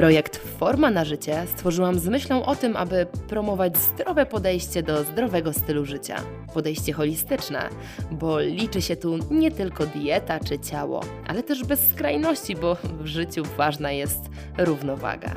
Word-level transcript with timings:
Projekt 0.00 0.40
Forma 0.58 0.90
na 0.90 1.04
życie 1.04 1.42
stworzyłam 1.46 1.98
z 1.98 2.08
myślą 2.08 2.44
o 2.44 2.56
tym, 2.56 2.76
aby 2.76 3.06
promować 3.28 3.76
zdrowe 3.76 4.26
podejście 4.26 4.82
do 4.82 5.04
zdrowego 5.04 5.52
stylu 5.52 5.84
życia. 5.84 6.16
Podejście 6.54 6.92
holistyczne, 6.92 7.68
bo 8.10 8.40
liczy 8.40 8.82
się 8.82 8.96
tu 8.96 9.18
nie 9.30 9.50
tylko 9.50 9.86
dieta 9.86 10.38
czy 10.40 10.58
ciało, 10.58 11.00
ale 11.26 11.42
też 11.42 11.64
bez 11.64 11.88
skrajności, 11.88 12.56
bo 12.56 12.76
w 13.00 13.06
życiu 13.06 13.42
ważna 13.56 13.92
jest 13.92 14.18
równowaga. 14.58 15.36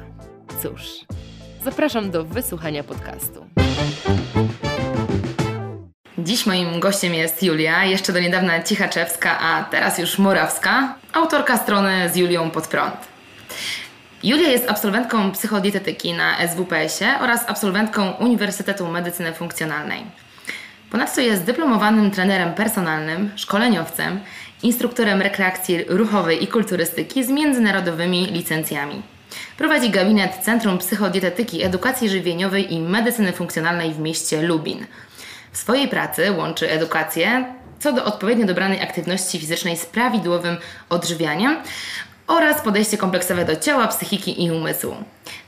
Cóż, 0.61 0.81
zapraszam 1.63 2.11
do 2.11 2.23
wysłuchania 2.25 2.83
podcastu. 2.83 3.45
Dziś 6.17 6.45
moim 6.45 6.79
gościem 6.79 7.13
jest 7.13 7.43
Julia, 7.43 7.85
jeszcze 7.85 8.13
do 8.13 8.19
niedawna 8.19 8.63
Cichaczewska, 8.63 9.39
a 9.39 9.63
teraz 9.63 9.97
już 9.97 10.19
Morawska, 10.19 10.95
autorka 11.13 11.57
strony 11.57 12.09
z 12.13 12.15
Julią 12.15 12.51
pod 12.51 12.67
prąd. 12.67 13.12
Julia 14.23 14.49
jest 14.49 14.69
absolwentką 14.69 15.31
psychodietetyki 15.31 16.13
na 16.13 16.47
SWPS-ie 16.47 17.19
oraz 17.19 17.49
absolwentką 17.49 18.11
Uniwersytetu 18.11 18.87
Medycyny 18.87 19.33
Funkcjonalnej. 19.33 20.03
Ponadto 20.91 21.21
jest 21.21 21.43
dyplomowanym 21.43 22.11
trenerem 22.11 22.53
personalnym, 22.53 23.31
szkoleniowcem, 23.35 24.19
instruktorem 24.63 25.21
rekreacji 25.21 25.83
ruchowej 25.87 26.43
i 26.43 26.47
kulturystyki 26.47 27.23
z 27.23 27.29
międzynarodowymi 27.29 28.25
licencjami. 28.25 29.01
Prowadzi 29.57 29.89
gabinet 29.89 30.37
Centrum 30.41 30.77
Psychodietetyki, 30.77 31.63
Edukacji 31.63 32.09
Żywieniowej 32.09 32.73
i 32.73 32.79
Medycyny 32.79 33.31
Funkcjonalnej 33.31 33.93
w 33.93 33.99
mieście 33.99 34.41
Lubin. 34.41 34.85
W 35.51 35.57
swojej 35.57 35.87
pracy 35.87 36.31
łączy 36.31 36.71
edukację 36.71 37.45
co 37.79 37.93
do 37.93 38.05
odpowiednio 38.05 38.45
dobranej 38.45 38.81
aktywności 38.81 39.39
fizycznej 39.39 39.77
z 39.77 39.85
prawidłowym 39.85 40.57
odżywianiem 40.89 41.57
oraz 42.27 42.61
podejście 42.61 42.97
kompleksowe 42.97 43.45
do 43.45 43.55
ciała, 43.55 43.87
psychiki 43.87 44.43
i 44.43 44.51
umysłu. 44.51 44.95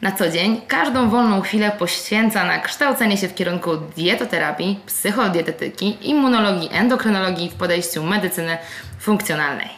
Na 0.01 0.11
co 0.11 0.29
dzień 0.29 0.61
każdą 0.67 1.09
wolną 1.09 1.41
chwilę 1.41 1.71
poświęca 1.79 2.45
na 2.45 2.59
kształcenie 2.59 3.17
się 3.17 3.27
w 3.27 3.35
kierunku 3.35 3.77
dietoterapii, 3.97 4.79
psychodietetyki, 4.85 5.97
immunologii, 6.01 6.69
endokrynologii 6.71 7.49
w 7.49 7.53
podejściu 7.53 8.03
medycyny 8.03 8.57
funkcjonalnej. 8.99 9.69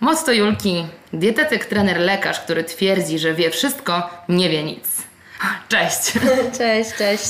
Motto 0.00 0.32
Julki: 0.32 0.86
dietetyk, 1.12 1.64
trener, 1.64 1.98
lekarz, 1.98 2.40
który 2.40 2.64
twierdzi, 2.64 3.18
że 3.18 3.34
wie 3.34 3.50
wszystko, 3.50 4.10
nie 4.28 4.48
wie 4.48 4.62
nic. 4.62 4.84
Cześć! 5.68 6.12
Cześć, 6.58 6.94
cześć. 6.98 7.28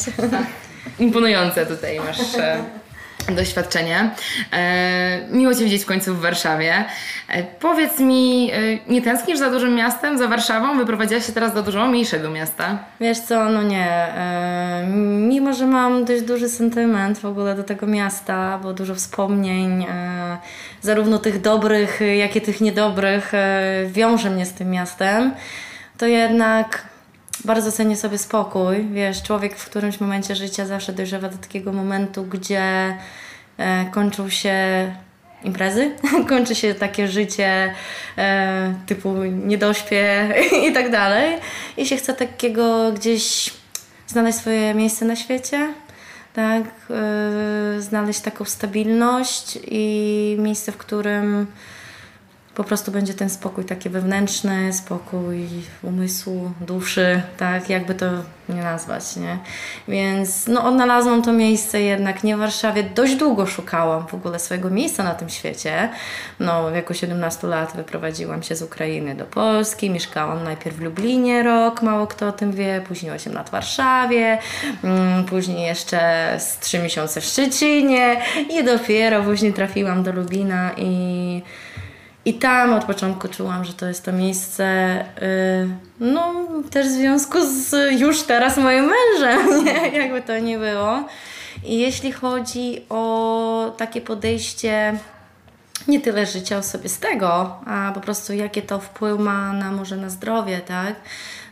Imponujące 0.98 1.66
tutaj 1.66 2.00
masz 2.00 2.18
doświadczenie. 3.34 4.10
E, 4.52 5.20
miło 5.30 5.54
Cię 5.54 5.64
widzieć 5.64 5.82
w 5.82 5.86
końcu 5.86 6.14
w 6.14 6.20
Warszawie. 6.20 6.84
E, 7.28 7.42
powiedz 7.42 7.98
mi, 7.98 8.50
e, 8.52 8.56
nie 8.92 9.02
tęsknisz 9.02 9.38
za 9.38 9.50
dużym 9.50 9.74
miastem, 9.74 10.18
za 10.18 10.28
Warszawą? 10.28 10.78
Wyprowadziłaś 10.78 11.26
się 11.26 11.32
teraz 11.32 11.54
do 11.54 11.62
dużo 11.62 11.88
mniejszego 11.88 12.30
miasta. 12.30 12.78
Wiesz 13.00 13.18
co, 13.18 13.48
no 13.48 13.62
nie. 13.62 14.08
Mimo, 15.28 15.52
że 15.52 15.66
mam 15.66 16.04
dość 16.04 16.22
duży 16.22 16.48
sentyment 16.48 17.18
w 17.18 17.24
ogóle 17.24 17.54
do 17.54 17.64
tego 17.64 17.86
miasta, 17.86 18.60
bo 18.62 18.72
dużo 18.72 18.94
wspomnień, 18.94 19.86
zarówno 20.80 21.18
tych 21.18 21.40
dobrych, 21.40 22.00
jak 22.18 22.36
i 22.36 22.40
tych 22.40 22.60
niedobrych, 22.60 23.32
wiąże 23.86 24.30
mnie 24.30 24.46
z 24.46 24.52
tym 24.52 24.70
miastem, 24.70 25.34
to 25.98 26.06
jednak 26.06 26.90
bardzo 27.44 27.72
cenię 27.72 27.96
sobie 27.96 28.18
spokój. 28.18 28.86
Wiesz, 28.92 29.22
człowiek 29.22 29.56
w 29.56 29.64
którymś 29.64 30.00
momencie 30.00 30.36
życia 30.36 30.66
zawsze 30.66 30.92
dojrzewa 30.92 31.28
do 31.28 31.38
takiego 31.38 31.72
momentu, 31.72 32.24
gdzie 32.24 32.96
e, 33.58 33.84
kończą 33.90 34.28
się 34.28 34.54
imprezy, 35.44 35.90
kończy 36.28 36.54
się 36.54 36.74
takie 36.74 37.08
życie 37.08 37.74
e, 38.18 38.74
typu 38.86 39.14
niedośpie 39.24 40.28
i 40.68 40.72
tak 40.72 40.90
dalej. 40.90 41.38
I 41.76 41.86
się 41.86 41.96
chce 41.96 42.14
takiego 42.14 42.92
gdzieś 42.92 43.52
znaleźć 44.06 44.38
swoje 44.38 44.74
miejsce 44.74 45.04
na 45.04 45.16
świecie, 45.16 45.74
tak, 46.32 46.62
e, 46.90 47.80
znaleźć 47.80 48.20
taką 48.20 48.44
stabilność 48.44 49.58
i 49.70 50.36
miejsce, 50.38 50.72
w 50.72 50.76
którym 50.76 51.46
po 52.60 52.64
prostu 52.64 52.92
będzie 52.92 53.14
ten 53.14 53.30
spokój 53.30 53.64
taki 53.64 53.88
wewnętrzny, 53.90 54.72
spokój 54.72 55.48
umysłu, 55.82 56.52
duszy, 56.60 57.22
tak, 57.36 57.70
jakby 57.70 57.94
to 57.94 58.06
nie 58.48 58.62
nazwać, 58.62 59.16
nie? 59.16 59.38
Więc 59.88 60.46
no 60.46 60.64
odnalazłam 60.64 61.22
to 61.22 61.32
miejsce 61.32 61.80
jednak 61.80 62.24
nie 62.24 62.36
w 62.36 62.38
Warszawie. 62.38 62.82
Dość 62.82 63.16
długo 63.16 63.46
szukałam 63.46 64.06
w 64.06 64.14
ogóle 64.14 64.38
swojego 64.38 64.70
miejsca 64.70 65.04
na 65.04 65.14
tym 65.14 65.28
świecie. 65.28 65.88
No 66.40 66.70
w 66.70 66.72
wieku 66.72 66.94
17 66.94 67.46
lat 67.46 67.76
wyprowadziłam 67.76 68.42
się 68.42 68.56
z 68.56 68.62
Ukrainy 68.62 69.14
do 69.14 69.24
Polski, 69.24 69.90
mieszkałam 69.90 70.44
najpierw 70.44 70.76
w 70.76 70.80
Lublinie 70.80 71.42
rok, 71.42 71.82
mało 71.82 72.06
kto 72.06 72.28
o 72.28 72.32
tym 72.32 72.52
wie, 72.52 72.82
później 72.88 73.12
8 73.12 73.32
lat 73.32 73.48
w 73.48 73.52
Warszawie, 73.52 74.38
mm, 74.84 75.24
później 75.24 75.66
jeszcze 75.66 76.36
z 76.38 76.58
3 76.58 76.78
miesiące 76.78 77.20
w 77.20 77.24
Szczecinie 77.24 78.22
i 78.50 78.64
dopiero 78.64 79.22
później 79.22 79.52
trafiłam 79.52 80.02
do 80.02 80.12
Lubina 80.12 80.70
i 80.76 81.42
i 82.24 82.34
tam 82.34 82.72
od 82.72 82.84
początku 82.84 83.28
czułam, 83.28 83.64
że 83.64 83.72
to 83.72 83.86
jest 83.86 84.04
to 84.04 84.12
miejsce, 84.12 84.64
yy, 85.20 86.06
no 86.12 86.34
też 86.70 86.86
w 86.86 86.90
związku 86.90 87.38
z 87.46 87.74
już 88.00 88.22
teraz 88.22 88.56
moim 88.56 88.84
mężem, 88.84 89.48
nie? 89.64 89.88
jakby 89.98 90.22
to 90.22 90.38
nie 90.38 90.58
było. 90.58 91.04
I 91.64 91.78
jeśli 91.78 92.12
chodzi 92.12 92.84
o 92.88 93.74
takie 93.76 94.00
podejście 94.00 94.98
nie 95.88 96.00
tyle 96.00 96.26
życia 96.26 96.58
osobistego, 96.58 97.56
a 97.66 97.92
po 97.94 98.00
prostu 98.00 98.32
jakie 98.32 98.62
to 98.62 98.78
wpływ 98.78 99.18
ma 99.18 99.52
na 99.52 99.72
może 99.72 99.96
na 99.96 100.10
zdrowie, 100.10 100.60
tak? 100.60 100.94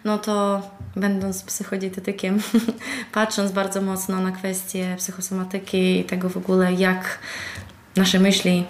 No 0.05 0.19
to 0.19 0.63
będąc 0.97 1.43
psychodietetykiem, 1.43 2.43
patrząc 3.13 3.53
bardzo 3.53 3.83
mocno 3.83 4.21
na 4.21 4.33
kwestie 4.33 4.95
psychosomatyki 4.99 6.01
i 6.01 6.05
tego 6.05 6.29
w 6.29 6.37
ogóle, 6.37 6.73
jak 6.73 7.19
nasze 7.99 8.19
myśli, 8.19 8.65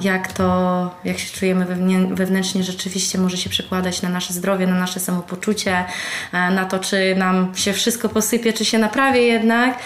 jak 0.00 0.32
to, 0.32 0.90
jak 1.04 1.18
się 1.18 1.38
czujemy 1.38 1.66
wewnętrznie, 2.14 2.62
rzeczywiście 2.62 3.18
może 3.18 3.36
się 3.36 3.50
przekładać 3.50 4.02
na 4.02 4.08
nasze 4.08 4.32
zdrowie, 4.32 4.66
na 4.66 4.74
nasze 4.74 5.00
samopoczucie, 5.00 5.84
na 6.32 6.64
to, 6.64 6.78
czy 6.78 7.14
nam 7.16 7.52
się 7.54 7.72
wszystko 7.72 8.08
posypie, 8.08 8.52
czy 8.52 8.64
się 8.64 8.78
naprawi 8.78 9.26
jednak, 9.26 9.78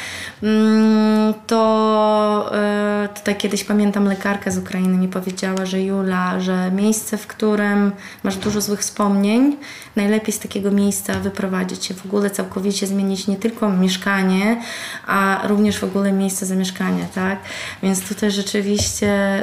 mm, 0.43 1.35
to 1.47 2.51
e, 2.55 3.09
tutaj 3.15 3.37
kiedyś 3.37 3.65
pamiętam 3.65 4.05
lekarkę 4.05 4.51
z 4.51 4.59
Ukrainy 4.59 4.97
mi 4.99 5.09
powiedziała, 5.09 5.67
że 5.67 5.83
Jula, 5.83 6.41
że 6.41 6.71
miejsce, 6.71 7.19
w 7.19 7.27
którym 7.27 7.93
masz 8.23 8.37
dużo 8.37 8.61
złych 8.61 8.81
wspomnień, 8.81 9.57
najlepiej 9.97 10.33
z 10.33 10.39
takiego 10.39 10.71
miejsca 10.71 11.13
wyprowadzić 11.15 11.85
się, 11.85 11.95
w 11.95 12.07
ogóle 12.07 12.31
całkowicie 12.31 12.87
zmienić 12.87 13.27
nie 13.27 13.37
tylko 13.37 13.69
mieszkanie, 13.69 14.63
a 15.07 15.41
również 15.45 15.79
w 15.79 15.85
ogóle 15.85 16.13
miejsce 16.13 16.47
zamieszkania, 16.47 17.07
tak? 17.15 17.39
Więc 17.83 18.09
tutaj 18.09 18.31
rzeczywiście, 18.31 18.68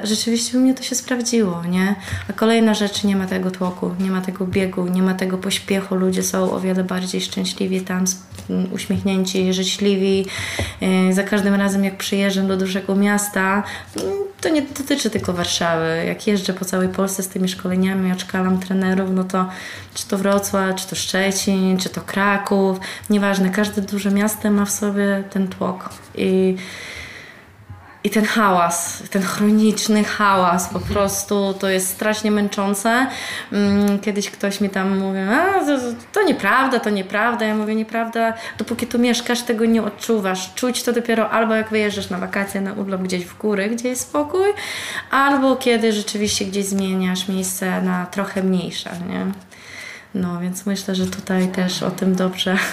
rzeczywiście 0.04 0.58
u 0.58 0.62
mnie 0.62 0.74
to 0.74 0.84
się 0.84 0.96
sprawdziło, 0.96 1.64
nie? 1.70 1.96
A 2.30 2.34
kolejna 2.34 2.74
rzecz, 2.74 3.04
nie 3.04 3.16
ma 3.16 3.28
tego 3.28 3.52
tłoku, 3.52 3.92
nie 4.00 4.12
ma 4.12 4.22
tego 4.22 4.48
biegu, 4.48 4.88
nie 4.88 5.04
ma 5.04 5.14
tego 5.14 5.38
pośpiechu, 5.38 5.96
ludzie 5.96 6.24
są 6.24 6.52
o 6.52 6.60
wiele 6.60 6.84
bardziej 6.84 7.22
szczęśliwi 7.22 7.82
tam, 7.82 8.06
uśmiechnięci, 8.72 9.54
życzliwi. 9.54 10.26
E, 10.82 11.14
za 11.14 11.24
każdym 11.24 11.54
razem, 11.54 11.84
jak 11.84 11.98
przyjeżdżam 11.98 12.48
do 12.48 12.58
dużego 12.58 12.96
miasta, 12.96 13.64
mm, 13.98 14.14
to 14.42 14.50
nie 14.50 14.62
dotyczy 14.62 15.10
tylko 15.10 15.34
Warszawy. 15.34 16.04
Jak 16.08 16.28
jeżdżę 16.28 16.54
po 16.54 16.66
całej 16.66 16.90
Polsce 16.90 17.24
z 17.24 17.28
tymi 17.28 17.50
szkoleniami, 17.50 18.12
odszkalam 18.12 18.60
trenerów, 18.60 19.10
no 19.14 19.24
to 19.24 19.50
czy 19.94 20.08
to 20.08 20.18
Wrocław, 20.18 20.76
czy 20.76 20.88
to 20.88 20.96
Szczecin, 20.96 21.78
czy 21.78 21.90
to 21.90 22.02
Kraków, 22.02 22.80
nieważne, 23.10 23.50
każde 23.50 23.82
duże 23.82 24.12
miasto 24.12 24.52
ma 24.52 24.66
w 24.66 24.72
sobie 24.72 25.24
ten 25.30 25.48
tłok. 25.48 25.90
I 26.16 26.56
i 28.06 28.10
ten 28.10 28.26
hałas, 28.26 29.04
ten 29.10 29.22
chroniczny 29.22 30.04
hałas 30.04 30.70
po 30.70 30.80
prostu, 30.80 31.54
to 31.60 31.70
jest 31.70 31.90
strasznie 31.90 32.32
męczące. 32.32 33.08
Mm, 33.52 34.00
kiedyś 34.00 34.30
ktoś 34.30 34.62
mi 34.62 34.70
tam 34.70 34.98
mówił, 34.98 35.22
a 35.32 35.66
to, 35.66 35.78
to 36.12 36.24
nieprawda, 36.24 36.80
to 36.80 36.90
nieprawda. 36.90 37.46
Ja 37.46 37.56
mówię, 37.56 37.76
nieprawda, 37.76 38.34
dopóki 38.58 38.88
tu 38.88 39.00
mieszkasz, 39.00 39.42
tego 39.42 39.66
nie 39.66 39.84
odczuwasz. 39.84 40.54
Czuć 40.54 40.84
to 40.84 40.94
dopiero 40.94 41.30
albo 41.30 41.56
jak 41.56 41.70
wyjeżdżasz 41.70 42.10
na 42.10 42.18
wakacje 42.18 42.62
na 42.62 42.74
urlop 42.74 43.02
gdzieś 43.02 43.26
w 43.26 43.38
góry, 43.38 43.70
gdzie 43.70 43.90
jest 43.90 44.02
spokój, 44.02 44.48
albo 45.12 45.56
kiedy 45.56 45.94
rzeczywiście 45.94 46.46
gdzieś 46.46 46.66
zmieniasz 46.66 47.28
miejsce 47.28 47.82
na 47.82 48.06
trochę 48.06 48.44
mniejsze, 48.44 48.90
nie? 49.10 49.26
No 50.16 50.40
więc 50.40 50.66
myślę, 50.66 50.96
że 50.96 51.06
tutaj 51.06 51.48
też 51.48 51.84
o 51.84 51.92
tym 51.92 52.16
dobrze. 52.16 52.58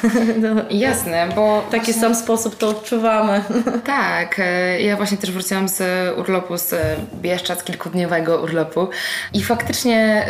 No, 0.42 0.48
Jasne, 0.70 1.28
bo 1.36 1.62
w 1.68 1.70
taki 1.70 1.92
sam 1.92 2.14
sposób 2.14 2.56
to 2.56 2.68
odczuwamy. 2.68 3.44
Tak, 3.84 4.38
e, 4.38 4.80
ja 4.82 4.96
właśnie 4.96 5.16
też 5.16 5.30
wróciłam 5.30 5.68
z 5.68 5.82
urlopu 6.18 6.58
z 6.58 6.74
Bieszczad, 7.14 7.60
z 7.60 7.64
kilkudniowego 7.64 8.42
urlopu 8.42 8.88
i 9.32 9.42
faktycznie 9.44 10.26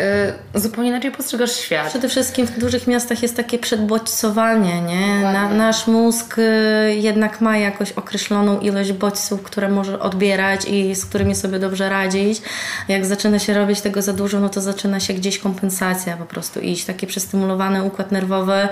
e, 0.54 0.60
zupełnie 0.60 0.90
inaczej 0.90 1.10
postrzegasz 1.10 1.52
świat. 1.52 1.88
Przede 1.88 2.08
wszystkim 2.08 2.46
w 2.46 2.58
dużych 2.58 2.86
miastach 2.86 3.22
jest 3.22 3.36
takie 3.36 3.58
przedbodźcowanie, 3.58 4.80
nie? 4.80 5.20
Na, 5.22 5.48
nasz 5.48 5.86
mózg 5.86 6.38
y, 6.38 6.94
jednak 6.94 7.40
ma 7.40 7.58
jakoś 7.58 7.92
określoną 7.92 8.60
ilość 8.60 8.92
bodźców, 8.92 9.42
które 9.42 9.68
może 9.68 10.00
odbierać 10.00 10.64
i 10.64 10.94
z 10.94 11.06
którymi 11.06 11.34
sobie 11.34 11.58
dobrze 11.58 11.88
radzić. 11.88 12.42
Jak 12.88 13.06
zaczyna 13.06 13.38
się 13.38 13.54
robić 13.54 13.80
tego 13.80 14.02
za 14.02 14.12
dużo, 14.12 14.40
no 14.40 14.48
to 14.48 14.60
zaczyna 14.60 15.00
się 15.00 15.14
gdzieś 15.14 15.38
kompensacja 15.38 16.16
po 16.16 16.24
prostu 16.24 16.60
iść. 16.60 16.84
Taki 16.84 17.01
przestymulowany 17.06 17.82
układ 17.82 18.12
nerwowy, 18.12 18.68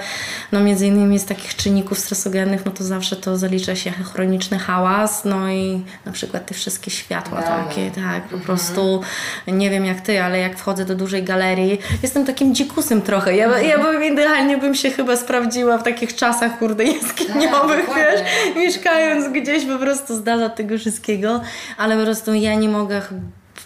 no 0.52 0.60
między 0.60 0.86
innymi 0.86 1.18
z 1.18 1.24
takich 1.24 1.56
czynników 1.56 1.98
stresogennych, 1.98 2.66
no 2.66 2.72
to 2.72 2.84
zawsze 2.84 3.16
to 3.16 3.36
zalicza 3.36 3.76
się 3.76 3.90
chroniczny 3.90 4.58
hałas, 4.58 5.24
no 5.24 5.50
i 5.50 5.82
na 6.04 6.12
przykład 6.12 6.46
te 6.46 6.54
wszystkie 6.54 6.90
światła 6.90 7.42
takie, 7.42 7.90
tak, 7.90 8.22
po 8.22 8.38
prostu 8.38 9.00
nie 9.46 9.70
wiem 9.70 9.84
jak 9.84 10.00
ty, 10.00 10.22
ale 10.22 10.38
jak 10.38 10.58
wchodzę 10.58 10.84
do 10.84 10.94
dużej 10.94 11.22
galerii, 11.22 11.78
jestem 12.02 12.26
takim 12.26 12.54
dzikusem 12.54 13.02
trochę. 13.02 13.36
Ja, 13.36 13.58
ja 13.58 13.78
bym 13.78 14.04
idealnie 14.04 14.58
bym 14.58 14.74
się 14.74 14.90
chyba 14.90 15.16
sprawdziła 15.16 15.78
w 15.78 15.82
takich 15.82 16.16
czasach, 16.16 16.58
kurde, 16.58 16.84
jaskiniowych, 16.84 17.86
Tak, 17.86 17.96
wiesz, 17.96 18.20
mieszkając 18.56 19.32
gdzieś 19.32 19.64
po 19.64 19.78
prostu 19.78 20.16
z 20.16 20.22
dala 20.22 20.48
tego 20.48 20.78
wszystkiego, 20.78 21.40
ale 21.78 21.96
po 21.96 22.02
prostu 22.02 22.34
ja 22.34 22.54
nie 22.54 22.68
mogę 22.68 23.02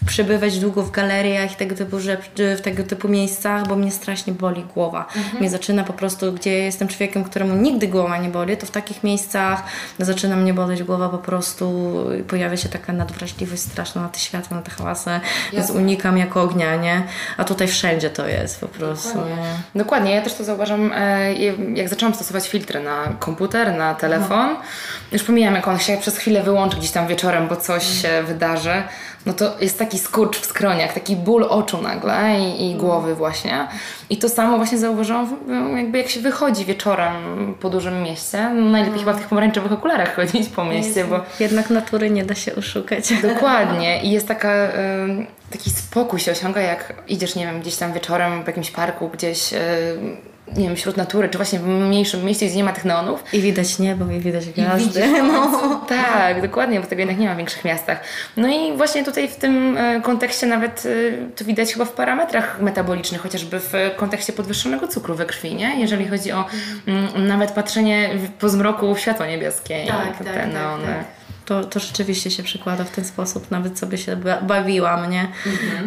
przebywać 0.06 0.58
długo 0.58 0.82
w 0.82 0.90
galeriach 0.90 1.52
i 1.52 1.56
tego 1.56 1.74
typu, 1.74 2.00
rzecz, 2.00 2.20
w 2.58 2.60
tego 2.60 2.82
typu 2.82 3.08
miejscach, 3.08 3.68
bo 3.68 3.76
mnie 3.76 3.90
strasznie 3.90 4.32
boli 4.32 4.64
głowa. 4.74 5.06
Mnie 5.40 5.50
zaczyna 5.50 5.84
po 5.84 5.92
prostu, 5.92 6.32
gdzie 6.32 6.50
jestem 6.50 6.88
człowiekiem, 6.88 7.24
któremu 7.24 7.54
nigdy 7.54 7.88
głowa 7.88 8.18
nie 8.18 8.28
boli, 8.28 8.56
to 8.56 8.66
w 8.66 8.70
takich 8.70 9.04
miejscach 9.04 9.62
zaczyna 9.98 10.36
mnie 10.36 10.54
boleć 10.54 10.82
głowa 10.82 11.08
po 11.08 11.18
prostu, 11.18 11.94
pojawia 12.28 12.56
się 12.56 12.68
taka 12.68 12.92
nadwrażliwość 12.92 13.62
straszna 13.62 14.02
na 14.02 14.08
te 14.08 14.18
światła, 14.18 14.56
na 14.56 14.62
te 14.62 14.70
hałasy, 14.70 15.10
więc 15.52 15.66
Jasne. 15.66 15.80
unikam 15.80 16.18
jak 16.18 16.36
ognia, 16.36 16.76
nie? 16.76 17.02
A 17.36 17.44
tutaj 17.44 17.68
wszędzie 17.68 18.10
to 18.10 18.28
jest 18.28 18.60
po 18.60 18.68
prostu. 18.68 19.18
nie? 19.18 19.82
Dokładnie, 19.82 20.14
ja 20.14 20.22
też 20.22 20.34
to 20.34 20.44
zauważam, 20.44 20.92
e, 20.94 21.34
jak 21.74 21.88
zaczęłam 21.88 22.14
stosować 22.14 22.48
filtry 22.48 22.80
na 22.80 23.16
komputer, 23.18 23.76
na 23.76 23.94
telefon. 23.94 24.56
Już 25.12 25.22
pomijam, 25.22 25.54
jak 25.54 25.68
on 25.68 25.78
się 25.78 25.96
przez 25.96 26.18
chwilę 26.18 26.42
wyłączy 26.42 26.76
gdzieś 26.76 26.90
tam 26.90 27.06
wieczorem, 27.06 27.48
bo 27.48 27.56
coś 27.56 28.02
się 28.02 28.22
wydarzy. 28.26 28.82
No 29.26 29.32
to 29.32 29.60
jest 29.60 29.78
taki 29.78 29.98
skurcz 29.98 30.38
w 30.38 30.46
skroniach, 30.46 30.92
taki 30.92 31.16
ból 31.16 31.44
oczu 31.44 31.82
nagle 31.82 32.40
i, 32.40 32.70
i 32.70 32.74
głowy 32.74 33.14
właśnie. 33.14 33.68
I 34.10 34.16
to 34.16 34.28
samo 34.28 34.56
właśnie 34.56 34.78
zauważyłam, 34.78 35.36
jakby 35.76 35.98
jak 35.98 36.08
się 36.08 36.20
wychodzi 36.20 36.64
wieczorem 36.64 37.14
po 37.60 37.70
dużym 37.70 38.02
mieście. 38.02 38.50
No 38.54 38.70
najlepiej 38.70 38.98
chyba 38.98 39.12
w 39.12 39.18
tych 39.18 39.28
pomarańczowych 39.28 39.72
okularach 39.72 40.14
chodzić 40.16 40.48
po 40.48 40.64
mieście, 40.64 41.04
bo 41.04 41.20
Jednak 41.40 41.70
natury 41.70 42.10
nie 42.10 42.24
da 42.24 42.34
się 42.34 42.54
oszukać. 42.54 43.12
Dokładnie. 43.34 44.02
I 44.02 44.10
jest 44.10 44.28
taka, 44.28 44.68
taki 45.50 45.70
spokój 45.70 46.20
się 46.20 46.32
osiąga, 46.32 46.60
jak 46.60 47.02
idziesz, 47.08 47.34
nie 47.34 47.46
wiem, 47.46 47.60
gdzieś 47.60 47.76
tam 47.76 47.92
wieczorem 47.92 48.44
w 48.44 48.46
jakimś 48.46 48.70
parku, 48.70 49.08
gdzieś, 49.08 49.54
nie 50.56 50.66
wiem, 50.66 50.76
wśród 50.76 50.96
natury, 50.96 51.28
czy 51.28 51.38
właśnie 51.38 51.58
w 51.58 51.66
mniejszym 51.66 52.24
mieście, 52.24 52.46
gdzie 52.46 52.56
nie 52.56 52.64
ma 52.64 52.72
tych 52.72 52.84
neonów. 52.84 53.24
I 53.32 53.40
widać 53.40 53.78
niebo, 53.78 54.10
i 54.10 54.20
widać 54.20 54.46
gwiazdy. 54.46 54.84
Widzisz, 55.02 55.22
no. 55.22 55.80
Tak, 55.88 56.42
dokładnie, 56.42 56.80
bo 56.80 56.86
tego 56.86 57.00
jednak 57.00 57.18
nie 57.18 57.28
ma 57.28 57.34
w 57.34 57.36
większych 57.36 57.64
miastach. 57.64 58.00
No 58.36 58.48
i 58.48 58.76
właśnie 58.76 59.04
tutaj 59.04 59.28
w 59.28 59.36
tym 59.36 59.76
e, 59.76 60.00
kontekście 60.00 60.46
nawet 60.46 60.82
e, 60.86 61.28
to 61.36 61.44
widać 61.44 61.72
chyba 61.72 61.84
w 61.84 61.92
parametrach 61.92 62.60
metabolicznych, 62.60 63.20
chociażby 63.20 63.60
w 63.60 63.72
kontekście 63.96 64.32
podwyższonego 64.32 64.88
cukru 64.88 65.14
we 65.14 65.24
krwi, 65.26 65.54
nie? 65.54 65.80
Jeżeli 65.80 66.08
chodzi 66.08 66.32
o 66.32 66.44
mm, 66.86 67.26
nawet 67.28 67.50
patrzenie 67.50 68.10
po 68.40 68.48
zmroku 68.48 68.94
w 68.94 69.00
światło 69.00 69.26
niebieskie 69.26 69.84
Tak, 69.88 70.20
i 70.20 70.24
tak, 70.24 70.34
te 70.34 70.40
tak, 70.40 70.52
neony. 70.52 70.86
tak. 70.86 71.23
To, 71.44 71.64
to 71.64 71.80
rzeczywiście 71.80 72.30
się 72.30 72.42
przykłada 72.42 72.84
w 72.84 72.90
ten 72.90 73.04
sposób, 73.04 73.50
nawet 73.50 73.78
sobie 73.78 73.98
się 73.98 74.16
ba- 74.16 74.40
bawiłam, 74.42 75.10
nie? 75.10 75.28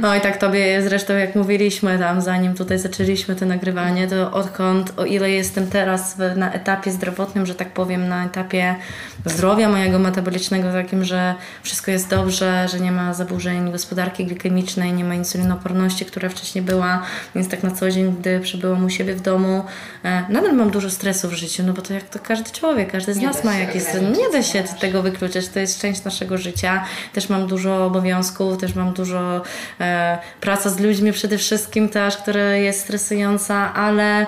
No 0.02 0.16
i 0.16 0.22
tak 0.22 0.38
tobie 0.38 0.82
zresztą 0.82 1.14
jak 1.14 1.36
mówiliśmy 1.36 2.00
tam, 2.00 2.22
zanim 2.22 2.54
tutaj 2.54 2.80
zaczęliśmy 2.80 3.36
to 3.36 3.46
nagrywanie, 3.46 4.08
to 4.08 4.32
odkąd, 4.32 4.94
o 4.98 5.06
ile 5.06 5.32
jestem 5.32 5.68
teraz 5.68 6.18
na 6.36 6.54
etapie 6.54 6.92
zdrowotnym, 6.92 7.46
że 7.46 7.56
tak 7.56 7.74
powiem, 7.74 8.08
na 8.08 8.26
etapie 8.26 8.76
zdrowia 9.26 9.70
mojego 9.70 10.00
metabolicznego 10.00 10.72
takim, 10.72 11.04
że 11.04 11.36
wszystko 11.64 11.92
jest 11.92 12.10
dobrze, 12.10 12.68
że 12.72 12.80
nie 12.80 12.92
ma 12.92 13.14
zaburzeń 13.14 13.72
gospodarki 13.72 14.26
glikemicznej, 14.26 14.94
nie 14.94 15.04
ma 15.04 15.16
insulinoporności, 15.16 16.06
która 16.06 16.30
wcześniej 16.30 16.64
była, 16.64 17.04
więc 17.36 17.50
tak 17.50 17.64
na 17.64 17.72
co 17.72 17.92
dzień, 17.92 18.16
gdy 18.20 18.40
przybyłam 18.40 18.86
u 18.86 18.90
siebie 18.90 19.16
w 19.16 19.22
domu, 19.22 19.66
e, 20.04 20.24
nadal 20.30 20.56
mam 20.56 20.70
dużo 20.70 20.90
stresu 20.90 21.30
w 21.30 21.34
życiu, 21.34 21.64
no 21.64 21.74
bo 21.74 21.82
to 21.82 21.94
jak 21.94 22.04
to 22.04 22.20
każdy 22.20 22.52
człowiek, 22.52 22.92
każdy 22.92 23.14
z 23.14 23.18
Nie 23.18 23.28
nas 23.28 23.44
ma 23.44 23.54
jakieś, 23.54 23.84
nie 24.18 24.30
da 24.32 24.44
się 24.44 24.64
tego 24.82 25.02
wykluczyć, 25.02 25.47
to 25.54 25.60
jest 25.60 25.82
część 25.82 26.04
naszego 26.04 26.38
życia. 26.38 26.84
Też 27.14 27.30
mam 27.30 27.48
dużo 27.48 27.86
obowiązków, 27.86 28.58
też 28.58 28.76
mam 28.76 28.94
dużo 28.94 29.42
e, 29.80 30.18
praca 30.42 30.70
z 30.70 30.80
ludźmi 30.80 31.12
przede 31.12 31.38
wszystkim 31.38 31.90
też, 31.90 32.18
która 32.18 32.56
jest 32.56 32.80
stresująca, 32.82 33.74
ale 33.74 34.28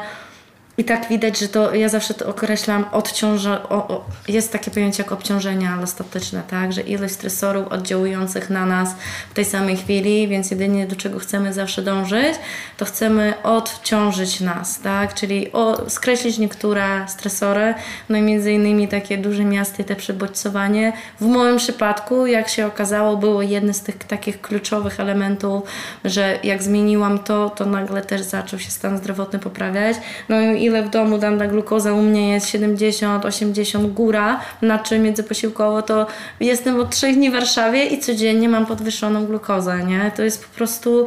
i 0.80 0.84
tak 0.84 1.08
widać, 1.08 1.40
że 1.40 1.48
to 1.48 1.76
ja 1.76 1.90
zawsze 1.90 2.14
to 2.14 2.28
określam 2.28 2.86
odciąża, 2.92 3.70
o, 3.70 3.88
o, 3.88 4.06
jest 4.28 4.52
takie 4.52 4.72
pojęcie 4.72 5.04
jak 5.04 5.12
obciążenie 5.12 5.70
alostatyczne, 5.70 6.44
tak, 6.50 6.74
że 6.74 6.82
ilość 6.82 7.14
stresorów 7.14 7.68
oddziałujących 7.68 8.50
na 8.50 8.66
nas 8.66 8.96
w 9.30 9.34
tej 9.34 9.46
samej 9.46 9.78
chwili, 9.78 10.28
więc 10.28 10.52
jedynie 10.52 10.88
do 10.88 10.96
czego 10.96 11.20
chcemy 11.20 11.54
zawsze 11.54 11.82
dążyć, 11.82 12.36
to 12.78 12.86
chcemy 12.86 13.34
odciążyć 13.44 14.42
nas, 14.42 14.80
tak, 14.80 15.14
czyli 15.14 15.52
o, 15.52 15.90
skreślić 15.90 16.38
niektóre 16.38 17.06
stresory, 17.08 17.74
no 18.10 18.18
i 18.18 18.22
między 18.22 18.52
innymi 18.52 18.88
takie 18.88 19.18
duże 19.18 19.46
miasta 19.46 19.84
i 19.84 19.86
te 19.86 19.96
przebodźcowanie. 19.96 20.94
W 21.22 21.26
moim 21.26 21.58
przypadku, 21.58 22.26
jak 22.26 22.50
się 22.50 22.68
okazało, 22.68 23.18
było 23.18 23.42
jednym 23.42 23.74
z 23.74 23.82
tych 23.82 23.98
takich 23.98 24.42
kluczowych 24.42 25.00
elementów, 25.00 25.64
że 26.06 26.40
jak 26.44 26.64
zmieniłam 26.64 27.20
to, 27.20 27.50
to 27.50 27.66
nagle 27.66 28.02
też 28.02 28.22
zaczął 28.22 28.60
się 28.60 28.72
stan 28.72 28.98
zdrowotny 28.98 29.40
poprawiać. 29.40 29.98
No 30.30 30.42
i 30.42 30.69
ile 30.70 30.84
w 30.84 30.90
domu 30.90 31.18
dana 31.18 31.48
glukoza 31.48 31.94
u 31.94 32.02
mnie 32.02 32.30
jest 32.30 32.50
70, 32.50 33.26
80 33.26 33.94
góra, 33.94 34.40
na 34.62 34.80
czym 34.80 35.04
międzyposiłkowo 35.04 35.82
to 35.82 36.08
jestem 36.40 36.80
od 36.80 36.90
trzech 36.90 37.16
dni 37.16 37.30
w 37.30 37.34
Warszawie 37.34 37.86
i 37.86 38.00
codziennie 38.00 38.50
mam 38.50 38.66
podwyższoną 38.66 39.26
glukozę, 39.26 39.84
nie? 39.84 40.12
To 40.16 40.24
jest 40.24 40.46
po 40.46 40.56
prostu, 40.56 41.06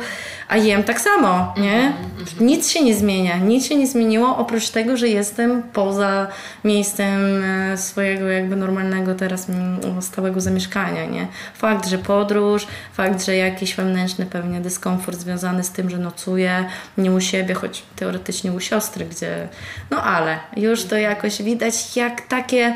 a 0.52 0.56
jem 0.56 0.82
tak 0.82 1.00
samo, 1.00 1.54
nie? 1.56 1.92
Nic 2.40 2.70
się 2.70 2.84
nie 2.84 2.94
zmienia, 2.94 3.36
nic 3.36 3.66
się 3.66 3.76
nie 3.76 3.86
zmieniło, 3.86 4.36
oprócz 4.36 4.68
tego, 4.68 4.96
że 4.96 5.08
jestem 5.08 5.62
poza 5.62 6.26
miejscem 6.64 7.44
e, 7.44 7.76
swojego 7.76 8.28
jakby 8.28 8.56
normalnego 8.56 9.14
teraz 9.14 9.48
mm, 9.48 10.02
stałego 10.02 10.40
zamieszkania, 10.40 11.04
nie? 11.04 11.26
Fakt, 11.54 11.88
że 11.88 11.98
podróż, 11.98 12.66
fakt, 12.92 13.24
że 13.24 13.36
jakiś 13.36 13.74
wewnętrzny 13.74 14.26
pewnie 14.26 14.60
dyskomfort 14.60 15.18
związany 15.18 15.64
z 15.64 15.70
tym, 15.70 15.90
że 15.90 15.98
nocuję 15.98 16.64
nie 16.98 17.12
u 17.12 17.20
siebie, 17.20 17.54
choć 17.54 17.82
teoretycznie 17.96 18.52
u 18.52 18.60
siostry, 18.60 19.04
gdzie 19.04 19.48
no 19.90 20.02
ale 20.02 20.38
już 20.56 20.84
to 20.84 20.96
jakoś 20.96 21.42
widać, 21.42 21.96
jak 21.96 22.20
takie 22.20 22.74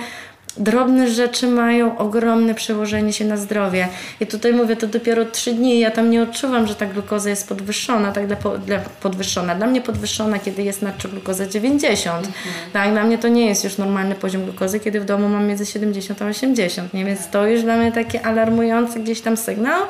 drobne 0.59 1.11
rzeczy 1.11 1.47
mają 1.47 1.99
ogromne 1.99 2.55
przełożenie 2.55 3.13
się 3.13 3.25
na 3.25 3.37
zdrowie. 3.37 3.89
I 4.21 4.27
tutaj 4.27 4.53
mówię, 4.53 4.77
to 4.77 4.87
dopiero 4.87 5.25
trzy 5.25 5.53
dni, 5.53 5.79
ja 5.79 5.91
tam 5.91 6.11
nie 6.11 6.23
odczuwam, 6.23 6.67
że 6.67 6.75
ta 6.75 6.87
glukoza 6.87 7.31
jest 7.31 7.49
podwyższona, 7.49 8.13
tak 8.13 8.27
dla, 8.27 8.37
dla 8.67 8.79
podwyższona. 8.79 9.55
Dla 9.55 9.67
mnie 9.67 9.81
podwyższona, 9.81 10.39
kiedy 10.39 10.63
jest 10.63 10.83
nadczy 10.83 11.09
glukoza 11.09 11.47
90. 11.47 12.29
Tak, 12.73 12.91
dla 12.91 13.05
mnie 13.05 13.19
to 13.19 13.29
nie 13.29 13.47
jest 13.47 13.65
już 13.65 13.79
normalny 13.79 14.15
poziom 14.15 14.45
glukozy, 14.45 14.81
kiedy 14.81 15.01
w 15.01 15.05
domu 15.05 15.29
mam 15.29 15.47
między 15.47 15.67
70 15.67 16.23
a 16.23 16.27
80, 16.27 16.95
nie? 16.95 17.05
Więc 17.05 17.29
to 17.29 17.47
już 17.47 17.63
dla 17.63 17.77
mnie 17.77 17.93
taki 17.93 18.19
alarmujący 18.19 19.01
gdzieś 19.01 19.21
tam 19.21 19.37
sygnał, 19.37 19.83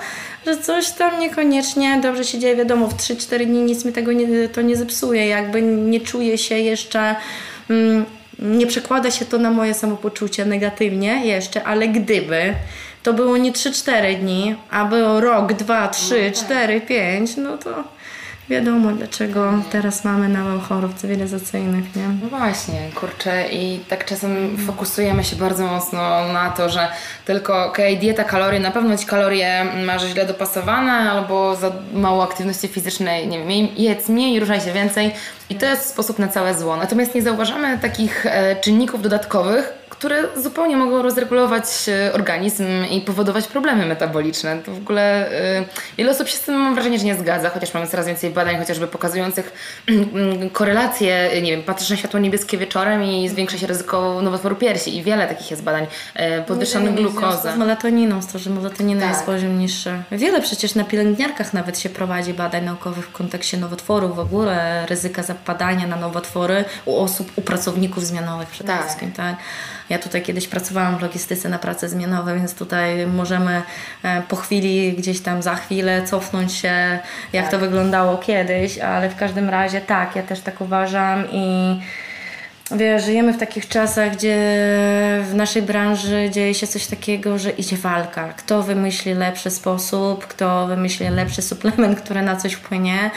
że 0.46 0.56
coś 0.56 0.90
tam 0.90 1.20
niekoniecznie 1.20 2.00
dobrze 2.02 2.24
się 2.24 2.38
dzieje. 2.38 2.56
Wiadomo, 2.56 2.88
w 2.88 2.96
3-4 2.96 3.46
dni 3.46 3.62
nic 3.62 3.84
mi 3.84 3.92
tego 3.92 4.12
nie, 4.12 4.48
to 4.48 4.62
nie 4.62 4.76
zepsuje, 4.76 5.26
jakby 5.26 5.62
nie 5.62 6.00
czuję 6.00 6.38
się 6.38 6.58
jeszcze... 6.58 7.16
Mm, 7.70 8.04
nie 8.38 8.66
przekłada 8.66 9.10
się 9.10 9.24
to 9.24 9.38
na 9.38 9.50
moje 9.50 9.74
samopoczucie 9.74 10.44
negatywnie 10.44 11.26
jeszcze, 11.26 11.64
ale 11.64 11.88
gdyby 11.88 12.54
to 13.02 13.12
było 13.12 13.36
nie 13.36 13.52
3-4 13.52 14.20
dni, 14.20 14.56
a 14.70 14.84
było 14.84 15.20
rok, 15.20 15.52
2, 15.52 15.88
3, 15.88 16.32
4, 16.34 16.80
5, 16.80 17.36
no 17.36 17.58
to 17.58 17.95
wiadomo 18.48 18.92
dlaczego 18.92 19.52
teraz 19.70 20.04
mamy 20.04 20.28
nawał 20.28 20.60
chorób 20.60 20.94
cywilizacyjnych, 20.94 21.96
nie? 21.96 22.08
No 22.22 22.28
właśnie, 22.28 22.90
kurczę, 22.94 23.48
i 23.48 23.80
tak 23.88 24.04
czasem 24.04 24.56
fokusujemy 24.66 25.24
się 25.24 25.36
bardzo 25.36 25.66
mocno 25.66 26.32
na 26.32 26.50
to, 26.50 26.68
że 26.68 26.88
tylko 27.24 27.66
okej, 27.66 27.98
dieta, 27.98 28.24
kalorie, 28.24 28.60
na 28.60 28.70
pewno 28.70 28.96
ci 28.96 29.06
kalorie 29.06 29.64
masz 29.86 30.04
źle 30.04 30.26
dopasowane 30.26 30.92
albo 30.92 31.56
za 31.56 31.72
mało 31.92 32.24
aktywności 32.24 32.68
fizycznej, 32.68 33.28
nie 33.28 33.38
wiem, 33.38 33.68
jedz 33.76 34.08
mniej, 34.08 34.40
ruszaj 34.40 34.60
się 34.60 34.72
więcej 34.72 35.14
i 35.50 35.54
to 35.54 35.66
jest 35.66 35.88
sposób 35.88 36.18
na 36.18 36.28
całe 36.28 36.54
zło. 36.54 36.76
Natomiast 36.76 37.14
nie 37.14 37.22
zauważamy 37.22 37.78
takich 37.78 38.26
e, 38.26 38.56
czynników 38.56 39.02
dodatkowych, 39.02 39.85
które 39.98 40.22
zupełnie 40.36 40.76
mogą 40.76 41.02
rozregulować 41.02 41.64
e, 41.88 42.12
organizm 42.12 42.64
i 42.90 43.00
powodować 43.00 43.46
problemy 43.46 43.86
metaboliczne. 43.86 44.58
To 44.58 44.72
w 44.72 44.76
ogóle 44.78 45.30
y, 45.60 45.64
wiele 45.98 46.10
osób 46.10 46.28
się 46.28 46.36
z 46.36 46.40
tym 46.40 46.54
mam 46.54 46.74
wrażenie, 46.74 46.98
że 46.98 47.04
nie 47.04 47.16
zgadza, 47.16 47.50
chociaż 47.50 47.74
mamy 47.74 47.86
coraz 47.86 48.06
więcej 48.06 48.30
badań 48.30 48.58
chociażby 48.58 48.86
pokazujących 48.86 49.52
y, 49.90 50.50
korelacje, 50.52 51.30
nie 51.42 51.50
wiem, 51.50 51.62
patrzysz 51.62 51.90
na 51.90 51.96
światło 51.96 52.20
niebieskie 52.20 52.58
wieczorem 52.58 53.04
i 53.04 53.28
zwiększa 53.28 53.58
się 53.58 53.66
ryzyko 53.66 54.22
nowotworu 54.22 54.56
piersi 54.56 54.96
i 54.96 55.02
wiele 55.02 55.26
takich 55.26 55.50
jest 55.50 55.62
badań. 55.62 55.86
Y, 56.40 56.42
podwyższony 56.46 56.92
glukoza. 56.92 57.52
Z 57.52 57.56
melatoniną, 57.56 58.22
z 58.22 58.26
to, 58.26 58.38
że 58.38 58.50
melatonina 58.50 59.00
Tak. 59.00 59.10
jest 59.10 59.26
poziom 59.26 59.58
niższy. 59.58 60.02
Wiele 60.12 60.42
przecież 60.42 60.74
na 60.74 60.84
pielęgniarkach 60.84 61.52
nawet 61.52 61.78
się 61.78 61.88
prowadzi 61.88 62.34
badań 62.34 62.64
naukowych 62.64 63.04
w 63.04 63.12
kontekście 63.12 63.56
nowotworów, 63.56 64.16
w 64.16 64.18
ogóle 64.18 64.86
ryzyka 64.86 65.22
zapadania 65.22 65.86
na 65.86 65.96
nowotwory 65.96 66.64
u 66.84 66.96
osób, 66.96 67.32
u 67.36 67.42
pracowników 67.42 68.06
zmianowych 68.06 68.48
przede 68.48 68.72
Tak. 68.72 68.84
wszystkim. 68.84 69.12
Tak. 69.12 69.36
Ja 69.90 69.98
tutaj 69.98 70.22
kiedyś 70.22 70.48
pracowałam 70.48 70.98
w 70.98 71.02
logistyce 71.02 71.48
na 71.48 71.58
prace 71.58 71.88
zmianowe, 71.88 72.34
więc 72.36 72.54
tutaj 72.54 73.06
możemy 73.06 73.62
e, 74.02 74.22
po 74.28 74.36
chwili, 74.36 74.92
gdzieś 74.92 75.20
tam 75.20 75.42
za 75.42 75.54
chwilę 75.54 76.02
cofnąć 76.02 76.52
się, 76.52 76.98
jak 77.32 77.44
Tak. 77.44 77.50
to 77.50 77.58
wyglądało 77.58 78.16
kiedyś, 78.18 78.78
ale 78.78 79.10
w 79.10 79.16
każdym 79.16 79.50
razie 79.50 79.80
tak, 79.80 80.16
ja 80.16 80.22
też 80.22 80.40
tak 80.40 80.60
uważam 80.60 81.24
i 81.32 81.76
Wiesz, 82.70 83.04
żyjemy 83.04 83.32
w 83.32 83.38
takich 83.38 83.68
czasach, 83.68 84.12
gdzie 84.12 84.36
w 85.30 85.34
naszej 85.34 85.62
branży 85.62 86.30
dzieje 86.32 86.54
się 86.54 86.66
coś 86.66 86.86
takiego, 86.86 87.38
że 87.38 87.50
idzie 87.50 87.76
walka. 87.76 88.32
Kto 88.32 88.62
wymyśli 88.62 89.14
lepszy 89.14 89.50
sposób, 89.50 90.26
kto 90.26 90.66
wymyśli 90.66 91.08
lepszy 91.08 91.42
suplement, 91.42 92.00
który 92.00 92.22
na 92.22 92.36
coś 92.36 92.52
wpłynie, 92.52 93.10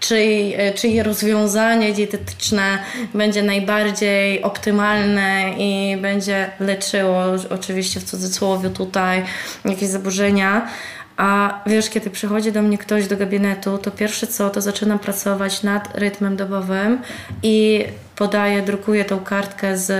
czyj, 0.00 0.56
czyje 0.74 1.02
rozwiązanie 1.02 1.92
dietetyczne 1.92 2.78
będzie 3.14 3.42
najbardziej 3.42 4.42
optymalne 4.42 5.52
i 5.58 5.96
będzie 5.96 6.50
leczyło, 6.60 7.22
oczywiście 7.50 8.00
w 8.00 8.04
cudzysłowie 8.04 8.70
tutaj, 8.70 9.22
jakieś 9.64 9.88
zaburzenia. 9.88 10.68
A 11.16 11.60
wiesz, 11.66 11.90
kiedy 11.90 12.10
przychodzi 12.10 12.52
do 12.52 12.62
mnie 12.62 12.78
ktoś 12.78 13.06
do 13.06 13.16
gabinetu, 13.16 13.78
to 13.78 13.90
pierwsze 13.90 14.26
co, 14.26 14.50
to 14.50 14.60
zaczynam 14.60 14.98
pracować 14.98 15.62
nad 15.62 15.98
rytmem 15.98 16.36
dobowym 16.36 17.02
i 17.42 17.84
podaję, 18.16 18.62
drukuję 18.62 19.04
tą 19.04 19.20
kartkę 19.20 19.78
z, 19.78 19.90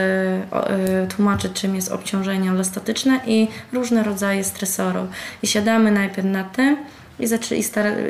o, 0.50 0.70
y, 0.70 1.06
tłumaczę 1.16 1.48
czym 1.48 1.74
jest 1.74 1.92
obciążenie 1.92 2.50
elastatyczne 2.50 3.20
i 3.26 3.48
różne 3.72 4.02
rodzaje 4.02 4.44
stresorów. 4.44 5.08
I 5.42 5.46
siadamy 5.46 5.90
najpierw 5.90 6.28
nad 6.28 6.56
tym 6.56 6.76
i, 7.18 7.26
zaczy, 7.26 7.56
i 7.56 7.64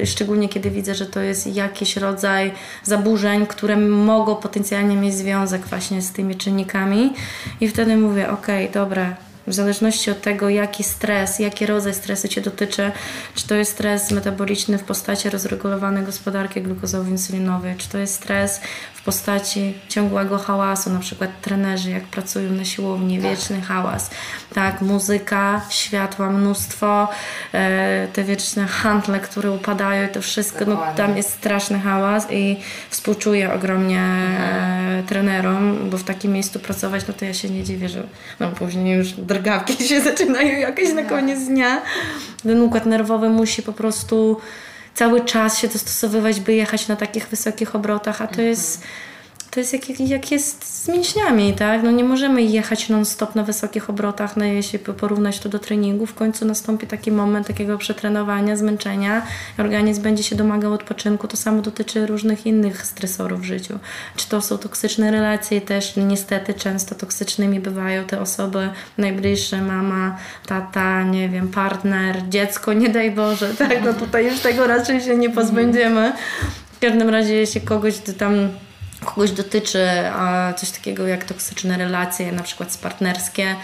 szczególnie 0.07 0.49
kiedy 0.49 0.71
widzę, 0.71 0.95
że 0.95 1.07
to 1.07 1.21
jest 1.21 1.47
jakiś 1.47 1.97
rodzaj 1.97 2.53
zaburzeń, 2.85 3.47
które 3.47 3.77
mogą 3.77 4.37
potencjalnie 4.37 4.97
mieć 4.97 5.15
związek 5.15 5.67
właśnie 5.67 6.03
z 6.03 6.13
tymi 6.13 6.37
czynnikami 6.37 7.13
i 7.61 7.69
wtedy 7.69 7.97
mówię, 7.97 8.31
okej, 8.31 8.71
dobra, 8.71 9.17
w 9.47 9.55
zależności 9.55 10.11
od 10.11 10.21
tego, 10.21 10.49
jaki 10.49 10.85
stres, 10.85 11.39
jaki 11.39 11.67
rodzaj 11.67 11.95
stresu 11.95 12.29
Cię 12.29 12.41
dotyczy, 12.41 12.93
czy 13.35 13.47
to 13.47 13.55
jest 13.55 13.73
stres 13.73 14.11
metaboliczny 14.11 14.79
w 14.79 14.85
postaci 14.85 15.31
rozregulowanej 15.31 16.05
gospodarki 16.05 16.63
glukozowo-insulinowej, 16.63 17.77
czy 17.77 17.89
to 17.89 17.99
jest 17.99 18.15
stres 18.15 18.61
w 18.95 19.03
postaci 19.03 19.75
ciągłego 19.89 20.39
hałasu, 20.39 20.91
na 20.91 21.01
przykład 21.01 21.31
trenerzy, 21.41 21.91
jak 21.91 22.05
pracują 22.05 22.51
na 22.51 22.65
siłowni, 22.65 23.21
wieczny 23.21 23.61
hałas, 23.61 24.11
tak, 24.55 24.81
muzyka, 24.81 25.61
światła, 25.71 26.31
mnóstwo, 26.31 27.09
e, 27.53 28.09
te 28.13 28.25
wieczne 28.25 28.67
handle, 28.67 29.21
które 29.21 29.51
upadają, 29.51 30.09
to 30.09 30.23
wszystko, 30.23 30.65
no, 30.65 30.83
tam 30.97 31.17
jest 31.17 31.31
straszny 31.31 31.81
hałas 31.81 32.27
i 32.31 32.57
współczuję 32.91 33.53
ogromnie 33.53 34.01
e, 34.01 35.03
trenerom, 35.09 35.91
bo 35.91 35.99
w 35.99 36.05
takim 36.05 36.33
miejscu 36.33 36.61
pracować, 36.61 37.07
no 37.09 37.15
to 37.15 37.25
ja 37.25 37.35
się 37.35 37.51
nie 37.51 37.65
dziwię, 37.65 37.89
że 37.89 38.03
no, 38.41 38.51
później 38.51 38.99
już 38.99 39.15
drgawki 39.37 39.85
się 39.89 40.01
zaczynają 40.01 40.59
jakieś 40.59 40.93
na 40.93 41.03
koniec 41.03 41.45
dnia. 41.45 41.83
Ten 42.43 42.63
układ 42.63 42.87
nerwowy 42.87 43.29
musi 43.29 43.63
po 43.63 43.73
prostu 43.73 44.41
cały 44.95 45.25
czas 45.25 45.59
się 45.59 45.69
dostosowywać, 45.69 46.41
by 46.41 46.55
jechać 46.55 46.89
na 46.89 46.97
takich 46.97 47.29
wysokich 47.29 47.75
obrotach, 47.75 48.23
a 48.23 48.27
to 48.27 48.43
jest 48.43 48.83
to 49.57 49.61
jest 49.61 49.73
jak, 49.73 50.01
jak 50.01 50.33
jest 50.33 50.83
z 50.83 50.89
mięśniami, 50.89 51.55
tak? 51.55 51.83
No 51.83 51.91
nie 51.91 52.05
możemy 52.05 52.43
jechać 52.43 52.89
non-stop 52.89 53.35
na 53.35 53.43
wysokich 53.43 53.91
obrotach, 53.91 54.37
no 54.37 54.45
jeśli 54.45 54.79
porównać 54.79 55.39
to 55.39 55.49
do 55.49 55.59
treningu, 55.59 56.07
w 56.07 56.15
końcu 56.15 56.45
nastąpi 56.45 56.87
taki 56.87 57.13
moment 57.13 57.47
takiego 57.47 57.79
przetrenowania, 57.79 58.57
zmęczenia, 58.57 59.23
organizm 59.59 60.03
będzie 60.03 60.23
się 60.23 60.37
domagał 60.37 60.73
odpoczynku, 60.73 61.29
to 61.29 61.37
samo 61.37 61.63
dotyczy 61.63 62.07
różnych 62.07 62.47
innych 62.47 62.87
stresorów 62.87 63.41
w 63.41 63.45
życiu. 63.45 63.79
Czy 64.17 64.29
to 64.29 64.43
są 64.43 64.59
toksyczne 64.59 65.11
relacje 65.11 65.61
też 65.61 65.97
niestety 65.97 66.55
często 66.55 66.95
toksycznymi 66.95 67.61
bywają 67.61 68.05
te 68.05 68.21
osoby 68.21 68.69
najbliższe, 68.99 69.63
mama, 69.63 70.17
tata, 70.47 71.03
nie 71.03 71.29
wiem, 71.29 71.49
partner, 71.49 72.29
dziecko, 72.29 72.73
nie 72.73 72.89
daj 72.89 73.11
Boże, 73.11 73.55
tak? 73.55 73.85
No 73.85 73.95
tutaj 73.95 74.27
już 74.27 74.41
tego 74.41 74.67
raczej 74.67 75.01
się 75.01 75.17
nie 75.17 75.31
pozbędziemy. 75.31 76.13
W 76.73 76.79
każdym 76.79 77.09
razie, 77.09 77.35
jeśli 77.35 77.61
kogoś 77.61 77.95
tam 78.19 78.49
kogoś 79.05 79.31
dotyczy 79.31 79.89
a 80.13 80.53
coś 80.53 80.71
takiego 80.71 81.07
jak 81.07 81.25
toksyczne 81.25 81.79
relacje, 81.79 82.33
na 82.33 82.43
przykład 82.43 82.79
partnerskie, 82.83 83.57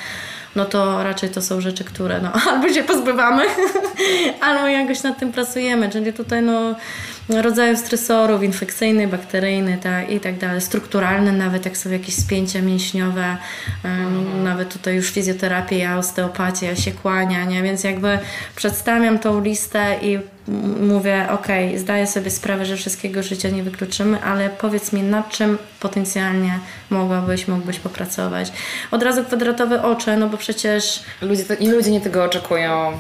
no 0.56 0.64
to 0.64 1.04
raczej 1.04 1.30
to 1.30 1.42
są 1.42 1.60
rzeczy, 1.60 1.84
które 1.84 2.20
no, 2.20 2.32
albo 2.50 2.68
się 2.72 2.84
pozbywamy, 2.84 3.44
albo 4.40 4.66
jakoś 4.66 5.02
nad 5.02 5.18
tym 5.18 5.32
pracujemy. 5.32 5.90
Czyli 5.90 6.12
tutaj 6.12 6.42
no, 6.42 6.74
rodzaju 7.28 7.76
stresorów 7.76 8.42
infekcyjny, 8.42 9.08
bakteryjny 9.08 9.78
tak, 9.82 10.10
i 10.10 10.20
tak 10.20 10.38
dalej, 10.38 10.60
strukturalne 10.60 11.32
nawet, 11.32 11.64
jak 11.64 11.76
są 11.76 11.90
jakieś 11.90 12.14
spięcia 12.14 12.62
mięśniowe, 12.62 13.36
um, 13.84 14.44
nawet 14.44 14.72
tutaj 14.72 14.94
już 14.96 15.10
fizjoterapię, 15.10 15.90
osteopatię 15.98 16.76
się 16.76 16.92
kłania, 16.92 17.44
nie? 17.44 17.62
więc 17.62 17.84
jakby 17.84 18.18
przedstawiam 18.56 19.18
tą 19.18 19.40
listę 19.40 19.96
i 20.02 20.18
mówię, 20.80 21.26
ok, 21.30 21.46
zdaję 21.76 22.06
sobie 22.06 22.30
sprawę, 22.30 22.66
że 22.66 22.76
wszystkiego 22.76 23.22
życia 23.22 23.48
nie 23.48 23.62
wykluczymy, 23.62 24.22
ale 24.22 24.50
powiedz 24.50 24.92
mi, 24.92 25.02
nad 25.02 25.30
czym 25.30 25.58
potencjalnie 25.80 26.58
mogłabyś, 26.90 27.48
mógłbyś 27.48 27.78
popracować. 27.78 28.52
Od 28.90 29.02
razu 29.02 29.24
kwadratowe 29.24 29.82
oczy, 29.82 30.16
no 30.16 30.28
bo 30.28 30.36
przecież 30.36 31.02
Ludzie, 31.22 31.44
to, 31.44 31.54
ludzie 31.60 31.90
nie 31.90 32.00
tego 32.00 32.24
oczekują. 32.24 32.92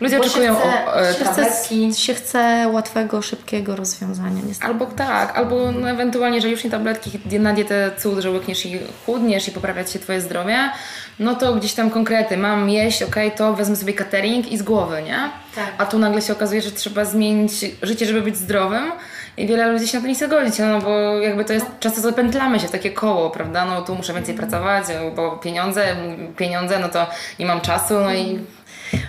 Ludzie 0.00 0.18
bo 0.18 0.24
się 0.24 0.30
oczekują 0.30 0.56
chce, 0.56 0.86
o, 0.86 1.00
e, 1.00 1.14
się, 1.14 1.24
tabletki. 1.24 1.92
chce, 1.92 2.00
się 2.00 2.14
chce 2.14 2.68
łatwego, 2.72 3.22
szybkiego 3.22 3.76
rozwiązania, 3.76 4.42
niestety. 4.46 4.66
Albo 4.66 4.86
tak, 4.86 5.38
albo 5.38 5.72
no 5.72 5.90
ewentualnie, 5.90 6.40
że 6.40 6.48
już 6.48 6.64
nie 6.64 6.70
tabletki 6.70 7.20
na 7.40 7.52
dietę 7.52 7.90
cud, 7.98 8.18
że 8.18 8.30
łykniesz 8.30 8.66
i 8.66 8.80
chudniesz 9.06 9.48
i 9.48 9.52
poprawiać 9.52 9.90
się 9.90 9.98
Twoje 9.98 10.20
zdrowie, 10.20 10.70
no 11.18 11.34
to 11.34 11.54
gdzieś 11.54 11.74
tam 11.74 11.90
konkrety, 11.90 12.36
mam 12.36 12.70
jeść, 12.70 13.02
okej, 13.02 13.32
to 13.32 13.54
wezmę 13.54 13.76
sobie 13.76 13.92
catering 13.92 14.52
i 14.52 14.58
z 14.58 14.62
głowy, 14.62 15.02
nie? 15.02 15.30
Tak. 15.54 15.72
A 15.78 15.86
tu 15.86 15.98
nagle 15.98 16.22
się 16.22 16.32
okazuje, 16.32 16.62
że 16.62 16.70
trzeba 16.70 17.04
zmienić 17.04 17.52
życie, 17.82 18.06
żeby 18.06 18.22
być 18.22 18.36
zdrowym 18.36 18.92
i 19.36 19.46
wiele 19.46 19.72
ludzi 19.72 19.88
się 19.88 19.98
na 19.98 20.02
to 20.02 20.08
nie 20.08 20.14
chce 20.14 20.28
godzić, 20.28 20.58
no 20.58 20.80
bo 20.80 21.18
jakby 21.18 21.44
to 21.44 21.52
jest, 21.52 21.66
często 21.80 22.00
zapętlamy 22.00 22.60
się 22.60 22.68
w 22.68 22.70
takie 22.70 22.90
koło, 22.90 23.30
prawda? 23.30 23.64
No 23.64 23.82
tu 23.82 23.94
muszę 23.94 24.14
więcej 24.14 24.34
pracować, 24.34 24.84
bo 25.16 25.30
pieniądze, 25.30 25.96
pieniądze, 26.36 26.78
no 26.78 26.88
to 26.88 27.06
nie 27.38 27.46
mam 27.46 27.60
czasu, 27.60 27.94
no 28.00 28.14
i 28.14 28.38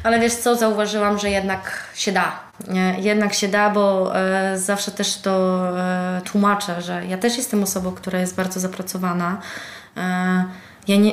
Ale 0.03 0.19
wiesz 0.19 0.33
co, 0.33 0.55
zauważyłam, 0.55 1.19
że 1.19 1.29
jednak 1.29 1.83
się 1.95 2.12
da. 2.12 2.39
Jednak 2.97 3.33
się 3.33 3.47
da, 3.47 3.69
bo 3.69 4.15
e, 4.15 4.57
zawsze 4.57 4.91
też 4.91 5.17
to 5.17 5.59
e, 5.79 6.21
tłumaczę, 6.25 6.81
że 6.81 7.05
ja 7.05 7.17
też 7.17 7.38
jestem 7.38 7.63
osobą, 7.63 7.91
która 7.91 8.19
jest 8.19 8.35
bardzo 8.35 8.59
zapracowana. 8.59 9.41
E, 9.97 10.45
ja 10.87 10.95
nie, 10.95 11.11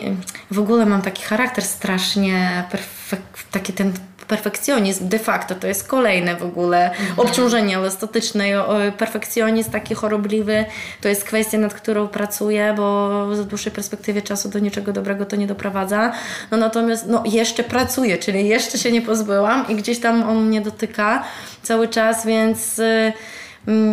w 0.50 0.58
ogóle 0.58 0.86
mam 0.86 1.02
taki 1.02 1.22
charakter 1.22 1.64
strasznie, 1.64 2.64
perfek, 2.70 3.20
taki 3.50 3.72
ten 3.72 3.92
perfekcjonizm 4.28 5.08
de 5.08 5.18
facto 5.18 5.54
to 5.54 5.66
jest 5.66 5.88
kolejne 5.88 6.36
w 6.36 6.42
ogóle 6.42 6.90
obciążenie 7.16 7.76
elastatyczne. 7.76 8.66
O, 8.66 8.78
Perfekcjonizm 8.98 9.70
taki 9.70 9.94
chorobliwy 9.94 10.64
to 11.00 11.08
jest 11.08 11.24
kwestia, 11.24 11.58
nad 11.58 11.74
którą 11.74 12.08
pracuję, 12.08 12.74
bo 12.76 13.26
w 13.26 13.44
dłuższej 13.44 13.72
perspektywie 13.72 14.22
czasu 14.22 14.48
do 14.48 14.58
niczego 14.58 14.92
dobrego 14.92 15.26
to 15.26 15.36
nie 15.36 15.46
doprowadza. 15.46 16.12
No 16.50 16.56
natomiast 16.56 17.06
no, 17.06 17.22
jeszcze 17.26 17.64
pracuję, 17.64 18.18
czyli 18.18 18.48
jeszcze 18.48 18.78
się 18.78 18.92
nie 18.92 19.02
pozbyłam 19.02 19.68
i 19.68 19.74
gdzieś 19.74 20.00
tam 20.00 20.28
on 20.28 20.44
mnie 20.46 20.60
dotyka 20.60 21.24
cały 21.62 21.88
czas, 21.88 22.26
więc. 22.26 22.78
y, 22.78 22.82
Mm, 22.82 23.41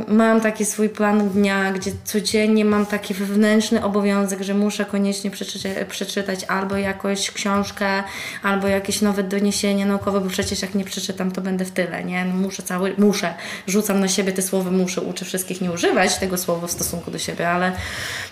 Mam 0.07 0.41
taki 0.41 0.65
swój 0.65 0.89
plan 0.89 1.29
dnia, 1.29 1.71
gdzie 1.71 1.91
codziennie 2.03 2.65
mam 2.65 2.85
taki 2.85 3.13
wewnętrzny 3.13 3.83
obowiązek, 3.83 4.41
że 4.41 4.53
muszę 4.53 4.85
koniecznie 4.85 5.31
przeczytać, 5.31 5.87
przeczytać 5.89 6.43
albo 6.43 6.77
jakąś 6.77 7.31
książkę, 7.31 8.03
albo 8.43 8.67
jakieś 8.67 9.01
nowe 9.01 9.23
doniesienie 9.23 9.85
naukowe, 9.85 10.21
bo 10.21 10.29
przecież 10.29 10.61
jak 10.61 10.75
nie 10.75 10.85
przeczytam, 10.85 11.31
to 11.31 11.41
będę 11.41 11.65
w 11.65 11.71
tyle, 11.71 12.03
nie? 12.03 12.25
No 12.25 12.33
muszę 12.33 12.63
cały, 12.63 12.93
muszę. 12.97 13.33
Rzucam 13.67 13.99
na 13.99 14.07
siebie 14.07 14.31
te 14.31 14.41
słowa 14.41 14.71
muszę, 14.71 15.01
uczę 15.01 15.25
wszystkich 15.25 15.61
nie 15.61 15.71
używać 15.71 16.17
tego 16.17 16.37
słowa 16.37 16.67
w 16.67 16.71
stosunku 16.71 17.11
do 17.11 17.19
siebie, 17.19 17.49
ale 17.49 17.71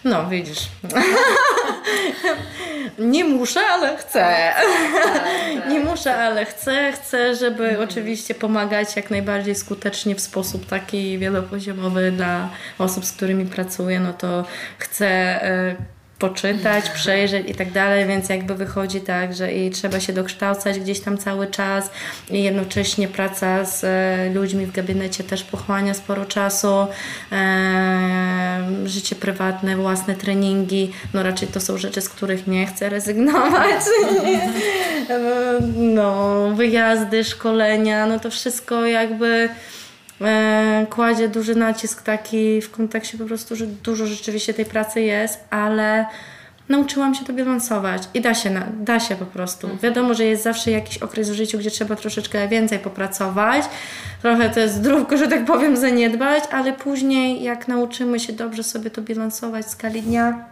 no, 0.04 0.30
widzisz. 0.30 0.68
nie 3.00 3.24
muszę, 3.24 3.60
ale 3.60 3.98
chcę. 3.98 4.54
Nie 5.70 5.80
muszę, 5.80 6.16
ale 6.16 6.46
chcę. 6.46 6.92
Chcę, 6.92 7.36
żeby 7.36 7.80
oczywiście 7.80 8.36
pomagać 8.36 8.96
jak 8.96 9.10
najbardziej 9.10 9.56
skutecznie 9.56 10.16
w 10.16 10.22
sposób 10.22 10.66
taki 10.66 11.18
wielopoziomowy 11.28 12.12
dla 12.12 12.50
osób, 12.80 13.06
z 13.06 13.12
którymi 13.12 13.46
pracuję. 13.46 14.00
No 14.00 14.14
to 14.14 14.46
chcę 14.78 15.08
e, 15.08 15.76
poczytać, 16.20 16.90
przejrzeć 17.00 17.50
i 17.50 17.56
tak 17.56 17.72
dalej, 17.72 18.06
więc 18.06 18.30
jakby 18.30 18.56
wychodzi 18.56 19.02
tak, 19.02 19.36
że 19.36 19.54
i 19.54 19.72
trzeba 19.72 20.00
się 20.00 20.14
dokształcać 20.14 20.80
gdzieś 20.80 21.00
tam 21.00 21.18
cały 21.18 21.48
czas 21.48 21.90
i 22.30 22.44
jednocześnie 22.44 23.08
praca 23.08 23.66
z 23.66 23.84
e, 23.84 24.30
ludźmi 24.34 24.66
w 24.66 24.72
gabinecie 24.72 25.24
też 25.24 25.44
pochłania 25.44 25.94
sporo 25.94 26.26
czasu, 26.26 26.88
e, 27.32 28.68
życie 28.86 29.16
prywatne, 29.16 29.76
własne 29.76 30.16
treningi, 30.16 30.92
no 31.14 31.24
raczej 31.24 31.48
to 31.48 31.60
są 31.60 31.78
rzeczy, 31.78 32.02
z 32.02 32.10
których 32.10 32.48
nie 32.48 32.66
chcę 32.66 32.90
rezygnować. 32.90 33.82
no, 35.98 36.48
wyjazdy, 36.56 37.24
szkolenia, 37.24 38.06
no 38.06 38.20
to 38.20 38.32
wszystko 38.32 38.86
jakby 38.86 39.50
kładzie 40.90 41.30
duży 41.30 41.56
nacisk 41.56 42.04
taki 42.04 42.62
w 42.62 42.72
kontekście 42.72 43.18
po 43.18 43.26
prostu, 43.26 43.56
że 43.56 43.68
dużo 43.68 44.08
rzeczywiście 44.08 44.54
tej 44.54 44.66
pracy 44.66 45.02
jest, 45.02 45.40
ale 45.50 46.06
nauczyłam 46.70 47.16
się 47.16 47.26
to 47.26 47.34
bilansować 47.34 48.04
i 48.14 48.22
da 48.22 48.34
się, 48.34 48.62
da 48.80 49.00
się 49.00 49.16
po 49.16 49.26
prostu. 49.26 49.68
Mhm. 49.68 49.82
Wiadomo, 49.82 50.14
że 50.14 50.26
jest 50.26 50.44
zawsze 50.44 50.72
jakiś 50.72 50.98
okres 50.98 51.30
w 51.30 51.34
życiu, 51.34 51.58
gdzie 51.58 51.72
trzeba 51.72 51.96
troszeczkę 51.96 52.48
więcej 52.48 52.80
popracować, 52.80 53.66
trochę 54.22 54.50
to 54.50 54.60
jest 54.60 54.76
zdrówko, 54.76 55.18
że 55.18 55.28
tak 55.28 55.46
powiem, 55.46 55.78
zaniedbać, 55.78 56.44
ale 56.52 56.74
później 56.74 57.44
jak 57.44 57.68
nauczymy 57.68 58.20
się 58.20 58.34
dobrze 58.34 58.64
sobie 58.64 58.90
to 58.90 59.02
bilansować 59.02 59.66
w 59.66 59.70
skali 59.70 60.02
dnia, 60.02 60.46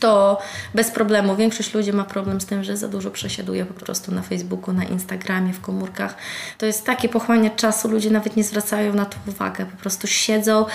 to 0.00 0.38
bez 0.74 0.90
problemu. 0.90 1.36
Większość 1.36 1.74
ludzi 1.74 1.92
ma 1.92 2.04
problem 2.04 2.40
z 2.40 2.46
tym, 2.46 2.64
że 2.64 2.76
za 2.76 2.88
dużo 2.88 3.10
przesiaduje 3.10 3.66
po 3.66 3.74
prostu 3.74 4.14
na 4.14 4.22
Facebooku, 4.22 4.74
na 4.74 4.84
Instagramie, 4.84 5.52
w 5.52 5.60
komórkach. 5.60 6.16
To 6.58 6.66
jest 6.66 6.84
takie 6.84 7.08
pochłania 7.08 7.50
czasu, 7.50 7.88
ludzie 7.88 8.10
nawet 8.10 8.36
nie 8.36 8.44
zwracają 8.44 8.94
na 8.94 9.04
to 9.04 9.16
uwagę. 9.26 9.66
Po 9.66 9.76
prostu 9.76 10.06
siedzą, 10.06 10.66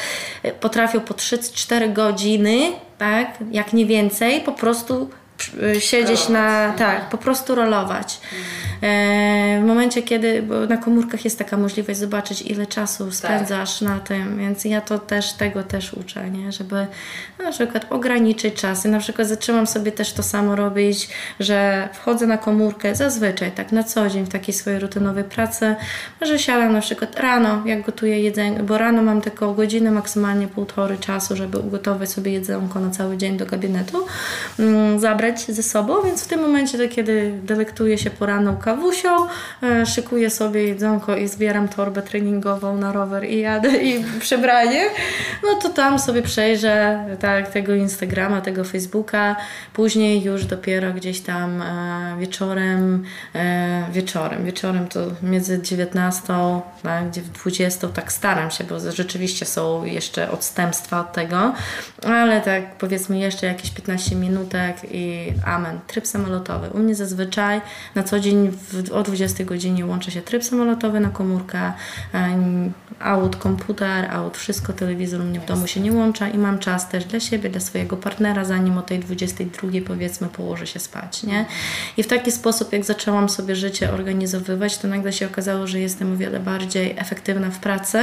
e, 0.44 0.52
potrafią 0.52 1.00
po 1.00 1.14
3-4 1.14 1.94
godziny, 1.94 2.72
tak, 2.98 3.38
jak 3.52 3.74
nie 3.74 3.86
więcej, 3.86 4.42
po 4.42 4.52
prostu 4.52 5.10
e, 5.64 5.82
siedzieć 5.82 6.30
na, 6.30 6.74
tak, 6.78 7.10
po 7.10 7.18
prostu 7.18 7.56
rolować. 7.56 8.20
E, 8.82 9.60
w 9.64 9.66
momencie, 9.66 10.04
kiedy 10.04 10.44
na 10.70 10.78
komórkach 10.78 11.26
jest 11.26 11.38
taka 11.38 11.58
możliwość 11.58 12.00
zobaczyć, 12.00 12.42
ile 12.42 12.68
czasu 12.68 13.06
tak. 13.06 13.16
spędzasz 13.16 13.80
tak. 13.80 13.90
na 13.90 14.00
tym, 14.00 14.38
więc 14.38 14.66
ja 14.66 14.82
to 14.82 15.00
też, 15.00 15.34
tego 15.34 15.64
też 15.64 15.94
uczę, 15.94 16.30
nie? 16.30 16.52
żeby 16.52 16.88
na 17.44 17.52
przykład 17.52 17.86
ograniczyć 17.90 18.54
czasy. 18.54 18.90
Na 18.90 19.00
przykład 19.00 19.28
zaczęłam 19.28 19.68
sobie 19.68 19.92
też 19.92 20.14
to 20.14 20.24
samo 20.24 20.56
robić, 20.56 21.10
że 21.40 21.90
wchodzę 21.94 22.28
na 22.28 22.38
komórkę 22.38 22.96
zazwyczaj, 22.96 23.52
tak 23.52 23.72
na 23.72 23.84
co 23.84 24.10
dzień 24.10 24.26
w 24.26 24.30
takiej 24.30 24.54
swojej 24.54 24.80
rutynowej 24.80 25.24
pracy, 25.24 25.76
że 26.22 26.40
siadam 26.40 26.74
na 26.74 26.82
przykład 26.82 27.20
rano, 27.20 27.62
jak 27.66 27.86
gotuję 27.86 28.20
jedzenie, 28.22 28.64
bo 28.64 28.78
rano 28.78 29.02
mam 29.02 29.22
tylko 29.22 29.54
godzinę, 29.54 29.92
maksymalnie 29.92 30.48
półtory 30.48 30.98
czasu, 30.98 31.36
żeby 31.36 31.58
ugotować 31.60 32.10
sobie 32.10 32.32
jedzonko 32.32 32.80
na 32.80 32.90
cały 32.90 33.18
dzień 33.18 33.38
do 33.38 33.46
gabinetu, 33.46 34.06
mm, 34.60 35.00
ze 35.38 35.64
sobą, 35.64 36.02
więc 36.06 36.24
w 36.24 36.28
tym 36.28 36.42
momencie, 36.42 36.88
kiedy 36.88 37.40
delektuję 37.44 37.98
się 37.98 38.10
poranną 38.10 38.58
kawusią, 38.58 39.10
e, 39.64 39.86
szykuję 39.86 40.30
sobie 40.30 40.64
jedzonko 40.64 41.18
i 41.18 41.28
zbieram 41.28 41.68
torbę 41.68 42.02
treningową 42.02 42.78
na 42.78 42.92
rower 42.92 43.30
i 43.30 43.40
jadę 43.40 43.78
i 43.78 44.04
przebranie, 44.20 44.86
no 45.44 45.60
to 45.62 45.70
tam 45.70 46.00
sobie 46.00 46.22
przejrzę 46.22 47.06
tak, 47.20 47.52
tego 47.52 47.76
Instagrama, 47.76 48.42
tego 48.42 48.64
Facebooka, 48.64 49.36
później 49.74 50.24
już 50.24 50.46
dopiero 50.46 50.94
gdzieś 50.94 51.22
tam 51.22 51.62
e, 51.62 52.16
wieczorem, 52.20 53.04
e, 53.36 53.84
wieczorem, 53.92 54.46
wieczorem 54.46 54.88
to 54.88 55.00
między 55.24 55.62
19, 55.62 56.34
tak, 56.84 57.10
20, 57.10 57.88
tak 57.88 58.12
staram 58.12 58.52
się, 58.52 58.64
bo 58.64 58.92
rzeczywiście 58.92 59.46
są 59.46 59.86
jeszcze 59.86 60.32
odstępstwa 60.32 61.00
od 61.00 61.14
tego, 61.14 61.54
ale 62.04 62.42
tak 62.42 62.76
powiedzmy 62.78 63.20
jeszcze 63.20 63.48
jakieś 63.48 63.72
15 63.72 64.16
minutek 64.16 64.78
i 64.92 65.21
amen, 65.46 65.80
tryb 65.88 66.08
samolotowy. 66.08 66.70
U 66.70 66.80
mnie 66.80 66.96
zazwyczaj 66.96 67.62
na 67.96 68.04
co 68.04 68.20
dzień 68.20 68.52
w, 68.52 68.92
o 68.92 69.04
20 69.04 69.44
godzinie 69.44 69.86
łączy 69.86 70.12
się 70.12 70.22
tryb 70.22 70.44
samolotowy 70.44 71.00
na 71.00 71.10
komórkę, 71.10 71.74
aut, 73.04 73.36
komputer, 73.36 74.12
aut, 74.12 74.38
wszystko, 74.38 74.74
telewizor 74.74 75.22
u 75.22 75.24
mnie 75.24 75.40
w 75.40 75.46
domu 75.46 75.68
się 75.68 75.80
nie 75.80 75.94
łącza 75.94 76.30
i 76.30 76.38
mam 76.38 76.60
czas 76.60 76.90
też 76.90 77.06
dla 77.06 77.20
siebie, 77.20 77.50
dla 77.50 77.62
swojego 77.62 77.98
partnera, 77.98 78.46
zanim 78.46 78.78
o 78.78 78.82
tej 78.82 79.00
22 79.00 79.70
powiedzmy 79.88 80.28
położę 80.28 80.68
się 80.68 80.80
spać, 80.80 81.24
nie? 81.24 81.46
I 81.98 82.04
w 82.04 82.08
taki 82.08 82.32
sposób, 82.32 82.74
jak 82.74 82.86
zaczęłam 82.86 83.30
sobie 83.30 83.56
życie 83.56 83.92
organizowywać, 83.92 84.78
to 84.78 84.88
nagle 84.88 85.14
się 85.14 85.26
okazało, 85.26 85.68
że 85.68 85.80
jestem 85.80 86.14
o 86.14 86.18
wiele 86.18 86.40
bardziej 86.40 86.96
efektywna 86.98 87.50
w 87.50 87.60
pracy, 87.60 88.00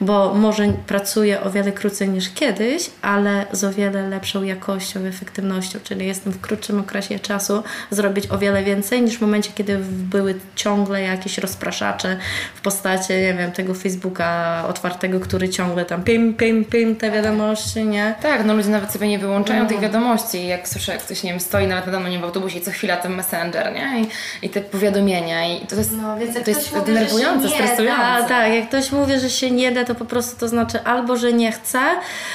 bo 0.00 0.34
może 0.34 0.72
pracuję 0.86 1.40
o 1.40 1.50
wiele 1.50 1.72
krócej 1.72 2.08
niż 2.08 2.30
kiedyś, 2.30 2.90
ale 3.02 3.46
z 3.52 3.64
o 3.64 3.72
wiele 3.72 4.08
lepszą 4.08 4.42
jakością, 4.42 5.00
efektywnością, 5.00 5.78
czyli 5.84 6.06
jestem 6.06 6.32
w 6.32 6.40
krótszym 6.40 6.80
okresie 6.80 7.18
czasu 7.18 7.62
zrobić 7.90 8.30
o 8.30 8.38
wiele 8.38 8.64
więcej 8.64 9.02
niż 9.02 9.18
w 9.18 9.20
momencie, 9.20 9.50
kiedy 9.54 9.78
były 9.88 10.34
ciągle 10.54 11.02
jakieś 11.02 11.38
rozpraszacze 11.38 12.16
w 12.54 12.60
postaci, 12.60 13.12
nie 13.12 13.34
wiem, 13.34 13.52
tego 13.52 13.74
Facebooka 13.74 14.37
otwartego, 14.68 15.20
który 15.20 15.48
ciągle 15.48 15.84
tam 15.84 16.02
pim, 16.02 16.34
pim, 16.34 16.64
pim 16.64 16.96
te 16.96 17.10
wiadomości, 17.10 17.84
nie? 17.84 18.14
Tak, 18.22 18.44
no 18.44 18.54
ludzie 18.54 18.68
nawet 18.68 18.92
sobie 18.92 19.08
nie 19.08 19.18
wyłączają 19.18 19.62
no. 19.62 19.68
tych 19.68 19.80
wiadomości. 19.80 20.46
Jak 20.46 20.68
słyszę, 20.68 20.92
jak 20.92 21.02
ktoś, 21.02 21.22
nie 21.22 21.30
wiem, 21.30 21.40
stoi 21.40 21.66
nawet 21.66 21.86
na 21.86 22.00
mnie 22.00 22.18
w 22.18 22.24
autobusie 22.24 22.58
i 22.58 22.60
co 22.60 22.70
chwila 22.70 22.96
ten 22.96 23.14
messenger, 23.14 23.72
nie? 23.72 24.00
I, 24.00 24.08
i 24.46 24.50
te 24.50 24.60
powiadomienia 24.60 25.56
i 25.56 25.66
to 25.66 25.76
jest, 25.76 25.92
no, 26.02 26.18
więc 26.18 26.44
to 26.44 26.50
jest 26.50 26.72
mówi, 26.72 26.86
denerwujące, 26.86 27.48
stresujące. 27.48 28.02
Da, 28.02 28.22
tak, 28.22 28.52
jak 28.52 28.68
ktoś 28.68 28.92
mówi, 28.92 29.18
że 29.18 29.30
się 29.30 29.50
nie 29.50 29.72
da, 29.72 29.84
to 29.84 29.94
po 29.94 30.04
prostu 30.04 30.40
to 30.40 30.48
znaczy 30.48 30.82
albo, 30.84 31.16
że 31.16 31.32
nie 31.32 31.52
chce, 31.52 31.80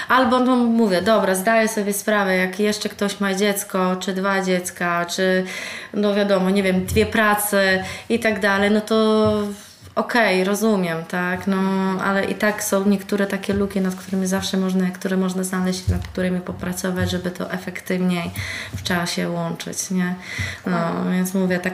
albo 0.07 0.39
no 0.39 0.55
mówię, 0.55 1.01
dobra, 1.01 1.35
zdaję 1.35 1.67
sobie 1.67 1.93
sprawę, 1.93 2.35
jak 2.37 2.59
jeszcze 2.59 2.89
ktoś 2.89 3.19
ma 3.19 3.33
dziecko, 3.33 3.95
czy 3.99 4.13
dwa 4.13 4.41
dziecka, 4.41 5.05
czy 5.05 5.43
no 5.93 6.15
wiadomo, 6.15 6.49
nie 6.49 6.63
wiem, 6.63 6.85
dwie 6.85 7.05
prace 7.05 7.83
i 8.09 8.19
tak 8.19 8.39
dalej, 8.39 8.71
no 8.71 8.81
to 8.81 9.33
okej, 9.95 10.41
okay, 10.41 10.43
rozumiem, 10.43 11.05
tak, 11.05 11.47
no, 11.47 11.61
ale 12.03 12.25
i 12.25 12.35
tak 12.35 12.63
są 12.63 12.89
niektóre 12.89 13.27
takie 13.27 13.53
luki, 13.53 13.81
nad 13.81 13.95
którymi 13.95 14.27
zawsze 14.27 14.57
można, 14.57 14.91
które 14.91 15.17
można 15.17 15.43
znaleźć, 15.43 15.87
nad 15.87 16.07
którymi 16.07 16.41
popracować, 16.41 17.11
żeby 17.11 17.31
to 17.31 17.51
efektywniej 17.51 18.31
w 18.75 18.83
czasie 18.83 19.29
łączyć, 19.29 19.91
nie? 19.91 20.15
No, 20.65 21.11
więc 21.11 21.33
mówię, 21.33 21.59
tak 21.59 21.73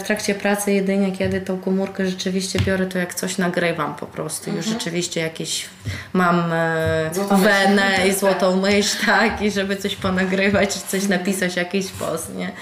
w 0.00 0.02
trakcie 0.02 0.34
pracy 0.34 0.72
jedynie, 0.72 1.12
kiedy 1.12 1.40
tą 1.40 1.58
komórkę 1.58 2.06
rzeczywiście 2.06 2.58
biorę, 2.58 2.86
to 2.86 2.98
jak 2.98 3.14
coś 3.14 3.38
nagrywam 3.38 3.94
po 3.94 4.06
prostu, 4.06 4.50
mhm. 4.50 4.56
już 4.56 4.66
rzeczywiście 4.66 5.20
jakieś 5.20 5.68
mam 6.12 6.52
e, 6.52 7.10
wenę 7.42 8.08
i 8.08 8.12
złotą 8.12 8.56
myśl, 8.56 9.06
tak, 9.06 9.42
i 9.42 9.50
żeby 9.50 9.76
coś 9.76 9.96
ponagrywać, 9.96 10.74
czy 10.74 10.80
coś 10.80 11.08
napisać, 11.08 11.56
jakiś 11.56 11.86
post, 11.90 12.34
nie? 12.34 12.52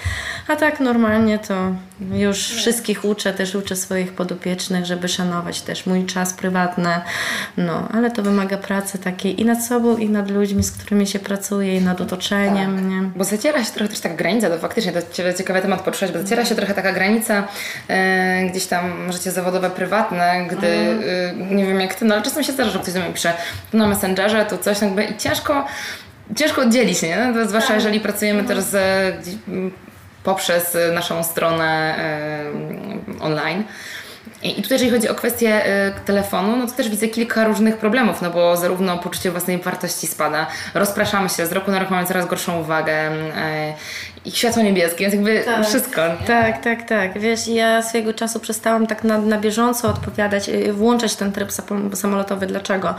A 0.47 0.55
tak 0.55 0.79
normalnie 0.79 1.39
to 1.39 1.75
już 2.11 2.47
wszystkich 2.47 3.05
uczę, 3.05 3.33
też 3.33 3.55
uczę 3.55 3.75
swoich 3.75 4.13
podopiecznych, 4.13 4.85
żeby 4.89 5.07
szanować 5.07 5.61
też 5.61 5.85
mój 5.85 6.05
czas 6.05 6.33
prywatny, 6.33 6.89
no, 7.57 7.87
ale 7.93 8.11
to 8.11 8.23
wymaga 8.23 8.57
pracy 8.57 8.97
takiej 8.97 9.41
i 9.41 9.45
nad 9.45 9.65
sobą, 9.65 9.97
i 9.97 10.09
nad 10.09 10.31
ludźmi, 10.31 10.63
z 10.63 10.71
którymi 10.71 11.07
się 11.07 11.19
pracuje, 11.19 11.75
i 11.75 11.81
nad 11.81 12.01
otoczeniem, 12.01 12.75
tak. 12.75 12.85
nie? 12.85 13.01
Bo 13.15 13.23
zaciera 13.23 13.63
się 13.63 13.71
trochę 13.71 13.89
też 13.89 13.99
taka 13.99 14.15
granica, 14.15 14.49
to 14.49 14.57
faktycznie 14.57 14.91
to 14.91 15.01
ciekawy 15.37 15.61
temat 15.61 15.81
poruszyłeś, 15.81 16.13
bo 16.13 16.21
zaciera 16.21 16.45
się 16.45 16.55
trochę 16.55 16.73
taka 16.73 16.91
granica 16.91 17.47
e, 17.87 18.45
gdzieś 18.45 18.65
tam 18.65 19.11
życie 19.11 19.31
zawodowe, 19.31 19.69
prywatne, 19.69 20.47
gdy, 20.47 20.67
mhm. 20.67 21.51
e, 21.51 21.55
nie 21.55 21.65
wiem 21.65 21.79
jak 21.79 21.95
ty, 21.95 22.05
no 22.05 22.15
ale 22.15 22.23
czasem 22.23 22.43
się 22.43 22.51
zdarza, 22.53 22.71
że 22.71 22.79
ktoś 22.79 22.93
do 22.93 22.99
mnie 22.99 23.13
pisze 23.13 23.33
tu 23.71 23.77
na 23.77 23.87
Messengerze, 23.87 24.45
tu 24.45 24.57
coś, 24.57 24.81
jakby 24.81 25.03
i 25.03 25.17
ciężko 25.17 25.65
ciężko 26.35 26.61
oddzielić, 26.61 27.01
nie? 27.01 27.31
No, 27.35 27.47
zwłaszcza 27.47 27.67
tak. 27.67 27.77
jeżeli 27.77 27.99
pracujemy 27.99 28.39
mhm. 28.39 28.59
też 28.59 28.69
z, 28.69 28.77
poprzez 30.23 30.77
naszą 30.93 31.23
stronę 31.23 31.95
e, 31.97 33.23
online. 33.23 33.63
I 34.43 34.61
tutaj, 34.61 34.75
jeżeli 34.75 34.91
chodzi 34.91 35.09
o 35.09 35.15
kwestię 35.15 35.65
y, 35.87 36.05
telefonu, 36.05 36.55
no 36.55 36.67
to 36.67 36.71
też 36.71 36.89
widzę 36.89 37.07
kilka 37.07 37.43
różnych 37.43 37.77
problemów, 37.77 38.21
no 38.21 38.29
bo 38.29 38.57
zarówno 38.57 38.97
poczucie 38.97 39.31
własnej 39.31 39.57
wartości 39.57 40.07
spada, 40.07 40.47
rozpraszamy 40.73 41.29
się, 41.29 41.45
z 41.45 41.51
roku 41.51 41.71
na 41.71 41.79
rok 41.79 41.89
mamy 41.89 42.07
coraz 42.07 42.27
gorszą 42.27 42.59
uwagę, 42.59 43.11
y, 43.11 43.73
i 44.25 44.31
światło 44.31 44.63
niebieskie, 44.63 44.97
więc 44.97 45.13
jakby 45.13 45.41
tak. 45.45 45.65
wszystko. 45.67 46.01
Nie? 46.07 46.27
Tak, 46.27 46.63
tak, 46.63 46.87
tak. 46.87 47.19
Wiesz, 47.19 47.47
ja 47.47 47.81
swojego 47.81 48.13
czasu 48.13 48.39
przestałam 48.39 48.87
tak 48.87 49.03
na, 49.03 49.17
na 49.17 49.37
bieżąco 49.37 49.87
odpowiadać, 49.87 50.49
y, 50.49 50.73
włączać 50.73 51.15
ten 51.15 51.31
tryb 51.31 51.49
samolotowy. 51.93 52.47
Dlaczego? 52.47 52.95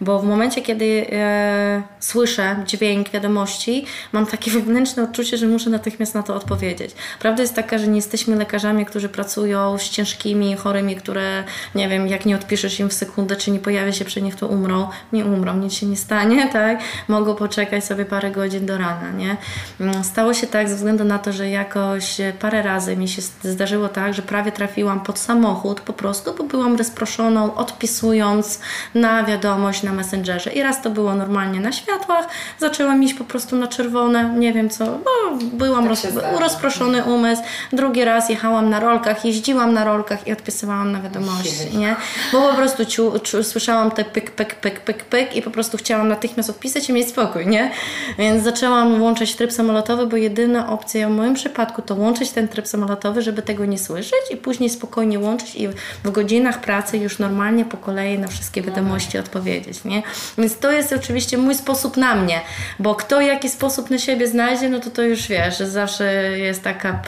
Bo 0.00 0.18
w 0.18 0.24
momencie, 0.24 0.62
kiedy 0.62 1.06
e, 1.12 1.82
słyszę 2.00 2.56
dźwięk 2.66 3.10
wiadomości, 3.10 3.86
mam 4.12 4.26
takie 4.26 4.50
wewnętrzne 4.60 5.02
odczucie, 5.02 5.36
że 5.36 5.46
muszę 5.46 5.70
natychmiast 5.70 6.14
na 6.14 6.22
to 6.22 6.34
odpowiedzieć. 6.34 6.90
Prawda 7.20 7.42
jest 7.42 7.54
taka, 7.54 7.78
że 7.78 7.88
nie 7.88 7.96
jesteśmy 7.96 8.36
lekarzami, 8.36 8.86
którzy 8.86 9.08
pracują 9.08 9.78
z 9.78 9.90
ciężkimi, 9.90 10.56
chorymi, 10.56 10.96
które, 10.96 11.44
nie 11.74 11.88
wiem, 11.88 12.08
jak 12.08 12.26
nie 12.26 12.34
odpiszesz 12.34 12.80
im 12.80 12.88
w 12.88 12.92
sekundę, 12.92 13.36
czy 13.36 13.50
nie 13.50 13.58
pojawia 13.58 13.92
się 13.92 14.04
przy 14.04 14.22
nich, 14.22 14.34
to 14.36 14.46
umrą. 14.46 14.88
Nie 15.12 15.24
umrą, 15.24 15.56
nic 15.56 15.72
się 15.72 15.86
nie 15.86 15.96
stanie, 15.96 16.48
tak? 16.52 16.78
Mogą 17.08 17.34
poczekać 17.34 17.84
sobie 17.84 18.04
parę 18.04 18.30
godzin 18.30 18.66
do 18.66 18.78
rana, 18.78 19.10
nie? 19.10 19.36
Mm, 19.80 20.04
stało 20.04 20.34
się 20.34 20.46
tak, 20.46 20.63
tak 20.64 20.70
ze 20.70 20.76
względu 20.76 21.04
na 21.04 21.18
to, 21.18 21.32
że 21.32 21.48
jakoś 21.50 22.16
parę 22.40 22.62
razy 22.62 22.96
mi 22.96 23.08
się 23.08 23.22
zdarzyło 23.42 23.88
tak, 23.88 24.14
że 24.14 24.22
prawie 24.22 24.52
trafiłam 24.52 25.00
pod 25.00 25.18
samochód 25.18 25.80
po 25.80 25.92
prostu, 25.92 26.34
bo 26.38 26.44
byłam 26.44 26.76
rozproszoną, 26.76 27.54
odpisując 27.54 28.60
na 28.94 29.24
wiadomość 29.24 29.82
na 29.82 29.92
Messengerze. 29.92 30.52
I 30.52 30.62
raz 30.62 30.82
to 30.82 30.90
było 30.90 31.14
normalnie 31.14 31.60
na 31.60 31.72
światłach, 31.72 32.28
zaczęłam 32.58 33.02
iść 33.02 33.14
po 33.14 33.24
prostu 33.24 33.56
na 33.56 33.66
czerwone, 33.66 34.34
nie 34.38 34.52
wiem 34.52 34.70
co, 34.70 34.86
bo 34.86 35.36
byłam 35.52 35.88
Tak 35.88 35.90
roz, 35.90 36.06
rozproszony 36.40 37.04
umysł. 37.04 37.42
Drugi 37.72 38.04
raz 38.04 38.28
jechałam 38.28 38.70
na 38.70 38.80
rolkach, 38.80 39.24
jeździłam 39.24 39.74
na 39.74 39.84
rolkach 39.84 40.26
i 40.26 40.32
odpisywałam 40.32 40.92
na 40.92 41.00
wiadomości, 41.00 41.76
nie? 41.76 41.96
Bo 42.32 42.48
po 42.48 42.54
prostu 42.54 42.84
ciu, 42.84 43.18
ciu, 43.18 43.44
słyszałam 43.44 43.90
te 43.90 44.04
pyk, 44.04 44.30
pyk, 44.30 44.54
pyk, 44.54 44.80
pyk, 44.80 45.04
pyk 45.04 45.36
i 45.36 45.42
po 45.42 45.50
prostu 45.50 45.76
chciałam 45.76 46.08
natychmiast 46.08 46.50
odpisać 46.50 46.88
i 46.88 46.92
mieć 46.92 47.08
spokój, 47.08 47.46
nie? 47.46 47.70
Więc 48.18 48.44
zaczęłam 48.44 48.98
włączać 48.98 49.34
tryb 49.34 49.52
samolotowy, 49.52 50.06
bo 50.06 50.16
jedyna 50.54 50.72
opcja 50.72 51.08
w 51.08 51.10
moim 51.10 51.34
przypadku 51.34 51.82
to 51.82 51.94
łączyć 51.94 52.30
ten 52.30 52.48
tryb 52.48 52.66
samolotowy, 52.66 53.22
żeby 53.22 53.42
tego 53.42 53.64
nie 53.64 53.78
słyszeć 53.78 54.20
i 54.30 54.36
później 54.36 54.70
spokojnie 54.70 55.18
łączyć 55.18 55.54
i 55.54 55.68
w 56.04 56.10
godzinach 56.10 56.60
pracy 56.60 56.98
już 56.98 57.18
normalnie 57.18 57.64
po 57.64 57.76
kolei 57.76 58.18
na 58.18 58.28
wszystkie 58.28 58.62
wiadomości 58.62 59.18
odpowiedzieć, 59.18 59.84
nie? 59.84 60.02
Więc 60.38 60.58
to 60.58 60.72
jest 60.72 60.92
oczywiście 60.92 61.38
mój 61.38 61.54
sposób 61.54 61.96
na 61.96 62.14
mnie, 62.14 62.40
bo 62.78 62.94
kto 62.94 63.20
jaki 63.20 63.48
sposób 63.48 63.90
na 63.90 63.98
siebie 63.98 64.26
znajdzie, 64.26 64.68
no 64.68 64.80
to 64.80 64.90
to 64.90 65.02
już 65.02 65.28
wiesz, 65.28 65.58
że 65.58 65.70
zawsze 65.70 66.38
jest 66.38 66.62
taka, 66.62 67.02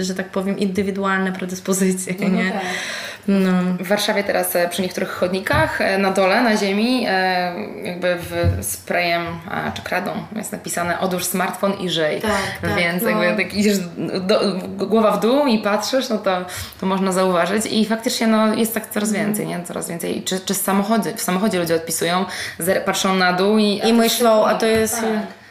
że 0.00 0.14
tak 0.14 0.28
powiem, 0.28 0.58
indywidualna 0.58 1.32
predyspozycja, 1.32 2.14
nie? 2.28 2.52
No. 3.28 3.50
W 3.80 3.88
Warszawie 3.88 4.24
teraz 4.24 4.56
e, 4.56 4.68
przy 4.68 4.82
niektórych 4.82 5.10
chodnikach 5.10 5.80
e, 5.80 5.98
na 5.98 6.10
dole, 6.10 6.42
na 6.42 6.56
ziemi, 6.56 7.06
e, 7.08 7.54
jakby 7.82 8.16
w 8.16 8.64
sprayem 8.64 9.22
czy 9.74 9.82
kradą 9.82 10.10
jest 10.36 10.52
napisane 10.52 11.00
odłóż 11.00 11.24
smartfon 11.24 11.72
i 11.72 11.90
żyj. 11.90 12.20
Tak, 12.20 12.30
tak, 12.62 12.74
Więc 12.76 12.89
no. 12.92 13.22
jakby 13.22 13.44
tak 13.44 13.54
idziesz 13.54 13.78
do, 14.20 14.40
głowa 14.86 15.10
w 15.10 15.20
dół 15.20 15.46
i 15.46 15.58
patrzysz, 15.58 16.08
no 16.08 16.18
to, 16.18 16.30
to 16.80 16.86
można 16.86 17.12
zauważyć 17.12 17.66
i 17.66 17.86
faktycznie 17.86 18.26
no, 18.26 18.54
jest 18.54 18.74
tak 18.74 18.90
coraz 18.90 19.08
Mhm. 19.08 19.26
więcej, 19.26 19.46
nie? 19.46 19.64
Coraz 19.64 19.88
więcej. 19.88 20.22
Czy, 20.22 20.40
czy 20.40 20.54
z 20.54 20.60
samochody, 20.62 21.14
w 21.16 21.22
samochodzie 21.22 21.58
ludzie 21.60 21.74
odpisują, 21.74 22.24
patrzą 22.86 23.14
na 23.14 23.32
dół 23.32 23.58
i... 23.58 23.80
I 23.88 23.92
myślą, 23.92 24.46
a 24.46 24.54
to 24.54 24.66
jest. 24.66 24.94
Tak. 25.00 25.06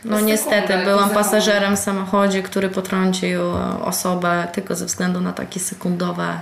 No 0.05 0.15
jest 0.15 0.27
niestety, 0.27 0.73
byłam 0.85 1.09
pasażerem 1.09 1.75
w 1.75 1.79
samochodzie, 1.79 2.43
który 2.43 2.69
potrącił 2.69 3.41
osobę 3.83 4.47
tylko 4.53 4.75
ze 4.75 4.85
względu 4.85 5.21
na 5.21 5.33
takie 5.33 5.59
sekundowe. 5.59 6.39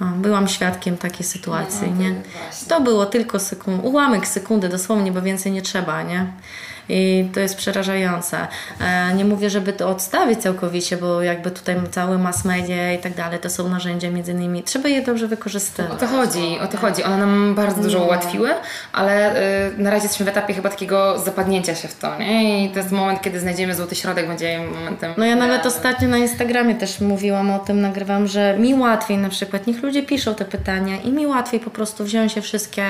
o, 0.00 0.04
Byłam 0.04 0.48
świadkiem 0.48 0.96
takiej 0.96 1.26
sytuacji, 1.26 1.90
No, 1.96 2.02
nie? 2.02 2.14
To 2.68 2.80
było 2.80 3.06
tylko 3.06 3.38
sekund, 3.38 3.80
ułamek 3.84 4.28
sekundy, 4.28 4.68
dosłownie, 4.68 5.12
bo 5.12 5.22
więcej 5.22 5.52
nie 5.52 5.62
trzeba, 5.62 6.02
nie? 6.02 6.26
I 6.88 7.28
to 7.34 7.40
jest 7.40 7.56
przerażające. 7.56 8.46
E, 8.80 9.14
Nie 9.14 9.24
mówię, 9.24 9.50
żeby 9.50 9.72
to 9.72 9.88
odstawić 9.88 10.40
całkowicie, 10.42 10.96
bo 10.96 11.22
jakby 11.22 11.50
tutaj 11.50 11.76
cały 11.90 12.18
mass 12.18 12.44
media 12.44 12.92
i 12.92 12.98
tak 12.98 13.14
dalej, 13.14 13.38
to 13.38 13.50
są 13.50 13.68
narzędzia 13.68 14.10
między 14.10 14.32
innymi. 14.32 14.62
Trzeba 14.62 14.88
je 14.88 15.02
dobrze 15.02 15.26
O 15.26 15.28
wykorzystywać. 15.28 16.00
to 16.00 16.06
chodzi, 16.06 16.58
o 16.62 16.66
to 16.66 16.78
chodzi. 16.78 17.02
One 17.02 17.16
nam 17.18 17.54
bardzo 17.54 17.82
dużo 17.82 18.04
ułatwiły, 18.04 18.50
ale 18.92 19.36
y, 19.68 19.78
na 19.78 19.90
razie 19.90 20.02
jesteśmy 20.02 20.26
w 20.26 20.28
etapie 20.28 20.54
chyba 20.54 20.68
takiego 20.70 21.18
zapadnięcia 21.18 21.74
się 21.74 21.88
w 21.88 21.94
to, 21.98 22.18
nie? 22.18 22.64
I 22.64 22.70
to 22.70 22.78
jest 22.78 22.92
moment, 22.92 23.20
kiedy 23.22 23.40
znajdziemy 23.40 23.74
złoty 23.74 23.94
środek, 23.96 24.26
będzie 24.28 24.60
momentem... 24.74 25.14
No 25.16 25.24
ja 25.24 25.36
nawet 25.36 25.66
ostatnio 25.66 26.08
na 26.08 26.18
Instagramie 26.18 26.74
też 26.74 27.00
mówiłam 27.00 27.50
o 27.50 27.58
tym, 27.58 27.80
nagrywam, 27.80 28.26
że 28.26 28.58
mi 28.58 28.74
łatwiej 28.74 29.18
na 29.18 29.28
przykład, 29.28 29.66
niech 29.66 29.82
ludzie 29.82 30.02
piszą 30.02 30.34
te 30.34 30.44
pytania 30.44 30.96
i 30.96 31.10
mi 31.12 31.26
łatwiej 31.26 31.60
po 31.60 31.70
prostu 31.70 32.04
wziąć 32.04 32.36
je 32.36 32.42
wszystkie 32.42 32.84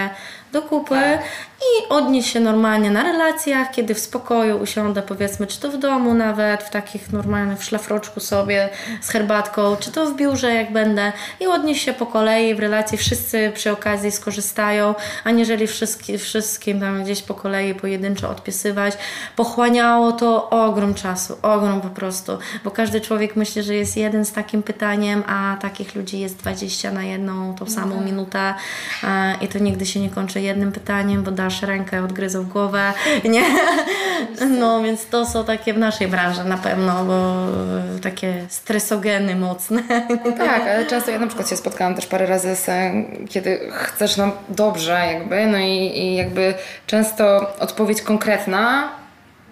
do 0.53 0.63
kupy 0.63 1.19
i 1.61 1.89
odnieść 1.89 2.33
się 2.33 2.41
normalnie 2.41 2.91
na 2.91 3.03
relacjach, 3.03 3.71
kiedy 3.71 3.95
w 3.95 3.99
spokoju 3.99 4.59
usiądę, 4.59 5.03
powiedzmy, 5.03 5.47
czy 5.47 5.61
to 5.61 5.71
w 5.71 5.79
domu 5.79 6.15
nawet, 6.15 6.63
w 6.63 6.71
takich 6.71 7.13
normalnych, 7.13 7.59
w 7.59 7.65
szlafroczku 7.65 8.21
sobie 8.21 8.69
z 9.01 9.09
herbatką, 9.09 9.77
czy 9.77 9.93
to 9.93 10.07
w 10.07 10.17
biurze, 10.17 10.55
jak 10.55 10.73
będę 10.73 11.13
i 11.41 11.47
odnieść 11.47 11.85
się 11.85 11.93
po 11.93 12.07
kolei 12.07 12.55
w 12.55 12.61
relacji, 12.61 12.99
wszyscy 12.99 13.53
przy 13.55 13.73
okazji 13.73 14.11
skorzystają, 14.11 14.95
aniżeli 15.25 15.67
wszystkim, 15.67 16.19
wszystkim 16.19 16.81
tam 16.81 17.05
gdzieś 17.05 17.23
po 17.23 17.35
kolei 17.35 17.75
pojedynczo 17.75 18.31
odpisywać. 18.31 18.99
Pochłaniało 19.37 20.13
to 20.13 20.51
ogrom 20.51 20.95
czasu, 20.95 21.37
ogrom 21.43 21.81
po 21.81 21.89
prostu, 21.89 22.39
bo 22.65 22.71
każdy 22.71 23.01
człowiek 23.01 23.37
myśli, 23.37 23.63
że 23.63 23.75
jest 23.75 23.97
jeden 23.97 24.25
z 24.25 24.33
takim 24.33 24.63
pytaniem, 24.63 25.23
a 25.27 25.57
takich 25.61 25.95
ludzi 25.95 26.21
jest 26.21 26.37
20 26.37 26.93
na 26.93 27.03
jedną, 27.03 27.55
tą 27.55 27.67
samą 27.67 28.01
minutę 28.01 28.55
e, 29.05 29.35
i 29.41 29.49
to 29.49 29.59
nigdy 29.59 29.87
się 29.87 30.01
nie 30.01 30.11
kończy 30.11 30.41
jednym 30.41 30.73
pytaniem, 30.73 31.23
bo 31.23 31.31
dasz 31.47 31.63
rękę, 31.63 32.05
odgryzą 32.05 32.45
głowę, 32.45 32.93
nie? 33.25 33.45
No, 34.61 34.83
więc 34.83 35.07
to 35.07 35.27
są 35.27 35.45
takie 35.45 35.75
w 35.75 35.79
naszej 35.79 36.09
branży 36.09 36.45
na 36.45 36.57
pewno, 36.57 37.05
bo 37.05 37.47
e, 37.97 38.01
takie 38.03 38.45
stresogeny 38.49 39.37
mocne. 39.37 39.83
Tak, 40.39 40.63
ale 40.63 40.87
często 40.87 41.11
ja 41.11 41.19
na 41.19 41.27
przykład 41.27 41.51
się 41.51 41.57
spotkałam 41.57 41.95
też 41.95 42.07
parę 42.07 42.27
razy, 42.27 42.57
z, 42.57 42.69
e, 42.69 42.93
kiedy 43.29 43.61
chcesz 43.73 44.17
nam 44.17 44.33
dobrze 44.49 44.93
jakby, 45.13 45.47
no 45.47 45.59
i, 45.59 45.99
i 45.99 46.17
jakby 46.17 46.55
często 46.87 47.51
odpowiedź 47.61 48.03
konkretna 48.03 48.89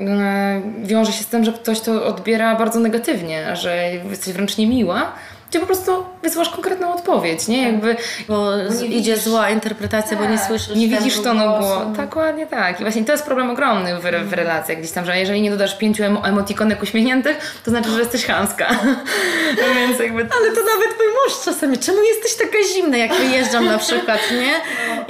e, 0.00 0.62
wiąże 0.83 1.12
się 1.12 1.24
z 1.24 1.26
tym, 1.26 1.44
że 1.44 1.52
ktoś 1.52 1.80
to 1.80 2.07
odbiera 2.07 2.57
bardzo 2.57 2.80
negatywnie, 2.80 3.57
że 3.57 3.90
jesteś 4.11 4.35
wręcz 4.35 4.59
niemiła, 4.59 5.12
gdzie 5.55 5.61
po 5.61 5.67
prostu 5.67 6.05
wysyłasz 6.23 6.49
konkretną 6.51 6.95
odpowiedź, 6.95 7.49
nie? 7.49 7.62
Jakby 7.62 7.97
Bo 8.29 8.57
nie 8.57 8.64
idzie 8.87 8.88
widzisz- 8.88 9.19
zła 9.19 9.51
interpretacja, 9.51 10.17
bo 10.17 10.25
nie 10.27 10.38
słyszysz 10.38 10.69
Tak. 10.69 10.77
nie 10.77 10.88
widzisz 10.88 11.21
tonu 11.21 11.45
głosu. 11.45 11.59
głosu. 11.69 11.90
Dokładnie 11.90 12.47
tak. 12.47 12.81
I 12.81 12.83
właśnie 12.83 13.05
to 13.05 13.12
jest 13.12 13.25
problem 13.25 13.51
ogromny 13.51 13.97
w, 14.01 14.03
w 14.29 14.33
relacjach 14.33 14.79
gdzieś 14.79 14.90
tam, 14.93 15.05
że 15.05 15.19
jeżeli 15.19 15.43
nie 15.43 15.51
dodasz 15.51 15.79
pięciu 15.79 16.03
emo- 16.03 16.29
emotikonek 16.29 16.83
uśmiechniętych, 16.83 17.61
to 17.64 17.71
znaczy, 17.71 17.90
że 17.90 17.99
jesteś 17.99 18.25
chamska. 18.27 18.67
Więc 19.77 19.99
jakby... 20.01 20.21
Ale 20.21 20.49
to 20.51 20.61
nawet 20.61 20.99
mój 20.99 21.07
mąż 21.25 21.45
czasami, 21.45 21.79
czemu 21.79 21.99
jesteś 22.03 22.35
taka 22.47 22.59
zimna, 22.75 22.97
jak 22.97 23.14
wyjeżdżam 23.14 23.64
na 23.67 23.79
przykład, 23.79 24.19
nie? 24.33 24.55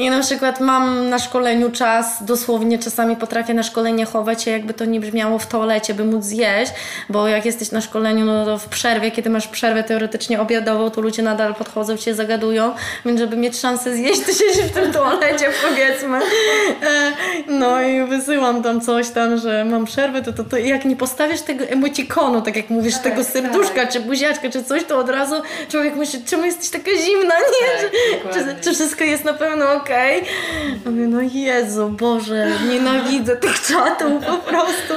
I 0.05 0.11
na 0.11 0.21
przykład 0.21 0.61
mam 0.61 1.09
na 1.09 1.19
szkoleniu 1.19 1.71
czas, 1.71 2.25
dosłownie 2.25 2.79
czasami 2.79 3.17
potrafię 3.17 3.55
na 3.55 3.63
szkolenie 3.63 4.05
chować 4.07 4.43
się, 4.43 4.51
jakby 4.51 4.75
to 4.75 4.85
nie 4.85 5.01
brzmiało 5.01 5.39
w 5.39 5.47
toalecie, 5.47 5.95
by 5.95 6.05
móc 6.05 6.25
zjeść, 6.25 6.73
bo 7.09 7.29
jak 7.29 7.45
jesteś 7.47 7.71
na 7.71 7.81
szkoleniu, 7.81 8.25
no 8.25 8.45
to 8.45 8.59
w 8.59 8.69
przerwie, 8.69 9.11
kiedy 9.11 9.31
masz 9.31 9.49
przerwę 9.49 9.83
teoretycznie 9.85 10.34
obiadową, 10.41 10.91
to 10.91 11.01
ludzie 11.01 11.23
nadal 11.23 11.55
podchodzą, 11.55 11.97
cię 11.97 12.15
zagadują, 12.15 12.75
więc 13.05 13.21
żeby 13.21 13.37
mieć 13.37 13.59
szansę 13.61 13.95
zjeść, 13.95 14.21
to 14.21 14.33
siedzisz 14.33 14.65
w 14.65 14.71
tym 14.71 14.93
toalecie, 14.93 15.47
powiedzmy. 15.69 16.19
E, 16.83 17.13
No 17.49 17.83
i 17.83 18.05
wysyłam 18.05 18.63
tam 18.63 18.81
coś 18.81 19.11
tam, 19.11 19.37
że 19.39 19.65
mam 19.65 19.85
przerwę, 19.85 20.23
to, 20.23 20.33
to, 20.33 20.45
to 20.45 20.57
jak 20.57 20.85
nie 20.85 20.97
postawisz 20.97 21.41
tego 21.41 21.65
emotikonu, 21.65 22.43
tak 22.43 22.57
jak 22.57 22.71
mówisz, 22.71 22.99
tego 22.99 23.25
serduszka, 23.25 23.87
czy 23.87 24.01
buziaczka, 24.01 24.51
czy 24.51 24.65
coś, 24.65 24.85
to 24.85 24.99
od 24.99 25.09
razu 25.11 25.35
człowiek 25.69 25.97
myśli, 25.97 26.23
czemu 26.27 26.45
jesteś 26.45 26.71
taka 26.71 26.91
zimna, 26.91 27.35
nie? 27.35 27.89
Tak, 28.23 28.33
czy, 28.35 28.65
czy, 28.65 28.75
wszystko 28.75 29.05
jest 29.05 29.25
na 29.25 29.33
pewno 29.35 29.73
okej? 29.73 30.23
Mówię, 30.85 31.07
no 31.07 31.21
Jezu, 31.33 31.89
Boże, 31.89 32.47
nienawidzę 32.69 33.37
tych 33.37 33.63
czatów 33.63 34.13
po 34.27 34.37
prostu. 34.37 34.95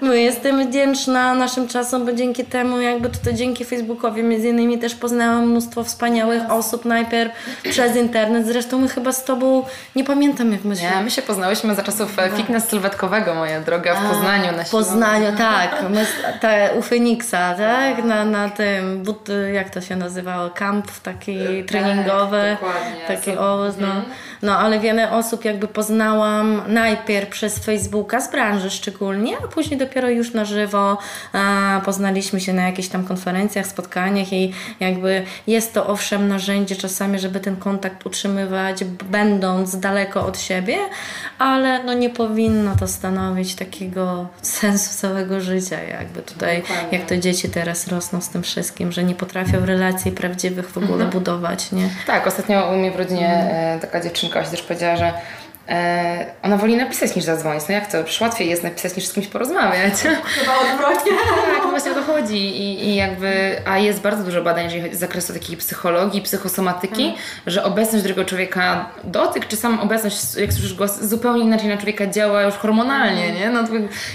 No, 0.00 0.14
jestem 0.14 0.68
wdzięczna 0.68 1.34
naszym 1.34 1.68
czasom, 1.68 2.06
bo 2.06 2.12
dzięki 2.12 2.44
temu, 2.44 2.80
jakby 2.80 3.08
tutaj 3.08 3.34
dzięki 3.34 3.64
Facebookowi 3.64 4.22
między 4.22 4.48
innymi 4.48 4.75
też 4.78 4.94
poznałam 4.94 5.50
mnóstwo 5.50 5.84
wspaniałych 5.84 6.42
osób 6.50 6.84
najpierw 6.84 7.32
przez 7.70 7.96
internet. 7.96 8.46
Zresztą 8.46 8.78
my 8.78 8.88
chyba 8.88 9.12
z 9.12 9.24
Tobą, 9.24 9.64
nie 9.96 10.04
pamiętam 10.04 10.52
jak 10.52 10.64
my 10.64 10.76
się... 10.76 10.82
Nie, 10.82 11.02
my 11.02 11.10
się 11.10 11.22
poznałyśmy 11.22 11.74
za 11.74 11.82
czasów 11.82 12.18
e, 12.18 12.30
fitness 12.30 12.68
sylwetkowego, 12.68 13.34
moja 13.34 13.60
droga, 13.60 13.94
w 13.94 14.10
Poznaniu. 14.10 14.56
Na 14.56 14.64
W 14.64 14.70
Poznaniu, 14.70 15.36
tak. 15.38 15.84
My, 15.90 16.06
te, 16.40 16.70
u 16.78 16.82
Feniksa, 16.82 17.54
tak? 17.54 18.04
Na, 18.04 18.24
na 18.24 18.48
tym, 18.48 19.02
but, 19.02 19.28
jak 19.52 19.70
to 19.70 19.80
się 19.80 19.96
nazywało? 19.96 20.50
Kamp 20.50 20.90
taki 21.02 21.64
treningowy. 21.64 22.56
dokładnie. 22.60 23.00
Taki 23.08 23.30
obóz, 23.30 23.74
no. 23.80 24.02
No, 24.42 24.58
ale 24.58 24.80
wiele 24.80 25.10
osób 25.10 25.44
jakby 25.44 25.68
poznałam 25.68 26.62
najpierw 26.68 27.28
przez 27.28 27.58
Facebooka, 27.58 28.20
z 28.20 28.30
branży 28.30 28.70
szczególnie, 28.70 29.36
a 29.44 29.48
później 29.48 29.78
dopiero 29.78 30.08
już 30.08 30.32
na 30.34 30.44
żywo 30.44 30.98
a, 31.32 31.80
poznaliśmy 31.84 32.40
się 32.40 32.52
na 32.52 32.62
jakichś 32.62 32.88
tam 32.88 33.04
konferencjach, 33.04 33.66
spotkaniach 33.66 34.32
i 34.32 34.52
jakby 34.80 35.22
jest 35.46 35.74
to 35.74 35.86
owszem 35.86 36.28
narzędzie 36.28 36.76
czasami, 36.76 37.18
żeby 37.18 37.40
ten 37.40 37.56
kontakt 37.56 38.06
utrzymywać, 38.06 38.84
będąc 38.84 39.80
daleko 39.80 40.26
od 40.26 40.40
siebie, 40.40 40.76
ale 41.38 41.84
no 41.84 41.94
nie 41.94 42.10
powinno 42.10 42.76
to 42.76 42.88
stanowić 42.88 43.54
takiego 43.54 44.28
sensu 44.42 45.00
całego 45.00 45.40
życia, 45.40 45.82
jakby 45.82 46.22
tutaj, 46.22 46.62
Dokładnie. 46.62 46.98
jak 46.98 47.08
to 47.08 47.16
dzieci 47.16 47.48
teraz 47.48 47.88
rosną 47.88 48.20
z 48.20 48.28
tym 48.28 48.42
wszystkim, 48.42 48.92
że 48.92 49.04
nie 49.04 49.14
potrafią 49.14 49.66
relacji 49.66 50.12
prawdziwych 50.12 50.70
w 50.70 50.78
ogóle 50.78 51.04
budować, 51.04 51.72
nie? 51.72 51.88
Tak, 52.06 52.26
ostatnio 52.26 52.72
u 52.72 52.76
mnie 52.76 52.90
w 52.90 52.96
rodzinie 52.96 53.28
e, 53.28 53.78
taka 53.80 54.00
dziewczynka 54.00 54.44
się 54.44 54.50
też 54.50 54.62
powiedziała, 54.62 54.96
że 54.96 55.12
ona 56.42 56.56
woli 56.56 56.76
napisać 56.76 57.16
niż 57.16 57.24
zadzwonić. 57.24 57.64
No 57.68 57.74
jak 57.74 57.92
to? 57.92 58.04
Przecież 58.04 58.20
łatwiej 58.20 58.48
jest 58.48 58.62
napisać 58.62 58.96
niż 58.96 59.06
z 59.06 59.12
kimś 59.12 59.26
porozmawiać. 59.26 59.92
Chyba 60.24 60.58
odwrotnie. 60.58 61.12
tak, 61.54 61.62
no 61.64 61.70
właśnie 61.70 61.92
o 61.92 61.94
to 61.94 62.02
chodzi. 62.02 62.36
I, 62.36 62.84
I 62.88 62.94
jakby, 62.94 63.56
a 63.64 63.78
jest 63.78 64.00
bardzo 64.00 64.24
dużo 64.24 64.42
badań, 64.42 64.64
jeżeli 64.64 64.82
chodzi 64.82 64.94
o 64.94 64.98
zakresu 64.98 65.32
takiej 65.32 65.56
psychologii, 65.56 66.22
psychosomatyki, 66.22 67.02
hmm. 67.02 67.16
że 67.46 67.64
obecność 67.64 68.04
drugiego 68.04 68.28
człowieka, 68.28 68.90
dotyk 69.04 69.46
czy 69.46 69.56
sam 69.56 69.80
obecność, 69.80 70.16
jak 70.36 70.52
słyszysz 70.52 70.74
głos, 70.74 71.00
zupełnie 71.00 71.42
inaczej 71.42 71.68
na 71.68 71.76
człowieka 71.76 72.06
działa 72.06 72.42
już 72.42 72.54
hormonalnie, 72.54 73.22
hmm. 73.22 73.40
nie? 73.40 73.50
No 73.50 73.64
to, 73.64 73.72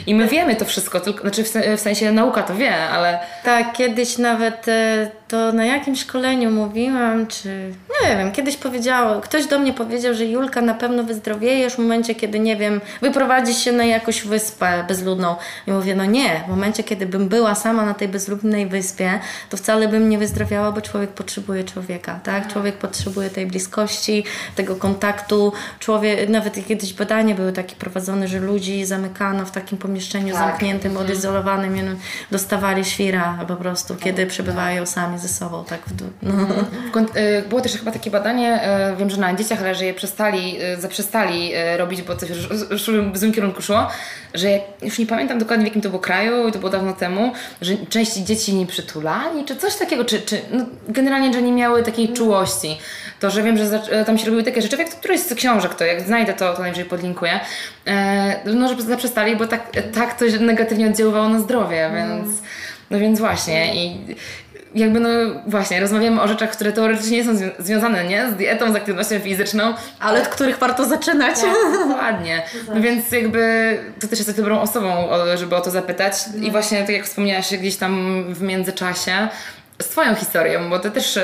I 0.07 0.15
my 0.15 0.27
wiemy 0.27 0.55
to 0.55 0.65
wszystko, 0.65 0.99
tylko, 0.99 1.21
znaczy 1.21 1.43
w, 1.77 1.79
sensie 1.79 2.11
nauka 2.11 2.43
to 2.43 2.55
wie, 2.55 2.75
ale... 2.75 3.19
Tak, 3.43 3.73
kiedyś 3.73 4.17
nawet 4.17 4.67
e, 4.67 5.11
to 5.31 5.53
na 5.53 5.65
jakimś 5.65 5.99
szkoleniu 5.99 6.51
mówiłam, 6.51 7.27
czy 7.27 7.73
nie 8.03 8.17
wiem, 8.17 8.31
kiedyś 8.31 8.57
powiedziało, 8.57 9.21
ktoś 9.21 9.45
do 9.47 9.59
mnie 9.59 9.73
powiedział, 9.73 10.13
że 10.13 10.25
Julka 10.25 10.61
na 10.61 10.73
pewno 10.73 11.03
wyzdrowiejesz 11.03 11.73
w 11.73 11.77
momencie, 11.77 12.15
kiedy, 12.15 12.39
nie 12.39 12.55
wiem, 12.55 12.81
wyprowadzisz 13.01 13.57
się 13.57 13.71
na 13.71 13.85
jakąś 13.85 14.23
wyspę 14.23 14.85
bezludną. 14.87 15.35
I 15.67 15.71
mówię, 15.71 15.95
no 15.95 16.05
nie, 16.05 16.43
w 16.45 16.49
momencie, 16.49 16.83
kiedy 16.83 17.05
bym 17.05 17.29
była 17.29 17.55
sama 17.55 17.85
na 17.85 17.93
tej 17.93 18.07
bezludnej 18.07 18.67
wyspie, 18.67 19.19
to 19.49 19.57
wcale 19.57 19.87
bym 19.87 20.09
nie 20.09 20.17
wyzdrowiała, 20.17 20.71
bo 20.71 20.81
człowiek 20.81 21.09
potrzebuje 21.09 21.63
człowieka, 21.63 22.19
tak? 22.23 22.47
Człowiek 22.47 22.75
potrzebuje 22.75 23.29
tej 23.29 23.45
bliskości, 23.45 24.23
tego 24.55 24.75
kontaktu. 24.75 25.53
Człowiek, 25.79 26.29
nawet 26.29 26.67
kiedyś 26.67 26.93
badania 26.93 27.35
były 27.35 27.53
takie 27.53 27.75
prowadzone, 27.75 28.27
że 28.27 28.39
ludzi 28.39 28.85
zamykano 28.85 29.45
w 29.45 29.51
takim 29.51 29.77
pomieszczeniu 29.77 30.33
tak. 30.33 30.43
zamkniętym, 30.43 30.91
mhm. 30.91 31.09
odizolowanym, 31.09 31.97
dostawali 32.31 32.85
świra 32.85 33.45
po 33.47 33.55
prostu, 33.55 33.95
kiedy 33.95 34.27
przebywają 34.27 34.85
sami 34.85 35.20
ze 35.21 35.27
sobą, 35.27 35.63
tak? 35.65 35.81
W, 35.85 35.91
no. 36.23 37.01
Y, 37.19 37.43
było 37.49 37.61
też 37.61 37.71
chyba 37.71 37.91
takie 37.91 38.11
badanie, 38.11 38.59
y, 38.93 38.95
wiem, 38.95 39.09
że 39.09 39.17
na 39.17 39.35
dzieciach, 39.35 39.59
ale 39.59 39.75
że 39.75 39.85
je 39.85 39.93
przestali, 39.93 40.63
y, 40.63 40.81
zaprzestali 40.81 41.51
robić, 41.77 42.01
bo 42.01 42.15
coś 42.15 42.29
w 43.11 43.17
złym 43.17 43.33
kierunku 43.33 43.61
szło, 43.61 43.87
że 44.33 44.47
już 44.81 44.99
nie 44.99 45.05
pamiętam 45.05 45.39
dokładnie 45.39 45.65
w 45.65 45.67
jakim 45.67 45.81
to 45.81 45.89
było 45.89 46.01
kraju 46.01 46.47
i 46.47 46.51
to 46.51 46.59
było 46.59 46.71
dawno 46.71 46.93
temu, 46.93 47.33
że 47.61 47.73
część 47.89 48.13
dzieci 48.13 48.53
nie 48.53 48.65
przytulani, 48.65 49.45
czy 49.45 49.55
coś 49.55 49.75
takiego, 49.75 50.05
czy, 50.05 50.21
czy 50.21 50.41
no, 50.51 50.65
generalnie, 50.87 51.33
że 51.33 51.41
nie 51.41 51.51
miały 51.51 51.83
takiej 51.83 52.05
mm. 52.05 52.17
czułości. 52.17 52.77
To, 53.19 53.31
że 53.31 53.43
wiem, 53.43 53.57
że 53.57 53.81
tam 54.05 54.17
się 54.17 54.25
robiły 54.25 54.43
takie 54.43 54.61
rzeczy, 54.61 54.77
jak 54.77 54.89
któryś 54.89 55.19
z 55.19 55.33
książek, 55.33 55.75
to 55.75 55.85
jak 55.85 56.01
znajdę 56.01 56.33
to, 56.33 56.53
to 56.53 56.61
najwyżej 56.61 56.85
podlinkuję, 56.85 57.39
e, 57.87 58.53
no, 58.55 58.67
że 58.67 58.81
zaprzestali, 58.81 59.35
bo 59.35 59.47
tak, 59.47 59.71
tak 59.93 60.19
to 60.19 60.25
negatywnie 60.39 60.87
oddziaływało 60.87 61.29
na 61.29 61.39
zdrowie, 61.39 61.91
więc... 61.95 62.41
No 62.91 62.99
więc 62.99 63.19
właśnie 63.19 63.75
i 63.75 64.15
jakby 64.75 64.99
no 64.99 65.09
właśnie, 65.47 65.79
rozmawiamy 65.79 66.21
o 66.21 66.27
rzeczach, 66.27 66.51
które 66.51 66.71
teoretycznie 66.71 67.17
nie 67.17 67.23
są 67.25 67.35
zwi 67.35 67.49
związane, 67.59 68.03
nie? 68.03 68.31
Z 68.31 68.35
dietą, 68.35 68.73
z 68.73 68.75
aktywnością 68.75 69.19
fizyczną. 69.19 69.73
Ale 69.99 70.21
od 70.21 70.27
których 70.27 70.57
warto 70.57 70.85
zaczynać. 70.85 71.35
No, 71.43 71.79
dokładnie. 71.87 72.41
No 72.67 72.81
więc 72.81 73.11
jakby 73.11 73.77
to 73.99 74.07
też 74.07 74.19
jesteś 74.19 74.35
dobrą 74.35 74.61
osobą, 74.61 75.07
żeby 75.35 75.55
o 75.55 75.61
to 75.61 75.71
zapytać. 75.71 76.13
I 76.35 76.41
no. 76.41 76.51
właśnie 76.51 76.79
tak 76.79 76.89
jak 76.89 77.05
wspomniałaś 77.05 77.53
gdzieś 77.57 77.77
tam 77.77 78.23
w 78.33 78.41
międzyczasie, 78.41 79.27
z 79.81 79.87
Twoją 79.89 80.15
historią, 80.15 80.69
bo 80.69 80.79
Ty 80.79 80.91
też 80.91 81.17
y, 81.17 81.21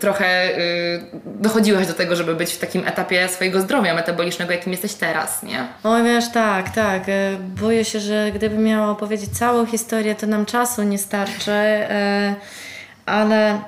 trochę 0.00 0.58
y, 0.58 1.00
dochodziłaś 1.24 1.86
do 1.86 1.94
tego, 1.94 2.16
żeby 2.16 2.34
być 2.34 2.52
w 2.52 2.58
takim 2.58 2.86
etapie 2.86 3.28
swojego 3.28 3.60
zdrowia 3.60 3.94
metabolicznego, 3.94 4.52
jakim 4.52 4.72
jesteś 4.72 4.94
teraz, 4.94 5.42
nie? 5.42 5.66
O 5.82 6.04
wiesz, 6.04 6.32
tak, 6.32 6.74
tak. 6.74 7.08
Y, 7.08 7.36
boję 7.40 7.84
się, 7.84 8.00
że 8.00 8.32
gdybym 8.34 8.64
miała 8.64 8.90
opowiedzieć 8.90 9.30
całą 9.30 9.66
historię, 9.66 10.14
to 10.14 10.26
nam 10.26 10.46
czasu 10.46 10.82
nie 10.82 10.98
starczy. 10.98 11.50
Y, 11.50 12.65
ale 13.06 13.60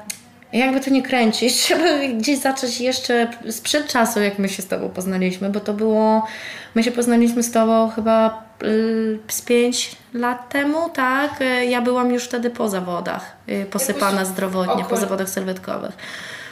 jakby 0.52 0.80
to 0.80 0.90
nie 0.90 1.02
kręcić, 1.02 1.56
trzeba 1.62 1.84
gdzieś 2.18 2.38
zacząć 2.38 2.80
jeszcze 2.80 3.30
sprzed 3.50 3.86
czasu, 3.86 4.20
jak 4.20 4.38
my 4.38 4.48
się 4.48 4.62
z 4.62 4.66
Tobą 4.66 4.88
poznaliśmy, 4.88 5.50
bo 5.50 5.60
to 5.60 5.72
było, 5.74 6.26
my 6.74 6.82
się 6.82 6.90
poznaliśmy 6.90 7.42
z 7.42 7.50
Tobą 7.50 7.90
chyba 7.90 8.42
y, 8.62 9.18
z 9.28 9.42
pięć 9.42 9.96
lat 10.14 10.48
temu, 10.48 10.90
tak? 10.90 11.30
Ja 11.68 11.82
byłam 11.82 12.12
już 12.12 12.24
wtedy 12.24 12.50
po 12.50 12.68
zawodach, 12.68 13.36
y, 13.48 13.66
posypana 13.70 14.24
zdrowotnie, 14.24 14.84
po 14.84 14.96
zawodach 14.96 15.28
sylwetkowych. 15.28 15.92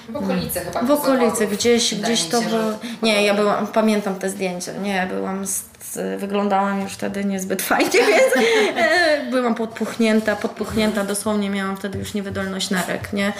W 0.09 0.17
okolicy 0.17 0.61
chyba. 0.61 0.83
W 0.83 0.91
okolicy, 0.91 1.47
gdzieś, 1.47 1.95
gdzieś 1.95 2.25
to 2.25 2.43
było. 2.43 2.63
Nie, 3.03 3.25
ja 3.25 3.35
byłam, 3.35 3.67
pamiętam 3.67 4.15
te 4.15 4.31
zdjęcia. 4.31 4.73
Nie, 4.73 5.09
byłam, 5.11 5.47
z, 5.47 5.65
wyglądałam 6.19 6.81
już 6.81 6.93
wtedy 6.93 7.25
niezbyt 7.25 7.63
fajnie, 7.73 7.91
więc 7.91 8.47
e, 8.77 9.31
byłam 9.31 9.55
podpuchnięta, 9.55 10.37
podpuchnięta, 10.37 11.05
dosłownie 11.05 11.51
miałam 11.51 11.77
wtedy 11.77 11.99
już 11.99 12.15
niewydolność 12.15 12.71
nerek, 12.71 13.13
nie? 13.13 13.33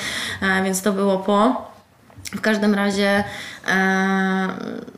E, 0.43 0.63
więc 0.65 0.83
to 0.83 0.93
było 0.93 1.19
po. 1.19 1.67
W 2.33 2.41
każdym 2.41 2.75
razie, 2.75 3.25
e, 3.69 4.49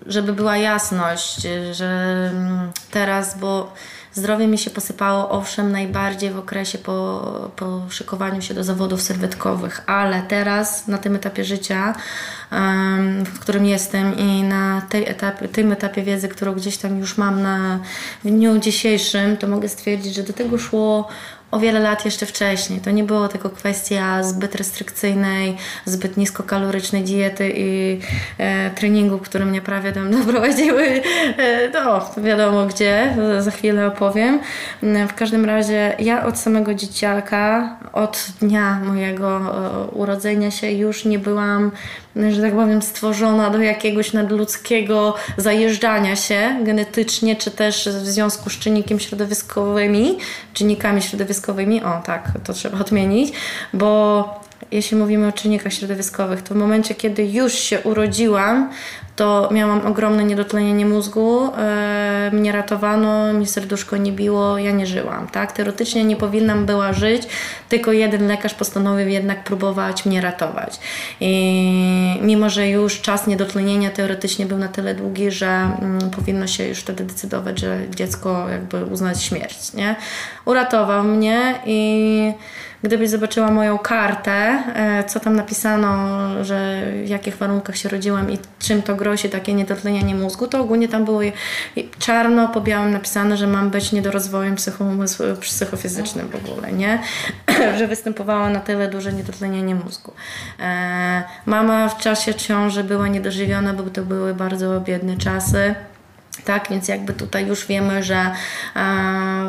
żeby 0.06 0.32
była 0.32 0.56
jasność, 0.56 1.46
że 1.72 2.30
mm, 2.32 2.72
teraz, 2.90 3.38
bo 3.38 3.72
Zdrowie 4.12 4.46
mi 4.46 4.58
się 4.58 4.70
posypało, 4.70 5.30
owszem, 5.30 5.72
najbardziej 5.72 6.30
w 6.30 6.38
okresie 6.38 6.78
po, 6.78 7.50
po 7.56 7.82
szykowaniu 7.90 8.42
się 8.42 8.54
do 8.54 8.64
zawodów 8.64 9.02
serwetkowych, 9.02 9.82
ale 9.86 10.22
teraz, 10.22 10.86
na 10.86 10.98
tym 10.98 11.16
etapie 11.16 11.44
życia, 11.44 11.94
w 13.24 13.38
którym 13.40 13.66
jestem 13.66 14.18
i 14.18 14.42
na 14.42 14.82
tej 14.88 15.08
etapie, 15.08 15.48
tym 15.48 15.72
etapie 15.72 16.02
wiedzy, 16.02 16.28
którą 16.28 16.54
gdzieś 16.54 16.76
tam 16.76 16.98
już 16.98 17.18
mam 17.18 17.42
na 17.42 17.78
w 18.24 18.28
dniu 18.28 18.58
dzisiejszym, 18.58 19.36
to 19.36 19.46
mogę 19.46 19.68
stwierdzić, 19.68 20.14
że 20.14 20.22
do 20.22 20.32
tego 20.32 20.58
szło 20.58 21.08
o 21.50 21.58
wiele 21.58 21.80
lat 21.80 22.04
jeszcze 22.04 22.26
wcześniej. 22.26 22.80
To 22.80 22.90
nie 22.90 23.04
było 23.04 23.28
tylko 23.28 23.50
kwestia 23.50 24.22
zbyt 24.22 24.54
restrykcyjnej, 24.54 25.56
zbyt 25.84 26.16
niskokalorycznej 26.16 27.02
diety 27.02 27.52
i 27.56 28.00
e, 28.38 28.70
treningu, 28.70 29.18
które 29.18 29.44
mnie 29.44 29.62
prawie 29.62 29.92
tam 29.92 30.10
doprowadziły 30.18 31.02
e, 31.36 31.68
do 31.68 32.10
wiadomo 32.16 32.66
gdzie, 32.66 33.16
za 33.38 33.50
chwilę 33.50 33.86
opowiem. 33.86 34.40
W 35.08 35.14
każdym 35.14 35.44
razie 35.44 35.96
ja 35.98 36.26
od 36.26 36.38
samego 36.38 36.74
dzieciaka, 36.74 37.76
od 37.92 38.26
dnia 38.40 38.80
mojego 38.84 39.38
e, 39.38 39.86
urodzenia 39.90 40.50
się 40.50 40.70
już 40.70 41.04
nie 41.04 41.18
byłam 41.18 41.70
że 42.30 42.42
tak 42.42 42.54
powiem, 42.54 42.82
stworzona 42.82 43.50
do 43.50 43.58
jakiegoś 43.58 44.12
nadludzkiego 44.12 45.14
zajeżdżania 45.36 46.16
się 46.16 46.58
genetycznie, 46.62 47.36
czy 47.36 47.50
też 47.50 47.88
w 47.88 48.06
związku 48.06 48.50
z 48.50 48.58
czynnikiem 48.58 49.00
środowiskowymi, 49.00 50.18
czynnikami 50.52 51.02
środowiskowymi. 51.02 51.82
O, 51.84 52.02
tak, 52.04 52.32
to 52.44 52.52
trzeba 52.52 52.78
odmienić, 52.78 53.32
bo 53.72 54.24
jeśli 54.72 54.96
mówimy 54.96 55.28
o 55.28 55.32
czynnikach 55.32 55.72
środowiskowych, 55.72 56.42
to 56.42 56.54
w 56.54 56.56
momencie, 56.56 56.94
kiedy 56.94 57.24
już 57.24 57.54
się 57.54 57.80
urodziłam, 57.80 58.70
to 59.18 59.48
miałam 59.52 59.86
ogromne 59.86 60.24
niedotlenienie 60.24 60.86
mózgu, 60.86 61.50
e, 61.56 62.30
mnie 62.32 62.52
ratowano, 62.52 63.32
mi 63.32 63.46
serduszko 63.46 63.96
nie 63.96 64.12
biło, 64.12 64.58
ja 64.58 64.70
nie 64.70 64.86
żyłam, 64.86 65.28
tak? 65.28 65.52
Teoretycznie 65.52 66.04
nie 66.04 66.16
powinnam 66.16 66.66
była 66.66 66.92
żyć, 66.92 67.22
tylko 67.68 67.92
jeden 67.92 68.28
lekarz 68.28 68.54
postanowił 68.54 69.08
jednak 69.08 69.44
próbować 69.44 70.06
mnie 70.06 70.20
ratować. 70.20 70.80
I 71.20 72.18
mimo, 72.22 72.50
że 72.50 72.68
już 72.68 73.00
czas 73.00 73.26
niedotlenienia 73.26 73.90
teoretycznie 73.90 74.46
był 74.46 74.58
na 74.58 74.68
tyle 74.68 74.94
długi, 74.94 75.30
że 75.30 75.46
mm, 75.46 76.10
powinno 76.10 76.46
się 76.46 76.68
już 76.68 76.78
wtedy 76.78 77.04
decydować, 77.04 77.58
że 77.58 77.78
dziecko 77.96 78.48
jakby 78.48 78.84
uznać 78.84 79.22
śmierć, 79.22 79.72
nie? 79.72 79.96
Uratował 80.44 81.04
mnie 81.04 81.54
i 81.66 82.32
gdybyś 82.82 83.10
zobaczyła 83.10 83.50
moją 83.50 83.78
kartę, 83.78 84.62
e, 84.74 85.04
co 85.04 85.20
tam 85.20 85.36
napisano, 85.36 86.18
że 86.44 86.82
w 87.04 87.08
jakich 87.08 87.36
warunkach 87.36 87.76
się 87.76 87.88
rodziłam 87.88 88.30
i 88.30 88.38
czym 88.58 88.82
to 88.82 88.94
grozi 88.94 89.28
takie 89.28 89.54
niedotlenienie 89.54 90.14
mózgu, 90.14 90.46
to 90.46 90.60
ogólnie 90.60 90.88
tam 90.88 91.04
było 91.04 91.20
czarno 91.98 92.48
po 92.48 92.60
białym 92.60 92.90
napisane, 92.90 93.36
że 93.36 93.46
mam 93.46 93.70
być 93.70 93.92
niedorozwojem 93.92 94.56
psychofizycznym 95.40 96.28
w 96.28 96.50
ogóle, 96.50 96.72
nie? 96.72 97.02
że 97.78 97.86
występowało 97.86 98.48
na 98.48 98.60
tyle 98.60 98.88
duże 98.90 99.12
niedotlenienie 99.12 99.74
mózgu. 99.74 100.12
E, 100.60 101.22
mama 101.46 101.88
w 101.88 101.98
czasie 101.98 102.34
ciąży 102.34 102.84
była 102.84 103.08
niedożywiona, 103.08 103.72
bo 103.72 103.82
to 103.82 104.02
były 104.02 104.34
bardzo 104.34 104.80
biedne 104.80 105.16
czasy. 105.16 105.74
Tak, 106.48 106.70
więc 106.70 106.88
jakby 106.88 107.12
tutaj 107.12 107.46
już 107.46 107.66
wiemy, 107.66 108.02
że 108.02 108.14
e, 108.16 108.30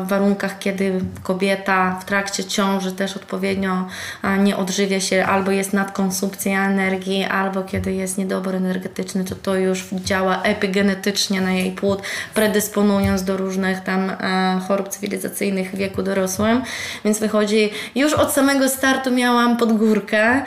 w 0.04 0.08
warunkach, 0.08 0.58
kiedy 0.58 1.00
kobieta 1.22 1.98
w 2.00 2.04
trakcie 2.04 2.44
ciąży 2.44 2.92
też 2.92 3.16
odpowiednio 3.16 3.86
e, 4.24 4.38
nie 4.38 4.56
odżywia 4.56 5.00
się, 5.00 5.26
albo 5.26 5.50
jest 5.50 5.72
nadkonsumpcja 5.72 6.66
energii, 6.66 7.24
albo 7.24 7.62
kiedy 7.62 7.92
jest 7.92 8.18
niedobór 8.18 8.54
energetyczny, 8.54 9.24
to 9.24 9.34
to 9.34 9.56
już 9.56 9.84
działa 9.92 10.42
epigenetycznie 10.42 11.40
na 11.40 11.52
jej 11.52 11.72
płód, 11.72 12.02
predysponując 12.34 13.24
do 13.24 13.36
różnych 13.36 13.80
tam 13.80 14.10
e, 14.10 14.60
chorób 14.68 14.88
cywilizacyjnych 14.88 15.70
w 15.70 15.76
wieku 15.76 16.02
dorosłym. 16.02 16.62
Więc 17.04 17.18
wychodzi, 17.18 17.70
już 17.94 18.12
od 18.12 18.32
samego 18.32 18.68
startu 18.68 19.10
miałam 19.10 19.56
podgórkę. 19.56 20.42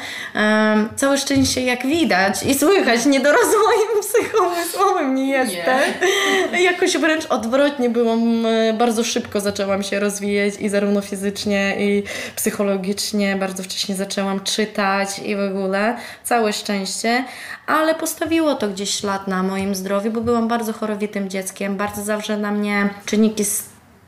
Całe 0.95 1.17
szczęście, 1.17 1.61
jak 1.61 1.85
widać 1.85 2.43
i 2.43 2.55
słychać, 2.55 3.05
nie 3.05 3.19
do 3.19 3.31
rozwoju 3.31 3.83
psychomyślnego 4.01 4.47
umysłowym 4.47 5.15
nie 5.15 5.27
jestem. 5.27 5.79
Nie. 5.79 6.42
Jakoś 6.71 6.97
wręcz 6.97 7.25
odwrotnie 7.25 7.89
byłam, 7.89 8.45
e, 8.45 8.73
bardzo 8.73 9.03
szybko 9.03 9.39
zaczęłam 9.39 9.83
się 9.83 9.99
rozwijać 9.99 10.53
i 10.59 10.69
zarówno 10.69 11.01
fizycznie 11.01 11.75
i 11.79 12.03
psychologicznie. 12.35 13.35
Bardzo 13.35 13.63
wcześnie 13.63 13.95
zaczęłam 13.95 14.39
czytać 14.39 15.19
i 15.19 15.35
w 15.35 15.39
ogóle. 15.39 15.97
Całe 16.23 16.53
szczęście. 16.53 17.25
Ale 17.67 17.95
postawiło 17.95 18.55
to 18.55 18.67
gdzieś 18.67 18.89
ślad 18.99 19.27
na 19.27 19.43
moim 19.43 19.75
zdrowiu, 19.75 20.11
bo 20.11 20.21
byłam 20.21 20.47
bardzo 20.47 20.73
chorowitym 20.73 21.29
dzieckiem. 21.29 21.77
Bardzo 21.77 22.03
zawsze 22.03 22.37
na 22.37 22.51
mnie 22.51 22.89
czynniki 23.05 23.45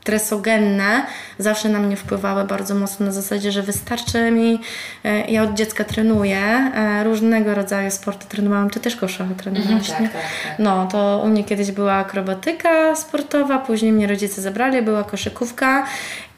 stresogenne 0.06 1.06
zawsze 1.38 1.68
na 1.68 1.78
mnie 1.78 1.96
wpływały 1.96 2.44
bardzo 2.44 2.74
mocno 2.74 3.06
na 3.06 3.12
zasadzie, 3.12 3.52
że 3.52 3.62
wystarczy 3.62 4.30
mi, 4.30 4.60
e, 5.04 5.30
ja 5.30 5.42
od 5.42 5.54
dziecka 5.54 5.84
trenuję, 5.84 6.38
e, 6.38 7.04
różnego 7.04 7.54
rodzaju 7.54 7.90
sporty 7.90 8.26
trenowałam, 8.28 8.70
czy 8.70 8.80
też 8.80 8.96
koszały 8.96 9.34
trenowałaś, 9.34 9.90
mhm, 9.90 10.08
tak, 10.08 10.12
tak, 10.12 10.22
tak. 10.22 10.58
No, 10.58 10.88
to 10.92 11.22
u 11.24 11.28
mnie 11.28 11.44
kiedyś 11.44 11.72
była 11.72 11.94
akrobatyka 11.94 12.96
sportowa, 12.96 13.58
później 13.58 13.92
mnie 13.92 14.06
rodzice 14.06 14.42
zabrali, 14.42 14.82
była 14.82 15.04
koszykówka 15.04 15.86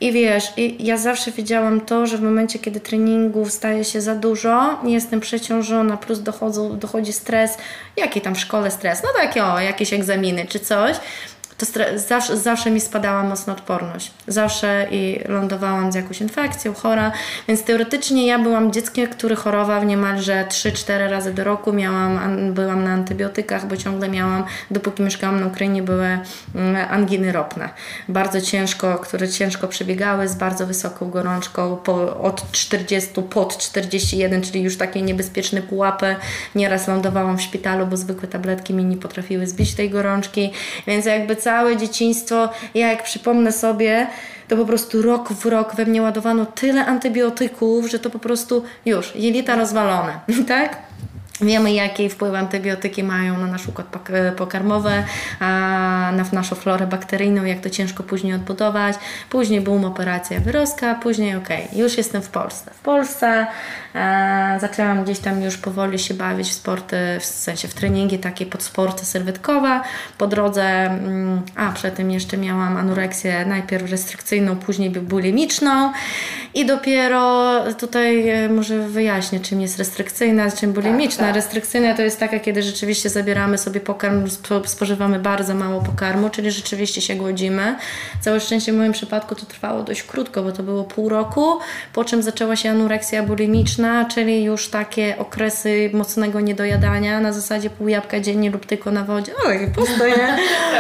i 0.00 0.12
wiesz, 0.12 0.52
i 0.56 0.86
ja 0.86 0.96
zawsze 0.96 1.30
wiedziałam 1.32 1.80
to, 1.80 2.06
że 2.06 2.18
w 2.18 2.22
momencie, 2.22 2.58
kiedy 2.58 2.80
treningów 2.80 3.52
staje 3.52 3.84
się 3.84 4.00
za 4.00 4.14
dużo, 4.14 4.80
jestem 4.84 5.20
przeciążona, 5.20 5.96
plus 5.96 6.22
dochodzą, 6.22 6.78
dochodzi 6.78 7.12
stres, 7.12 7.58
jaki 7.96 8.20
tam 8.20 8.34
w 8.34 8.40
szkole 8.40 8.70
stres, 8.70 9.02
no 9.02 9.08
takie 9.22 9.44
o, 9.44 9.60
jakieś 9.60 9.92
egzaminy 9.92 10.46
czy 10.46 10.60
coś, 10.60 10.96
to 11.58 11.66
zawsze, 11.96 12.36
zawsze 12.36 12.70
mi 12.70 12.80
spadała 12.80 13.22
mocno 13.22 13.52
odporność. 13.52 14.12
Zawsze 14.26 14.86
i 14.90 15.20
lądowałam 15.28 15.92
z 15.92 15.94
jakąś 15.94 16.20
infekcją, 16.20 16.74
chora, 16.74 17.12
więc 17.48 17.62
teoretycznie 17.62 18.26
ja 18.26 18.38
byłam 18.38 18.72
dzieckiem, 18.72 19.08
który 19.08 19.36
chorował 19.36 19.84
niemalże 19.84 20.44
3-4 20.48 21.10
razy 21.10 21.34
do 21.34 21.44
roku. 21.44 21.72
Miałam, 21.72 22.20
byłam 22.54 22.84
na 22.84 22.90
antybiotykach, 22.90 23.66
bo 23.66 23.76
ciągle 23.76 24.08
miałam, 24.08 24.44
dopóki 24.70 25.02
mieszkałam 25.02 25.40
na 25.40 25.46
Ukrainie, 25.46 25.82
były 25.82 26.18
mm, 26.54 26.86
anginy 26.90 27.32
ropne. 27.32 27.68
Bardzo 28.08 28.40
ciężko, 28.40 28.98
które 28.98 29.28
ciężko 29.28 29.68
przebiegały 29.68 30.28
z 30.28 30.34
bardzo 30.34 30.66
wysoką 30.66 31.10
gorączką, 31.10 31.76
po, 31.76 32.20
od 32.20 32.52
40 32.52 33.22
pod 33.30 33.58
41, 33.58 34.42
czyli 34.42 34.62
już 34.62 34.76
takie 34.76 35.02
niebezpieczne 35.02 35.62
pułapy. 35.62 36.16
Nieraz 36.54 36.88
lądowałam 36.88 37.38
w 37.38 37.42
szpitalu, 37.42 37.86
bo 37.86 37.96
zwykłe 37.96 38.28
tabletki 38.28 38.74
mi 38.74 38.84
nie 38.84 38.96
potrafiły 38.96 39.46
zbić 39.46 39.74
tej 39.74 39.90
gorączki, 39.90 40.52
więc 40.86 41.06
jakby 41.06 41.36
całe 41.48 41.76
dzieciństwo, 41.76 42.48
ja 42.74 42.88
jak 42.88 43.02
przypomnę 43.02 43.52
sobie, 43.52 44.06
to 44.48 44.56
po 44.56 44.64
prostu 44.64 45.02
rok 45.02 45.32
w 45.32 45.46
rok 45.46 45.74
we 45.76 45.86
mnie 45.86 46.02
ładowano 46.02 46.46
tyle 46.46 46.86
antybiotyków, 46.86 47.90
że 47.90 47.98
to 47.98 48.10
po 48.10 48.18
prostu 48.18 48.62
już 48.86 49.12
jelita 49.16 49.56
rozwalone, 49.56 50.20
tak? 50.48 50.76
Wiemy, 51.40 51.72
jaki 51.72 52.08
wpływ 52.08 52.34
antybiotyki 52.34 53.02
mają 53.02 53.38
na 53.38 53.46
nasz 53.46 53.68
układ 53.68 53.86
pokarmowy, 54.36 54.90
na 55.40 56.24
naszą 56.32 56.56
florę 56.56 56.86
bakteryjną, 56.86 57.44
jak 57.44 57.60
to 57.60 57.70
ciężko 57.70 58.02
później 58.02 58.34
odbudować. 58.34 58.96
Później 59.30 59.60
boom, 59.60 59.84
operacja 59.84 60.40
wyrostka, 60.40 60.94
później 60.94 61.36
ok, 61.36 61.48
już 61.72 61.96
jestem 61.96 62.22
w 62.22 62.28
Polsce. 62.28 62.70
W 62.74 62.80
Polsce 62.80 63.26
e, 63.26 63.46
zaczęłam 64.60 65.04
gdzieś 65.04 65.18
tam 65.18 65.42
już 65.42 65.56
powoli 65.56 65.98
się 65.98 66.14
bawić 66.14 66.48
w 66.48 66.52
sporty, 66.52 66.96
w 67.20 67.24
sensie 67.24 67.68
w 67.68 67.74
treningi 67.74 68.18
takie 68.18 68.46
pod 68.46 68.62
sporty 68.62 69.06
serwetkowe. 69.06 69.80
Po 70.18 70.26
drodze, 70.26 70.64
mm, 70.64 71.42
a 71.56 71.72
przed 71.72 71.94
tym 71.94 72.10
jeszcze 72.10 72.36
miałam 72.36 72.76
anoreksję 72.76 73.46
najpierw 73.46 73.90
restrykcyjną, 73.90 74.56
później 74.56 74.90
bulimiczną 74.90 75.92
i 76.54 76.66
dopiero 76.66 77.54
tutaj 77.74 78.28
e, 78.28 78.48
może 78.48 78.88
wyjaśnię, 78.88 79.40
czym 79.40 79.60
jest 79.60 79.78
restrykcyjna, 79.78 80.50
czym 80.50 80.72
bulimiczna. 80.72 81.18
Tak, 81.18 81.26
tak. 81.26 81.36
Restrykcyjna 81.36 81.94
to 81.94 82.02
jest 82.02 82.20
taka, 82.20 82.38
kiedy 82.38 82.62
rzeczywiście 82.62 83.08
zabieramy 83.08 83.58
sobie 83.58 83.80
pokarm, 83.80 84.28
spożywamy 84.64 85.18
bardzo 85.18 85.54
mało 85.54 85.80
pokarmu, 85.80 86.30
czyli 86.30 86.50
rzeczywiście 86.50 87.00
się 87.00 87.14
głodzimy. 87.14 87.76
Całe 88.20 88.40
szczęście 88.40 88.72
w 88.72 88.76
moim 88.76 88.92
przypadku 88.92 89.34
to 89.34 89.46
trwało 89.46 89.82
dość 89.82 90.02
krótko, 90.02 90.42
bo 90.42 90.52
to 90.52 90.62
było 90.62 90.84
pół 90.84 91.08
roku, 91.08 91.58
po 91.92 92.04
czym 92.04 92.22
zaczęła 92.22 92.56
się 92.56 92.70
anoreksja 92.70 93.22
bulimiczna, 93.22 93.87
czyli 94.10 94.44
już 94.44 94.68
takie 94.68 95.18
okresy 95.18 95.90
mocnego 95.92 96.40
niedojadania 96.40 97.20
na 97.20 97.32
zasadzie 97.32 97.70
pół 97.70 97.88
jabłka 97.88 98.20
dziennie 98.20 98.50
lub 98.50 98.66
tylko 98.66 98.90
na 98.90 99.04
wodzie. 99.04 99.32
Oj, 99.46 99.70
postoję. 99.74 100.36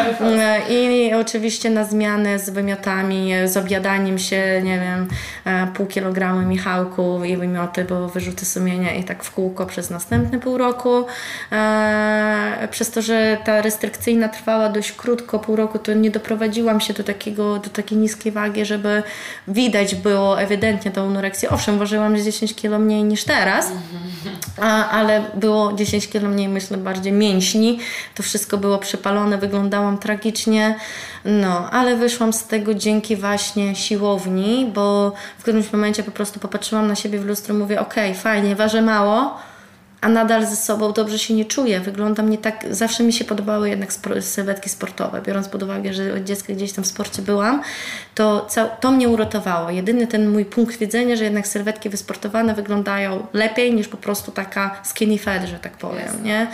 I 0.70 1.14
oczywiście 1.14 1.70
na 1.70 1.84
zmianę 1.84 2.38
z 2.38 2.50
wymiotami, 2.50 3.32
z 3.44 3.56
objadaniem 3.56 4.18
się, 4.18 4.62
nie 4.64 4.80
wiem, 4.80 5.08
e, 5.44 5.66
pół 5.74 5.86
kilograma 5.86 6.42
Michałków 6.42 7.26
i 7.26 7.36
wymioty, 7.36 7.84
bo 7.84 8.08
wyrzuty 8.08 8.46
sumienia 8.46 8.94
i 8.94 9.04
tak 9.04 9.24
w 9.24 9.32
kółko 9.32 9.66
przez 9.66 9.90
następne 9.90 10.40
pół 10.40 10.58
roku. 10.58 11.06
E, 11.52 12.68
przez 12.70 12.90
to, 12.90 13.02
że 13.02 13.38
ta 13.44 13.62
restrykcyjna 13.62 14.28
trwała 14.28 14.68
dość 14.68 14.92
krótko, 14.92 15.38
pół 15.38 15.56
roku, 15.56 15.78
to 15.78 15.94
nie 15.94 16.10
doprowadziłam 16.10 16.80
się 16.80 16.94
do, 16.94 17.04
takiego, 17.04 17.58
do 17.58 17.70
takiej 17.70 17.98
niskiej 17.98 18.32
wagi, 18.32 18.64
żeby 18.64 19.02
widać 19.48 19.94
było 19.94 20.40
ewidentnie 20.40 20.90
tą 20.90 21.06
anoreksję. 21.06 21.50
Owszem, 21.50 21.78
ważyłam 21.78 22.16
10 22.16 22.54
kg 22.54 22.87
mniej 22.88 23.04
niż 23.04 23.24
teraz, 23.24 23.72
a, 24.60 24.90
ale 24.90 25.24
było 25.34 25.72
10 25.72 26.08
kg 26.08 26.28
mniej, 26.28 26.48
myślę, 26.48 26.76
bardziej 26.76 27.12
mięśni. 27.12 27.78
To 28.14 28.22
wszystko 28.22 28.58
było 28.58 28.78
przepalone, 28.78 29.38
wyglądałam 29.38 29.98
tragicznie. 29.98 30.76
No, 31.24 31.70
ale 31.70 31.96
wyszłam 31.96 32.32
z 32.32 32.44
tego 32.46 32.74
dzięki 32.74 33.16
właśnie 33.16 33.76
siłowni, 33.76 34.70
bo 34.74 35.12
w 35.38 35.42
którymś 35.42 35.72
momencie 35.72 36.02
po 36.02 36.10
prostu 36.10 36.40
popatrzyłam 36.40 36.88
na 36.88 36.94
siebie 36.94 37.18
w 37.18 37.24
lustro 37.24 37.54
i 37.54 37.58
mówię, 37.58 37.80
okej, 37.80 38.10
okay, 38.10 38.22
fajnie, 38.22 38.56
ważę 38.56 38.82
mało, 38.82 39.38
a 40.00 40.08
nadal 40.08 40.46
ze 40.46 40.56
sobą 40.56 40.92
dobrze 40.92 41.18
się 41.18 41.34
nie 41.34 41.44
czuję. 41.44 41.80
Wyglądam 41.80 42.30
nie 42.30 42.38
tak, 42.38 42.66
zawsze 42.70 43.02
mi 43.02 43.12
się 43.12 43.24
podobały 43.24 43.68
jednak 43.68 43.92
sylwetki 44.20 44.68
sportowe. 44.68 45.22
Biorąc 45.22 45.48
pod 45.48 45.62
uwagę, 45.62 45.92
że 45.92 46.14
od 46.14 46.24
dziecka 46.24 46.52
gdzieś 46.52 46.72
tam 46.72 46.84
w 46.84 46.86
sporcie 46.86 47.22
byłam, 47.22 47.62
to 48.14 48.48
to 48.80 48.90
mnie 48.90 49.08
uratowało. 49.08 49.70
Jedyny 49.70 50.06
ten 50.06 50.30
mój 50.30 50.44
punkt 50.44 50.76
widzenia, 50.76 51.16
że 51.16 51.24
jednak 51.24 51.46
sylwetki 51.46 51.88
wysportowane 51.88 52.54
wyglądają 52.54 53.26
lepiej 53.32 53.74
niż 53.74 53.88
po 53.88 53.96
prostu 53.96 54.32
taka 54.32 54.80
skinny 54.82 55.18
fat, 55.18 55.44
że 55.44 55.58
tak 55.58 55.72
powiem, 55.72 56.24
nie? 56.24 56.46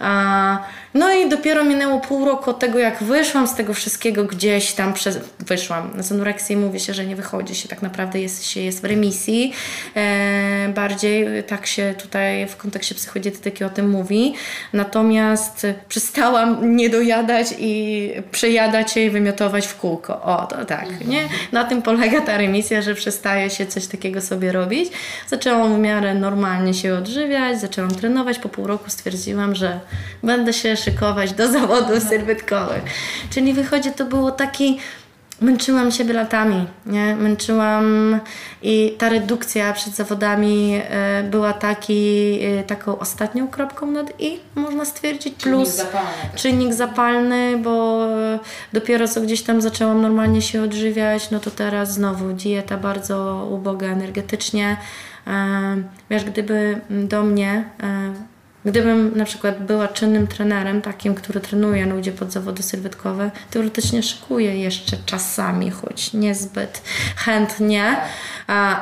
A, 0.00 0.58
no 0.94 1.14
i 1.14 1.28
dopiero 1.28 1.64
minęło 1.64 2.00
pół 2.00 2.24
roku 2.24 2.50
od 2.50 2.58
tego, 2.58 2.78
jak 2.78 3.02
wyszłam 3.02 3.48
z 3.48 3.54
tego 3.54 3.74
wszystkiego 3.74 4.24
gdzieś 4.24 4.72
tam 4.72 4.94
przez... 4.94 5.18
wyszłam. 5.38 6.02
Z 6.02 6.12
anoreksji 6.12 6.56
mówi 6.56 6.80
się, 6.80 6.94
że 6.94 7.06
nie 7.06 7.16
wychodzi 7.16 7.54
się, 7.54 7.68
tak 7.68 7.82
naprawdę 7.82 8.20
jest, 8.20 8.44
się 8.46 8.60
jest 8.60 8.82
w 8.82 8.84
remisji. 8.84 9.52
E, 9.96 10.68
bardziej 10.74 11.44
tak 11.44 11.66
się 11.66 11.94
tutaj 11.98 12.46
w 12.46 12.56
kontekście 12.56 12.94
psychodietetyki 12.94 13.64
o 13.64 13.70
tym 13.70 13.90
mówi. 13.90 14.34
Natomiast 14.72 15.66
przestałam 15.88 16.76
nie 16.76 16.90
dojadać 16.90 17.46
i 17.58 18.10
przejadać 18.30 18.92
się 18.92 19.00
i 19.00 19.10
wymiotować 19.10 19.66
w 19.66 19.76
kółko. 19.76 20.22
O, 20.22 20.46
to 20.46 20.64
tak, 20.64 21.06
nie? 21.06 21.28
Na 21.52 21.64
tym 21.64 21.82
polega 21.82 22.20
ta 22.20 22.36
remisja, 22.36 22.82
że 22.82 22.94
przestaje 22.94 23.50
się 23.50 23.66
coś 23.66 23.86
takiego 23.86 24.20
sobie 24.20 24.52
robić. 24.52 24.90
Zaczęłam 25.28 25.76
w 25.76 25.78
miarę 25.78 26.14
normalnie 26.14 26.74
się 26.74 26.94
odżywiać, 26.94 27.60
zaczęłam 27.60 27.90
trenować. 27.90 28.38
Po 28.38 28.48
pół 28.48 28.66
roku 28.66 28.90
stwierdziłam, 28.90 29.54
że 29.54 29.80
będę 30.22 30.52
się 30.52 30.76
szykować 30.78 31.32
do 31.32 31.52
zawodów 31.52 32.02
sylwetkowych. 32.02 32.82
Czyli 33.30 33.52
wychodzi, 33.52 33.92
to 33.92 34.04
było 34.04 34.30
taki 34.30 34.78
męczyłam 35.40 35.90
siebie 35.92 36.14
latami, 36.14 36.66
nie? 36.86 37.16
Męczyłam 37.16 38.18
i 38.62 38.94
ta 38.98 39.08
redukcja 39.08 39.72
przed 39.72 39.94
zawodami 39.94 40.80
e, 40.90 41.22
była 41.22 41.52
taki, 41.52 42.38
e, 42.42 42.64
taką 42.64 42.98
ostatnią 42.98 43.48
kropką 43.48 43.86
nad 43.86 44.20
i, 44.20 44.40
można 44.54 44.84
stwierdzić, 44.84 45.34
plus 45.34 45.44
czynnik 45.44 45.68
zapalny, 45.68 46.12
tak. 46.22 46.34
czynnik 46.34 46.74
zapalny, 46.74 47.58
bo 47.58 48.06
dopiero 48.72 49.08
co 49.08 49.20
gdzieś 49.20 49.42
tam 49.42 49.62
zaczęłam 49.62 50.02
normalnie 50.02 50.42
się 50.42 50.62
odżywiać, 50.62 51.30
no 51.30 51.40
to 51.40 51.50
teraz 51.50 51.94
znowu 51.94 52.32
dieta 52.32 52.76
bardzo 52.76 53.48
uboga 53.50 53.86
energetycznie. 53.86 54.76
E, 55.26 55.76
wiesz, 56.10 56.24
gdyby 56.24 56.80
do 56.90 57.22
mnie 57.22 57.64
Gdybym 58.64 59.16
na 59.16 59.24
przykład 59.24 59.62
była 59.62 59.88
czynnym 59.88 60.26
trenerem, 60.26 60.82
takim, 60.82 61.14
który 61.14 61.40
trenuje 61.40 61.86
ludzi 61.86 62.12
pod 62.12 62.32
zawody 62.32 62.62
sylwetkowe, 62.62 63.30
teoretycznie 63.50 64.02
szykuję 64.02 64.58
jeszcze 64.58 64.96
czasami, 65.06 65.70
choć 65.70 66.12
niezbyt 66.12 66.82
chętnie, 67.16 67.96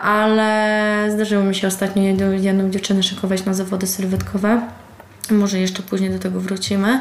ale 0.03 1.09
zdarzyło 1.15 1.45
mi 1.45 1.55
się 1.55 1.67
ostatnio 1.67 2.03
jedną, 2.33 2.71
dziewczynę 2.71 3.03
szykować 3.03 3.45
na 3.45 3.55
zawody 3.55 3.87
sylwetkowe. 3.87 4.63
Może 5.31 5.59
jeszcze 5.59 5.83
później 5.83 6.11
do 6.11 6.19
tego 6.19 6.41
wrócimy, 6.41 7.01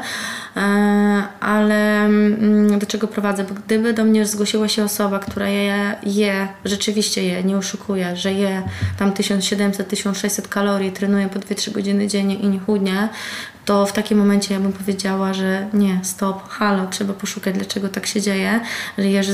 e, 0.56 0.60
ale 1.40 2.04
mm, 2.04 2.78
do 2.78 2.86
czego 2.86 3.08
prowadzę? 3.08 3.44
Bo 3.44 3.54
gdyby 3.54 3.92
do 3.92 4.04
mnie 4.04 4.26
zgłosiła 4.26 4.68
się 4.68 4.84
osoba, 4.84 5.18
która 5.18 5.48
je, 5.48 5.94
je 6.02 6.48
rzeczywiście 6.64 7.24
je, 7.24 7.44
nie 7.44 7.56
oszukuje, 7.56 8.16
że 8.16 8.32
je 8.32 8.62
tam 8.98 9.12
1700-1600 9.12 10.48
kalorii, 10.48 10.92
trenuje 10.92 11.28
po 11.28 11.38
2-3 11.38 11.72
godziny 11.72 12.08
dziennie 12.08 12.34
i 12.34 12.48
nie 12.48 12.58
chudnie, 12.58 13.08
to 13.66 13.86
w 13.86 13.92
takim 13.92 14.18
momencie 14.18 14.54
ja 14.54 14.60
bym 14.60 14.72
powiedziała, 14.72 15.34
że 15.34 15.68
nie, 15.72 16.00
stop, 16.02 16.48
halo, 16.48 16.86
trzeba 16.86 17.14
poszukać, 17.14 17.54
dlaczego 17.54 17.88
tak 17.88 18.06
się 18.06 18.20
dzieje. 18.20 18.60
Że, 18.98 19.32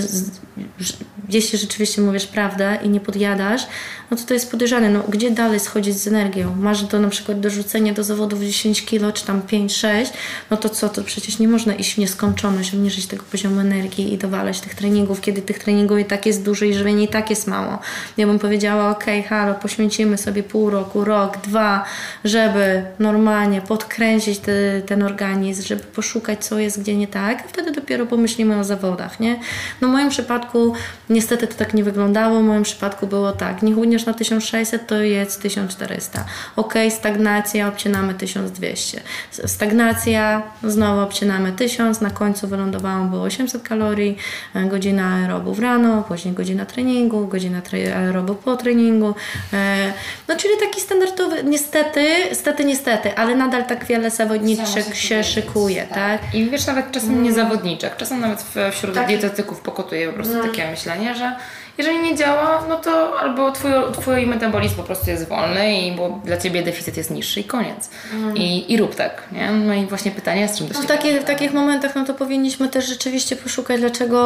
jeśli 1.28 1.58
rzeczywiście 1.58 2.02
mówisz 2.02 2.26
prawdę 2.26 2.78
i 2.82 2.88
nie 2.88 3.00
podjadasz, 3.00 3.66
no 4.12 4.18
to 4.18 4.24
to 4.24 4.34
jest 4.34 4.50
podejrzane. 4.50 4.90
No, 4.90 5.02
gdzie 5.08 5.30
dalej 5.30 5.60
schodzić 5.60 5.98
z 5.98 6.06
energią? 6.06 6.56
Masz 6.56 6.84
do 6.84 7.00
na 7.00 7.08
przykład 7.08 7.40
do 7.40 7.50
rzucenia 7.50 7.92
do 7.92 8.04
zawodów 8.04 8.40
10 8.40 8.84
kg, 8.84 9.12
czy 9.12 9.26
tam 9.26 9.40
5-6, 9.40 10.06
no 10.50 10.56
to 10.56 10.68
co, 10.68 10.88
to 10.88 11.02
przecież 11.02 11.38
nie 11.38 11.48
można 11.48 11.74
iść 11.74 11.94
w 11.94 11.98
nieskończoność, 11.98 12.74
obniżyć 12.74 13.06
tego 13.06 13.24
poziomu 13.30 13.60
energii 13.60 14.14
i 14.14 14.18
dowalać 14.18 14.60
tych 14.60 14.74
treningów, 14.74 15.20
kiedy 15.20 15.42
tych 15.42 15.58
treningów 15.58 15.98
i 15.98 16.04
tak 16.04 16.26
jest 16.26 16.42
dużo 16.44 16.64
i 16.64 16.74
żywienie 16.74 17.04
i 17.04 17.08
tak 17.08 17.30
jest 17.30 17.46
mało. 17.46 17.78
Ja 18.16 18.26
bym 18.26 18.38
powiedziała, 18.38 18.90
ok, 18.90 19.04
halo, 19.28 19.54
poświęcimy 19.54 20.18
sobie 20.18 20.42
pół 20.42 20.70
roku, 20.70 21.04
rok, 21.04 21.38
dwa, 21.38 21.84
żeby 22.24 22.84
normalnie 22.98 23.60
podkręcić 23.60 24.38
te, 24.38 24.82
ten 24.86 25.02
organizm, 25.02 25.62
żeby 25.62 25.82
poszukać, 25.82 26.44
co 26.44 26.58
jest 26.58 26.80
gdzie 26.80 26.96
nie 26.96 27.08
tak, 27.08 27.42
a 27.44 27.48
wtedy 27.48 27.72
dopiero 27.72 28.06
pomyślimy 28.06 28.58
o 28.58 28.64
zawodach, 28.64 29.20
nie? 29.20 29.40
No 29.80 29.88
w 29.88 29.90
moim 29.90 30.08
przypadku 30.08 30.72
niestety 31.10 31.46
to 31.46 31.54
tak 31.54 31.74
nie 31.74 31.84
wyglądało, 31.84 32.40
w 32.40 32.44
moim 32.44 32.62
przypadku 32.62 33.06
było 33.06 33.32
tak, 33.32 33.62
nie 33.62 33.74
na 34.06 34.14
1600, 34.14 34.86
to 34.86 35.02
jest 35.02 35.42
1400. 35.42 36.24
Ok, 36.56 36.74
stagnacja, 36.90 37.68
obcinamy 37.68 38.14
1200. 38.14 39.00
Stagnacja, 39.30 40.42
znowu 40.64 41.00
obcinamy 41.00 41.52
1000, 41.52 42.00
na 42.00 42.10
końcu 42.10 42.48
wylądowałam 42.48 43.10
było 43.10 43.22
800 43.22 43.62
kalorii, 43.62 44.16
e, 44.54 44.64
godzina 44.64 45.14
aerobów 45.14 45.58
rano, 45.58 46.02
później 46.02 46.34
godzina 46.34 46.66
treningu, 46.66 47.26
godzina 47.26 47.62
aerobów 47.96 48.38
po 48.38 48.56
treningu. 48.56 49.14
E, 49.52 49.92
no 50.28 50.36
czyli 50.36 50.54
taki 50.60 50.80
standardowy, 50.80 51.44
niestety, 51.44 52.06
niestety, 52.30 52.64
niestety, 52.64 53.16
ale 53.16 53.34
nadal 53.34 53.66
tak 53.66 53.84
wiele 53.84 54.10
zawodniczek 54.10 54.94
się 54.94 55.24
szykuje, 55.24 55.86
tak. 55.86 56.20
tak. 56.20 56.34
I 56.34 56.50
wiesz, 56.50 56.66
nawet 56.66 56.92
czasem 56.92 57.22
nie 57.22 57.32
zawodniczek, 57.32 57.96
czasem 57.96 58.20
nawet 58.20 58.44
wśród 58.72 58.94
tak. 58.94 59.06
dietetyków 59.06 59.60
pokotuje 59.60 60.08
po 60.08 60.12
prostu 60.12 60.34
no. 60.34 60.42
takie 60.42 60.70
myślenie, 60.70 61.14
że 61.14 61.36
jeżeli 61.78 61.98
nie 61.98 62.16
działa, 62.16 62.64
no 62.68 62.76
to 62.76 63.20
albo 63.20 63.52
twój, 63.52 63.70
twój 64.00 64.26
metabolizm 64.26 64.76
po 64.76 64.82
prostu 64.82 65.10
jest 65.10 65.28
wolny 65.28 65.80
i 65.80 65.92
bo 65.92 66.20
dla 66.24 66.36
ciebie 66.36 66.62
deficyt 66.62 66.96
jest 66.96 67.10
niższy 67.10 67.40
i 67.40 67.44
koniec. 67.44 67.90
Mm. 68.14 68.36
I, 68.36 68.72
I 68.72 68.76
rób 68.76 68.94
tak, 68.94 69.22
nie? 69.32 69.50
No 69.50 69.74
i 69.74 69.86
właśnie 69.86 70.10
pytanie, 70.10 70.48
z 70.48 70.58
czym 70.58 70.68
to 70.68 70.74
się 70.74 70.80
no, 70.80 70.84
w, 70.84 70.88
takie, 70.88 71.20
w 71.20 71.24
takich 71.24 71.52
momentach 71.52 71.94
no 71.94 72.04
to 72.04 72.14
powinniśmy 72.14 72.68
też 72.68 72.88
rzeczywiście 72.88 73.36
poszukać, 73.36 73.80
dlaczego 73.80 74.18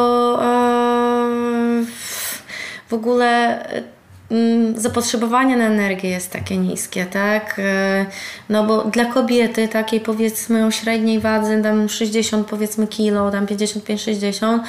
e, 0.43 1.85
w 2.87 2.93
ogóle 2.93 3.59
Mm, 3.71 3.96
zapotrzebowanie 4.75 5.57
na 5.57 5.65
energię 5.65 6.09
jest 6.09 6.31
takie 6.31 6.57
niskie, 6.57 7.05
tak? 7.05 7.55
E, 7.59 8.05
no 8.49 8.63
bo 8.63 8.83
dla 8.83 9.05
kobiety 9.05 9.67
takiej 9.67 9.99
powiedzmy 9.99 10.65
o 10.65 10.71
średniej 10.71 11.19
wadze, 11.19 11.61
tam 11.61 11.89
60 11.89 12.47
powiedzmy 12.47 12.87
kilo, 12.87 13.31
tam 13.31 13.45
55-60, 13.45 14.59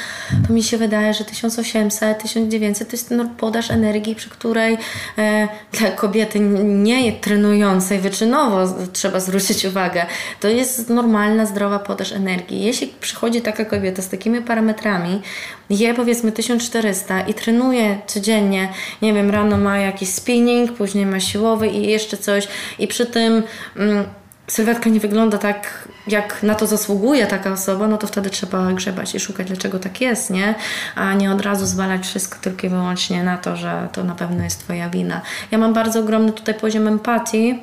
to 0.46 0.52
mi 0.52 0.62
się 0.62 0.78
wydaje, 0.78 1.14
że 1.14 1.24
1800, 1.24 2.18
1900 2.18 2.88
to 2.88 2.96
jest 2.96 3.10
no, 3.10 3.28
podaż 3.38 3.70
energii, 3.70 4.14
przy 4.14 4.30
której 4.30 4.78
e, 5.18 5.48
dla 5.72 5.90
kobiety 5.90 6.40
nie 6.40 7.12
trenującej 7.12 7.98
wyczynowo 7.98 8.64
trzeba 8.92 9.20
zwrócić 9.20 9.64
uwagę, 9.64 10.06
to 10.40 10.48
jest 10.48 10.88
normalna, 10.88 11.46
zdrowa 11.46 11.78
podaż 11.78 12.12
energii. 12.12 12.62
Jeśli 12.62 12.94
przychodzi 13.00 13.40
taka 13.40 13.64
kobieta 13.64 14.02
z 14.02 14.08
takimi 14.08 14.42
parametrami, 14.42 15.22
je 15.70 15.94
powiedzmy 15.94 16.32
1400 16.32 17.20
i 17.20 17.34
trenuje 17.34 17.98
codziennie, 18.06 18.68
nie 19.02 19.14
wiem, 19.14 19.30
rano 19.30 19.56
ma 19.56 19.78
jakiś 19.78 20.08
spinning, 20.08 20.72
później 20.72 21.06
ma 21.06 21.20
siłowy 21.20 21.68
i 21.68 21.86
jeszcze 21.86 22.16
coś 22.16 22.48
i 22.78 22.88
przy 22.88 23.06
tym 23.06 23.42
mm, 23.76 24.04
sylwetka 24.46 24.90
nie 24.90 25.00
wygląda 25.00 25.38
tak, 25.38 25.88
jak 26.06 26.42
na 26.42 26.54
to 26.54 26.66
zasługuje 26.66 27.26
taka 27.26 27.52
osoba, 27.52 27.88
no 27.88 27.98
to 27.98 28.06
wtedy 28.06 28.30
trzeba 28.30 28.72
grzebać 28.72 29.14
i 29.14 29.20
szukać, 29.20 29.46
dlaczego 29.46 29.78
tak 29.78 30.00
jest, 30.00 30.30
nie? 30.30 30.54
A 30.94 31.14
nie 31.14 31.32
od 31.32 31.40
razu 31.40 31.66
zwalać 31.66 32.06
wszystko 32.06 32.38
tylko 32.40 32.66
i 32.66 32.70
wyłącznie 32.70 33.24
na 33.24 33.38
to, 33.38 33.56
że 33.56 33.88
to 33.92 34.04
na 34.04 34.14
pewno 34.14 34.44
jest 34.44 34.60
Twoja 34.60 34.90
wina. 34.90 35.20
Ja 35.50 35.58
mam 35.58 35.74
bardzo 35.74 36.00
ogromny 36.00 36.32
tutaj 36.32 36.54
poziom 36.54 36.88
empatii 36.88 37.62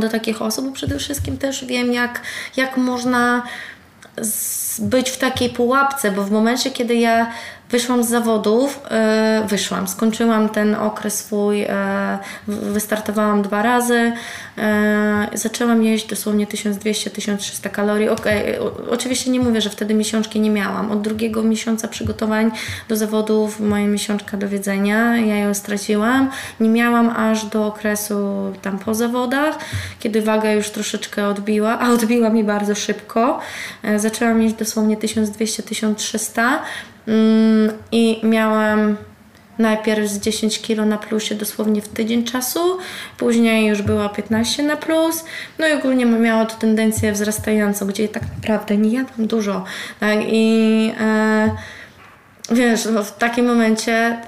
do 0.00 0.08
takich 0.08 0.42
osób, 0.42 0.66
bo 0.66 0.72
przede 0.72 0.98
wszystkim 0.98 1.38
też 1.38 1.64
wiem, 1.64 1.92
jak, 1.92 2.20
jak 2.56 2.76
można 2.76 3.42
być 4.78 5.10
w 5.10 5.18
takiej 5.18 5.50
pułapce, 5.50 6.10
bo 6.10 6.22
w 6.22 6.30
momencie, 6.30 6.70
kiedy 6.70 6.94
ja 6.94 7.32
Wyszłam 7.70 8.04
z 8.04 8.08
zawodów, 8.08 8.80
yy, 9.40 9.48
wyszłam, 9.48 9.88
skończyłam 9.88 10.48
ten 10.48 10.74
okres 10.74 11.18
swój, 11.18 11.58
yy, 11.58 11.66
wystartowałam 12.46 13.42
dwa 13.42 13.62
razy, 13.62 14.12
yy, 14.56 15.38
zaczęłam 15.38 15.82
jeść 15.82 16.06
dosłownie 16.06 16.46
1200-1300 16.46 17.70
kalorii. 17.70 18.08
Okay, 18.08 18.58
oczywiście 18.90 19.30
nie 19.30 19.40
mówię, 19.40 19.60
że 19.60 19.70
wtedy 19.70 19.94
miesiączki 19.94 20.40
nie 20.40 20.50
miałam. 20.50 20.92
Od 20.92 21.02
drugiego 21.02 21.42
miesiąca 21.42 21.88
przygotowań 21.88 22.50
do 22.88 22.96
zawodów 22.96 23.60
moja 23.60 23.86
miesiączka 23.86 24.36
do 24.36 24.48
wiedzenia, 24.48 25.16
ja 25.16 25.36
ją 25.36 25.54
straciłam. 25.54 26.30
Nie 26.60 26.68
miałam 26.68 27.08
aż 27.08 27.44
do 27.44 27.66
okresu 27.66 28.52
tam 28.62 28.78
po 28.78 28.94
zawodach, 28.94 29.58
kiedy 30.00 30.22
waga 30.22 30.52
już 30.52 30.70
troszeczkę 30.70 31.28
odbiła, 31.28 31.78
a 31.78 31.90
odbiła 31.90 32.30
mi 32.30 32.44
bardzo 32.44 32.74
szybko. 32.74 33.40
zaczęłam 33.96 34.42
jeść 34.42 34.54
dosłownie 34.54 34.96
1200-1300 34.96 36.42
Mm, 36.42 36.95
I 37.92 38.20
miałam 38.22 38.96
najpierw 39.58 40.08
z 40.08 40.20
10 40.20 40.62
kg 40.62 40.86
na 40.86 40.98
plusie 40.98 41.34
dosłownie 41.34 41.82
w 41.82 41.88
tydzień 41.88 42.24
czasu, 42.24 42.78
później 43.18 43.66
już 43.66 43.82
była 43.82 44.08
15 44.08 44.62
na 44.62 44.76
plus, 44.76 45.24
no 45.58 45.68
i 45.68 45.72
ogólnie 45.72 46.06
miało 46.06 46.46
to 46.46 46.54
tendencję 46.54 47.12
wzrastającą, 47.12 47.86
gdzie 47.86 48.08
tak 48.08 48.22
naprawdę 48.36 48.76
nie 48.76 48.90
jadłam 48.90 49.26
dużo. 49.26 49.64
Tak? 50.00 50.18
I 50.26 50.92
e, 51.00 51.50
wiesz, 52.50 52.88
no 52.92 53.04
w 53.04 53.18
takim 53.18 53.46
momencie 53.46 54.20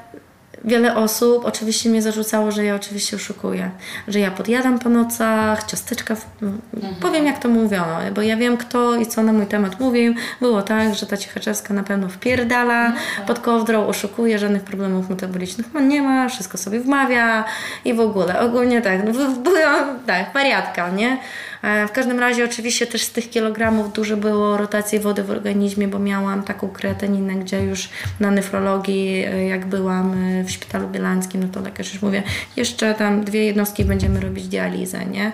wiele 0.64 0.96
osób 0.96 1.44
oczywiście 1.44 1.90
mnie 1.90 2.02
zarzucało, 2.02 2.50
że 2.50 2.64
ja 2.64 2.74
oczywiście 2.74 3.16
oszukuję, 3.16 3.70
że 4.09 4.20
ja 4.20 4.30
podjadam 4.30 4.78
po 4.78 4.88
nocach, 4.88 5.64
ciasteczka, 5.64 6.14
w... 6.14 6.26
mhm. 6.42 6.94
powiem 7.00 7.26
jak 7.26 7.38
to 7.38 7.48
mówiono, 7.48 7.98
bo 8.14 8.22
ja 8.22 8.36
wiem 8.36 8.56
kto 8.56 8.96
i 8.96 9.06
co 9.06 9.22
na 9.22 9.32
mój 9.32 9.46
temat 9.46 9.80
mówił. 9.80 10.14
Było 10.40 10.62
tak, 10.62 10.94
że 10.94 11.06
ta 11.06 11.16
Cichaczewska 11.16 11.74
na 11.74 11.82
pewno 11.82 12.09
wpierdala, 12.09 12.86
mhm. 12.86 13.26
pod 13.26 13.38
kołdrą 13.38 13.86
oszukuje, 13.86 14.38
żadnych 14.38 14.62
problemów 14.62 15.11
metabolicznych 15.11 15.66
no, 15.74 15.80
nie 15.80 16.02
ma, 16.02 16.28
wszystko 16.28 16.59
sobie 16.59 16.80
wmawia 16.80 17.44
i 17.84 17.94
w 17.94 18.00
ogóle, 18.00 18.40
ogólnie 18.40 18.82
tak, 18.82 19.04
no, 19.04 19.12
byłam, 19.42 19.98
tak, 20.06 20.32
wariatka, 20.34 20.90
nie? 20.90 21.18
E, 21.62 21.86
w 21.86 21.92
każdym 21.92 22.18
razie 22.20 22.44
oczywiście 22.44 22.86
też 22.86 23.02
z 23.02 23.12
tych 23.12 23.30
kilogramów 23.30 23.92
dużo 23.92 24.16
było 24.16 24.56
rotacji 24.56 24.98
wody 24.98 25.22
w 25.22 25.30
organizmie, 25.30 25.88
bo 25.88 25.98
miałam 25.98 26.42
taką 26.42 26.68
kreatyninę, 26.68 27.34
gdzie 27.34 27.62
już 27.62 27.88
na 28.20 28.30
nefrologii, 28.30 29.24
e, 29.24 29.44
jak 29.44 29.66
byłam 29.66 30.24
e, 30.24 30.44
w 30.44 30.50
szpitalu 30.50 30.88
bielańskim, 30.88 31.42
no 31.42 31.48
to 31.52 31.61
lekarz 31.61 31.92
już 31.92 32.02
mówię, 32.02 32.22
jeszcze 32.56 32.94
tam 32.94 33.24
dwie 33.24 33.44
jednostki 33.44 33.84
będziemy 33.84 34.20
robić 34.20 34.48
dializę, 34.48 35.06
nie? 35.06 35.32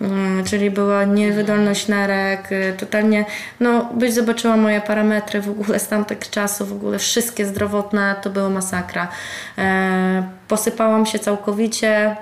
Mm, 0.00 0.44
czyli 0.44 0.70
była 0.70 1.04
niewydolność 1.04 1.88
nerek, 1.88 2.50
totalnie, 2.78 3.24
no 3.60 3.90
byś 3.94 4.12
zobaczyła 4.12 4.56
moje 4.56 4.80
parametry 4.80 5.40
w 5.40 5.48
ogóle 5.48 5.78
z 5.78 5.88
tamtych 5.88 6.18
czasów, 6.30 6.68
w 6.68 6.72
ogóle 6.72 6.98
wszystkie 6.98 7.46
zdrowotne, 7.46 8.14
to 8.22 8.30
była 8.30 8.48
masakra. 8.48 9.08
Posypałam 10.48 11.06
się 11.06 11.18
całkowicie, 11.18 12.16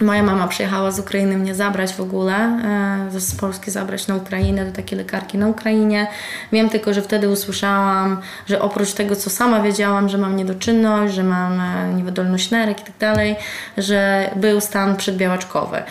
Moja 0.00 0.22
mama 0.22 0.48
przyjechała 0.48 0.90
z 0.90 0.98
Ukrainy 0.98 1.38
mnie 1.38 1.54
zabrać 1.54 1.92
w 1.92 2.00
ogóle, 2.00 2.34
e, 2.34 3.20
z 3.20 3.34
Polski 3.34 3.70
zabrać 3.70 4.06
na 4.06 4.16
Ukrainę, 4.16 4.64
do 4.64 4.72
takiej 4.72 4.98
lekarki 4.98 5.38
na 5.38 5.48
Ukrainie. 5.48 6.06
Wiem 6.52 6.68
tylko, 6.68 6.94
że 6.94 7.02
wtedy 7.02 7.28
usłyszałam, 7.28 8.20
że 8.46 8.60
oprócz 8.60 8.92
tego, 8.92 9.16
co 9.16 9.30
sama 9.30 9.60
wiedziałam, 9.60 10.08
że 10.08 10.18
mam 10.18 10.36
niedoczynność, 10.36 11.14
że 11.14 11.24
mam 11.24 11.60
e, 11.60 11.94
niewydolność 11.94 12.50
nerek 12.50 12.80
i 12.80 12.84
tak 12.84 12.96
dalej, 12.98 13.36
że 13.78 14.30
był 14.36 14.60
stan 14.60 14.96
przedbiałaczkowy. 14.96 15.82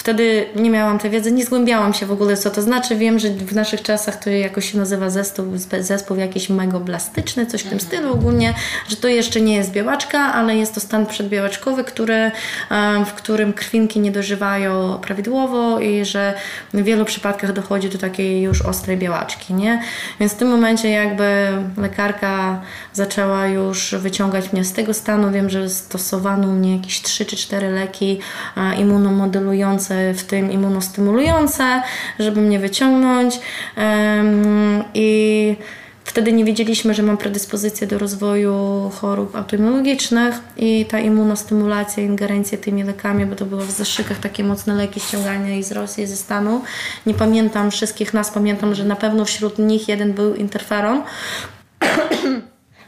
E, 0.00 0.10
Wtedy 0.10 0.46
nie 0.56 0.70
miałam 0.70 0.98
tej 0.98 1.10
wiedzy, 1.10 1.32
nie 1.32 1.44
zgłębiałam 1.44 1.94
się 1.94 2.06
w 2.06 2.12
ogóle, 2.12 2.36
co 2.36 2.50
to 2.50 2.62
znaczy. 2.62 2.96
Wiem, 2.96 3.18
że 3.18 3.30
w 3.30 3.54
naszych 3.54 3.82
czasach 3.82 4.16
to 4.16 4.30
jakoś 4.30 4.72
się 4.72 4.78
nazywa 4.78 5.10
zespół, 5.10 5.46
zespół 5.80 6.16
jakiś 6.16 6.48
megoblastyczny, 6.48 7.46
coś 7.46 7.60
w 7.60 7.64
tym 7.64 7.72
mhm. 7.72 7.88
stylu 7.90 8.12
ogólnie, 8.12 8.54
że 8.88 8.96
to 8.96 9.08
jeszcze 9.08 9.40
nie 9.40 9.56
jest 9.56 9.70
białaczka, 9.70 10.18
ale 10.18 10.56
jest 10.56 10.74
to 10.74 10.80
stan 10.80 11.06
przedbiałaczkowy, 11.06 11.84
który, 11.84 12.30
w 13.06 13.12
którym 13.12 13.52
krwinki 13.52 14.00
nie 14.00 14.10
dożywają 14.10 14.98
prawidłowo 15.02 15.80
i 15.80 16.04
że 16.04 16.34
w 16.74 16.82
wielu 16.82 17.04
przypadkach 17.04 17.52
dochodzi 17.52 17.88
do 17.88 17.98
takiej 17.98 18.42
już 18.42 18.62
ostrej 18.62 18.96
białaczki, 18.96 19.54
nie? 19.54 19.82
Więc 20.20 20.32
w 20.32 20.36
tym 20.36 20.48
momencie 20.48 20.90
jakby 20.90 21.48
lekarka 21.76 22.60
zaczęła 22.92 23.46
już 23.46 23.94
wyciągać 23.98 24.52
mnie 24.52 24.64
z 24.64 24.72
tego 24.72 24.94
stanu. 24.94 25.30
Wiem, 25.30 25.50
że 25.50 25.68
stosowano 25.68 26.48
u 26.48 26.52
mnie 26.52 26.76
jakieś 26.76 27.02
3 27.02 27.26
czy 27.26 27.36
4 27.36 27.70
leki 27.70 28.20
immunomodulujące 28.78 29.89
w 30.14 30.22
tym 30.22 30.52
immunostymulujące, 30.52 31.82
żeby 32.18 32.40
mnie 32.40 32.58
wyciągnąć. 32.58 33.40
I 34.94 35.56
Wtedy 36.10 36.32
nie 36.32 36.44
wiedzieliśmy, 36.44 36.94
że 36.94 37.02
mam 37.02 37.16
predyspozycję 37.16 37.86
do 37.86 37.98
rozwoju 37.98 38.90
chorób 38.94 39.36
autoimmunologicznych 39.36 40.34
i 40.56 40.86
ta 40.86 40.98
immunostymulacja, 40.98 42.02
ingerencja 42.02 42.58
tymi 42.58 42.82
lekami, 42.82 43.26
bo 43.26 43.36
to 43.36 43.46
było 43.46 43.60
w 43.60 43.70
zaszczykach 43.70 44.18
takie 44.18 44.44
mocne 44.44 44.74
leki 44.74 45.00
ściągania 45.00 45.56
i 45.56 45.62
z 45.62 45.72
Rosji, 45.72 46.06
ze 46.06 46.16
Stanu. 46.16 46.62
Nie 47.06 47.14
pamiętam 47.14 47.70
wszystkich 47.70 48.14
nas, 48.14 48.30
pamiętam, 48.30 48.74
że 48.74 48.84
na 48.84 48.96
pewno 48.96 49.24
wśród 49.24 49.58
nich 49.58 49.88
jeden 49.88 50.12
był 50.12 50.34
interferon. 50.34 51.02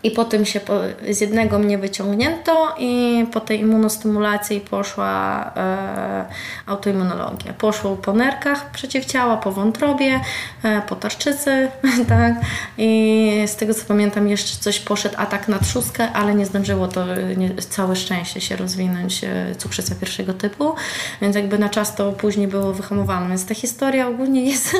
I 0.05 0.11
potem 0.11 0.47
się 0.47 0.61
po, 0.61 0.73
z 1.11 1.21
jednego 1.21 1.59
mnie 1.59 1.79
wyciągnięto 1.79 2.75
i 2.79 3.25
po 3.33 3.41
tej 3.41 3.61
immunostymulacji 3.61 4.61
poszła 4.61 5.45
e, 5.57 6.25
autoimmunologia. 6.67 7.53
Poszło 7.53 7.97
po 7.97 8.13
nerkach 8.13 8.71
przeciwciała, 8.71 9.37
po 9.37 9.53
wątrobie, 9.53 10.21
e, 10.63 10.83
po 10.89 10.97
tarczycy, 10.97 11.69
tak. 12.09 12.35
I 12.79 13.43
z 13.47 13.57
tego 13.57 13.75
co 13.75 13.85
pamiętam 13.85 14.29
jeszcze 14.29 14.57
coś 14.61 14.79
poszedł 14.79 15.15
atak 15.19 15.49
na 15.49 15.59
trzustkę, 15.59 16.13
ale 16.13 16.35
nie 16.35 16.47
zdążyło 16.47 16.89
to 16.89 17.07
nie, 17.37 17.55
całe 17.55 17.97
szczęście 17.97 18.41
się 18.41 18.57
rozwinąć 18.57 19.25
e, 19.25 19.55
cukrzyca 19.59 19.95
pierwszego 19.95 20.35
typu, 20.35 20.75
więc 21.21 21.37
jakby 21.37 21.59
na 21.59 21.69
czas 21.69 21.95
to 21.95 22.13
później 22.13 22.49
było 22.49 22.73
wyhamowane. 22.73 23.29
Więc 23.29 23.47
ta 23.47 23.55
historia 23.55 24.09
ogólnie 24.09 24.45
jest, 24.45 24.77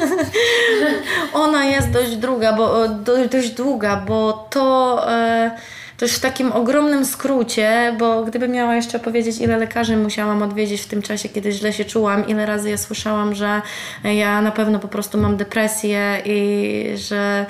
ona 1.33 1.65
jest 1.65 1.91
dość 1.91 2.17
długa, 2.17 2.53
bo, 2.53 2.89
dość 3.31 3.51
długa, 3.51 3.97
bo 3.97 4.47
to 4.51 5.12
E, 5.12 5.12
też 6.03 6.17
w 6.17 6.21
takim 6.21 6.53
ogromnym 6.53 7.05
skrócie, 7.05 7.97
bo 7.99 8.25
gdybym 8.25 8.51
miała 8.51 8.75
jeszcze 8.75 8.99
powiedzieć, 8.99 9.41
ile 9.41 9.59
lekarzy 9.59 9.97
musiałam 9.97 10.43
odwiedzić 10.43 10.81
w 10.81 10.87
tym 10.87 11.03
czasie, 11.03 11.29
kiedy 11.29 11.53
źle 11.53 11.73
się 11.73 11.85
czułam, 11.85 12.29
ile 12.29 12.47
razy 12.47 12.71
ja 12.71 12.79
słyszałam, 12.79 13.35
że 13.35 13.63
ja 14.05 14.43
na 14.43 14.51
pewno 14.51 14.79
po 14.79 14.89
prostu 14.89 15.19
mam 15.19 15.37
depresję 15.37 16.23
i 16.25 16.85
że 16.97 17.47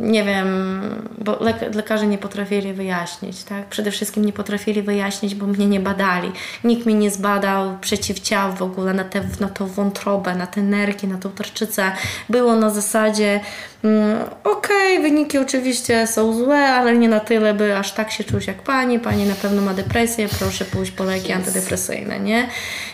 nie 0.00 0.24
wiem, 0.24 0.80
bo 1.18 1.38
lekarze 1.74 2.06
nie 2.06 2.18
potrafili 2.18 2.72
wyjaśnić, 2.72 3.44
tak? 3.44 3.66
Przede 3.66 3.90
wszystkim 3.90 4.24
nie 4.24 4.32
potrafili 4.32 4.82
wyjaśnić, 4.82 5.34
bo 5.34 5.46
mnie 5.46 5.66
nie 5.66 5.80
badali. 5.80 6.32
Nikt 6.64 6.86
mi 6.86 6.94
nie 6.94 7.10
zbadał 7.10 7.78
przeciwciał 7.80 8.52
w 8.52 8.62
ogóle 8.62 8.94
na, 8.94 9.04
te, 9.04 9.20
na 9.40 9.48
tą 9.48 9.66
wątrobę, 9.66 10.34
na 10.34 10.46
te 10.46 10.62
nerki, 10.62 11.06
na 11.06 11.18
tą 11.18 11.30
tarczycę. 11.30 11.92
Było 12.28 12.56
na 12.56 12.70
zasadzie 12.70 13.40
okej, 14.44 14.96
okay, 14.96 15.02
wyniki 15.02 15.38
oczywiście 15.38 16.06
są 16.06 16.34
złe, 16.34 16.58
ale 16.58 16.96
nie 16.96 17.08
na 17.08 17.20
tyle, 17.20 17.54
by 17.54 17.76
aż 17.76 17.92
tak 17.92 18.10
się 18.10 18.24
czuć 18.24 18.46
jak 18.46 18.62
pani. 18.62 18.98
Pani 18.98 19.24
na 19.24 19.34
pewno 19.34 19.62
ma 19.62 19.74
depresję, 19.74 20.28
proszę 20.38 20.64
pójść 20.64 20.92
po 20.92 21.04
leki 21.04 21.32
antydepresyjne, 21.32 22.20
nie? 22.20 22.48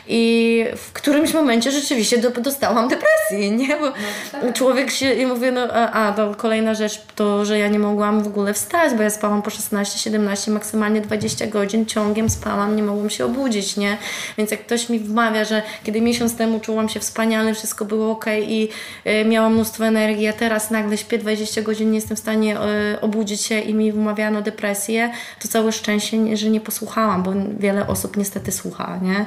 I 0.08 0.64
w 0.76 0.92
którymś 0.92 1.34
momencie 1.34 1.70
rzeczywiście 1.70 2.18
do, 2.18 2.30
dostałam 2.30 2.88
depresji, 2.88 3.50
nie? 3.50 3.76
Bo 3.76 3.86
no, 3.86 3.92
tak. 4.32 4.52
człowiek 4.52 4.90
się 4.90 5.12
i 5.12 5.26
mówię, 5.26 5.52
no 5.52 5.60
a, 5.72 6.14
a 6.14 6.34
kolejna 6.34 6.74
rzecz 6.74 7.02
to, 7.14 7.44
że 7.44 7.58
ja 7.58 7.68
nie 7.68 7.78
mogłam 7.78 8.22
w 8.22 8.26
ogóle 8.26 8.54
wstać, 8.54 8.94
bo 8.94 9.02
ja 9.02 9.10
spałam 9.10 9.42
po 9.42 9.50
16, 9.50 9.98
17, 9.98 10.50
maksymalnie 10.50 11.00
20 11.00 11.46
godzin, 11.46 11.86
ciągiem 11.86 12.30
spałam, 12.30 12.76
nie 12.76 12.82
mogłam 12.82 13.10
się 13.10 13.24
obudzić, 13.24 13.76
nie? 13.76 13.96
Więc 14.38 14.50
jak 14.50 14.60
ktoś 14.60 14.88
mi 14.88 14.98
wmawia, 14.98 15.44
że 15.44 15.62
kiedy 15.84 16.00
miesiąc 16.00 16.36
temu 16.36 16.60
czułam 16.60 16.88
się 16.88 17.00
wspaniale, 17.00 17.54
wszystko 17.54 17.84
było 17.84 18.10
ok 18.10 18.26
i 18.42 18.68
y, 19.06 19.24
miałam 19.24 19.54
mnóstwo 19.54 19.86
energii, 19.86 20.28
a 20.28 20.32
teraz 20.32 20.70
nagle 20.82 20.98
śpię 20.98 21.18
20 21.18 21.62
godzin, 21.62 21.90
nie 21.90 21.98
jestem 21.98 22.16
w 22.16 22.20
stanie 22.20 22.56
y, 22.94 23.00
obudzić 23.00 23.40
się 23.40 23.60
i 23.60 23.74
mi 23.74 23.92
wmawiano 23.92 24.42
depresję, 24.42 25.10
to 25.42 25.48
całe 25.48 25.72
szczęście, 25.72 26.36
że 26.36 26.50
nie 26.50 26.60
posłuchałam, 26.60 27.22
bo 27.22 27.32
wiele 27.58 27.86
osób 27.86 28.16
niestety 28.16 28.52
słucha, 28.52 28.98
nie? 29.02 29.26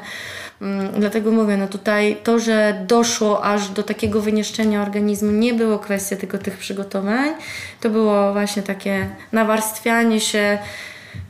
Mm, 0.61 0.91
dlatego 0.99 1.31
mówię, 1.31 1.57
no 1.57 1.67
tutaj 1.67 2.17
to, 2.23 2.39
że 2.39 2.85
doszło 2.87 3.43
aż 3.43 3.69
do 3.69 3.83
takiego 3.83 4.21
wyniszczenia 4.21 4.81
organizmu, 4.81 5.31
nie 5.31 5.53
było 5.53 5.79
kwestia 5.79 6.15
tylko 6.15 6.37
tych 6.37 6.57
przygotowań, 6.57 7.29
to 7.81 7.89
było 7.89 8.33
właśnie 8.33 8.63
takie 8.63 9.09
nawarstwianie 9.31 10.19
się 10.19 10.57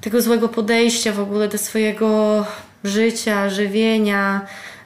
tego 0.01 0.21
złego 0.21 0.49
podejścia 0.49 1.13
w 1.13 1.19
ogóle 1.19 1.47
do 1.47 1.57
swojego 1.57 2.45
życia, 2.83 3.49
żywienia, 3.49 4.41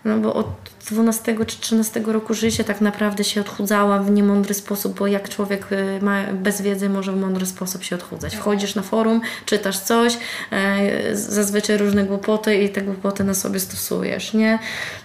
no 0.06 0.18
bo 0.18 0.34
od 0.34 0.65
12 0.92 1.46
czy 1.46 1.60
13 1.60 2.00
roku 2.00 2.34
życia 2.34 2.64
tak 2.64 2.82
naprawdę 2.82 3.24
się 3.24 3.42
odchudzała 3.42 4.00
w 4.00 4.12
niemądry 4.12 4.54
sposób, 4.54 5.00
bo 5.00 5.08
jak 5.08 5.30
człowiek 5.30 5.72
y, 5.72 6.00
ma, 6.02 6.24
bez 6.34 6.62
wiedzy 6.62 6.90
może 6.90 7.12
w 7.12 7.22
mądry 7.22 7.46
sposób 7.46 7.84
się 7.84 7.96
odchudzać. 7.96 8.36
Wchodzisz 8.36 8.76
na 8.76 8.82
forum, 8.82 9.22
czytasz 9.46 9.80
coś, 9.80 10.18
e, 10.52 11.16
zazwyczaj 11.16 11.78
różne 11.78 12.04
głupoty 12.04 12.56
i 12.56 12.70
te 12.70 12.82
głupoty 12.82 13.24
na 13.24 13.34
sobie 13.34 13.60
stosujesz, 13.60 14.34
nie? 14.34 14.60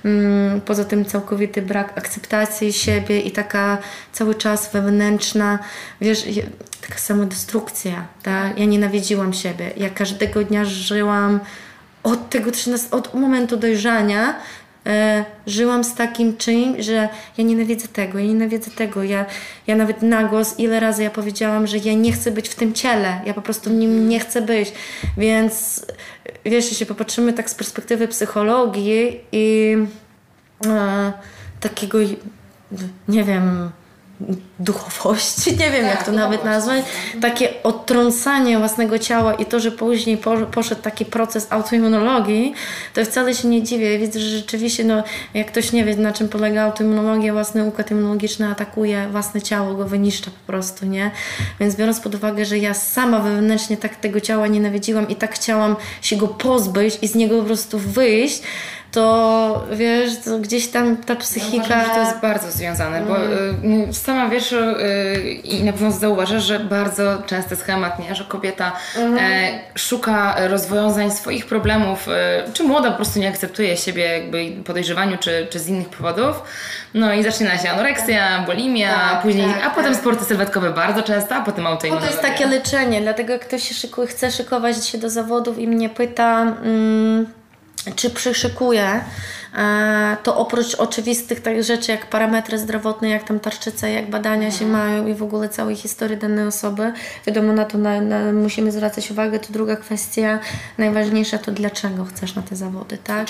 Mm, 0.05 0.61
poza 0.61 0.85
tym 0.85 1.05
całkowity 1.05 1.63
brak 1.63 1.99
akceptacji 1.99 2.73
siebie 2.73 3.21
i 3.21 3.31
taka 3.31 3.79
cały 4.13 4.35
czas 4.35 4.73
wewnętrzna, 4.73 5.59
wiesz, 6.01 6.25
taka 6.81 6.99
samodestrukcja, 6.99 8.07
tak? 8.23 8.59
Ja 8.59 8.65
nienawidziłam 8.65 9.33
siebie. 9.33 9.71
Ja 9.77 9.91
każdego 9.91 10.45
dnia 10.45 10.65
żyłam 10.65 11.41
od 12.03 12.31
tego 12.31 12.51
13, 12.51 12.91
od 12.91 13.15
momentu 13.15 13.57
dojrzania 13.57 14.35
e, 14.87 15.25
żyłam 15.47 15.85
z 15.85 15.95
takim 15.95 16.37
czymś, 16.37 16.85
że 16.85 17.09
ja 17.39 17.45
nienawidzę 17.45 17.89
tego, 17.89 18.19
ja 18.19 18.25
nienawidzę 18.25 18.71
tego. 18.71 19.03
Ja, 19.03 19.27
ja 19.67 19.77
nawet 19.77 20.03
na 20.03 20.25
głos, 20.25 20.55
ile 20.59 20.81
razy 20.81 21.03
ja 21.03 21.11
powiedziałam, 21.11 21.67
że 21.67 21.79
ja 21.79 21.95
nie 21.95 22.13
chcę 22.13 22.31
być 22.31 22.49
w 22.49 22.55
tym 22.55 22.73
ciele, 22.73 23.21
ja 23.27 23.35
po 23.35 23.43
prostu 23.43 23.71
w 23.71 23.73
nim 23.73 24.09
nie 24.09 24.21
chcę 24.21 24.43
być. 24.43 24.73
Więc 25.17 25.87
wiesz, 26.45 26.71
jeśli 26.71 26.87
popatrzymy 26.87 27.33
tak 27.33 27.51
z 27.51 27.55
perspektywy 27.55 28.09
psychologii 28.09 29.21
i 29.33 29.77
e, 30.67 31.13
takiego, 31.61 31.99
nie 33.09 33.25
wiem, 33.25 33.71
duchowości, 34.59 35.51
nie 35.61 35.71
wiem 35.71 35.85
tak, 35.85 35.95
jak 35.95 36.05
to 36.05 36.13
nawet 36.13 36.45
nazwać, 36.45 36.85
takie 37.21 37.63
odtrącanie 37.63 38.59
własnego 38.59 38.99
ciała 38.99 39.35
i 39.35 39.47
to, 39.47 39.61
że 39.61 39.73
później 39.73 40.19
poszedł 40.53 40.83
taki 40.83 41.05
proces 41.05 41.47
autoimmunologii, 41.51 42.55
to 42.95 43.05
wcale 43.05 43.35
się 43.35 43.49
nie 43.49 43.63
dziwię. 43.63 43.99
Widzę, 43.99 44.21
że 44.21 44.39
rzeczywiście, 44.39 44.85
no, 44.85 45.03
jak 45.35 45.47
ktoś 45.47 45.73
nie 45.73 45.85
wie, 45.85 45.97
na 45.97 46.13
czym 46.13 46.29
polega 46.29 46.63
autoimmunologia, 46.63 47.33
własny 47.33 47.65
układ 47.65 47.91
immunologiczny 47.91 48.49
atakuje 48.49 49.09
własne 49.09 49.43
ciało, 49.43 49.75
go 49.75 49.85
wyniszcza 49.85 50.31
po 50.31 50.53
prostu, 50.53 50.87
nie? 50.87 51.11
Więc 51.61 51.77
biorąc 51.77 52.01
pod 52.01 52.15
uwagę, 52.15 52.45
że 52.45 52.59
ja 52.59 52.75
sama 52.75 53.21
wewnętrznie 53.21 53.77
tak 53.77 53.97
tego 53.97 54.21
ciała 54.21 54.47
nienawidziłam 54.47 55.09
i 55.09 55.17
tak 55.17 55.35
chciałam 55.35 55.77
się 56.03 56.17
go 56.17 56.29
pozbyć 56.29 56.99
i 57.03 57.09
z 57.09 57.15
niego 57.15 57.39
po 57.39 57.45
prostu 57.45 57.79
wyjść, 57.79 58.43
to 58.93 59.67
wiesz, 59.73 60.19
to 60.25 60.39
gdzieś 60.39 60.69
tam 60.69 60.97
ta 60.97 61.17
psychika. 61.17 61.57
Ja 61.57 61.65
uważam, 61.65 61.87
że 61.87 61.95
to 61.95 62.01
jest 62.01 62.21
bardzo 62.21 62.51
związane, 62.51 62.99
mm. 62.99 63.09
bo 63.09 63.17
y, 63.91 63.95
sama 63.95 64.29
wiesz 64.29 64.53
y, 64.53 65.41
i 65.45 65.65
na 65.65 65.73
pewno 65.73 65.91
zauważasz, 65.91 66.45
że 66.45 66.61
bardzo 66.61 67.23
częsty 67.27 67.57
schemat, 67.57 67.99
nie? 67.99 68.15
że 68.15 68.25
kobieta 68.25 68.73
mm. 68.97 69.19
e, 69.19 69.59
szuka 69.75 70.49
rozwiązań 70.49 71.11
swoich 71.11 71.47
problemów, 71.47 72.09
e, 72.09 72.45
czy 72.53 72.65
młoda 72.65 72.91
po 72.91 72.97
prostu 72.97 73.21
nie 73.21 73.29
akceptuje 73.29 73.77
siebie 73.77 74.03
jakby 74.03 74.63
podejrzewaniu, 74.65 75.19
czy, 75.19 75.47
czy 75.51 75.59
z 75.59 75.69
innych 75.69 75.89
powodów. 75.89 76.43
No 76.95 77.15
i 77.15 77.23
zaczyna 77.23 77.59
się 77.59 77.71
anoreksja, 77.71 78.45
bulimia, 78.47 78.95
tak, 78.95 79.23
później, 79.23 79.47
tak, 79.47 79.67
a 79.67 79.71
potem 79.71 79.93
tak. 79.93 80.01
sporty 80.01 80.25
sylwetkowe 80.25 80.71
bardzo 80.71 81.03
często, 81.03 81.35
a 81.35 81.41
potem 81.41 81.67
autoimmunologia. 81.67 82.17
To 82.17 82.23
jest 82.23 82.35
takie 82.35 82.51
leczenie, 82.51 83.01
dlatego 83.01 83.33
jak 83.33 83.47
ktoś 83.47 83.69
się 83.69 83.75
szykuje, 83.75 84.07
chce 84.07 84.31
szykować 84.31 84.87
się 84.87 84.99
do 84.99 85.11
zawodów 85.11 85.59
i 85.59 85.69
mnie 85.69 85.89
pyta... 85.89 86.43
Mm, 86.43 87.40
czy 87.97 88.11
przyszykuję, 88.11 89.05
to 90.23 90.37
oprócz 90.37 90.75
oczywistych 90.75 91.41
tak 91.41 91.65
rzeczy 91.65 91.93
jak 91.93 92.07
parametry 92.07 92.59
zdrowotne, 92.59 93.09
jak 93.09 93.25
tam 93.25 93.41
tarczyce, 93.41 93.91
jak 93.91 94.11
badania 94.11 94.51
się 94.51 94.65
mhm. 94.65 94.71
mają 94.71 95.07
i 95.07 95.15
w 95.15 95.23
ogóle 95.23 95.49
całej 95.49 95.77
historii 95.77 96.17
danej 96.17 96.47
osoby, 96.47 96.93
wiadomo 97.27 97.53
na 97.53 97.65
to 97.65 97.79
na, 97.79 98.01
na, 98.01 98.33
musimy 98.33 98.73
zwracać 98.73 99.11
uwagę. 99.11 99.39
To 99.39 99.53
druga 99.53 99.77
kwestia, 99.77 100.39
najważniejsza 100.79 101.39
to 101.39 101.53
dlaczego 101.53 102.05
chcesz 102.05 102.35
na 102.35 102.43
te 102.43 102.57
zawody, 102.57 102.99
tak? 102.99 103.27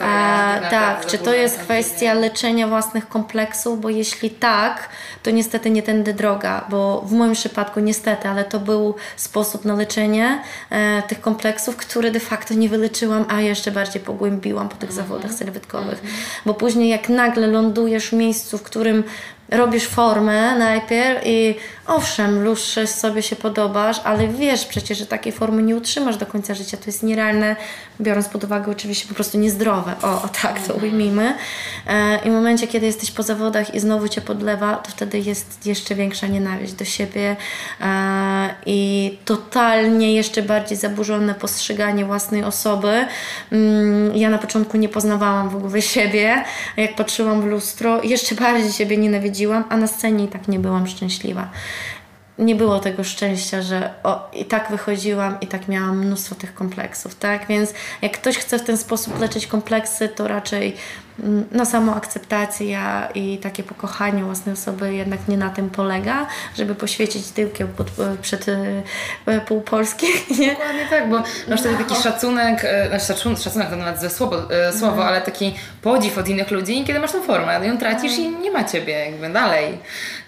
A, 0.00 0.58
tak, 0.70 1.06
czy 1.06 1.18
to 1.18 1.34
jest 1.34 1.58
kwestia 1.58 2.14
leczenia 2.14 2.68
własnych 2.68 3.08
kompleksów, 3.08 3.80
bo 3.80 3.88
jeśli 3.88 4.30
tak, 4.30 4.88
to 5.22 5.30
niestety 5.30 5.70
nie 5.70 5.82
tędy 5.82 6.14
droga, 6.14 6.64
bo 6.68 7.02
w 7.06 7.12
moim 7.12 7.32
przypadku 7.32 7.80
niestety, 7.80 8.28
ale 8.28 8.44
to 8.44 8.60
był 8.60 8.94
sposób 9.16 9.64
na 9.64 9.74
leczenie 9.74 10.42
e, 10.70 11.02
tych 11.02 11.20
kompleksów, 11.20 11.76
które 11.76 12.10
de 12.10 12.20
facto 12.20 12.54
nie 12.54 12.68
wyleczyłam, 12.68 13.24
a 13.28 13.40
jeszcze 13.40 13.70
bardziej 13.70 14.02
pogłębiłam 14.02 14.68
po 14.68 14.76
tych 14.76 14.90
mhm. 14.90 15.08
zawodach 15.08 15.32
Mhm. 15.74 16.14
Bo 16.46 16.54
później 16.54 16.88
jak 16.88 17.08
nagle 17.08 17.46
lądujesz 17.46 18.08
w 18.08 18.12
miejscu, 18.12 18.58
w 18.58 18.62
którym 18.62 19.04
robisz 19.50 19.86
formę 19.86 20.58
najpierw 20.58 21.22
i 21.26 21.54
owszem, 21.86 22.44
lustrze 22.44 22.86
sobie 22.86 23.22
się 23.22 23.36
podobasz, 23.36 24.00
ale 24.04 24.28
wiesz 24.28 24.64
przecież, 24.64 24.98
że 24.98 25.06
takiej 25.06 25.32
formy 25.32 25.62
nie 25.62 25.76
utrzymasz 25.76 26.16
do 26.16 26.26
końca 26.26 26.54
życia. 26.54 26.76
To 26.76 26.82
jest 26.86 27.02
nierealne, 27.02 27.56
biorąc 28.00 28.28
pod 28.28 28.44
uwagę 28.44 28.72
oczywiście 28.72 29.08
po 29.08 29.14
prostu 29.14 29.38
niezdrowe. 29.38 29.94
O, 30.02 30.28
tak 30.42 30.66
to 30.66 30.74
ujmijmy. 30.74 31.34
E, 31.86 32.18
I 32.24 32.30
w 32.30 32.32
momencie, 32.32 32.66
kiedy 32.66 32.86
jesteś 32.86 33.10
po 33.10 33.22
zawodach 33.22 33.74
i 33.74 33.80
znowu 33.80 34.08
Cię 34.08 34.20
podlewa, 34.20 34.76
to 34.76 34.90
wtedy 34.90 35.18
jest 35.18 35.66
jeszcze 35.66 35.94
większa 35.94 36.26
nienawiść 36.26 36.72
do 36.72 36.84
siebie 36.84 37.36
e, 37.80 38.54
i 38.66 39.18
totalnie 39.24 40.14
jeszcze 40.14 40.42
bardziej 40.42 40.78
zaburzone 40.78 41.34
postrzeganie 41.34 42.04
własnej 42.04 42.44
osoby. 42.44 43.06
Mm, 43.52 44.16
ja 44.16 44.30
na 44.30 44.38
początku 44.38 44.76
nie 44.76 44.88
poznawałam 44.88 45.48
w 45.48 45.56
ogóle 45.56 45.82
siebie. 45.82 46.44
Jak 46.76 46.94
patrzyłam 46.94 47.42
w 47.42 47.44
lustro, 47.44 48.02
jeszcze 48.02 48.34
bardziej 48.34 48.72
siebie 48.72 48.96
nienawidziłam, 48.96 49.41
a 49.68 49.76
na 49.76 49.86
scenie 49.86 50.24
i 50.24 50.28
tak 50.28 50.48
nie 50.48 50.58
byłam 50.58 50.86
szczęśliwa. 50.86 51.50
nie 52.38 52.54
było 52.54 52.80
tego 52.80 53.04
szczęścia, 53.04 53.62
że 53.62 53.94
o, 54.02 54.30
i 54.32 54.44
tak 54.44 54.70
wychodziłam 54.70 55.40
i 55.40 55.46
tak 55.46 55.68
miałam 55.68 55.98
mnóstwo 55.98 56.34
tych 56.34 56.54
kompleksów, 56.54 57.14
tak? 57.14 57.46
Więc 57.46 57.74
jak 58.02 58.12
ktoś 58.12 58.38
chce 58.38 58.58
w 58.58 58.62
ten 58.62 58.76
sposób 58.76 59.20
leczyć 59.20 59.46
kompleksy, 59.46 60.08
to 60.08 60.28
raczej 60.28 60.76
na 61.52 61.64
samoakceptacja 61.64 63.08
i 63.14 63.38
takie 63.38 63.62
pokochanie 63.62 64.24
własnej 64.24 64.52
osoby 64.52 64.94
jednak 64.94 65.28
nie 65.28 65.36
na 65.36 65.50
tym 65.50 65.70
polega, 65.70 66.26
żeby 66.56 66.74
poświecić 66.74 67.28
tyłkiem 67.28 67.68
pod, 67.68 67.86
przed 68.22 68.46
e, 69.26 69.40
pół 69.40 69.60
Polski, 69.60 70.06
nie? 70.38 70.50
Dokładnie 70.50 70.86
tak, 70.90 71.10
bo 71.10 71.22
masz 71.48 71.60
wtedy 71.60 71.84
taki 71.84 72.02
szacunek, 72.02 72.64
e, 72.64 72.88
znaczy 72.88 73.06
szacunek, 73.42 73.70
to 73.70 73.76
nawet 73.76 74.00
złe 74.00 74.10
słowo, 74.10 74.36
e, 74.36 74.72
słowo 74.72 74.92
Mhm. 74.92 75.08
ale 75.08 75.20
taki 75.20 75.54
podziw 75.82 76.18
od 76.18 76.28
innych 76.28 76.50
ludzi, 76.50 76.84
kiedy 76.84 77.00
masz 77.00 77.12
tą 77.12 77.22
formę, 77.22 77.58
no 77.58 77.64
ją 77.64 77.78
tracisz 77.78 78.18
i 78.18 78.30
nie 78.30 78.50
ma 78.50 78.64
Ciebie 78.64 78.92
jakby 78.92 79.28
dalej. 79.28 79.78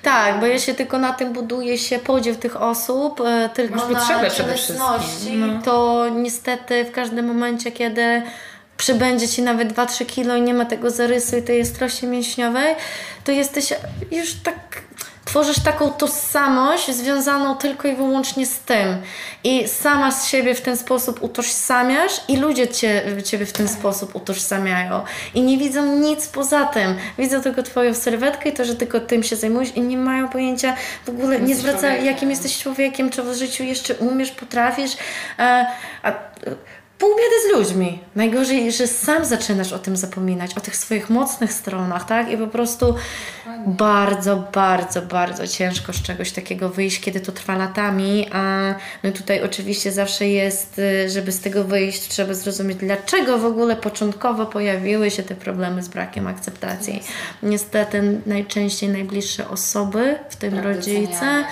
Tak, 0.03 0.41
bo 0.41 0.47
ja 0.47 0.59
się 0.59 0.75
tylko 0.75 0.99
na 0.99 1.13
tym 1.13 1.33
buduje 1.33 1.79
się 1.79 1.99
podziw 1.99 2.39
tych 2.39 2.63
osób, 2.63 3.23
tylko 3.55 3.77
Masz 3.77 3.89
na 3.89 3.99
potrzebę 3.99 4.31
przede 4.31 4.55
wszystkim, 4.55 5.55
no. 5.55 5.63
to 5.63 6.07
niestety 6.09 6.85
w 6.85 6.93
każdym 6.93 7.27
momencie, 7.27 7.73
kiedy 7.73 8.23
przybędzie 8.85 9.29
Ci 9.29 9.43
nawet 9.43 9.73
2-3 9.73 10.07
kilo 10.07 10.37
i 10.37 10.43
nie 10.43 10.55
ma 10.55 10.65
tego 10.65 10.91
zarysu 10.91 11.37
i 11.37 11.43
tej 11.43 11.59
jastrości 11.59 12.07
mięśniowej, 12.07 12.75
to 13.25 13.33
jesteś 13.33 13.73
już 14.11 14.35
tak... 14.35 14.83
Tworzysz 15.25 15.61
taką 15.61 15.93
tożsamość 15.93 16.91
związaną 16.91 17.57
tylko 17.57 17.89
i 17.89 17.97
wyłącznie 17.97 18.47
z 18.47 18.59
tym. 18.59 18.89
I 19.45 19.69
sama 19.69 20.11
z 20.11 20.29
siebie 20.29 20.55
w 20.55 20.61
ten 20.61 20.77
sposób 20.77 21.23
utożsamiasz 21.23 22.13
i 22.29 22.37
ludzie 22.37 22.69
cię, 22.69 23.03
Ciebie 23.25 23.47
w 23.47 23.53
ten 23.53 23.69
sposób 23.69 24.17
utożsamiają. 24.17 25.03
I 25.35 25.43
nie 25.43 25.59
widzą 25.59 25.97
nic 25.97 26.27
poza 26.27 26.65
tym. 26.65 26.95
Widzą 27.19 27.43
tylko 27.43 27.63
Twoją 27.63 27.95
sylwetkę 27.95 28.49
i 28.49 28.53
to, 28.53 28.65
że 28.65 28.75
tylko 28.75 29.01
tym 29.01 29.23
się 29.23 29.37
zajmujesz 29.37 29.77
i 29.77 29.81
nie 29.81 29.97
mają 29.97 30.29
pojęcia 30.29 30.77
w 31.05 31.09
ogóle, 31.09 31.41
nie 31.41 31.49
Jesteś 31.49 31.57
zwraca 31.57 31.81
człowiekiem. 31.81 32.07
jakim 32.07 32.31
jesteś 32.31 32.59
człowiekiem, 32.59 33.11
czy 33.11 33.23
w 33.23 33.35
życiu 33.35 33.65
jeszcze 33.65 33.95
umiesz, 33.95 34.31
potrafisz. 34.31 34.93
E, 35.39 35.67
a, 36.03 36.13
Pół 36.99 37.11
biedy 37.11 37.49
z 37.49 37.57
ludźmi. 37.57 37.99
Najgorzej, 38.17 38.73
że 38.73 38.87
sam 38.87 39.25
zaczynasz 39.25 39.73
o 39.73 39.79
tym 39.79 39.97
zapominać, 39.97 40.55
o 40.55 40.61
tych 40.61 40.77
swoich 40.77 41.11
mocnych 41.11 41.53
stronach, 41.53 42.05
tak? 42.05 42.31
I 42.31 42.37
po 42.37 42.47
prostu 42.47 42.95
bardzo, 43.67 44.37
bardzo, 44.53 45.03
bardzo 45.03 45.47
ciężko 45.47 45.93
z 45.93 46.03
czegoś 46.03 46.33
takiego 46.33 46.69
wyjść, 46.69 47.01
kiedy 47.01 47.21
to 47.21 47.33
trwa 47.33 47.57
latami. 47.57 48.29
A 48.33 48.75
no 49.03 49.13
tutaj 49.13 49.43
oczywiście 49.43 49.93
zawsze 49.93 50.29
jest, 50.29 50.79
y, 50.79 51.11
żeby 51.11 51.33
z 51.33 51.41
tego 51.41 51.65
wyjść, 51.65 52.09
trzeba 52.09 52.35
zrozumieć, 52.35 52.79
dlaczego 52.79 53.39
w 53.39 53.45
ogóle 53.45 53.77
początkowo 53.77 54.47
pojawiły 54.47 55.11
się 55.11 55.23
te 55.23 55.35
problemy 55.35 55.83
z 55.83 55.89
brakiem 55.89 56.27
akceptacji. 56.27 57.03
Niestety 57.43 58.21
najczęściej 58.27 58.89
najbliższe 58.89 59.49
osoby, 59.49 60.19
w 60.29 60.37
tym 60.37 60.59
rodzice. 60.59 61.45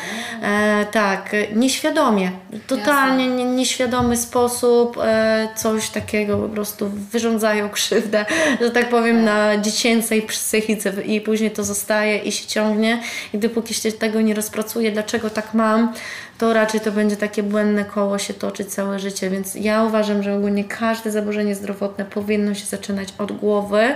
E, 0.43 0.87
tak, 0.93 1.31
nieświadomie, 1.55 2.31
totalnie 2.67 3.29
nie, 3.29 3.45
nieświadomy 3.45 4.17
sposób 4.17 4.99
e, 5.03 5.32
coś 5.57 5.91
takiego 5.91 6.39
po 6.39 6.49
prostu 6.49 6.91
wyrządzają 7.13 7.71
krzywdę, 7.71 8.25
że 8.61 8.71
tak 8.71 8.89
powiem, 8.89 9.25
na 9.25 9.57
dziecięcej 9.57 10.23
psychice 10.23 10.93
i 11.05 11.21
później 11.21 11.51
to 11.51 11.65
zostaje 11.65 12.19
i 12.19 12.33
się 12.33 12.47
ciągnie 12.47 13.03
i 13.35 13.39
dopóki 13.39 13.75
się 13.75 13.93
tego 13.93 14.21
nie 14.21 14.35
rozpracuje, 14.35 14.93
dlaczego 14.93 15.31
tak 15.31 15.55
mam, 15.55 15.93
to 16.39 16.53
raczej 16.53 16.81
to 16.81 16.93
będzie 16.93 17.17
takie 17.17 17.43
błędne 17.43 17.85
koło 17.85 18.19
się 18.19 18.35
toczyć 18.35 18.69
całe 18.75 18.99
życie, 18.99 19.31
więc 19.31 19.55
ja 19.55 19.85
uważam, 19.85 20.23
że 20.23 20.35
ogólnie 20.35 20.65
każde 20.65 21.11
zaburzenie 21.11 21.55
zdrowotne 21.55 22.05
powinno 22.05 22.55
się 22.55 22.67
zaczynać 22.67 23.09
od 23.19 23.33
głowy. 23.33 23.95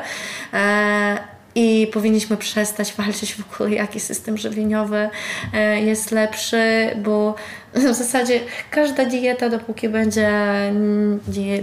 E, 0.53 1.36
i 1.57 1.87
powinniśmy 1.87 2.37
przestać 2.37 2.93
walczyć 2.93 3.35
w 3.35 3.55
ogóle, 3.55 3.77
jaki 3.77 4.01
system 4.01 4.37
żywieniowy 4.37 5.11
e, 5.55 5.81
jest 5.81 6.11
lepszy, 6.11 6.91
bo 6.97 7.35
w 7.75 7.95
zasadzie 7.95 8.41
każda 8.71 9.05
dieta, 9.05 9.49
dopóki 9.49 9.89
będzie 9.89 10.31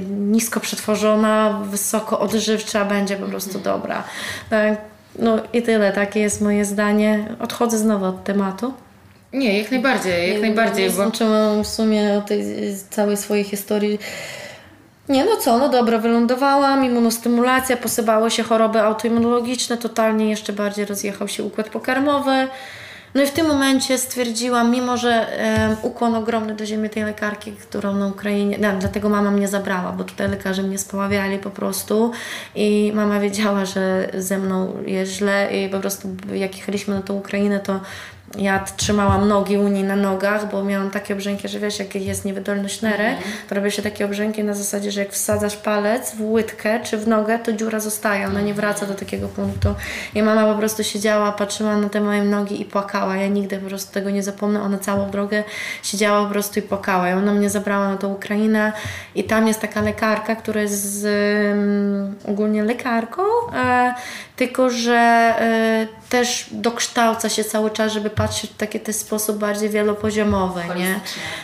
nisko 0.10 0.60
przetworzona, 0.60 1.62
wysoko 1.64 2.20
odżywcza, 2.20 2.86
będzie 2.86 3.16
po 3.16 3.26
prostu 3.26 3.60
dobra. 3.60 4.04
Tak, 4.50 4.78
no 5.20 5.40
i 5.54 5.62
tyle, 5.62 5.92
takie 5.92 6.20
jest 6.20 6.42
moje 6.42 6.66
zdanie. 6.66 7.36
Odchodzę 7.40 7.78
znowu 7.78 8.06
od 8.06 8.24
tematu. 8.24 8.74
Nie, 9.34 9.60
jak 9.60 9.72
najbardziej, 9.72 10.34
jak 10.34 10.42
najbardziej, 10.42 10.90
bo 10.90 11.64
w 11.64 11.68
sumie 11.68 12.14
o 12.14 12.22
tej 12.22 12.44
całej 12.90 13.18
swojej 13.18 13.44
historii. 13.44 14.00
Nie, 15.10 15.26
no 15.26 15.38
co, 15.38 15.58
no 15.58 15.70
dobra, 15.70 15.98
wylądowałam, 15.98 16.86
immunostymulacja, 16.86 17.78
posypały 17.78 18.32
się 18.32 18.44
choroby 18.44 18.82
autoimmunologiczne, 18.82 19.78
totalnie 19.78 20.30
jeszcze 20.30 20.54
bardziej 20.54 20.86
rozjechał 20.86 21.28
się 21.28 21.44
układ 21.44 21.70
pokarmowy. 21.70 22.48
No 23.16 23.24
i 23.24 23.28
w 23.28 23.32
tym 23.32 23.48
momencie 23.48 23.98
stwierdziłam, 23.98 24.72
mimo 24.72 24.98
że 24.98 25.38
em, 25.38 25.76
ukłon 25.82 26.16
ogromny 26.16 26.56
do 26.56 26.66
ziemi 26.66 26.90
tej 26.90 27.04
lekarki, 27.04 27.52
którą 27.52 27.96
na 27.96 28.08
Ukrainie, 28.08 28.58
no, 28.62 28.68
dlatego 28.80 29.10
mama 29.10 29.32
mnie 29.32 29.48
zabrała, 29.48 29.92
bo 29.92 30.04
tutaj 30.04 30.30
lekarze 30.30 30.64
mnie 30.64 30.78
społawiali 30.78 31.40
po 31.40 31.50
prostu 31.50 32.12
i 32.56 32.92
mama 32.96 33.20
wiedziała, 33.20 33.66
że 33.66 34.10
ze 34.18 34.38
mną 34.38 34.74
jest 34.86 35.12
źle 35.12 35.50
i 35.52 35.70
po 35.70 35.80
prostu 35.80 36.08
jak 36.34 36.58
jechaliśmy 36.58 36.96
na 36.96 37.02
tą 37.02 37.14
Ukrainę, 37.14 37.60
to 37.60 37.80
ja 38.38 38.66
trzymałam 38.78 39.28
nogi 39.28 39.58
u 39.58 39.68
niej 39.68 39.84
na 39.84 39.96
nogach, 39.96 40.52
bo 40.52 40.64
miałam 40.64 40.92
takie 40.92 41.14
obrzęki, 41.14 41.48
że 41.48 41.60
wiesz, 41.60 41.80
jak 41.80 41.96
jest 41.96 42.26
niewydolność 42.26 42.82
nery, 42.82 43.16
to 43.50 43.56
robią 43.56 43.70
się 43.70 43.82
takie 43.82 44.06
obrzęki 44.06 44.44
na 44.44 44.54
zasadzie, 44.54 44.92
że 44.92 45.00
jak 45.00 45.12
wsadzasz 45.12 45.58
palec 45.58 46.16
w 46.16 46.22
łydkę 46.22 46.80
czy 46.84 46.98
w 46.98 47.08
nogę, 47.08 47.40
to 47.40 47.54
dziura 47.54 47.80
zostaje, 47.80 48.28
ona 48.28 48.42
nie 48.42 48.54
wraca 48.54 48.86
do 48.86 48.94
takiego 48.94 49.28
punktu. 49.28 49.76
I 50.16 50.24
mama 50.24 50.54
po 50.54 50.60
prostu 50.60 50.84
siedziała, 50.84 51.32
patrzyła 51.32 51.78
na 51.78 51.90
te 51.90 52.02
moje 52.02 52.24
nogi 52.24 52.62
i 52.62 52.66
płakała. 52.66 53.18
Ja 53.18 53.28
nigdy 53.28 53.58
po 53.58 53.68
prostu 53.68 53.94
tego 53.94 54.10
nie 54.10 54.24
zapomnę. 54.24 54.62
Ona 54.62 54.78
całą 54.78 55.12
drogę 55.12 55.44
siedziała 55.84 56.24
po 56.24 56.32
prostu 56.32 56.60
i 56.60 56.62
płakała. 56.62 57.10
I 57.10 57.14
ona 57.14 57.34
mnie 57.34 57.50
zabrała 57.50 57.90
na 57.90 57.98
tą 57.98 58.14
Ukrainę 58.14 58.72
i 59.16 59.24
tam 59.24 59.48
jest 59.48 59.62
taka 59.62 59.82
lekarka, 59.82 60.36
która 60.36 60.62
jest 60.62 60.94
z, 60.94 61.06
um, 61.58 62.16
ogólnie 62.28 62.64
lekarką, 62.64 63.22
e, 63.56 63.94
tylko 64.48 64.70
że 64.70 64.94
e, 65.40 65.88
też 66.10 66.46
dokształca 66.52 67.30
się 67.30 67.44
cały 67.44 67.72
czas, 67.72 67.94
żeby 67.94 68.10
patrzeć 68.10 68.52
w 68.52 68.58
taki 68.58 68.80
też 68.80 68.96
sposób 68.96 69.38
bardziej 69.38 69.70
wielopoziomowy, 69.70 70.62
nie? 70.78 71.00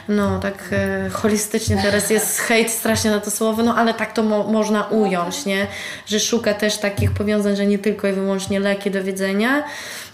No, 0.10 0.40
tak 0.40 0.54
e, 0.72 1.10
holistycznie 1.10 1.80
teraz 1.84 2.10
jest 2.10 2.40
hejt 2.40 2.72
strasznie 2.72 3.12
na 3.12 3.20
to 3.20 3.32
słowo, 3.32 3.64
no 3.64 3.76
ale 3.76 3.94
tak 3.94 4.14
to 4.14 4.24
mo- 4.24 4.44
można 4.44 4.84
ująć, 4.84 5.46
nie? 5.46 5.68
Że 6.06 6.20
szuka 6.20 6.54
też 6.54 6.78
takich 6.78 7.12
powiązań, 7.12 7.56
że 7.56 7.66
nie 7.66 7.80
tylko 7.80 8.08
i 8.08 8.12
wyłącznie 8.14 8.60
leki 8.60 8.92
do 8.92 9.04
wiedzenia. 9.04 9.64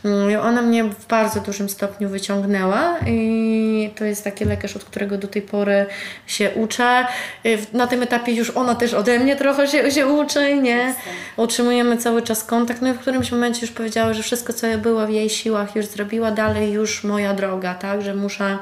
Mm, 0.05 0.39
Ona 0.41 0.61
mnie 0.61 0.83
w 0.83 1.07
bardzo 1.07 1.39
dużym 1.39 1.69
stopniu 1.69 2.09
wyciągnęła 2.09 2.95
i 3.07 3.89
to 3.95 4.05
jest 4.05 4.23
taki 4.23 4.45
lekarz, 4.45 4.75
od 4.75 4.83
którego 4.83 5.17
do 5.17 5.27
tej 5.27 5.41
pory 5.41 5.85
się 6.27 6.49
uczę. 6.55 7.05
Y, 7.45 7.57
Na 7.73 7.87
tym 7.87 8.03
etapie 8.03 8.31
już 8.33 8.49
ona 8.49 8.75
też 8.75 8.93
ode 8.93 9.19
mnie 9.19 9.35
trochę 9.35 9.67
się, 9.67 9.91
się 9.91 10.07
uczy, 10.07 10.55
nie? 10.55 10.93
Utrzymujemy 11.37 11.97
cały 11.97 12.21
czas 12.21 12.43
kontakt, 12.43 12.81
no 12.81 12.87
i 12.89 12.93
w 12.93 12.99
którymś 12.99 13.31
momencie 13.31 13.61
już 13.61 13.71
powiedziała, 13.71 14.13
że 14.13 14.23
wszystko, 14.23 14.53
co 14.53 14.67
ja 14.67 14.77
była 14.77 15.05
w 15.05 15.09
jej 15.09 15.29
siłach, 15.29 15.75
już 15.75 15.85
zrobiła, 15.85 16.31
dalej 16.31 16.71
już 16.71 17.03
moja 17.03 17.33
droga, 17.33 17.73
tak? 17.73 18.01
Że 18.01 18.15
muszę 18.15 18.57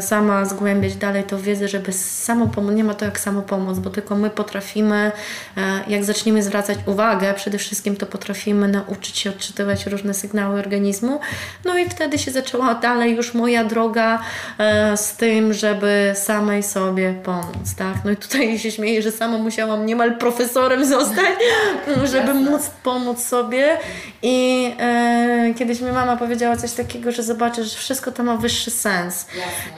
sama 0.00 0.44
zgłębiać 0.44 0.96
dalej 0.96 1.24
tą 1.24 1.38
wiedzę, 1.38 1.68
żeby 1.68 1.92
samopomóc, 1.92 2.74
nie 2.74 2.84
ma 2.84 2.94
to 2.94 3.04
jak 3.04 3.20
samopomóc, 3.20 3.78
bo 3.78 3.90
tylko 3.90 4.16
my 4.16 4.30
potrafimy, 4.30 5.12
e, 5.56 5.80
jak 5.88 6.04
zaczniemy 6.04 6.42
zwracać 6.42 6.78
uwagę, 6.86 7.34
przede 7.34 7.58
wszystkim 7.58 7.96
to 7.96 8.06
potrafimy 8.06 8.68
nauczyć 8.68 9.18
się 9.18 9.30
odczytywać 9.30 9.86
różne 9.86 10.14
sygnały 10.14 10.58
organizmu, 10.58 11.20
no 11.64 11.78
i 11.78 11.88
wtedy 11.88 12.18
się 12.18 12.30
zaczęła 12.30 12.74
dalej 12.74 13.16
już 13.16 13.34
moja 13.34 13.64
droga 13.64 14.22
e, 14.58 14.96
z 14.96 15.16
tym, 15.16 15.52
żeby 15.52 16.12
samej 16.14 16.62
sobie 16.62 17.14
pomóc, 17.24 17.74
tak? 17.78 17.94
No 18.04 18.10
i 18.10 18.16
tutaj 18.16 18.58
się 18.58 18.70
śmieję, 18.70 19.02
że 19.02 19.12
sama 19.12 19.38
musiałam 19.38 19.86
niemal 19.86 20.18
profesorem 20.18 20.86
zostać, 20.86 21.38
żeby 22.12 22.34
móc 22.34 22.70
pomóc 22.82 23.24
sobie 23.24 23.78
i 24.22 24.70
e, 24.80 25.54
kiedyś 25.58 25.80
mi 25.80 25.92
mama 25.92 26.16
powiedziała 26.16 26.56
coś 26.56 26.72
takiego, 26.72 27.12
że 27.12 27.22
zobaczysz, 27.22 27.72
że 27.72 27.78
wszystko 27.78 28.12
to 28.12 28.22
ma 28.22 28.36
wyższy 28.36 28.70
sens. 28.70 29.29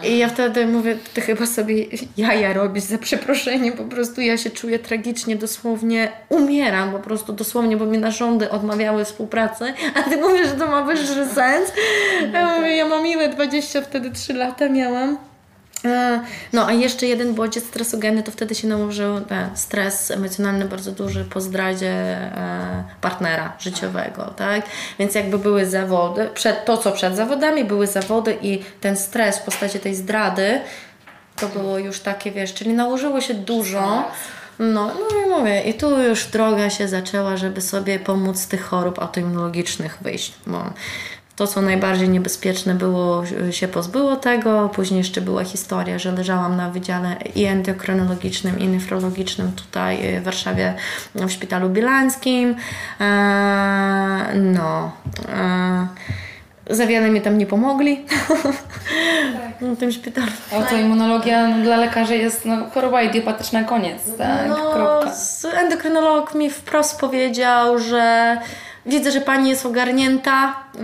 I 0.04 0.18
ja 0.18 0.28
wtedy 0.28 0.66
mówię, 0.66 0.96
ty 1.14 1.20
chyba 1.20 1.46
sobie 1.46 1.74
jaja 2.16 2.52
robisz 2.52 2.84
za 2.84 2.98
przeproszenie, 2.98 3.72
po 3.72 3.84
prostu 3.84 4.20
ja 4.20 4.36
się 4.36 4.50
czuję 4.50 4.78
tragicznie, 4.78 5.36
dosłownie 5.36 6.12
umieram 6.28 6.92
po 6.92 6.98
prostu, 6.98 7.32
dosłownie, 7.32 7.76
bo 7.76 7.86
mi 7.86 7.98
narządy 7.98 8.50
odmawiały 8.50 9.04
współpracy, 9.04 9.74
a 9.94 10.02
ty 10.02 10.16
mówisz, 10.16 10.48
że 10.48 10.54
to 10.54 10.66
ma 10.66 10.82
wyższy 10.82 11.26
sens. 11.34 11.72
Ja 12.32 12.56
mówię, 12.56 12.76
ja 12.76 12.88
mam 12.88 13.06
ile, 13.06 13.28
20 13.28 13.82
wtedy 13.82 14.10
3 14.10 14.34
lata 14.34 14.68
miałam. 14.68 15.31
No, 16.52 16.66
a 16.66 16.72
jeszcze 16.72 17.06
jeden 17.06 17.34
bodziec 17.34 17.64
stresogeny, 17.64 18.22
to 18.22 18.32
wtedy 18.32 18.54
się 18.54 18.68
nałożył 18.68 19.20
stres 19.54 20.10
emocjonalny 20.10 20.64
bardzo 20.64 20.92
duży 20.92 21.24
po 21.24 21.40
zdradzie 21.40 21.90
e, 21.90 22.84
partnera 23.00 23.52
życiowego, 23.58 24.34
tak? 24.36 24.66
Więc 24.98 25.14
jakby 25.14 25.38
były 25.38 25.66
zawody, 25.66 26.28
przed, 26.34 26.64
to 26.64 26.76
co 26.76 26.92
przed 26.92 27.16
zawodami, 27.16 27.64
były 27.64 27.86
zawody 27.86 28.38
i 28.42 28.64
ten 28.80 28.96
stres 28.96 29.38
w 29.38 29.42
postaci 29.42 29.80
tej 29.80 29.94
zdrady, 29.94 30.60
to 31.36 31.48
było 31.48 31.78
już 31.78 32.00
takie, 32.00 32.30
wiesz, 32.30 32.54
czyli 32.54 32.72
nałożyło 32.72 33.20
się 33.20 33.34
dużo. 33.34 34.04
No, 34.58 34.86
no 34.86 35.22
i 35.26 35.30
mówię, 35.30 35.60
i 35.60 35.74
tu 35.74 36.02
już 36.02 36.24
droga 36.24 36.70
się 36.70 36.88
zaczęła, 36.88 37.36
żeby 37.36 37.60
sobie 37.60 37.98
pomóc 37.98 38.38
z 38.38 38.48
tych 38.48 38.64
chorób 38.64 38.98
autoimmunologicznych 38.98 39.98
wyjść, 40.00 40.34
bo 40.46 40.64
To, 41.36 41.46
co 41.46 41.62
najbardziej 41.62 42.08
niebezpieczne 42.08 42.74
było, 42.74 43.22
się 43.50 43.68
pozbyło 43.68 44.16
tego. 44.16 44.68
Później 44.74 44.98
jeszcze 44.98 45.20
była 45.20 45.44
historia, 45.44 45.98
że 45.98 46.12
leżałam 46.12 46.56
na 46.56 46.70
wydziale 46.70 47.16
i 47.34 47.44
endokrynologicznym, 47.44 48.58
i 48.58 48.68
nefrologicznym 48.68 49.52
tutaj 49.52 50.20
w 50.20 50.24
Warszawie 50.24 50.74
w 51.14 51.30
szpitalu 51.30 51.68
bilańskim. 51.68 52.54
E, 53.00 54.34
no. 54.34 54.92
E, 55.28 55.86
za 56.70 56.86
wiele 56.86 57.10
mi 57.10 57.20
tam 57.20 57.38
nie 57.38 57.46
pomogli 57.46 58.04
tak. 58.04 59.70
w 59.76 59.78
tym 59.78 59.92
szpitalu. 59.92 60.32
Autoimmunologia 60.52 61.48
no, 61.48 61.64
dla 61.64 61.76
lekarzy 61.76 62.16
jest 62.16 62.44
no, 62.44 62.70
choroba 62.74 63.02
idiopatyczna, 63.02 63.64
koniec, 63.64 64.16
tak? 64.18 64.48
No, 64.48 64.72
Kropka. 64.72 65.12
Endokrynolog 65.60 66.34
mi 66.34 66.50
wprost 66.50 67.00
powiedział, 67.00 67.78
że 67.78 68.36
Widzę, 68.86 69.10
że 69.10 69.20
Pani 69.20 69.50
jest 69.50 69.66
ogarnięta, 69.66 70.54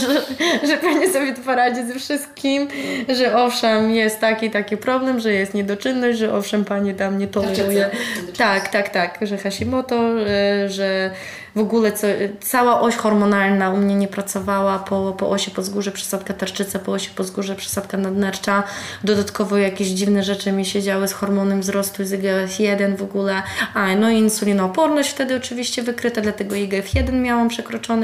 że, 0.00 0.22
że 0.68 0.76
Pani 0.76 1.12
sobie 1.12 1.34
poradzi 1.34 1.86
ze 1.86 1.94
wszystkim, 1.94 2.68
że 3.08 3.36
owszem, 3.36 3.90
jest 3.90 4.20
taki 4.20 4.50
taki 4.50 4.76
problem, 4.76 5.20
że 5.20 5.32
jest 5.32 5.54
niedoczynność, 5.54 6.18
że 6.18 6.34
owszem, 6.34 6.64
Pani 6.64 6.94
tam 6.94 7.18
nie 7.18 7.28
toleruje. 7.28 7.90
Tak, 8.38 8.68
tak, 8.68 8.88
tak, 8.88 9.18
że 9.22 9.38
Hashimoto, 9.38 10.20
e, 10.20 10.68
że 10.68 11.10
w 11.56 11.60
ogóle 11.60 11.92
co, 11.92 12.06
cała 12.40 12.80
oś 12.80 12.96
hormonalna 12.96 13.70
u 13.70 13.76
mnie 13.76 13.94
nie 13.94 14.08
pracowała 14.08 14.78
po, 14.78 15.14
po 15.18 15.30
osi 15.30 15.50
podzgórze, 15.50 15.92
przesadka 15.92 16.34
tarczyca, 16.34 16.78
po 16.78 16.92
osi 16.92 17.10
podzgórze, 17.10 17.54
przesadka 17.54 17.96
nadnercza. 17.96 18.62
Dodatkowo 19.04 19.56
jakieś 19.56 19.88
dziwne 19.88 20.22
rzeczy 20.22 20.52
mi 20.52 20.64
się 20.64 20.82
działy 20.82 21.08
z 21.08 21.12
hormonem 21.12 21.60
wzrostu 21.60 22.04
z 22.04 22.12
IGF-1 22.12 22.96
w 22.96 23.02
ogóle. 23.02 23.42
A, 23.74 23.94
no 23.94 24.10
i 24.10 24.18
insulinooporność 24.18 25.10
wtedy 25.10 25.36
oczywiście 25.36 25.82
wykryta, 25.82 26.20
dlatego 26.20 26.54
IGF-1 26.54 27.12
miałam 27.12 27.50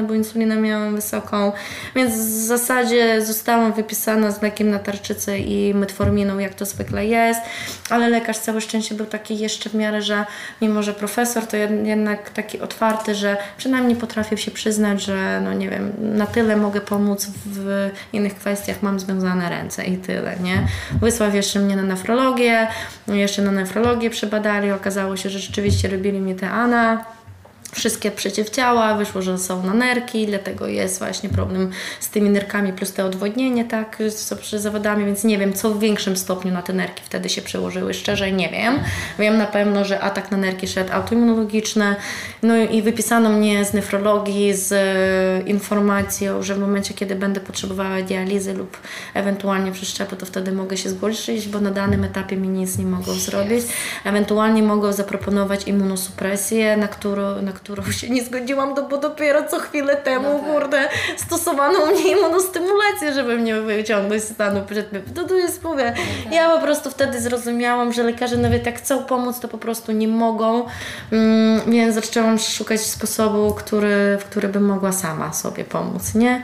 bo 0.02 0.14
insulinę 0.14 0.56
miałam 0.56 0.94
wysoką. 0.94 1.52
Więc 1.94 2.14
w 2.14 2.46
zasadzie 2.46 3.24
zostałam 3.24 3.72
wypisana 3.72 4.30
z 4.30 4.42
lekiem 4.42 4.70
na 4.70 4.78
tarczycę 4.78 5.38
i 5.38 5.74
metforminą, 5.74 6.38
jak 6.38 6.54
to 6.54 6.66
zwykle 6.66 7.06
jest. 7.06 7.40
Ale 7.90 8.08
lekarz 8.08 8.38
całe 8.38 8.60
szczęście 8.60 8.94
był 8.94 9.06
taki 9.06 9.38
jeszcze 9.38 9.70
w 9.70 9.74
miarę, 9.74 10.02
że 10.02 10.24
mimo, 10.60 10.82
że 10.82 10.92
profesor 10.92 11.46
to 11.46 11.56
jednak 11.56 12.30
taki 12.30 12.60
otwarty, 12.60 13.14
że 13.14 13.36
przynajmniej 13.56 13.96
potrafię 13.96 14.36
się 14.36 14.50
przyznać, 14.50 15.02
że 15.02 15.40
no 15.44 15.52
nie 15.52 15.70
wiem, 15.70 15.92
na 15.98 16.26
tyle 16.26 16.56
mogę 16.56 16.80
pomóc 16.80 17.26
w 17.46 17.90
innych 18.12 18.34
kwestiach, 18.34 18.82
mam 18.82 19.00
związane 19.00 19.50
ręce 19.50 19.84
i 19.84 19.96
tyle, 19.96 20.36
nie? 20.40 20.66
Wysłał 21.00 21.34
jeszcze 21.34 21.58
mnie 21.60 21.76
na 21.76 21.82
nefrologię, 21.82 22.68
jeszcze 23.08 23.42
na 23.42 23.50
nefrologię 23.50 24.10
przebadali, 24.10 24.70
okazało 24.70 25.16
się, 25.16 25.30
że 25.30 25.38
rzeczywiście 25.38 25.88
robili 25.88 26.20
mi 26.20 26.34
te 26.34 26.50
ANA, 26.50 27.04
wszystkie 27.74 28.10
przeciwciała, 28.10 28.94
wyszło, 28.94 29.22
że 29.22 29.38
są 29.38 29.62
na 29.62 29.74
nerki, 29.74 30.26
dlatego 30.26 30.66
jest 30.66 30.98
właśnie 30.98 31.28
problem 31.28 31.70
z 32.00 32.10
tymi 32.10 32.30
nerkami 32.30 32.72
plus 32.72 32.92
te 32.92 33.04
odwodnienie, 33.04 33.64
tak, 33.64 33.98
z 34.08 34.50
zawodami, 34.50 35.04
więc 35.04 35.24
nie 35.24 35.38
wiem, 35.38 35.52
co 35.52 35.70
w 35.70 35.80
większym 35.80 36.16
stopniu 36.16 36.52
na 36.52 36.62
te 36.62 36.72
nerki 36.72 37.02
wtedy 37.04 37.28
się 37.28 37.42
przełożyły, 37.42 37.94
szczerze 37.94 38.32
nie 38.32 38.48
wiem. 38.48 38.78
Wiem 39.18 39.38
na 39.38 39.46
pewno, 39.46 39.84
że 39.84 40.00
atak 40.00 40.30
na 40.30 40.36
nerki 40.36 40.68
szedł 40.68 40.92
autoimmunologiczny, 40.92 41.96
no 42.42 42.56
i 42.56 42.82
wypisano 42.82 43.30
mnie 43.30 43.64
z 43.64 43.72
nefrologii 43.72 44.54
z 44.54 44.72
e, 44.72 45.50
informacją, 45.50 46.42
że 46.42 46.54
w 46.54 46.58
momencie, 46.58 46.94
kiedy 46.94 47.14
będę 47.14 47.40
potrzebowała 47.40 48.02
dializy 48.02 48.54
lub 48.54 48.76
ewentualnie 49.14 49.72
przeszczepu, 49.72 50.16
to 50.16 50.26
wtedy 50.26 50.52
mogę 50.52 50.76
się 50.76 50.90
zgłosić, 50.90 51.48
bo 51.48 51.60
na 51.60 51.70
danym 51.70 52.04
etapie 52.04 52.36
mi 52.36 52.48
nic 52.48 52.78
nie 52.78 52.84
mogą 52.84 53.12
zrobić. 53.12 53.64
Ewentualnie 54.04 54.62
mogą 54.62 54.92
zaproponować 54.92 55.68
immunosupresję, 55.68 56.76
na 56.76 56.88
którą, 56.88 57.42
na 57.42 57.52
którą 57.62 57.92
się 57.92 58.10
nie 58.10 58.24
zgodziłam, 58.24 58.74
to 58.74 58.82
bo 58.82 58.98
dopiero 58.98 59.42
co 59.48 59.60
chwilę 59.60 59.96
temu, 59.96 60.28
no 60.32 60.38
tak. 60.38 60.48
kurde, 60.48 60.88
stosowano 61.16 61.86
mnie 61.86 62.10
immunostymulację, 62.16 63.12
żeby 63.14 63.38
mnie 63.38 63.60
wyciągnąć 63.60 64.22
z 64.22 64.32
stanu 64.32 64.62
przedmiotu. 64.62 65.10
To 65.14 65.24
tu 65.24 65.36
jest, 65.38 65.64
mówię, 65.64 65.94
no 65.96 66.24
tak. 66.24 66.32
ja 66.32 66.50
po 66.50 66.62
prostu 66.62 66.90
wtedy 66.90 67.20
zrozumiałam, 67.20 67.92
że 67.92 68.02
lekarze 68.02 68.36
nawet 68.36 68.66
jak 68.66 68.78
chcą 68.78 69.04
pomóc, 69.04 69.40
to 69.40 69.48
po 69.48 69.58
prostu 69.58 69.92
nie 69.92 70.08
mogą, 70.08 70.66
mm, 71.12 71.70
więc 71.70 71.94
zaczęłam 71.94 72.38
szukać 72.38 72.80
sposobu, 72.80 73.54
który, 73.54 74.18
w 74.20 74.24
który 74.24 74.48
bym 74.48 74.64
mogła 74.64 74.92
sama 74.92 75.32
sobie 75.32 75.64
pomóc, 75.64 76.14
nie? 76.14 76.42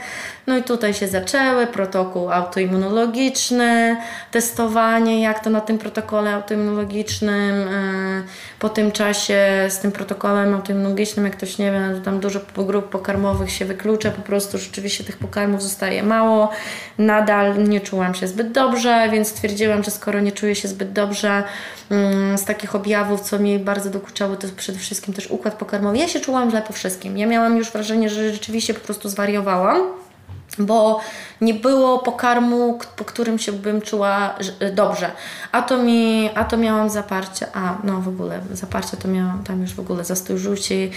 No 0.48 0.56
i 0.56 0.62
tutaj 0.62 0.94
się 0.94 1.08
zaczęły 1.08 1.66
protokół 1.66 2.32
autoimmunologiczny, 2.32 3.96
testowanie, 4.30 5.22
jak 5.22 5.44
to 5.44 5.50
na 5.50 5.60
tym 5.60 5.78
protokole 5.78 6.34
autoimmunologicznym. 6.34 7.68
E, 7.68 8.22
po 8.58 8.68
tym 8.68 8.92
czasie 8.92 9.66
z 9.68 9.78
tym 9.78 9.92
protokołem 9.92 10.54
autoimmunologicznym, 10.54 11.24
jak 11.24 11.36
ktoś 11.36 11.58
nie 11.58 11.72
wie, 11.72 11.80
no 11.80 12.00
tam 12.00 12.20
dużo 12.20 12.40
grup 12.56 12.88
pokarmowych 12.88 13.50
się 13.50 13.64
wyklucza, 13.64 14.10
po 14.10 14.22
prostu 14.22 14.58
rzeczywiście 14.58 15.04
tych 15.04 15.16
pokarmów 15.16 15.62
zostaje 15.62 16.02
mało. 16.02 16.50
Nadal 16.98 17.68
nie 17.68 17.80
czułam 17.80 18.14
się 18.14 18.28
zbyt 18.28 18.52
dobrze, 18.52 19.08
więc 19.12 19.28
stwierdziłam, 19.28 19.84
że 19.84 19.90
skoro 19.90 20.20
nie 20.20 20.32
czuję 20.32 20.54
się 20.54 20.68
zbyt 20.68 20.92
dobrze, 20.92 21.42
mm, 21.90 22.38
z 22.38 22.44
takich 22.44 22.74
objawów, 22.74 23.20
co 23.20 23.38
mi 23.38 23.58
bardzo 23.58 23.90
dokuczało, 23.90 24.36
to 24.36 24.48
przede 24.56 24.78
wszystkim 24.78 25.14
też 25.14 25.26
układ 25.30 25.54
pokarmowy. 25.54 25.98
Ja 25.98 26.08
się 26.08 26.20
czułam 26.20 26.50
źle 26.50 26.62
po 26.62 26.72
wszystkim. 26.72 27.18
Ja 27.18 27.26
miałam 27.26 27.56
już 27.56 27.70
wrażenie, 27.70 28.10
że 28.10 28.32
rzeczywiście 28.32 28.74
po 28.74 28.80
prostu 28.80 29.08
zwariowałam 29.08 30.07
bo 30.56 31.00
nie 31.40 31.54
było 31.54 31.98
pokarmu, 31.98 32.78
po 32.96 33.04
którym 33.04 33.38
się 33.38 33.52
bym 33.52 33.80
czuła 33.80 34.34
dobrze. 34.72 35.10
A 35.52 35.62
to 35.62 35.82
mi, 35.82 36.30
a 36.34 36.44
to 36.44 36.56
miałam 36.56 36.90
zaparcie, 36.90 37.46
a 37.54 37.78
no 37.84 38.00
w 38.00 38.08
ogóle 38.08 38.40
zaparcie 38.52 38.96
to 38.96 39.08
miałam 39.08 39.44
tam 39.44 39.60
już 39.62 39.74
w 39.74 39.80
ogóle 39.80 40.04
zastój 40.04 40.38
żółci. 40.38 40.90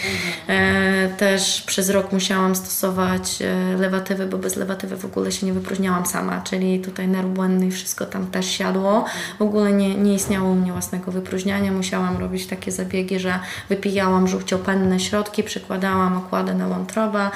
E, 0.47 1.09
też 1.09 1.61
przez 1.61 1.89
rok 1.89 2.11
musiałam 2.11 2.55
stosować 2.55 3.41
e, 3.41 3.77
lewatywy, 3.77 4.25
bo 4.25 4.37
bez 4.37 4.55
lewatywy 4.55 4.97
w 4.97 5.05
ogóle 5.05 5.31
się 5.31 5.45
nie 5.45 5.53
wypróżniałam 5.53 6.05
sama, 6.05 6.41
czyli 6.41 6.79
tutaj 6.79 7.07
nerw 7.07 7.27
błędny 7.27 7.67
i 7.67 7.71
wszystko 7.71 8.05
tam 8.05 8.27
też 8.27 8.45
siadło. 8.45 9.05
W 9.39 9.41
ogóle 9.41 9.71
nie, 9.71 9.95
nie 9.95 10.13
istniało 10.13 10.49
u 10.49 10.55
mnie 10.55 10.71
własnego 10.71 11.11
wypróżniania. 11.11 11.71
Musiałam 11.71 12.17
robić 12.17 12.47
takie 12.47 12.71
zabiegi, 12.71 13.19
że 13.19 13.39
wypijałam 13.69 14.27
żółciopenne 14.27 14.99
środki, 14.99 15.43
przykładałam 15.43 16.17
okłady 16.17 16.53
na 16.53 16.67
wątrobę 16.67 17.29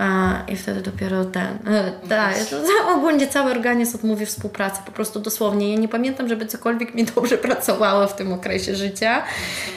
e, 0.00 0.42
i 0.48 0.56
wtedy 0.56 0.80
dopiero 0.80 1.24
ten 1.24 1.62
E, 1.66 1.92
tak, 2.08 2.34
ogólnie 2.94 3.26
cały 3.26 3.50
organizm 3.50 3.96
odmówi 3.96 4.26
współpracy, 4.26 4.80
po 4.86 4.92
prostu 4.92 5.20
dosłownie. 5.20 5.72
Ja 5.72 5.80
nie 5.80 5.88
pamiętam, 5.88 6.28
żeby 6.28 6.46
cokolwiek 6.46 6.94
mi 6.94 7.04
dobrze 7.04 7.38
pracowało 7.38 8.06
w 8.06 8.14
tym 8.14 8.32
okresie 8.32 8.74
życia. 8.74 9.22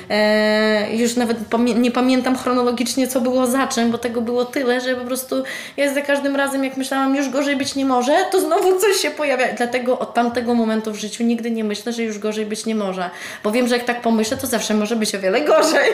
E, 0.10 0.96
już 0.96 1.16
nawet 1.16 1.38
nie 1.76 1.92
pamiętam 1.92 2.38
chronologicznie, 2.38 3.08
co 3.08 3.22
było 3.22 3.48
za 3.48 3.68
czym, 3.68 3.92
bo 3.92 3.98
tego 3.98 4.22
było 4.22 4.46
tyle, 4.46 4.82
że 4.82 4.96
po 4.96 5.06
prostu 5.06 5.44
ja 5.78 5.94
za 5.94 6.02
każdym 6.02 6.36
razem, 6.36 6.64
jak 6.64 6.78
myślałam, 6.78 7.16
już 7.16 7.30
gorzej 7.30 7.56
być 7.56 7.76
nie 7.76 7.86
może, 7.86 8.14
to 8.32 8.42
znowu 8.42 8.80
coś 8.80 8.96
się 8.96 9.12
pojawia. 9.12 9.54
Dlatego 9.58 10.00
od 10.00 10.14
tamtego 10.14 10.54
momentu 10.54 10.92
w 10.92 10.96
życiu 10.96 11.24
nigdy 11.24 11.52
nie 11.52 11.64
myślę, 11.64 11.94
że 11.94 12.04
już 12.04 12.20
gorzej 12.20 12.46
być 12.46 12.66
nie 12.66 12.76
może. 12.76 13.10
Bo 13.44 13.52
wiem, 13.52 13.68
że 13.68 13.78
jak 13.78 13.86
tak 13.86 14.02
pomyślę, 14.02 14.38
to 14.38 14.48
zawsze 14.48 14.74
może 14.74 14.96
być 14.96 15.16
o 15.16 15.20
wiele 15.20 15.42
gorzej. 15.42 15.90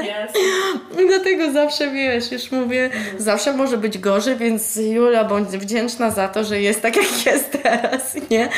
Yes. 0.00 0.32
Dlatego 1.08 1.52
zawsze 1.52 1.90
wiesz, 1.90 2.32
już 2.32 2.52
mówię, 2.52 2.90
zawsze 3.18 3.52
może 3.52 3.78
być 3.78 3.98
gorzej, 3.98 4.36
więc 4.36 4.76
Julia, 4.76 5.24
bądź 5.24 5.48
wdzięczna 5.48 5.89
za 6.10 6.28
to, 6.28 6.44
że 6.44 6.60
jest 6.60 6.82
tak, 6.82 6.96
jak 6.96 7.26
jest 7.26 7.62
teraz, 7.62 8.16
nie? 8.30 8.48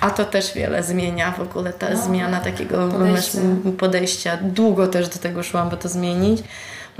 A 0.00 0.10
to 0.10 0.24
też 0.24 0.54
wiele 0.54 0.82
zmienia 0.82 1.32
w 1.32 1.40
ogóle, 1.40 1.72
ta 1.72 1.90
no, 1.90 2.02
zmiana 2.02 2.40
takiego 2.40 2.88
podejścia. 2.88 3.38
podejścia. 3.78 4.38
Długo 4.42 4.86
też 4.86 5.08
do 5.08 5.18
tego 5.18 5.42
szłam, 5.42 5.68
by 5.68 5.76
to 5.76 5.88
zmienić. 5.88 6.42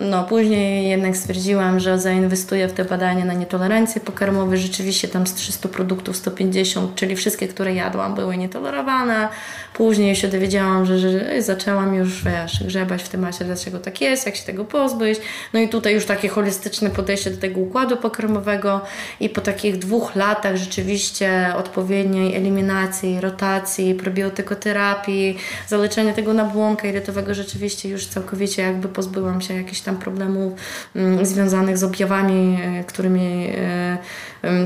No, 0.01 0.25
później 0.25 0.89
jednak 0.89 1.17
stwierdziłam, 1.17 1.81
że 1.81 1.99
zainwestuję 1.99 2.69
w 2.69 2.73
te 2.73 2.85
badania 2.85 3.25
na 3.25 3.33
nietolerancje 3.33 4.01
pokarmowe. 4.01 4.57
Rzeczywiście 4.57 5.09
tam 5.09 5.27
z 5.27 5.35
300 5.35 5.69
produktów 5.69 6.17
150, 6.17 6.95
czyli 6.95 7.17
wszystkie, 7.17 7.49
które 7.49 7.75
jadłam, 7.75 8.15
były 8.15 8.37
nietolerowane. 8.37 9.29
Później 9.75 10.17
się 10.17 10.29
dowiedziałam, 10.29 10.87
że, 10.87 10.99
że 10.99 11.43
zaczęłam 11.43 11.95
już, 11.95 12.25
wiesz, 12.25 12.65
grzebać 12.65 13.03
w 13.03 13.09
temacie, 13.09 13.45
dlaczego 13.45 13.79
tak 13.79 14.01
jest, 14.01 14.27
jak 14.27 14.37
się 14.37 14.45
tego 14.45 14.65
pozbyć. 14.65 15.19
No 15.53 15.61
i 15.61 15.69
tutaj 15.69 15.95
już 15.95 16.07
takie 16.07 16.29
holistyczne 16.29 16.91
podejście 16.91 17.31
do 17.31 17.41
tego 17.41 17.61
układu 17.61 17.97
pokarmowego 17.97 18.81
i 19.21 19.29
po 19.29 19.41
takich 19.41 19.79
dwóch 19.79 20.17
latach 20.17 20.57
rzeczywiście 20.57 21.53
odpowiedniej 21.57 22.37
eliminacji, 22.37 23.21
rotacji, 23.21 23.95
probiotykoterapii, 23.95 25.37
zaleczenia 25.69 26.13
tego 26.13 26.35
nabłonka 26.35 26.89
irytowego, 26.89 27.35
rzeczywiście 27.35 27.89
już 27.89 28.07
całkowicie 28.07 28.63
jakby 28.63 28.89
pozbyłam 28.89 29.41
się 29.41 29.55
jakichś 29.55 29.81
tam 29.81 29.90
problemów 29.97 30.53
mm, 30.97 31.27
związanych 31.27 31.79
z 31.79 31.85
objawami, 31.85 32.59
e, 32.63 32.85
którymi 32.85 33.53
e, 33.57 33.99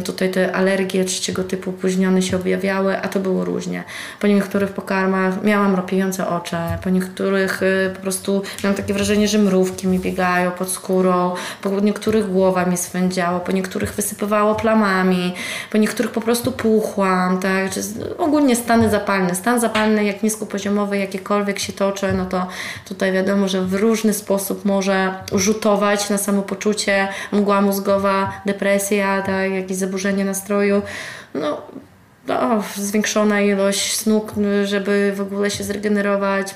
tutaj 0.05 0.31
te 0.31 0.57
alergie 0.57 1.05
trzeciego 1.05 1.45
typu 1.45 1.73
późnione 1.73 2.23
się 2.23 2.37
objawiały, 2.37 2.99
a 2.99 3.09
to 3.09 3.21
było 3.21 3.45
różnie. 3.45 3.85
Po 4.21 4.27
niektórych 4.27 4.71
pokarmach 4.71 5.45
miałam 5.45 5.75
ropiejące 5.75 6.29
oczy, 6.29 6.57
po 6.85 6.91
niektórych 6.91 7.63
y, 7.63 7.91
po 7.95 8.01
prostu 8.01 8.43
miałam 8.65 8.77
takie 8.77 8.95
wrażenie, 8.95 9.29
że 9.29 9.39
mrówki 9.39 9.87
mi 9.87 9.99
biegają 9.99 10.51
pod 10.51 10.71
skórą, 10.71 11.35
po 11.63 11.81
niektórych 11.81 12.33
głowa 12.33 12.65
mi 12.65 12.77
swędziało, 12.77 13.41
po 13.41 13.53
niektórych 13.53 13.93
wysypywało 13.93 14.55
plamami, 14.55 15.35
po 15.73 15.79
niektórych 15.79 16.13
po 16.13 16.21
prostu 16.21 16.53
puchłam, 16.53 17.41
tak? 17.41 17.71
Czy 17.71 17.81
ogólnie 18.19 18.57
stany 18.57 18.91
zapalne. 18.91 19.35
Stan 19.35 19.61
zapalny, 19.61 20.05
jak 20.05 20.23
niskopoziomowy, 20.23 20.99
jakiekolwiek 20.99 21.59
się 21.59 21.73
toczy, 21.73 22.13
no 22.13 22.27
to 22.27 22.47
tutaj 22.89 23.13
wiadomo, 23.13 23.49
że 23.49 23.63
w 23.63 23.75
różny 23.75 24.15
sposób 24.15 24.65
może 24.65 25.15
rzutować 25.33 26.11
na 26.11 26.19
samopoczucie, 26.19 27.09
mgła 27.33 27.61
mózgowa, 27.61 28.33
depresja, 28.47 29.23
tak, 29.23 29.64
jakieś 29.65 29.77
zaburzenie 29.77 30.25
nastroju. 30.25 30.83
No, 31.35 31.63
no, 32.27 32.63
zwiększona 32.77 33.41
ilość 33.41 33.97
snu, 33.97 34.27
żeby 34.65 35.13
w 35.17 35.21
ogóle 35.21 35.51
się 35.51 35.65
zregenerować. 35.65 36.55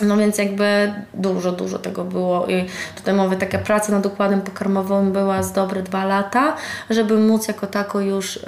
No 0.00 0.16
więc 0.16 0.38
jakby 0.38 0.94
dużo, 1.14 1.52
dużo 1.52 1.78
tego 1.78 2.04
było 2.04 2.46
i 2.46 2.66
tutaj 2.96 3.14
mówię, 3.14 3.36
taka 3.36 3.58
praca 3.58 3.92
nad 3.92 4.06
układem 4.06 4.40
pokarmowym 4.40 5.12
była 5.12 5.42
z 5.42 5.52
dobre 5.52 5.82
dwa 5.82 6.04
lata, 6.04 6.56
żeby 6.90 7.16
móc 7.16 7.48
jako 7.48 7.66
tako 7.66 8.00
już 8.00 8.36
y, 8.36 8.40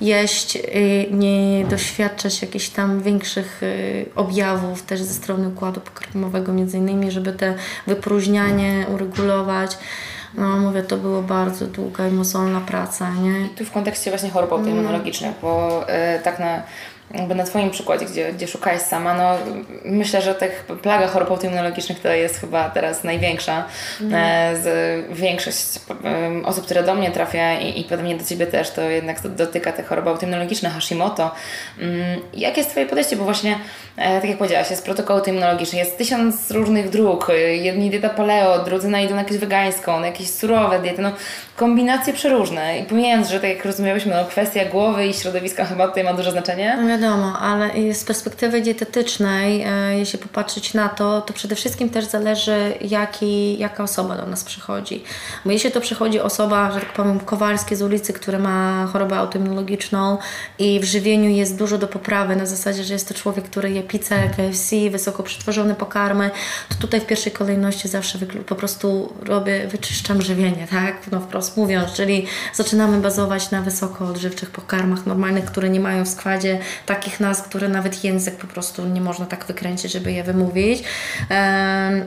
jeść 0.00 0.58
i 0.74 1.14
nie 1.14 1.64
doświadczać 1.66 2.42
jakichś 2.42 2.68
tam 2.68 3.00
większych 3.02 3.62
y, 3.62 4.06
objawów 4.16 4.82
też 4.82 5.02
ze 5.02 5.14
strony 5.14 5.48
układu 5.48 5.80
pokarmowego 5.80 6.52
między 6.52 6.78
innymi, 6.78 7.10
żeby 7.10 7.32
te 7.32 7.54
wypróżnianie 7.86 8.86
uregulować. 8.94 9.78
No 10.36 10.56
mówię, 10.56 10.82
to 10.82 10.96
była 10.96 11.22
bardzo 11.22 11.66
długa 11.66 12.08
i 12.08 12.12
mozolna 12.12 12.60
praca, 12.60 13.10
nie? 13.14 13.46
I 13.46 13.48
tu 13.48 13.64
w 13.64 13.70
kontekście 13.70 14.10
właśnie 14.10 14.30
chorób 14.30 14.52
autoimmunologicznych, 14.52 15.32
bo 15.42 15.82
y, 15.82 16.22
tak 16.22 16.38
na 16.38 16.62
jakby 17.14 17.34
na 17.34 17.44
Twoim 17.44 17.70
przykładzie, 17.70 18.06
gdzie, 18.06 18.32
gdzie 18.32 18.48
szukałeś 18.48 18.82
sama, 18.82 19.14
no 19.14 19.36
myślę, 19.84 20.22
że 20.22 20.34
tych 20.34 20.64
plaga 20.82 21.06
chorób 21.06 21.30
autoimmunologicznych 21.30 22.00
to 22.00 22.08
jest 22.08 22.40
chyba 22.40 22.70
teraz 22.70 23.04
największa. 23.04 23.64
Mm. 24.00 24.56
Z, 24.56 24.66
większość 25.10 25.80
osób, 26.44 26.64
które 26.64 26.82
do 26.82 26.94
mnie 26.94 27.10
trafia 27.10 27.60
i, 27.60 27.80
i 27.80 27.84
podobnie 27.84 28.16
do 28.16 28.24
Ciebie 28.24 28.46
też, 28.46 28.70
to 28.70 28.82
jednak 28.82 29.28
dotyka 29.28 29.72
tych 29.72 29.86
chorób 29.86 30.06
autoimmunologicznych, 30.06 30.72
Hashimoto. 30.72 31.30
Mm, 31.78 32.20
jakie 32.34 32.60
jest 32.60 32.70
Twoje 32.70 32.86
podejście? 32.86 33.16
Bo 33.16 33.24
właśnie, 33.24 33.58
e, 33.96 34.20
tak 34.20 34.30
jak 34.30 34.38
powiedziałaś, 34.38 34.70
jest 34.70 34.84
protokół 34.84 35.16
autoimmunologiczny, 35.16 35.78
jest 35.78 35.98
tysiąc 35.98 36.50
różnych 36.50 36.90
dróg, 36.90 37.32
jedni 37.62 37.90
dieta 37.90 38.08
paleo, 38.08 38.64
drudzy 38.64 38.88
najdą 38.88 39.14
na 39.14 39.22
jakąś 39.22 39.38
wegańską, 39.38 40.00
na 40.00 40.06
jakieś 40.06 40.30
surowe 40.30 40.78
diety, 40.78 41.02
no 41.02 41.12
kombinacje 41.56 42.12
przeróżne. 42.12 42.78
I 42.78 42.84
pomijając, 42.84 43.28
że 43.28 43.40
tak 43.40 43.50
jak 43.50 43.64
rozumiałyśmy, 43.64 44.14
no 44.14 44.24
kwestia 44.24 44.64
głowy 44.64 45.06
i 45.06 45.14
środowiska 45.14 45.64
chyba 45.64 45.88
tutaj 45.88 46.04
ma 46.04 46.12
duże 46.12 46.30
znaczenie. 46.30 46.78
No 46.80 46.93
wiadomo, 46.98 47.38
ale 47.38 47.94
z 47.94 48.04
perspektywy 48.04 48.60
dietetycznej, 48.60 49.62
e, 49.62 49.98
jeśli 49.98 50.18
popatrzeć 50.18 50.74
na 50.74 50.88
to, 50.88 51.20
to 51.20 51.32
przede 51.32 51.54
wszystkim 51.54 51.90
też 51.90 52.04
zależy, 52.04 52.74
jaki, 52.80 53.58
jaka 53.58 53.82
osoba 53.82 54.16
do 54.16 54.26
nas 54.26 54.44
przychodzi. 54.44 55.04
Bo 55.44 55.50
jeśli 55.50 55.72
to 55.72 55.80
przychodzi 55.80 56.20
osoba, 56.20 56.72
że 56.72 56.80
tak 56.80 56.92
powiem, 56.92 57.20
kowalskie 57.20 57.76
z 57.76 57.82
ulicy, 57.82 58.12
która 58.12 58.38
ma 58.38 58.86
chorobę 58.92 59.16
autoimmunologiczną 59.16 60.18
i 60.58 60.80
w 60.80 60.84
żywieniu 60.84 61.30
jest 61.30 61.56
dużo 61.56 61.78
do 61.78 61.88
poprawy, 61.88 62.36
na 62.36 62.46
zasadzie, 62.46 62.84
że 62.84 62.92
jest 62.92 63.08
to 63.08 63.14
człowiek, 63.14 63.44
który 63.44 63.70
je 63.70 63.82
pizzę, 63.82 64.30
KFC, 64.36 64.90
wysoko 64.90 65.22
przetworzone 65.22 65.74
pokarmy, 65.74 66.30
to 66.68 66.74
tutaj 66.74 67.00
w 67.00 67.06
pierwszej 67.06 67.32
kolejności 67.32 67.88
zawsze 67.88 68.18
po 68.46 68.54
prostu 68.54 69.12
robię, 69.22 69.66
wyczyszczam 69.68 70.22
żywienie, 70.22 70.66
tak? 70.70 70.96
No 71.12 71.20
wprost 71.20 71.56
mówiąc, 71.56 71.92
czyli 71.92 72.26
zaczynamy 72.54 73.00
bazować 73.00 73.50
na 73.50 73.62
wysoko 73.62 74.06
odżywczych 74.06 74.50
pokarmach 74.50 75.06
normalnych, 75.06 75.44
które 75.44 75.68
nie 75.68 75.80
mają 75.80 76.04
w 76.04 76.08
składzie 76.08 76.58
takich 76.86 77.20
nazw, 77.20 77.48
które 77.48 77.68
nawet 77.68 78.04
język 78.04 78.36
po 78.36 78.46
prostu 78.46 78.86
nie 78.86 79.00
można 79.00 79.26
tak 79.26 79.44
wykręcić, 79.44 79.92
żeby 79.92 80.12
je 80.12 80.24
wymówić. 80.24 80.84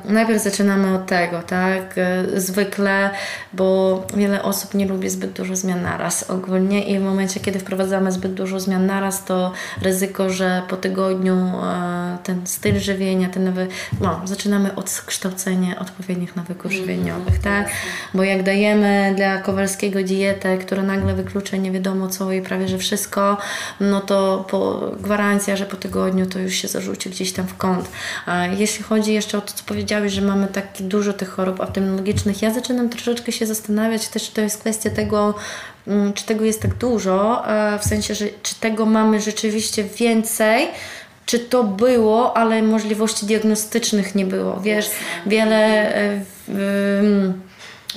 najpierw 0.05 0.43
zaczynamy 0.43 0.95
od 0.95 1.05
tego, 1.05 1.41
tak? 1.41 1.97
E, 1.97 2.39
zwykle, 2.39 3.09
bo 3.53 4.03
wiele 4.15 4.43
osób 4.43 4.73
nie 4.73 4.86
lubi 4.86 5.09
zbyt 5.09 5.32
dużo 5.32 5.55
zmian 5.55 5.82
naraz 5.82 6.30
ogólnie 6.30 6.84
i 6.84 6.99
w 6.99 7.01
momencie, 7.01 7.39
kiedy 7.39 7.59
wprowadzamy 7.59 8.11
zbyt 8.11 8.34
dużo 8.34 8.59
zmian 8.59 8.86
naraz, 8.86 9.25
to 9.25 9.51
ryzyko, 9.82 10.30
że 10.30 10.61
po 10.69 10.78
tygodniu 10.78 11.36
e, 11.36 12.17
ten 12.23 12.47
styl 12.47 12.80
żywienia, 12.80 13.30
ten 13.30 13.43
nowy, 13.43 13.67
no, 14.01 14.21
zaczynamy 14.25 14.75
od 14.75 15.01
kształcenia 15.05 15.80
odpowiednich 15.80 16.36
nawyków 16.36 16.71
mhm, 16.71 16.82
żywieniowych, 16.82 17.39
tak? 17.39 17.69
Bo 18.13 18.23
jak 18.23 18.43
dajemy 18.43 19.13
dla 19.15 19.38
Kowalskiego 19.38 20.03
dietę, 20.03 20.57
która 20.57 20.84
nagle 20.84 21.13
wyklucza 21.13 21.57
nie 21.57 21.71
wiadomo 21.71 22.07
co 22.07 22.32
i 22.32 22.41
prawie 22.41 22.67
że 22.67 22.78
wszystko, 22.78 23.38
no 23.80 24.01
to 24.01 24.45
po 24.49 24.66
gwarancja, 24.99 25.55
że 25.55 25.65
po 25.65 25.78
tygodniu 25.78 26.26
to 26.26 26.39
już 26.39 26.53
się 26.53 26.68
zarzuci 26.68 27.09
gdzieś 27.09 27.32
tam 27.32 27.47
w 27.47 27.57
kąt. 27.57 27.89
A 28.26 28.45
jeśli 28.45 28.84
chodzi 28.84 29.13
jeszcze 29.13 29.38
o 29.38 29.41
to, 29.41 29.53
co 29.53 29.63
powiedziałeś, 29.63 30.13
że 30.13 30.22
mamy 30.22 30.47
tak 30.47 30.65
dużo 30.80 31.13
tych 31.13 31.30
chorób 31.30 31.61
autoimmunologicznych, 31.61 32.41
ja 32.41 32.53
zaczynam 32.53 32.89
troszeczkę 32.89 33.32
się 33.32 33.45
zastanawiać 33.45 34.07
też, 34.07 34.30
to 34.30 34.41
jest 34.41 34.57
kwestia 34.57 34.89
tego, 34.89 35.34
mm, 35.88 36.13
czy 36.13 36.26
tego 36.26 36.45
jest 36.45 36.61
tak 36.61 36.74
dużo, 36.74 37.43
w 37.80 37.84
sensie, 37.84 38.15
że 38.15 38.26
czy 38.43 38.55
tego 38.55 38.86
mamy 38.86 39.22
rzeczywiście 39.22 39.84
więcej, 39.84 40.68
czy 41.26 41.39
to 41.39 41.63
było, 41.63 42.38
ale 42.38 42.61
możliwości 42.61 43.26
diagnostycznych 43.26 44.15
nie 44.15 44.26
było. 44.26 44.59
Wiesz, 44.59 44.89
wiele. 45.26 45.91
Y, 46.49 47.46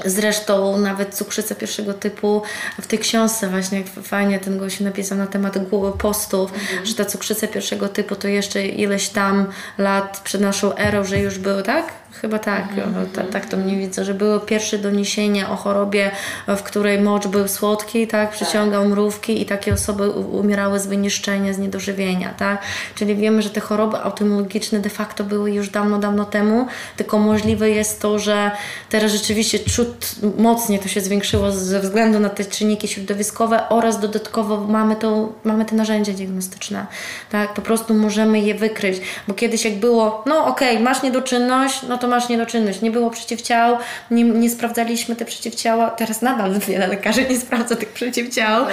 Zresztą 0.05 0.79
nawet 0.79 1.15
cukrzyca 1.15 1.55
pierwszego 1.55 1.95
typu 1.95 2.43
w 2.81 2.87
tej 2.87 2.99
książce 2.99 3.49
właśnie 3.49 3.85
fajnie 3.85 4.41
ten 4.41 4.59
gość 4.59 4.81
napisał 4.81 5.19
na 5.19 5.27
temat 5.27 5.59
postów, 5.99 6.53
mhm. 6.53 6.87
że 6.87 6.95
ta 6.95 7.05
cukrzyca 7.05 7.47
pierwszego 7.47 7.89
typu 7.89 8.17
to 8.17 8.29
jeszcze 8.29 8.67
ileś 8.67 9.09
tam 9.09 9.47
lat 9.79 10.21
przed 10.25 10.41
naszą 10.41 10.77
erą, 10.77 11.05
że 11.05 11.19
już 11.19 11.39
był, 11.39 11.63
tak? 11.63 11.93
Chyba 12.13 12.39
tak, 12.39 12.65
mhm. 12.71 13.29
tak 13.33 13.47
to 13.47 13.57
mnie 13.57 13.77
widzę, 13.77 14.05
że 14.05 14.15
były 14.15 14.41
pierwsze 14.41 14.79
doniesienia 14.79 15.51
o 15.51 15.57
chorobie, 15.57 16.11
w 16.49 16.63
której 16.63 17.01
mocz 17.01 17.27
był 17.27 17.49
słodki, 17.49 18.07
tak, 18.07 18.31
przyciągał 18.31 18.89
mrówki 18.89 19.43
i 19.43 19.47
takie 19.47 19.75
osoby 19.75 20.11
umierały 20.11 20.81
z 20.81 20.87
wyniszczenia, 20.87 21.53
z 21.53 21.59
niedożywienia, 21.59 22.35
tak. 22.39 22.63
Czyli 22.95 23.17
wiemy, 23.17 23.43
że 23.43 23.51
te 23.51 23.61
choroby 23.61 23.97
autoimmunologiczne 23.97 24.79
de 24.81 24.91
facto 24.91 25.25
były 25.25 25.53
już 25.53 25.69
dawno, 25.69 25.99
dawno 25.99 26.25
temu, 26.25 26.67
tylko 26.97 27.19
możliwe 27.19 27.71
jest 27.71 28.03
to, 28.03 28.19
że 28.19 28.51
teraz 28.89 29.13
rzeczywiście 29.13 29.59
czut 29.59 30.15
mocniej 30.39 30.79
to 30.79 30.89
się 30.89 31.01
zwiększyło 31.01 31.53
ze 31.53 31.81
względu 31.81 32.21
na 32.21 32.29
te 32.29 32.45
czynniki 32.45 32.89
środowiskowe 32.89 33.69
oraz 33.69 34.01
dodatkowo 34.01 34.57
mamy, 34.57 34.97
to, 34.97 35.33
mamy 35.45 35.65
te 35.65 35.75
narzędzia 35.75 36.13
diagnostyczne, 36.13 36.87
tak, 37.31 37.55
po 37.55 37.63
prostu 37.63 37.95
możemy 37.95 38.41
je 38.41 38.55
wykryć, 38.55 39.01
bo 39.29 39.35
kiedyś 39.35 39.65
jak 39.65 39.75
było, 39.75 40.25
no 40.27 40.47
okej, 40.47 40.73
okay, 40.73 40.85
masz 40.85 41.03
niedoczynność, 41.03 41.83
no 41.89 42.00
to 42.01 42.09
masz 42.09 42.29
niedoczynność. 42.29 42.81
Nie 42.81 42.91
było 42.91 43.11
przeciwciał, 43.11 43.79
nie, 44.11 44.25
nie 44.25 44.51
sprawdzaliśmy 44.51 45.17
te 45.17 45.25
przeciwciała. 45.25 45.91
Teraz 45.91 46.23
nadal 46.23 46.59
wiele 46.59 46.87
lekarzy 46.87 47.27
nie 47.31 47.41
sprawdza 47.41 47.77
tych 47.77 47.93
przeciwciał. 47.93 48.67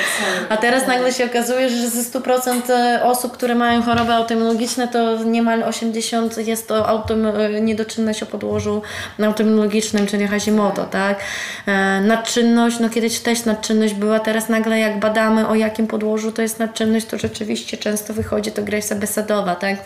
A 0.50 0.58
teraz 0.58 0.88
nagle 0.88 1.14
się 1.14 1.26
okazuje, 1.26 1.70
że 1.70 1.90
ze 1.90 2.20
100% 2.20 2.72
e, 2.72 3.04
osób, 3.04 3.32
które 3.32 3.56
mają 3.56 3.82
choroby 3.82 4.14
autoimmunologiczne, 4.14 4.88
to 4.88 5.24
niemal 5.24 5.62
80% 5.62 6.48
jest 6.48 6.68
to 6.68 6.88
autoim, 6.88 7.26
e, 7.26 7.62
niedoczynność 7.62 8.24
o 8.24 8.26
podłożu 8.26 8.82
autoimmunologicznym, 9.24 10.08
czyli 10.08 10.28
Hashimoto, 10.28 10.84
tak? 10.84 11.20
E, 11.66 12.02
nadczynność, 12.02 12.80
no 12.80 12.90
kiedyś 12.90 13.20
też 13.20 13.46
nadczynność 13.46 13.94
była, 13.94 14.20
teraz 14.20 14.50
nagle 14.50 14.80
jak 14.80 15.00
badamy 15.00 15.48
o 15.48 15.56
jakim 15.56 15.88
podłożu 15.88 16.32
to 16.32 16.42
jest 16.42 16.60
nadczynność, 16.60 17.06
to 17.06 17.18
rzeczywiście 17.18 17.78
często 17.78 18.14
wychodzi 18.14 18.52
to 18.52 18.62
Grace'a 18.62 18.96
Besadowa, 18.96 19.56
tak? 19.56 19.78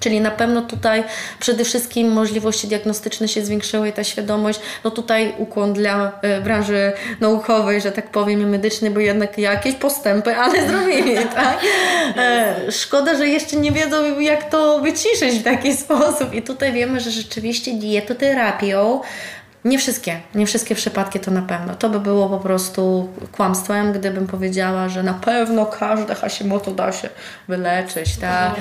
Czyli 0.00 0.20
na 0.20 0.30
pewno 0.30 0.62
tutaj 0.62 1.04
przede 1.38 1.64
wszystkim 1.64 2.12
możliwości 2.12 2.68
diagnostyczne 2.68 3.28
się 3.28 3.44
zwiększyły 3.44 3.88
i 3.88 3.92
ta 3.92 4.04
świadomość, 4.04 4.60
no 4.84 4.90
tutaj 4.90 5.34
ukłon 5.38 5.72
dla 5.72 6.12
e, 6.22 6.40
branży 6.40 6.92
naukowej, 7.20 7.80
że 7.80 7.92
tak 7.92 8.10
powiem, 8.10 8.42
i 8.42 8.46
medycznej, 8.46 8.90
bo 8.90 9.00
jednak 9.00 9.38
jakieś 9.38 9.74
postępy, 9.74 10.36
ale 10.36 10.66
zrobili, 10.68 11.16
tak? 11.34 11.58
E, 12.16 12.56
szkoda, 12.72 13.16
że 13.16 13.28
jeszcze 13.28 13.56
nie 13.56 13.72
wiedzą, 13.72 14.20
jak 14.20 14.50
to 14.50 14.80
wyciszyć 14.80 15.38
w 15.38 15.42
taki 15.42 15.76
sposób. 15.84 16.34
I 16.34 16.42
tutaj 16.42 16.72
wiemy, 16.72 17.00
że 17.00 17.10
rzeczywiście 17.10 17.74
dietoterapią 17.74 19.00
nie 19.64 19.78
wszystkie, 19.78 20.20
nie 20.34 20.46
wszystkie 20.46 20.74
przypadki 20.74 21.20
to 21.20 21.30
na 21.30 21.42
pewno. 21.42 21.74
To 21.74 21.88
by 21.88 22.00
było 22.00 22.28
po 22.28 22.38
prostu 22.38 23.08
kłamstwem, 23.32 23.92
gdybym 23.92 24.26
powiedziała, 24.26 24.88
że 24.88 25.02
na 25.02 25.14
pewno 25.14 25.66
każde 25.66 26.14
Hashimoto 26.14 26.70
da 26.70 26.92
się 26.92 27.08
wyleczyć. 27.48 28.16
Tak? 28.16 28.54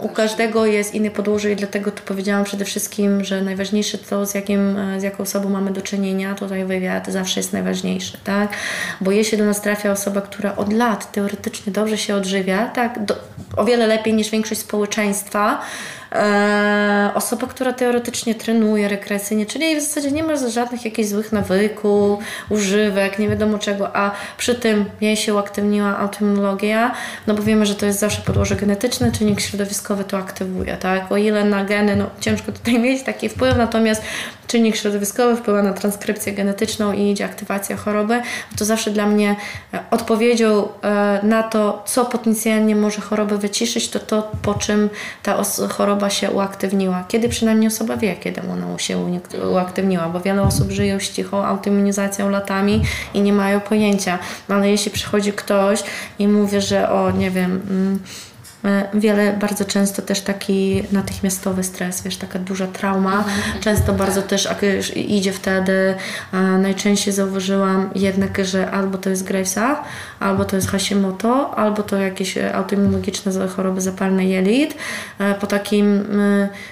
u 0.00 0.08
każdego 0.08 0.66
jest 0.66 0.94
inny 0.94 1.10
podłoże 1.10 1.52
i 1.52 1.56
dlatego 1.56 1.90
tu 1.90 2.02
powiedziałam 2.02 2.44
przede 2.44 2.64
wszystkim, 2.64 3.24
że 3.24 3.42
najważniejsze 3.42 3.98
to, 3.98 4.26
z, 4.26 4.34
jakim, 4.34 4.76
z 4.98 5.02
jaką 5.02 5.22
osobą 5.22 5.48
mamy 5.48 5.70
do 5.70 5.82
czynienia, 5.82 6.34
tutaj 6.34 6.64
wywiad 6.64 7.08
zawsze 7.08 7.40
jest 7.40 7.52
najważniejszy. 7.52 8.18
Tak? 8.24 8.48
Bo 9.00 9.10
jeśli 9.10 9.38
do 9.38 9.44
nas 9.44 9.60
trafia 9.60 9.92
osoba, 9.92 10.20
która 10.20 10.56
od 10.56 10.72
lat 10.72 11.12
teoretycznie 11.12 11.72
dobrze 11.72 11.98
się 11.98 12.14
odżywia, 12.14 12.66
tak, 12.66 13.04
do, 13.04 13.14
o 13.56 13.64
wiele 13.64 13.86
lepiej 13.86 14.14
niż 14.14 14.30
większość 14.30 14.60
społeczeństwa, 14.60 15.60
e, 16.12 17.10
osoba, 17.14 17.46
która 17.46 17.72
teoretycznie 17.72 18.34
trenuje 18.34 18.88
rekreacyjnie, 18.88 19.46
czyli 19.46 19.76
w 19.76 19.80
zasadzie 19.80 20.10
nie 20.10 20.22
ma 20.22 20.36
żadnych 20.36 20.84
jakichś 20.84 21.08
złych 21.08 21.32
nawyków, 21.32 22.24
używek, 22.48 23.18
nie 23.18 23.28
wiadomo 23.28 23.58
czego, 23.58 23.96
a 23.96 24.10
przy 24.38 24.54
tym 24.54 24.84
jej 25.00 25.16
się 25.16 25.34
uaktywniła 25.34 25.98
autoimmunologia, 25.98 26.94
no 27.26 27.34
bo 27.34 27.42
wiemy, 27.42 27.66
że 27.66 27.74
to 27.74 27.86
jest 27.86 27.98
zawsze 27.98 28.22
podłoże 28.22 28.56
genetyczne, 28.56 29.12
czynnik 29.12 29.40
środowiskowy 29.40 30.04
to 30.04 30.18
aktywuje, 30.18 30.76
tak? 30.76 31.12
O 31.12 31.16
ile 31.16 31.44
na 31.44 31.64
geny, 31.64 31.96
no 31.96 32.06
ciężko 32.20 32.52
tutaj 32.52 32.78
mieć 32.84 33.02
taki 33.02 33.28
wpływ, 33.28 33.56
natomiast 33.56 34.02
czynnik 34.50 34.76
środowiskowy 34.76 35.36
wpływa 35.36 35.62
na 35.62 35.72
transkrypcję 35.72 36.32
genetyczną 36.32 36.92
i 36.92 37.10
idzie 37.10 37.24
aktywacja 37.24 37.76
choroby, 37.76 38.22
to 38.58 38.64
zawsze 38.64 38.90
dla 38.90 39.06
mnie 39.06 39.36
e, 39.74 39.84
odpowiedzią 39.90 40.68
e, 40.82 41.20
na 41.22 41.42
to, 41.42 41.82
co 41.86 42.04
potencjalnie 42.04 42.76
może 42.76 43.00
chorobę 43.00 43.38
wyciszyć, 43.38 43.88
to 43.88 43.98
to, 43.98 44.30
po 44.42 44.54
czym 44.54 44.90
ta 45.22 45.42
choroba 45.68 46.10
się 46.10 46.30
uaktywniła. 46.30 47.04
Kiedy 47.08 47.28
przynajmniej 47.28 47.68
osoba 47.68 47.96
wie, 47.96 48.16
kiedy 48.16 48.40
ona 48.52 48.78
się 48.78 48.98
uaktywniła, 49.52 50.08
bo 50.08 50.20
wiele 50.20 50.42
osób 50.42 50.70
żyją 50.70 51.00
z 51.00 51.10
cichą 51.10 51.44
autoimmunizacją 51.44 52.30
latami 52.30 52.82
i 53.14 53.20
nie 53.20 53.32
mają 53.32 53.60
pojęcia. 53.60 54.18
No, 54.48 54.54
ale 54.54 54.70
jeśli 54.70 54.90
przychodzi 54.90 55.32
ktoś 55.32 55.82
i 56.18 56.28
mówi, 56.28 56.60
że 56.60 56.90
o, 56.90 57.10
nie 57.10 57.30
wiem... 57.30 57.60
Mm, 57.70 57.98
wiele, 58.94 59.32
bardzo 59.32 59.64
często 59.64 60.02
też 60.02 60.20
taki 60.20 60.82
natychmiastowy 60.92 61.64
stres, 61.64 62.02
wiesz, 62.02 62.16
taka 62.16 62.38
duża 62.38 62.66
trauma. 62.66 63.16
Mhm. 63.16 63.60
Często 63.60 63.92
bardzo 63.92 64.22
też 64.22 64.48
idzie 64.96 65.32
wtedy. 65.32 65.94
Najczęściej 66.58 67.14
zauważyłam 67.14 67.90
jednak, 67.94 68.44
że 68.44 68.70
albo 68.70 68.98
to 68.98 69.10
jest 69.10 69.24
Gravesa, 69.24 69.84
albo 70.20 70.44
to 70.44 70.56
jest 70.56 70.70
Hashimoto, 70.70 71.54
albo 71.56 71.82
to 71.82 71.96
jakieś 71.96 72.38
autoimmunologiczne 72.38 73.48
choroby 73.48 73.80
zapalne 73.80 74.24
jelit. 74.24 74.74
E, 75.18 75.34
po 75.34 75.46
takim, 75.46 76.04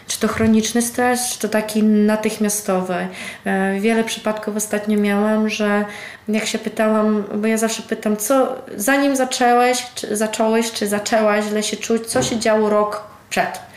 czy 0.06 0.20
to 0.20 0.28
chroniczny 0.28 0.82
stres, 0.82 1.30
czy 1.32 1.38
to 1.38 1.48
taki 1.48 1.82
natychmiastowy. 1.82 3.08
E, 3.44 3.80
wiele 3.80 4.04
przypadków 4.04 4.56
ostatnio 4.56 4.98
miałam, 4.98 5.48
że 5.48 5.84
jak 6.28 6.46
się 6.46 6.58
pytałam, 6.58 7.24
bo 7.34 7.46
ja 7.46 7.56
zawsze 7.56 7.82
pytam, 7.82 8.16
co 8.16 8.56
zanim 8.76 9.16
zaczęłeś, 9.16 9.86
czy 9.94 10.16
zacząłeś, 10.16 10.72
czy 10.72 10.88
zaczęłaś 10.88 11.44
źle 11.44 11.62
się 11.62 11.76
czuć, 11.76 12.06
co 12.06 12.22
się 12.22 12.38
działo 12.38 12.70
rok 12.70 13.04
przed. 13.30 13.67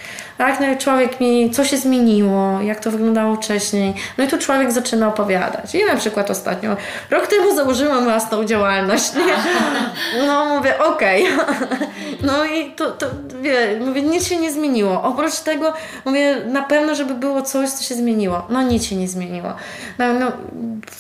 Tak, 0.42 0.60
no 0.60 0.72
i 0.72 0.78
człowiek 0.78 1.20
mi, 1.20 1.52
co 1.52 1.66
się 1.66 1.78
zmieniło, 1.78 2.62
jak 2.62 2.80
to 2.80 2.92
wyglądało 2.92 3.36
wcześniej. 3.36 3.94
No 4.18 4.24
i 4.24 4.28
tu 4.28 4.38
człowiek 4.38 4.72
zaczyna 4.72 5.08
opowiadać. 5.08 5.76
I 5.76 5.86
na 5.86 5.96
przykład 5.96 6.32
ostatnio, 6.32 6.78
rok 7.10 7.28
temu 7.28 7.56
założyłam 7.56 8.04
własną 8.04 8.46
działalność. 8.46 9.14
Nie? 9.14 9.34
No 10.28 10.46
mówię, 10.46 10.80
okej. 10.80 11.24
Okay. 11.34 11.88
No 12.28 12.46
i 12.46 12.72
to, 12.72 12.92
to 12.92 13.06
wie, 13.42 13.80
mówię, 13.80 14.02
nic 14.02 14.28
się 14.28 14.38
nie 14.38 14.52
zmieniło. 14.52 15.04
Oprócz 15.04 15.40
tego, 15.40 15.74
mówię, 16.06 16.38
na 16.46 16.64
pewno, 16.64 16.96
żeby 16.96 17.14
było 17.14 17.42
coś, 17.42 17.70
co 17.70 17.84
się 17.84 17.96
zmieniło. 17.96 18.48
No 18.50 18.62
nic 18.62 18.84
się 18.84 18.96
nie 18.96 19.08
zmieniło. 19.08 19.54
No, 19.98 20.14
no 20.14 20.32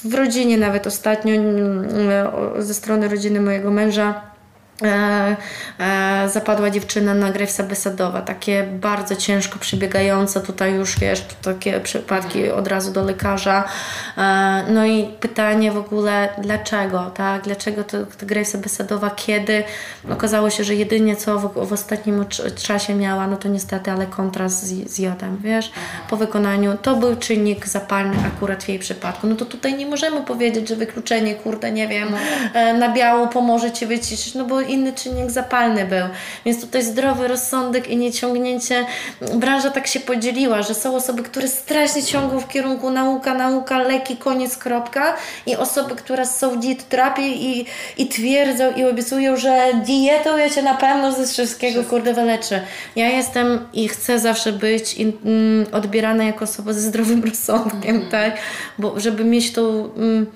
w 0.04 0.14
rodzinie 0.14 0.58
nawet 0.58 0.88
ostatnio, 0.88 1.36
mm, 1.36 1.88
ze 2.58 2.74
strony 2.74 3.08
rodziny 3.08 3.42
mojego 3.42 3.72
męża, 3.72 4.31
E, 4.84 5.36
e, 5.80 6.30
zapadła 6.30 6.70
dziewczyna 6.70 7.14
na 7.14 7.32
Grefsa 7.32 7.64
Besadowa, 7.64 8.22
takie 8.22 8.64
bardzo 8.64 9.16
ciężko 9.16 9.60
przebiegające, 9.60 10.42
tutaj 10.42 10.74
już 10.74 11.00
wiesz, 11.00 11.26
takie 11.42 11.80
przypadki 11.80 12.40
mhm. 12.40 12.60
od 12.60 12.68
razu 12.68 12.92
do 12.92 13.04
lekarza. 13.04 13.64
E, 14.18 14.64
no 14.70 14.86
i 14.86 15.04
pytanie 15.20 15.72
w 15.72 15.78
ogóle, 15.78 16.30
dlaczego, 16.38 17.12
tak? 17.16 17.44
Dlaczego 17.44 17.84
to, 17.84 17.98
to 18.06 18.26
Grefsa 18.26 18.58
Besadowa, 18.58 19.10
kiedy? 19.10 19.64
Okazało 20.12 20.50
się, 20.50 20.64
że 20.64 20.76
jedynie 20.76 21.16
co 21.16 21.40
w, 21.40 21.68
w 21.68 21.74
ostatnim 21.74 22.26
czasie 22.64 22.96
miała, 22.96 23.28
no 23.28 23.38
to 23.38 23.50
niestety, 23.50 23.92
ale 23.92 24.08
kontrast 24.08 24.64
z, 24.64 24.92
z 24.92 25.00
jodem, 25.00 25.38
wiesz? 25.44 25.68
Mhm. 25.68 25.86
Po 26.10 26.18
wykonaniu, 26.18 26.78
to 26.82 26.96
był 26.96 27.16
czynnik 27.16 27.68
zapalny 27.68 28.16
akurat 28.28 28.64
w 28.64 28.70
jej 28.70 28.80
przypadku. 28.80 29.28
No 29.28 29.36
to 29.36 29.46
tutaj 29.46 29.76
nie 29.76 29.86
możemy 29.86 30.22
powiedzieć, 30.22 30.70
że 30.70 30.76
wykluczenie, 30.76 31.36
kurde, 31.36 31.72
nie 31.72 31.88
wiem, 31.88 32.10
no. 32.12 32.74
na 32.74 32.94
biału 32.94 33.28
pomoże 33.28 33.72
Ci 33.72 33.86
wyciszyć, 33.86 34.36
no 34.36 34.46
bo 34.46 34.62
inny 34.72 34.94
czynnik 34.94 35.32
zapalny 35.32 35.86
był. 35.86 36.06
Więc 36.46 36.62
tutaj 36.62 36.84
zdrowy 36.84 37.28
rozsądek 37.28 37.88
i 37.88 37.98
nieciągnięcie. 37.98 38.86
Branża 39.36 39.72
tak 39.72 39.88
się 39.88 40.00
podzieliła, 40.00 40.62
że 40.62 40.74
są 40.74 40.96
osoby, 40.96 41.24
które 41.24 41.48
strasznie 41.48 42.04
ciągną 42.04 42.40
w 42.40 42.48
kierunku 42.48 42.90
nauka, 42.90 43.34
nauka, 43.34 43.78
leki, 43.80 44.18
koniec, 44.18 44.58
kropka 44.58 45.16
i 45.46 45.56
osoby, 45.56 45.96
które 45.96 46.26
są 46.26 46.50
w 46.50 46.60
dietoterapii 46.60 47.60
i, 47.60 47.66
i 47.98 48.08
twierdzą 48.08 48.72
i 48.72 48.84
obiecują, 48.84 49.38
że 49.38 49.72
dietą 49.86 50.38
ja 50.38 50.50
Cię 50.50 50.62
na 50.62 50.74
pewno 50.74 51.12
ze 51.12 51.28
wszystkiego 51.28 51.84
kurde 51.84 52.14
wyleczy. 52.14 52.62
Ja 52.96 53.10
jestem 53.10 53.68
i 53.74 53.88
chcę 53.88 54.20
zawsze 54.20 54.54
być 54.54 54.94
in, 54.94 55.12
mm, 55.26 55.66
odbierana 55.72 56.24
jako 56.24 56.46
osoba 56.46 56.74
ze 56.74 56.82
zdrowym 56.82 57.24
rozsądkiem, 57.24 57.96
mm 57.96 58.12
tak? 58.12 58.38
Bo 58.78 59.00
żeby 59.00 59.24
mieć 59.24 59.54
tą... 59.54 59.94
Mm, 59.96 60.28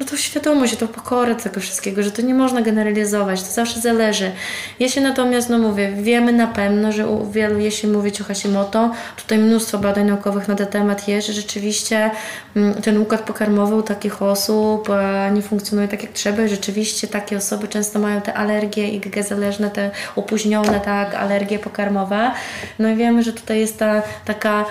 no 0.00 0.06
to 0.06 0.16
świadomość, 0.16 0.76
to 0.76 0.88
pokorę 0.88 1.34
tego 1.34 1.60
wszystkiego, 1.60 2.02
że 2.02 2.10
to 2.10 2.22
nie 2.22 2.34
można 2.34 2.62
generalizować, 2.62 3.42
to 3.42 3.52
zawsze 3.52 3.80
zależy. 3.80 4.32
Jeśli 4.80 5.02
natomiast, 5.02 5.48
no 5.48 5.58
mówię, 5.58 5.92
wiemy 5.96 6.32
na 6.32 6.46
pewno, 6.46 6.92
że 6.92 7.08
u 7.08 7.30
wielu, 7.30 7.58
jeśli 7.58 7.88
mówić 7.88 8.20
o 8.20 8.24
Hashimoto, 8.24 8.90
tutaj 9.16 9.38
mnóstwo 9.38 9.78
badań 9.78 10.06
naukowych 10.06 10.48
na 10.48 10.54
ten 10.54 10.66
temat 10.66 11.08
jest, 11.08 11.26
że 11.26 11.32
rzeczywiście 11.32 12.10
mm, 12.56 12.74
ten 12.74 12.98
układ 12.98 13.20
pokarmowy 13.20 13.74
u 13.74 13.82
takich 13.82 14.22
osób 14.22 14.90
e, 14.90 15.30
nie 15.34 15.42
funkcjonuje 15.42 15.88
tak 15.88 16.02
jak 16.02 16.12
trzeba 16.12 16.42
i 16.42 16.48
rzeczywiście 16.48 17.08
takie 17.08 17.36
osoby 17.36 17.68
często 17.68 17.98
mają 17.98 18.20
te 18.20 18.34
alergie 18.34 18.88
IgG 18.88 19.22
zależne, 19.22 19.70
te 19.70 19.90
opóźnione, 20.16 20.80
tak, 20.80 21.14
alergie 21.14 21.58
pokarmowe. 21.58 22.30
No 22.78 22.88
i 22.88 22.96
wiemy, 22.96 23.22
że 23.22 23.32
tutaj 23.32 23.60
jest 23.60 23.78
ta 23.78 24.02
taka 24.24 24.64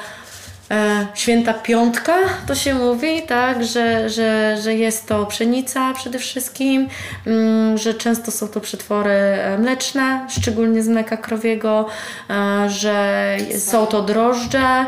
E, 0.72 1.08
święta 1.14 1.54
piątka, 1.54 2.18
to 2.48 2.56
się 2.56 2.74
mówi, 2.74 3.22
tak, 3.22 3.66
że, 3.66 4.10
że, 4.10 4.58
że 4.62 4.74
jest 4.74 5.08
to 5.08 5.26
pszenica 5.26 5.94
przede 5.94 6.20
wszystkim, 6.20 6.88
mm, 7.28 7.78
że 7.78 7.94
często 7.94 8.32
są 8.32 8.48
to 8.48 8.62
przetwory 8.62 9.12
e, 9.12 9.58
mleczne, 9.58 10.28
szczególnie 10.30 10.84
z 10.84 10.88
mleka 10.88 11.18
krowiego, 11.18 11.86
e, 12.30 12.70
że 12.70 13.38
są 13.58 13.86
to 13.86 14.02
drożdże. 14.02 14.86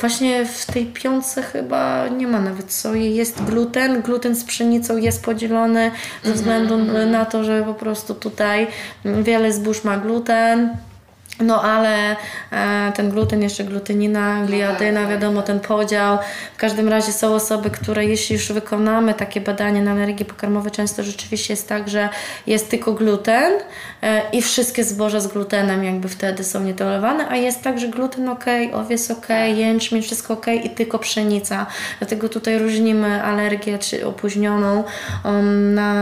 Właśnie 0.00 0.46
w 0.46 0.66
tej 0.66 0.86
piątce 0.86 1.42
chyba 1.42 2.08
nie 2.08 2.26
ma 2.26 2.40
nawet 2.40 2.72
soi, 2.72 3.14
jest 3.14 3.42
gluten. 3.42 4.02
Gluten 4.02 4.34
z 4.34 4.44
pszenicą 4.44 4.96
jest 4.96 5.24
podzielony 5.24 5.90
ze 6.22 6.28
mhm, 6.28 6.34
względu 6.34 6.74
mhm. 6.74 7.10
na 7.10 7.24
to, 7.24 7.44
że 7.44 7.62
po 7.62 7.74
prostu 7.74 8.14
tutaj 8.14 8.66
wiele 9.04 9.52
zbóż 9.52 9.84
ma 9.84 9.96
gluten. 9.96 10.76
No 11.42 11.62
ale 11.62 12.16
e, 12.52 12.92
ten 12.92 13.10
gluten, 13.10 13.42
jeszcze 13.42 13.64
glutenina, 13.64 14.40
no 14.40 14.46
gliadyna, 14.46 15.00
tak, 15.00 15.08
tak. 15.08 15.20
wiadomo, 15.20 15.42
ten 15.42 15.60
podział. 15.60 16.18
W 16.54 16.56
każdym 16.56 16.88
razie 16.88 17.12
są 17.12 17.34
osoby, 17.34 17.70
które 17.70 18.04
jeśli 18.04 18.36
już 18.36 18.52
wykonamy 18.52 19.14
takie 19.14 19.40
badanie 19.40 19.82
na 19.82 19.90
alergie 19.92 20.24
pokarmowe, 20.24 20.70
często 20.70 21.02
rzeczywiście 21.02 21.52
jest 21.52 21.68
tak, 21.68 21.88
że 21.88 22.08
jest 22.46 22.70
tylko 22.70 22.92
gluten 22.92 23.52
e, 24.02 24.30
i 24.32 24.42
wszystkie 24.42 24.84
zboża 24.84 25.20
z 25.20 25.26
glutenem 25.26 25.84
jakby 25.84 26.08
wtedy 26.08 26.44
są 26.44 26.60
nietolerowane, 26.60 27.28
a 27.28 27.36
jest 27.36 27.62
tak, 27.62 27.78
że 27.78 27.88
gluten 27.88 28.28
ok, 28.28 28.44
owiec 28.72 29.10
ok, 29.10 29.26
tak. 29.26 29.56
jęczmień, 29.56 30.02
wszystko 30.02 30.34
ok 30.34 30.46
i 30.64 30.70
tylko 30.70 30.98
pszenica. 30.98 31.66
Dlatego 31.98 32.28
tutaj 32.28 32.58
różnimy 32.58 33.22
alergię 33.22 33.78
czy 33.78 34.06
opóźnioną 34.06 34.84
um, 35.24 35.74
na, 35.74 35.92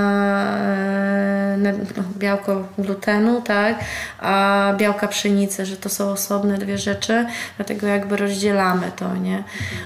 e, 0.59 1.57
na 1.57 1.73
no, 1.73 2.03
białko 2.19 2.65
glutenu, 2.79 3.43
tak, 3.43 3.79
a 4.19 4.73
białka 4.79 5.09
pszenicy 5.09 5.30
pszenicę, 5.31 5.67
że 5.67 5.77
to 5.77 5.89
są 5.89 6.11
osobne 6.11 6.59
dwie 6.59 6.79
rzeczy, 6.79 7.27
dlatego 7.57 7.87
jakby 7.87 8.17
rozdzielamy 8.17 8.93
to, 8.97 9.17
nie? 9.17 9.45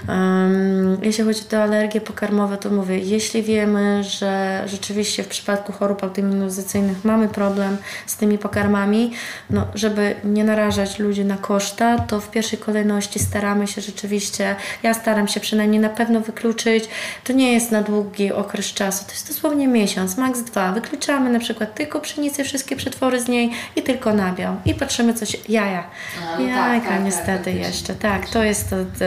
Um, 0.09 0.99
jeśli 1.03 1.25
chodzi 1.25 1.41
o 1.57 1.63
alergie 1.63 2.01
pokarmowe, 2.01 2.57
to 2.57 2.71
mówię, 2.71 2.99
jeśli 2.99 3.43
wiemy, 3.43 4.05
że 4.05 4.63
rzeczywiście 4.67 5.23
w 5.23 5.29
przypadku 5.29 5.73
chorób 5.73 6.05
autoimmunizacyjnych 6.05 7.05
mamy 7.05 7.29
problem 7.29 7.77
z 8.07 8.17
tymi 8.17 8.39
pokarmami, 8.39 9.13
no, 9.51 9.67
żeby 9.75 10.15
nie 10.25 10.45
narażać 10.45 10.99
ludzi 10.99 11.25
na 11.25 11.37
koszta, 11.37 11.99
to 11.99 12.21
w 12.21 12.31
pierwszej 12.31 12.59
kolejności 12.59 13.19
staramy 13.19 13.67
się 13.67 13.81
rzeczywiście, 13.81 14.57
ja 14.83 14.95
staram 14.95 15.29
się 15.29 15.41
przynajmniej 15.41 15.81
na 15.81 15.89
pewno 15.89 16.21
wykluczyć, 16.21 16.85
to 17.25 17.33
nie 17.33 17.53
jest 17.53 17.71
na 17.71 17.83
długi 17.83 18.33
okres 18.33 18.67
czasu, 18.67 19.05
to 19.05 19.13
jest 19.13 19.29
dosłownie 19.29 19.69
miesiąc, 19.69 20.17
maks 20.17 20.41
dwa. 20.41 20.73
Wykluczamy 20.73 21.31
na 21.31 21.39
przykład 21.39 21.75
tylko 21.75 22.01
pszenicę, 22.01 22.45
wszystkie 22.45 22.77
przetwory 22.77 23.21
z 23.21 23.29
niej 23.29 23.51
i 23.77 23.83
tylko 23.83 24.15
nabiał. 24.15 24.57
I 24.65 24.75
patrzymy, 24.75 25.15
co 25.15 25.25
coś, 25.27 25.34
jaja. 25.49 25.85
A, 26.23 26.39
no 26.39 26.47
Jajka 26.47 26.87
tak, 26.87 26.97
tak, 26.97 27.05
niestety 27.05 27.45
tak, 27.45 27.55
jeszcze, 27.55 27.95
tak, 27.95 28.29
to 28.29 28.45
jest 28.45 28.71
to, 28.71 28.77
to, 28.77 29.05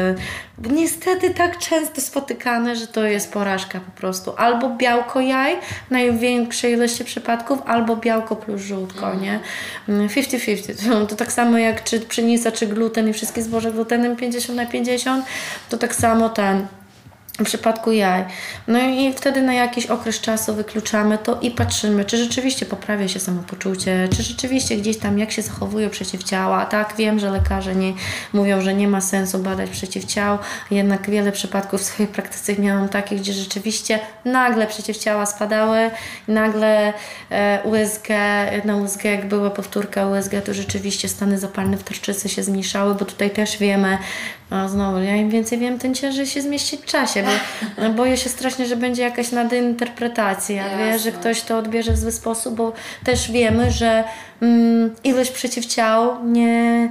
niestety 0.70 1.30
tak 1.30 1.58
często 1.58 2.02
spotykane, 2.02 2.76
że 2.76 2.88
to 2.88 3.06
jest 3.06 3.34
porażka 3.34 3.80
po 3.80 3.92
prostu. 3.92 4.34
Albo 4.38 4.70
białko 4.70 5.20
jaj 5.20 5.58
w 5.88 5.92
największej 5.92 6.74
ilości 6.74 7.06
przypadków, 7.06 7.60
albo 7.66 7.96
białko 7.96 8.36
plus 8.36 8.62
żółtko, 8.62 9.12
mm. 9.12 9.22
nie? 9.22 9.40
50-50. 9.90 10.90
To, 10.90 11.06
to 11.10 11.16
tak 11.16 11.32
samo 11.32 11.58
jak 11.58 11.84
czy 11.84 12.00
pszenica, 12.00 12.52
czy 12.52 12.68
gluten 12.68 13.10
i 13.10 13.14
wszystkie 13.14 13.44
zboże 13.44 13.72
glutenem 13.72 14.16
50 14.16 14.58
na 14.58 14.66
50, 14.66 15.26
to 15.70 15.78
tak 15.78 15.96
samo 15.96 16.30
ten 16.30 16.68
w 17.40 17.44
przypadku 17.44 17.92
jaj. 17.92 18.26
No 18.68 18.80
i 18.80 19.14
wtedy 19.14 19.42
na 19.42 19.54
jakiś 19.54 19.86
okres 19.86 20.22
czasu 20.22 20.56
wykluczamy 20.56 21.18
to 21.18 21.40
i 21.42 21.52
patrzymy, 21.52 22.06
czy 22.06 22.18
rzeczywiście 22.18 22.66
poprawia 22.66 23.08
się 23.08 23.20
samopoczucie, 23.20 24.08
czy 24.16 24.24
rzeczywiście 24.24 24.78
gdzieś 24.78 24.98
tam 24.98 25.20
jak 25.20 25.32
się 25.32 25.42
zachowują 25.42 25.90
przeciwciała. 25.90 26.66
Tak, 26.66 26.94
wiem, 26.98 27.20
że 27.20 27.32
lekarze 27.32 27.76
nie 27.76 27.94
mówią, 28.34 28.62
że 28.62 28.74
nie 28.74 28.88
ma 28.88 29.02
sensu 29.02 29.40
badać 29.40 29.70
przeciwciał, 29.70 30.38
jednak 30.72 31.10
wiele 31.10 31.32
przypadków 31.32 31.82
w 31.82 31.84
swojej 31.84 32.12
praktyce 32.12 32.56
miałam 32.56 32.90
takich, 32.90 33.20
gdzie 33.20 33.34
rzeczywiście 33.34 34.00
nagle 34.26 34.68
przeciwciała 34.68 35.26
spadały, 35.26 35.92
nagle 36.28 36.94
e, 37.30 37.60
USG, 37.64 38.08
na 38.66 38.76
USG 38.76 39.04
jak 39.04 39.28
była 39.28 39.50
powtórka 39.50 40.08
USG, 40.08 40.32
to 40.46 40.54
rzeczywiście 40.54 41.10
stany 41.10 41.38
zapalne 41.38 41.78
w 41.78 41.84
tarczycy 41.84 42.30
się 42.30 42.44
zmniejszały, 42.44 42.96
bo 42.96 43.06
tutaj 43.06 43.30
też 43.30 43.58
wiemy, 43.58 43.98
A 44.50 44.68
znowu, 44.68 45.00
ja 45.00 45.16
im 45.16 45.30
więcej 45.30 45.60
wiem, 45.60 45.80
tym 45.80 45.93
ciężej 45.93 46.26
się 46.26 46.41
zmieścić 46.41 46.82
w 46.82 46.86
czasie, 46.86 47.24
bo 47.78 47.89
boję 48.04 48.18
się 48.18 48.30
strasznie, 48.30 48.66
że 48.66 48.76
będzie 48.76 49.02
jakaś 49.04 49.32
nadinterpretacja, 49.32 50.78
wie, 50.78 51.00
że 51.00 51.12
ktoś 51.12 51.41
to 51.41 51.58
odbierze 51.58 51.91
w 51.91 51.98
zły 51.98 52.12
sposób, 52.12 52.56
bo 52.56 52.74
też 53.04 53.32
wiemy, 53.32 53.72
że 53.72 54.04
mm, 54.41 54.95
ilość 55.04 55.32
przeciwciał 55.32 56.26
nie 56.26 56.89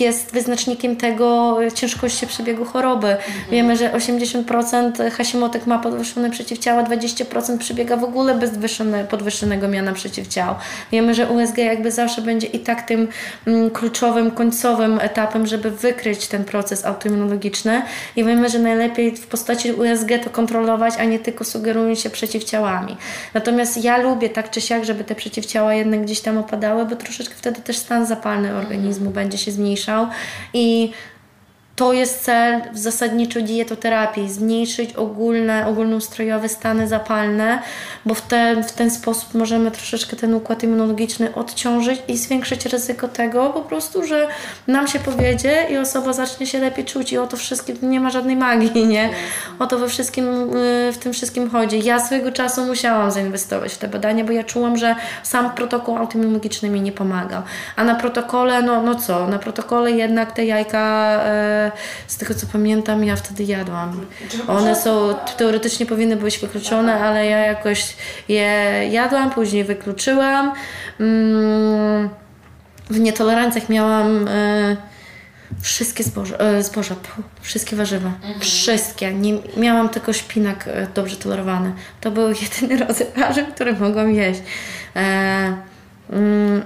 jest 0.00 0.32
wyznacznikiem 0.32 0.96
tego 0.96 1.58
ciężkości 1.74 2.26
przebiegu 2.26 2.64
choroby. 2.64 3.08
Mhm. 3.08 3.50
Wiemy, 3.50 3.76
że 3.76 3.92
80% 3.92 5.10
Hashimotek 5.10 5.66
ma 5.66 5.78
podwyższone 5.78 6.30
przeciwciała, 6.30 6.82
20% 6.82 7.58
przebiega 7.58 7.96
w 7.96 8.04
ogóle 8.04 8.34
bez 8.34 8.50
podwyższonego 9.10 9.68
miana 9.68 9.92
przeciwciał. 9.92 10.54
Wiemy, 10.92 11.14
że 11.14 11.26
USG 11.26 11.58
jakby 11.58 11.92
zawsze 11.92 12.22
będzie 12.22 12.46
i 12.46 12.60
tak 12.60 12.82
tym 12.82 13.08
mm, 13.46 13.70
kluczowym, 13.70 14.30
końcowym 14.30 14.98
etapem, 15.00 15.46
żeby 15.46 15.70
wykryć 15.70 16.26
ten 16.26 16.44
proces 16.44 16.84
autoimmunologiczny 16.84 17.82
i 18.16 18.24
wiemy, 18.24 18.48
że 18.48 18.58
najlepiej 18.58 19.16
w 19.16 19.26
postaci 19.26 19.72
USG 19.72 20.08
to 20.24 20.30
kontrolować, 20.30 20.94
a 20.98 21.04
nie 21.04 21.18
tylko 21.18 21.44
sugerując 21.44 22.00
się 22.00 22.10
przeciwciałami. 22.10 22.96
Natomiast 23.34 23.84
ja 23.84 23.98
lubię 23.98 24.28
tak 24.28 24.50
czy 24.50 24.60
siak, 24.60 24.84
żeby 24.84 25.04
te 25.04 25.14
przeciwciała 25.14 25.74
jednak 25.74 26.02
gdzieś 26.02 26.20
tam 26.20 26.38
opadały, 26.38 26.86
bo 26.86 26.96
troszeczkę 26.96 27.34
wtedy 27.34 27.60
też 27.60 27.76
stan 27.76 28.06
zapalny 28.06 28.54
organizmu 28.54 29.10
będzie 29.10 29.38
się 29.38 29.52
zmniejszał 29.52 29.75
zmniejszał 29.76 30.06
i 30.52 30.92
to 31.76 31.92
jest 31.92 32.24
cel 32.24 32.62
zasadniczo 32.72 33.40
dietoterapii, 33.40 34.30
zmniejszyć 34.30 34.92
ogólne, 34.92 35.66
ogólnoustrojowe 35.66 36.48
stany 36.48 36.88
zapalne, 36.88 37.62
bo 38.06 38.14
w 38.14 38.22
ten, 38.22 38.64
w 38.64 38.72
ten 38.72 38.90
sposób 38.90 39.34
możemy 39.34 39.70
troszeczkę 39.70 40.16
ten 40.16 40.34
układ 40.34 40.62
immunologiczny 40.62 41.34
odciążyć 41.34 42.02
i 42.08 42.16
zwiększyć 42.16 42.66
ryzyko 42.66 43.08
tego 43.08 43.50
po 43.50 43.60
prostu, 43.60 44.04
że 44.04 44.28
nam 44.66 44.88
się 44.88 44.98
powiedzie 44.98 45.66
i 45.70 45.76
osoba 45.76 46.12
zacznie 46.12 46.46
się 46.46 46.58
lepiej 46.58 46.84
czuć 46.84 47.12
i 47.12 47.18
o 47.18 47.26
to 47.26 47.36
wszystkim 47.36 47.76
nie 47.82 48.00
ma 48.00 48.10
żadnej 48.10 48.36
magii, 48.36 48.86
nie? 48.96 49.10
O 49.58 49.66
to 49.66 49.78
we 49.78 49.88
wszystkim, 49.88 50.56
y, 50.56 50.92
w 50.92 50.98
tym 50.98 51.12
wszystkim 51.12 51.50
chodzi. 51.50 51.84
Ja 51.84 52.00
swojego 52.00 52.32
czasu 52.32 52.66
musiałam 52.66 53.10
zainwestować 53.10 53.74
w 53.74 53.78
te 53.78 53.88
badania, 53.88 54.24
bo 54.24 54.32
ja 54.32 54.44
czułam, 54.44 54.76
że 54.76 54.94
sam 55.22 55.50
protokół 55.50 55.96
autoimmunologiczny 55.96 56.70
mi 56.70 56.80
nie 56.80 56.92
pomagał. 56.92 57.42
A 57.76 57.84
na 57.84 57.94
protokole, 57.94 58.62
no, 58.62 58.82
no 58.82 58.94
co, 58.94 59.26
na 59.26 59.38
protokole 59.38 59.90
jednak 59.90 60.32
te 60.32 60.44
jajka... 60.44 61.10
E, 61.24 61.65
z 62.06 62.16
tego 62.16 62.34
co 62.34 62.46
pamiętam, 62.46 63.04
ja 63.04 63.16
wtedy 63.16 63.44
jadłam. 63.44 64.06
One 64.48 64.76
są, 64.76 65.14
teoretycznie 65.36 65.86
powinny 65.86 66.16
być 66.16 66.38
wykluczone, 66.38 67.00
ale 67.00 67.26
ja 67.26 67.38
jakoś 67.38 67.96
je 68.28 68.44
jadłam, 68.90 69.30
później 69.30 69.64
wykluczyłam. 69.64 70.52
Mm, 71.00 72.08
w 72.90 73.00
nietolerancjach 73.00 73.68
miałam 73.68 74.28
e, 74.28 74.76
wszystkie 75.60 76.04
zboże, 76.04 76.40
e, 76.40 76.62
zboża, 76.62 76.94
wszystkie 77.40 77.76
warzywa, 77.76 78.08
mhm. 78.08 78.40
wszystkie. 78.40 79.14
Nie, 79.14 79.38
miałam 79.56 79.88
tylko 79.88 80.12
szpinak 80.12 80.68
e, 80.68 80.86
dobrze 80.94 81.16
tolerowany. 81.16 81.72
To 82.00 82.10
był 82.10 82.28
jedyny 82.42 82.86
rodzaj 82.86 83.06
warzyw, 83.16 83.54
który 83.54 83.72
mogłam 83.72 84.10
jeść. 84.10 84.40
Mm, 86.10 86.62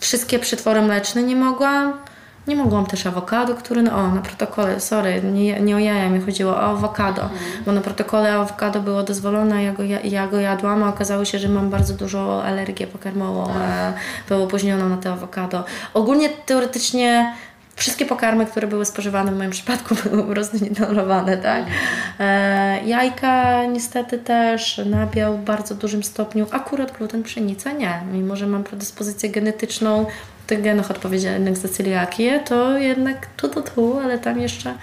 wszystkie 0.00 0.38
przetwory 0.38 0.82
mleczne 0.82 1.22
nie 1.22 1.36
mogłam. 1.36 2.07
Nie 2.48 2.56
mogłam 2.56 2.86
też 2.86 3.06
awokado, 3.06 3.54
który, 3.54 3.82
no, 3.82 3.96
o, 3.96 4.08
na 4.08 4.20
protokole, 4.20 4.80
sorry, 4.80 5.22
nie, 5.22 5.60
nie 5.60 5.76
o 5.76 5.78
jaja 5.78 6.10
mi 6.10 6.20
chodziło, 6.20 6.52
o 6.52 6.60
awokado, 6.60 7.22
mhm. 7.22 7.64
bo 7.66 7.72
na 7.72 7.80
protokole 7.80 8.34
awokado 8.34 8.80
było 8.80 9.02
dozwolone, 9.02 9.64
ja 9.64 9.72
go, 9.72 9.82
ja, 9.82 10.00
ja 10.00 10.26
go 10.26 10.40
jadłam, 10.40 10.82
a 10.82 10.88
okazało 10.88 11.24
się, 11.24 11.38
że 11.38 11.48
mam 11.48 11.70
bardzo 11.70 11.94
dużo 11.94 12.44
alergię 12.44 12.86
pokarmową, 12.86 13.46
tak. 13.46 13.56
e, 13.56 13.92
było 14.28 14.44
opóźnioną 14.44 14.88
na 14.88 14.96
te 14.96 15.12
awokado. 15.12 15.64
Ogólnie 15.94 16.28
teoretycznie 16.28 17.34
wszystkie 17.76 18.06
pokarmy, 18.06 18.46
które 18.46 18.66
były 18.66 18.84
spożywane 18.84 19.32
w 19.32 19.38
moim 19.38 19.50
przypadku 19.50 19.94
były 20.04 20.22
po 20.22 20.32
prostu 20.32 20.64
nietolerowane, 20.64 21.36
tak? 21.36 21.58
Mhm. 21.58 21.78
E, 22.20 22.86
jajka 22.86 23.64
niestety 23.66 24.18
też, 24.18 24.80
nabiał 24.86 25.38
w 25.38 25.44
bardzo 25.44 25.74
dużym 25.74 26.02
stopniu, 26.02 26.46
akurat 26.50 26.98
gluten 26.98 27.22
pszenica 27.22 27.72
nie, 27.72 28.00
mimo 28.12 28.36
że 28.36 28.46
mam 28.46 28.64
predyspozycję 28.64 29.30
genetyczną 29.30 30.06
tych 30.48 30.62
genach 30.62 30.90
odpowiedzialnych 30.90 31.56
za 31.56 31.68
celiakię, 31.68 32.40
to 32.44 32.78
jednak 32.78 33.26
tu, 33.36 33.48
tu, 33.48 33.62
tu, 33.62 33.98
ale 33.98 34.18
tam 34.18 34.40
jeszcze 34.40 34.74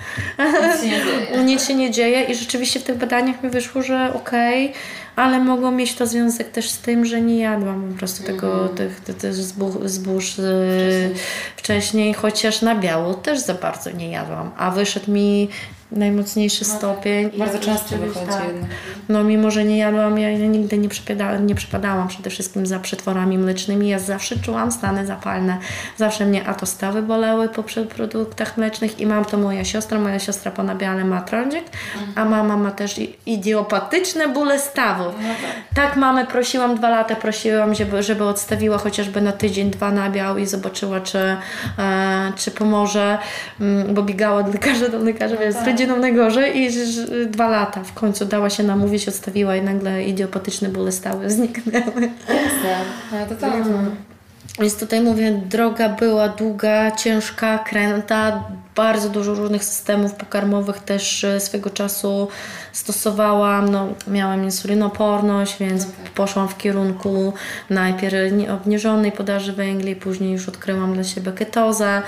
nic 0.42 0.82
się 0.82 0.88
nie 0.88 1.04
dzieje. 1.04 1.44
nic 1.50 1.68
się 1.68 1.76
nie 1.76 1.92
dzieje 1.92 2.24
i 2.24 2.36
rzeczywiście 2.36 2.80
w 2.80 2.84
tych 2.84 2.98
badaniach 2.98 3.44
mi 3.44 3.50
wyszło, 3.50 3.82
że 3.82 4.14
okej, 4.14 4.66
okay, 4.66 4.82
ale 5.16 5.40
mogło 5.40 5.72
mieć 5.72 5.96
to 5.96 6.08
związek 6.08 6.52
też 6.52 6.70
z 6.70 6.78
tym, 6.78 7.06
że 7.06 7.22
nie 7.22 7.40
jadłam 7.40 7.92
po 7.92 7.98
prostu 7.98 8.24
tego, 8.24 8.64
mm. 8.64 8.76
tych, 8.76 9.00
tych, 9.02 9.16
tych 9.16 9.34
zbóż, 9.34 9.76
zbóż 9.86 10.32
wcześniej. 10.32 11.16
wcześniej, 11.56 12.14
chociaż 12.14 12.62
na 12.62 12.76
biało 12.76 13.14
też 13.14 13.40
za 13.40 13.54
bardzo 13.54 13.92
nie 13.92 14.10
jadłam, 14.12 14.52
a 14.58 14.72
wyszedł 14.72 15.12
mi 15.12 15.50
najmocniejszy 15.92 16.66
no, 16.68 16.78
stopień. 16.78 17.32
Bardzo 17.38 17.60
często 17.60 17.98
wychodzi 17.98 18.28
tak. 18.28 18.42
No 19.10 19.24
mimo, 19.24 19.52
że 19.52 19.66
nie 19.66 19.78
jadłam, 19.78 20.20
ja 20.20 20.38
nigdy 20.38 20.78
nie, 20.78 20.90
przepadałam, 20.90 21.48
nie 21.48 21.56
przepadałam 21.56 22.08
przede 22.08 22.30
wszystkim 22.30 22.66
za 22.66 22.80
przetworami 22.80 23.38
mlecznymi. 23.38 23.88
Ja 23.88 24.00
zawsze 24.00 24.40
czułam 24.40 24.72
stany 24.72 25.06
zapalne. 25.06 25.58
Zawsze 25.98 26.26
mnie 26.26 26.48
a 26.48 26.54
to 26.54 26.66
stawy 26.66 27.02
boleły 27.02 27.50
po 27.50 27.64
produktach 27.96 28.58
mlecznych 28.58 29.00
i 29.00 29.06
mam 29.06 29.26
to 29.26 29.38
moja 29.38 29.66
siostra. 29.66 30.00
Moja 30.00 30.20
siostra 30.20 30.52
po 30.52 30.64
nabiale 30.64 31.04
ma 31.04 31.22
trądzik, 31.22 31.64
mhm. 31.96 32.12
a 32.16 32.26
mama 32.26 32.58
ma 32.58 32.72
też 32.72 33.00
idiopatyczne 33.26 34.28
bóle 34.28 34.60
stawów. 35.12 35.16
No 35.24 35.30
tak. 35.76 35.86
tak 35.88 35.98
mamy 35.98 36.26
prosiłam 36.26 36.76
dwa 36.76 36.90
lata, 36.90 37.16
prosiłam, 37.16 37.76
żeby, 37.76 38.04
żeby 38.04 38.24
odstawiła 38.24 38.78
chociażby 38.78 39.22
na 39.22 39.32
tydzień, 39.32 39.72
dwa 39.72 39.92
nabiał 39.92 40.38
i 40.38 40.46
zobaczyła, 40.46 41.00
czy, 41.00 41.20
e, 41.80 42.32
czy 42.36 42.52
pomoże, 42.52 43.18
mm, 43.62 43.94
bo 43.94 44.04
biegała 44.04 44.40
od 44.40 44.54
lekarza 44.54 44.90
do 44.90 45.00
lekarza, 45.00 45.36
no 45.36 45.42
więc 45.42 45.56
tak 45.56 45.66
będzie 45.66 45.88
nam 45.88 46.02
najgorzej 46.02 46.58
i 46.62 46.70
dwa 47.28 47.50
lata 47.50 47.84
w 47.84 47.94
końcu 47.94 48.26
dała 48.26 48.50
się 48.50 48.64
namówić, 48.64 49.08
odstawiła 49.08 49.56
i 49.56 49.62
nagle 49.62 50.04
idiopatyczne 50.04 50.70
bóle 50.70 50.92
stały, 50.92 51.30
zniknęły. 51.36 52.10
Jasne, 52.28 53.26
to 53.30 53.36
tak. 53.36 53.54
Więc 54.60 54.80
tutaj 54.80 55.02
mówię, 55.02 55.42
droga 55.46 55.90
była 55.90 56.30
długa, 56.30 56.92
ciężka, 56.92 57.60
kręta, 57.60 58.44
bardzo 58.76 59.10
dużo 59.10 59.34
różnych 59.34 59.64
systemów 59.64 60.14
pokarmowych 60.14 60.80
też 60.80 61.24
e, 61.24 61.40
swego 61.40 61.70
czasu 61.70 62.28
stosowałam. 62.72 63.70
No, 63.70 63.88
miałam 64.08 64.44
insulinoporność, 64.44 65.58
więc 65.60 65.84
okay. 65.84 65.96
poszłam 66.16 66.48
w 66.48 66.58
kierunku 66.58 67.34
najpierw 67.70 68.16
obniżonej 68.50 69.12
podaży 69.12 69.54
węgli, 69.54 69.96
później 69.96 70.32
już 70.32 70.50
odkryłam 70.50 70.94
dla 70.94 71.04
siebie 71.04 71.32
ketozę. 71.32 72.02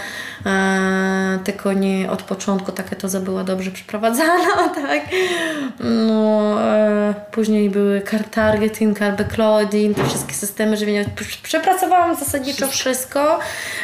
E, 0.45 1.39
tylko 1.43 1.73
nie 1.73 2.11
od 2.11 2.23
początku 2.23 2.71
ta 2.71 2.83
ketoza 2.83 3.19
była 3.19 3.43
dobrze 3.43 3.71
przeprowadzana, 3.71 4.69
tak. 4.81 5.01
No, 5.79 6.63
e, 6.63 7.13
później 7.31 7.69
były 7.69 8.01
targeting, 8.31 8.99
carbecloidin, 8.99 9.95
te 9.95 10.03
wszystkie 10.05 10.33
systemy 10.33 10.77
żywieniowe. 10.77 11.09
Przepracowałam 11.43 12.15
zasadniczo 12.15 12.67
wszystko. 12.67 13.39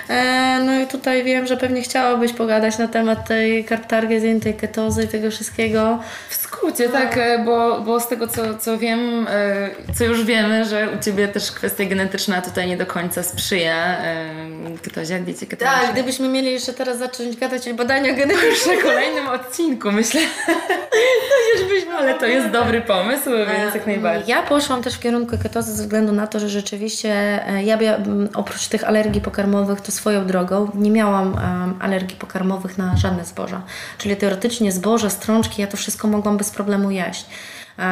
E, 0.10 0.60
no 0.66 0.80
i 0.80 0.88
tutaj 0.88 1.24
wiem, 1.24 1.48
że 1.48 1.58
pewnie 1.58 1.82
chciałabyś 1.82 2.34
pogadać 2.34 2.73
na 2.78 2.88
temat 2.88 3.28
tej 3.28 3.66
kartargezin, 3.66 4.40
tej 4.40 4.54
ketozy 4.54 5.04
i 5.04 5.08
tego 5.08 5.32
wszystkiego. 5.32 6.00
W 6.30 6.43
skrócie, 6.54 6.89
tak, 6.89 7.18
e, 7.18 7.39
bo, 7.45 7.82
bo 7.82 7.99
z 7.99 8.08
tego 8.08 8.28
co, 8.28 8.58
co 8.58 8.78
wiem, 8.78 9.28
e, 9.30 9.70
co 9.95 10.04
już 10.04 10.24
wiemy, 10.24 10.66
że 10.66 10.89
u 10.99 11.04
Ciebie 11.04 11.28
też 11.28 11.51
kwestia 11.51 11.86
genetyczna 11.86 12.41
tutaj 12.41 12.68
nie 12.68 12.78
do 12.78 12.86
końca 12.86 13.24
sprzyja 13.24 13.97
ketozie, 14.84 15.20
diecie 15.20 15.45
ketogenicznej. 15.45 15.88
Tak, 15.88 15.93
gdybyśmy 15.93 16.28
mieli 16.30 16.51
jeszcze 16.51 16.74
teraz 16.74 16.97
zacząć 16.97 17.38
gadać 17.38 17.68
o 17.68 17.74
badaniach 17.74 18.18
genetycznych 18.18 18.80
w 18.80 18.84
kolejnym 18.89 19.28
odcinku, 19.28 19.91
myślę. 19.91 20.22
to 21.30 21.60
już 21.60 21.70
byśmy, 21.70 21.93
ale 21.93 22.14
to 22.14 22.26
jest 22.26 22.49
dobry 22.49 22.82
pomysł, 22.82 23.30
więc 23.30 23.76
jak 23.76 23.88
najbardziej. 23.88 24.30
Ja 24.30 24.43
poszłam 24.43 24.84
też 24.84 24.93
w 24.93 24.99
kierunku 24.99 25.38
ketozy 25.43 25.74
ze 25.74 25.84
względu 25.84 26.14
na 26.14 26.28
to, 26.28 26.39
że 26.39 26.49
rzeczywiście 26.49 27.39
ja 27.64 27.78
oprócz 28.34 28.68
tych 28.68 28.84
alergii 28.84 29.22
pokarmowych 29.22 29.82
to 29.82 29.91
swoją 29.91 30.26
drogą 30.26 30.72
nie 30.76 30.91
miałam 30.91 31.36
alergii 31.80 32.18
pokarmowych 32.18 32.78
na 32.78 32.97
żadne 32.97 33.26
zboża. 33.26 33.62
Czyli 33.97 34.16
teoretycznie 34.16 34.72
zboże, 34.72 35.10
strączki, 35.10 35.62
ja 35.62 35.68
to 35.68 35.78
wszystko 35.78 36.08
mogłam 36.08 36.38
bez 36.44 36.52
problemu 36.52 36.91
jeść. 36.91 37.26
E, 37.80 37.84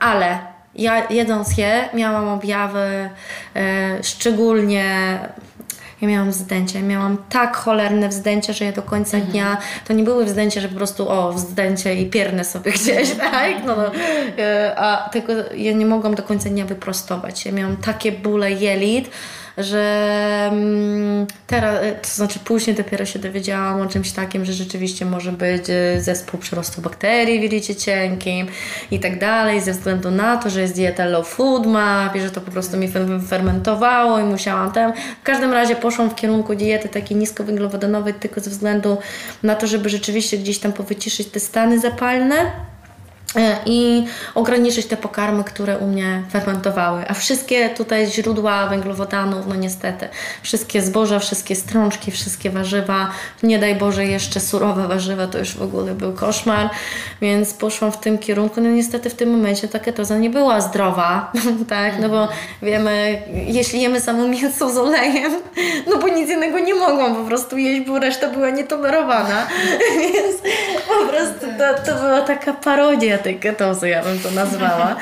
ale 0.00 0.38
ja 0.74 1.08
jedząc 1.10 1.58
je 1.58 1.88
miałam 1.94 2.28
objawy 2.28 3.10
e, 3.56 4.02
szczególnie 4.02 5.18
ja 6.02 6.08
miałam 6.08 6.30
wzdęcie, 6.30 6.82
miałam 6.82 7.16
tak 7.28 7.56
cholerne 7.56 8.08
wzdęcie, 8.08 8.52
że 8.52 8.64
ja 8.64 8.72
do 8.72 8.82
końca 8.82 9.16
mhm. 9.16 9.32
dnia, 9.32 9.56
to 9.86 9.92
nie 9.92 10.04
były 10.04 10.24
wzdęcia, 10.24 10.60
że 10.60 10.68
po 10.68 10.76
prostu 10.76 11.08
o, 11.08 11.32
wzdęcie 11.32 11.94
i 11.94 12.10
piernę 12.10 12.44
sobie 12.44 12.72
gdzieś, 12.78 13.10
tak? 13.10 13.64
No, 13.66 13.76
no. 13.76 13.90
E, 14.38 14.74
a 14.78 15.08
tego 15.08 15.32
ja 15.56 15.72
nie 15.72 15.86
mogłam 15.86 16.14
do 16.14 16.22
końca 16.22 16.48
dnia 16.48 16.64
wyprostować. 16.64 17.46
Ja 17.46 17.52
miałam 17.52 17.76
takie 17.76 18.12
bóle 18.12 18.52
jelit, 18.52 19.10
że 19.58 20.48
mm, 20.52 21.26
teraz, 21.46 21.82
e, 21.82 21.92
to 21.92 22.08
znaczy 22.08 22.38
później 22.38 22.76
dopiero 22.76 23.04
się 23.04 23.18
dowiedziałam 23.18 23.80
o 23.80 23.86
czymś 23.86 24.12
takim, 24.12 24.44
że 24.44 24.52
rzeczywiście 24.52 25.04
może 25.04 25.32
być 25.32 25.70
e, 25.70 26.00
zespół 26.00 26.40
przyrostu 26.40 26.82
bakterii 26.82 27.40
w 27.40 27.42
jelicie 27.42 27.76
cienkim 27.76 28.46
i 28.90 29.00
tak 29.00 29.18
dalej, 29.18 29.60
ze 29.60 29.72
względu 29.72 30.10
na 30.10 30.36
to, 30.36 30.50
że 30.50 30.60
jest 30.60 30.74
dieta 30.74 31.04
low 31.04 31.28
food 31.28 31.66
map 31.66 32.16
i 32.16 32.20
że 32.20 32.30
to 32.30 32.40
po 32.40 32.50
prostu 32.50 32.76
mi 32.76 32.88
fermentowało 33.28 34.18
i 34.18 34.22
musiałam 34.22 34.72
tam. 34.72 34.92
W 35.20 35.22
każdym 35.22 35.52
razie 35.52 35.76
poszłam 35.76 36.10
w 36.10 36.14
kierunku 36.14 36.54
diety 36.54 36.88
takiej 36.88 37.16
niskowęglowodanowej 37.16 38.14
tylko 38.14 38.40
ze 38.40 38.50
względu 38.50 38.96
na 39.42 39.54
to, 39.54 39.66
żeby 39.66 39.88
rzeczywiście 39.88 40.38
gdzieś 40.38 40.58
tam 40.58 40.72
powyciszyć 40.72 41.28
te 41.28 41.40
stany 41.40 41.80
zapalne 41.80 42.69
i 43.66 44.04
ograniczyć 44.34 44.86
te 44.86 44.96
pokarmy, 44.96 45.44
które 45.44 45.78
u 45.78 45.86
mnie 45.86 46.22
fermentowały. 46.30 47.04
A 47.08 47.14
wszystkie 47.14 47.68
tutaj 47.68 48.06
źródła 48.06 48.66
węglowodanów, 48.66 49.46
no 49.46 49.54
niestety, 49.54 50.08
wszystkie 50.42 50.82
zboża, 50.82 51.18
wszystkie 51.18 51.56
strączki, 51.56 52.10
wszystkie 52.10 52.50
warzywa, 52.50 53.10
nie 53.42 53.58
daj 53.58 53.74
Boże 53.74 54.04
jeszcze 54.04 54.40
surowe 54.40 54.88
warzywa, 54.88 55.26
to 55.26 55.38
już 55.38 55.56
w 55.56 55.62
ogóle 55.62 55.94
był 55.94 56.12
koszmar, 56.12 56.70
więc 57.20 57.54
poszłam 57.54 57.92
w 57.92 57.96
tym 57.96 58.18
kierunku. 58.18 58.60
No 58.60 58.70
niestety 58.70 59.10
w 59.10 59.14
tym 59.14 59.30
momencie 59.30 59.68
ta 59.68 59.78
ketoza 59.78 60.18
nie 60.18 60.30
była 60.30 60.60
zdrowa, 60.60 61.32
tak, 61.68 62.00
no 62.00 62.08
bo 62.08 62.28
wiemy, 62.62 63.22
jeśli 63.46 63.80
jemy 63.80 64.00
samo 64.00 64.28
mięso 64.28 64.70
z 64.70 64.78
olejem, 64.78 65.32
no 65.90 65.98
bo 65.98 66.08
nic 66.08 66.30
innego 66.30 66.58
nie 66.58 66.74
mogłam 66.74 67.16
po 67.16 67.24
prostu 67.24 67.56
jeść, 67.56 67.86
bo 67.86 67.98
reszta 67.98 68.28
była 68.28 68.50
nietolerowana, 68.50 69.46
więc 69.98 70.36
po 70.88 71.08
prostu 71.08 71.46
to, 71.58 71.92
to 71.92 72.00
była 72.00 72.20
taka 72.20 72.52
parodia 72.52 73.19
ketozy, 73.40 73.88
ja 73.88 74.02
bym 74.02 74.18
to 74.18 74.30
nazwała. 74.30 74.96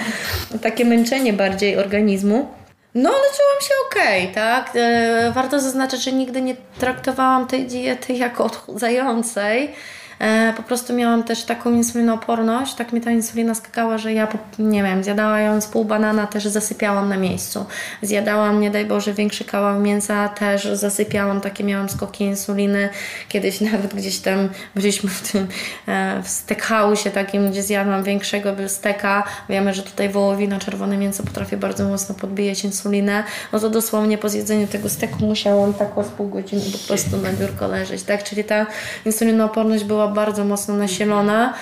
Takie 0.63 0.85
męczenie 0.85 1.33
bardziej 1.33 1.77
organizmu. 1.77 2.49
No, 2.95 3.11
ale 3.11 3.19
czułam 3.19 3.61
się 3.63 3.75
okej, 3.87 4.23
okay, 4.23 4.35
tak? 4.35 4.71
E, 4.75 5.33
warto 5.35 5.61
zaznaczyć, 5.61 6.05
że 6.05 6.13
nigdy 6.13 6.43
nie 6.43 6.57
traktowałam 6.79 7.47
tej 7.47 7.67
diety 7.67 8.13
jako 8.13 8.45
odchudzającej. 8.45 9.73
E, 10.19 10.53
po 10.57 10.63
prostu 10.63 10.95
miałam 10.95 11.25
też 11.25 11.45
taką 11.45 11.73
insulinooporność, 11.73 12.75
tak 12.75 12.93
mi 12.93 13.01
ta 13.01 13.11
insulina 13.11 13.55
skakała, 13.55 13.99
że 13.99 14.13
ja, 14.13 14.29
nie 14.59 14.83
wiem, 14.83 15.05
zjadałam 15.05 15.63
z 15.63 15.67
pół 15.67 15.85
banana, 15.85 16.27
też 16.27 16.45
zasypiałam 16.45 17.09
na 17.09 17.17
miejscu. 17.17 17.67
Zjadałam, 18.03 18.61
nie 18.61 18.71
daj 18.71 18.87
Boże, 18.87 19.13
większy 19.13 19.45
kawał 19.45 19.81
mięsa, 19.81 20.29
też 20.29 20.65
zasypiałam, 20.65 21.41
takie 21.41 21.65
miałam 21.65 21.89
skoki 21.89 22.25
insuliny. 22.25 22.89
Kiedyś 23.29 23.61
nawet 23.73 23.95
gdzieś 23.95 24.19
tam 24.19 24.49
byliśmy 24.75 25.11
w 25.11 25.33
tym 25.33 25.49
e, 25.89 26.23
w 26.23 26.29
steakhouse 26.29 27.05
takim, 27.15 27.51
gdzie 27.51 27.63
zjadłam 27.63 28.05
większego 28.05 28.51
steka. 28.69 29.25
Wiemy, 29.49 29.75
że 29.75 29.83
tutaj 29.83 30.09
wołowina, 30.09 30.59
czerwone 30.59 30.97
mięso 30.97 31.23
potrafi 31.23 31.57
bardzo 31.57 31.89
mocno 31.89 32.15
podbijać 32.15 32.65
insulinę. 32.65 33.25
No 33.53 33.61
to 33.61 33.71
dosłownie 33.71 34.19
po 34.19 34.29
zjedzeniu 34.29 34.67
tego 34.67 34.89
steku 34.89 35.25
musiałam 35.25 35.75
tak 35.75 35.89
z 36.05 36.09
pół 36.09 36.29
godziny 36.29 36.63
po 36.73 36.89
prostu 36.89 37.17
na 37.17 37.33
biurko 37.33 37.67
leżeć, 37.69 38.03
tak? 38.03 38.25
Czyli 38.25 38.45
ta 38.45 38.67
insulinooporność 39.05 39.85
była 39.85 40.08
bardzo 40.09 40.45
mocno 40.45 40.75
nasilona 40.75 41.55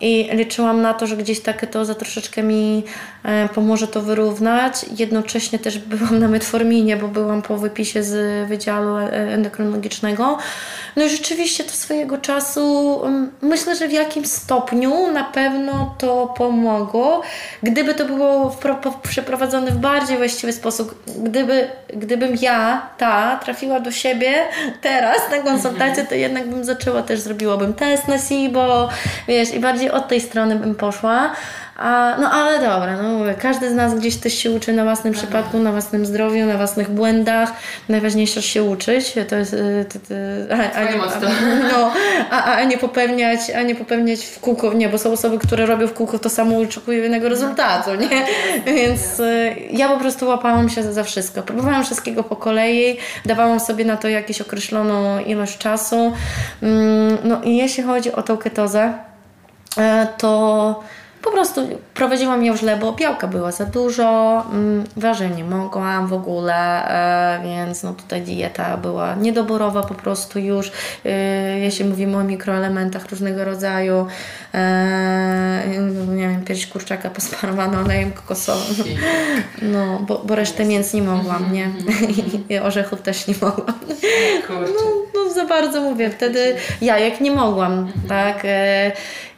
i 0.00 0.28
liczyłam 0.32 0.82
na 0.82 0.94
to, 0.94 1.06
że 1.06 1.16
gdzieś 1.16 1.40
ta 1.40 1.52
ketoza 1.52 1.94
troszeczkę 1.94 2.42
mi 2.42 2.84
pomoże 3.54 3.88
to 3.88 4.02
wyrównać. 4.02 4.86
Jednocześnie 4.98 5.58
też 5.58 5.78
byłam 5.78 6.18
na 6.18 6.28
metforminie, 6.28 6.96
bo 6.96 7.08
byłam 7.08 7.42
po 7.42 7.56
wypisie 7.56 8.02
z 8.02 8.48
Wydziału 8.48 8.96
e, 8.96 9.10
Endokrynologicznego. 9.10 10.38
No 10.96 11.04
i 11.04 11.10
rzeczywiście 11.10 11.64
to 11.64 11.70
swojego 11.70 12.18
czasu 12.18 13.00
myślę, 13.42 13.76
że 13.76 13.88
w 13.88 13.92
jakimś 13.92 14.28
stopniu 14.28 15.12
na 15.12 15.24
pewno 15.24 15.94
to 15.98 16.34
pomogło. 16.36 17.22
Gdyby 17.62 17.94
to 17.94 18.04
było 18.04 18.56
przeprowadzone 19.02 19.70
w 19.70 19.76
bardziej 19.76 20.16
właściwy 20.16 20.52
sposób, 20.52 21.02
gdyby, 21.18 21.68
gdybym 21.88 22.36
ja, 22.40 22.88
ta, 22.98 23.36
trafiła 23.44 23.80
do 23.80 23.90
siebie 23.90 24.34
teraz 24.82 25.30
na 25.30 25.38
konsultację, 25.38 26.04
to 26.04 26.14
jednak 26.14 26.48
bym 26.48 26.64
zaczęła 26.64 27.02
też 27.02 27.20
zrobiłabym 27.20 27.74
test 27.74 28.08
na 28.08 28.18
SIBO, 28.18 28.88
wiesz, 29.28 29.54
i 29.54 29.60
bardziej 29.60 29.90
od 29.90 30.08
tej 30.08 30.20
strony 30.20 30.56
bym 30.56 30.74
poszła. 30.74 31.30
A, 31.80 32.16
no 32.20 32.30
ale 32.30 32.58
dobra, 32.58 32.96
no 33.02 33.08
mówię, 33.08 33.34
każdy 33.38 33.70
z 33.70 33.74
nas 33.74 33.94
gdzieś 33.94 34.16
też 34.16 34.34
się 34.34 34.50
uczy 34.50 34.72
na 34.72 34.84
własnym 34.84 35.12
Aha. 35.16 35.22
przypadku, 35.22 35.58
na 35.58 35.72
własnym 35.72 36.06
zdrowiu, 36.06 36.46
na 36.46 36.56
własnych 36.56 36.90
błędach. 36.90 37.52
Najważniejsze 37.88 38.42
się 38.42 38.62
uczyć, 38.62 39.14
to 39.28 39.36
jest 39.36 39.52
y, 39.52 39.86
to, 39.92 39.98
to, 39.98 40.14
a, 40.54 40.78
a, 40.78 40.84
nie, 40.84 40.98
no, 41.72 41.92
a, 42.30 42.44
a, 42.44 42.64
nie 42.64 42.78
popełniać, 42.78 43.40
a 43.50 43.62
nie 43.62 43.74
popełniać 43.74 44.24
w 44.24 44.40
kółko, 44.40 44.72
nie, 44.72 44.88
bo 44.88 44.98
są 44.98 45.12
osoby, 45.12 45.38
które 45.38 45.66
robią 45.66 45.86
w 45.86 45.92
kółko 45.94 46.18
to 46.18 46.30
samo 46.30 46.60
i 46.60 46.64
oczekują 46.64 47.04
innego 47.04 47.28
rezultatu, 47.28 47.90
nie? 47.94 48.26
Więc 48.74 49.20
y, 49.20 49.56
ja 49.70 49.88
po 49.88 49.96
prostu 49.96 50.28
łapałam 50.28 50.68
się 50.68 50.82
za, 50.82 50.92
za 50.92 51.04
wszystko. 51.04 51.42
Próbowałam 51.42 51.84
wszystkiego 51.84 52.24
po 52.24 52.36
kolei, 52.36 52.96
dawałam 53.26 53.60
sobie 53.60 53.84
na 53.84 53.96
to 53.96 54.08
jakąś 54.08 54.40
określoną 54.40 55.18
ilość 55.18 55.58
czasu. 55.58 56.12
Mm, 56.62 57.18
no 57.24 57.40
i 57.42 57.56
jeśli 57.56 57.82
chodzi 57.82 58.12
o 58.12 58.22
tą 58.22 58.36
ketozę, 58.36 59.09
to 60.18 60.82
po 61.22 61.30
prostu 61.30 61.68
prowadziłam 61.94 62.44
ją 62.44 62.56
źle, 62.56 62.76
bo 62.76 62.92
białka 62.92 63.28
była 63.28 63.52
za 63.52 63.64
dużo, 63.64 64.42
mm, 64.52 64.84
warzyw 64.96 65.36
nie 65.36 65.44
mogłam 65.44 66.06
w 66.06 66.12
ogóle, 66.12 66.54
e, 66.54 67.42
więc 67.44 67.82
no 67.82 67.92
tutaj 67.92 68.22
dieta 68.22 68.76
była 68.76 69.14
niedoborowa 69.14 69.82
po 69.82 69.94
prostu 69.94 70.38
już, 70.38 70.72
e, 71.04 71.10
jeśli 71.58 71.84
mówimy 71.84 72.16
o 72.16 72.24
mikroelementach 72.24 73.10
różnego 73.10 73.44
rodzaju, 73.44 74.06
e, 74.54 75.62
nie 76.08 76.28
wiem, 76.28 76.44
pierś 76.44 76.66
kurczaka 76.66 77.10
posmarowana 77.10 77.80
olejem 77.80 78.12
kokosowym, 78.12 78.86
no, 79.62 79.98
bo, 80.06 80.22
bo 80.24 80.34
resztę 80.34 80.64
mięs 80.64 80.94
nie 80.94 81.02
mogłam, 81.02 81.52
nie? 81.52 81.70
I 82.56 82.58
orzechów 82.58 83.02
też 83.02 83.26
nie 83.26 83.34
mogłam. 83.40 83.78
No, 84.48 84.90
no 85.14 85.32
za 85.34 85.44
bardzo 85.46 85.80
mówię, 85.80 86.10
wtedy 86.10 86.56
ja 86.80 86.98
jak 86.98 87.20
nie 87.20 87.30
mogłam, 87.30 87.92
tak? 88.08 88.42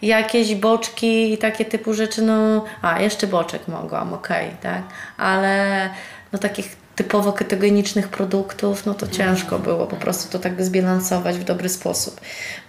Jakieś 0.03 0.55
boczki 0.55 1.33
i 1.33 1.39
takie 1.39 1.65
typu 1.65 1.95
rzeczy, 1.95 2.23
no 2.23 2.65
a 2.83 3.01
jeszcze 3.01 3.27
boczek 3.27 3.69
mogłam, 3.69 4.15
okej, 4.15 4.47
okay, 4.47 4.59
tak, 4.63 4.83
ale 5.17 5.91
no 6.33 6.39
takich 6.39 6.77
typowo 6.97 7.33
ketogenicznych 7.33 8.09
produktów, 8.09 8.87
no 8.87 8.95
to 8.95 9.07
ciężko 9.07 9.59
było 9.59 9.87
po 9.87 9.97
prostu 9.97 10.33
to 10.33 10.39
tak 10.39 10.65
zbilansować 10.65 11.39
w 11.39 11.45
dobry 11.45 11.69
sposób. 11.69 12.21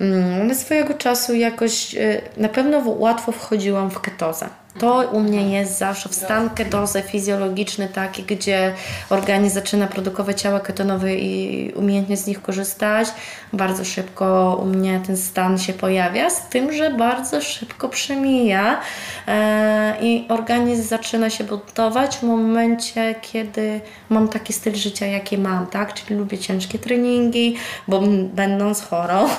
Mm, 0.02 0.42
ale 0.42 0.56
swojego 0.56 0.94
czasu 0.94 1.34
jakoś 1.34 1.96
y, 1.96 2.22
na 2.38 2.50
pewno 2.50 2.82
łatwo 2.86 3.32
wchodziłam 3.32 3.92
w 3.92 4.02
ketozę. 4.02 4.50
To 4.80 5.10
u 5.12 5.20
mnie 5.20 5.60
jest 5.60 5.78
zawsze 5.78 6.10
w 6.10 6.16
stan 6.16 6.50
ketozy 6.50 7.02
fizjologiczny 7.02 7.88
taki, 7.88 8.24
gdzie 8.24 8.74
organizm 9.10 9.56
zaczyna 9.56 9.88
produkować 9.88 10.41
ciała 10.41 10.60
ketonowe 10.60 11.16
i 11.16 11.72
umiejętnie 11.76 12.18
z 12.18 12.28
nich 12.28 12.41
korzystać. 12.41 13.08
Bardzo 13.54 13.86
szybko 13.86 14.60
u 14.62 14.66
mnie 14.66 15.02
ten 15.08 15.18
stan 15.18 15.60
się 15.60 15.74
pojawia, 15.74 16.30
z 16.30 16.50
tym, 16.50 16.74
że 16.74 16.90
bardzo 16.90 17.41
szybko 17.41 17.90
przemija 17.90 18.80
e, 19.28 19.95
i 20.02 20.26
organizm 20.30 20.84
zaczyna 20.84 21.30
się 21.30 21.44
budować 21.44 22.18
w 22.18 22.24
momencie, 22.24 23.16
kiedy 23.22 23.82
mam 24.10 24.28
taki 24.28 24.54
styl 24.54 24.76
życia, 24.76 25.06
jaki 25.06 25.38
mam, 25.38 25.68
tak? 25.68 25.94
Czyli 25.94 26.16
lubię 26.16 26.38
ciężkie 26.38 26.80
treningi, 26.80 27.56
bo 27.88 28.02
będąc 28.34 28.82
chorą, 28.82 29.30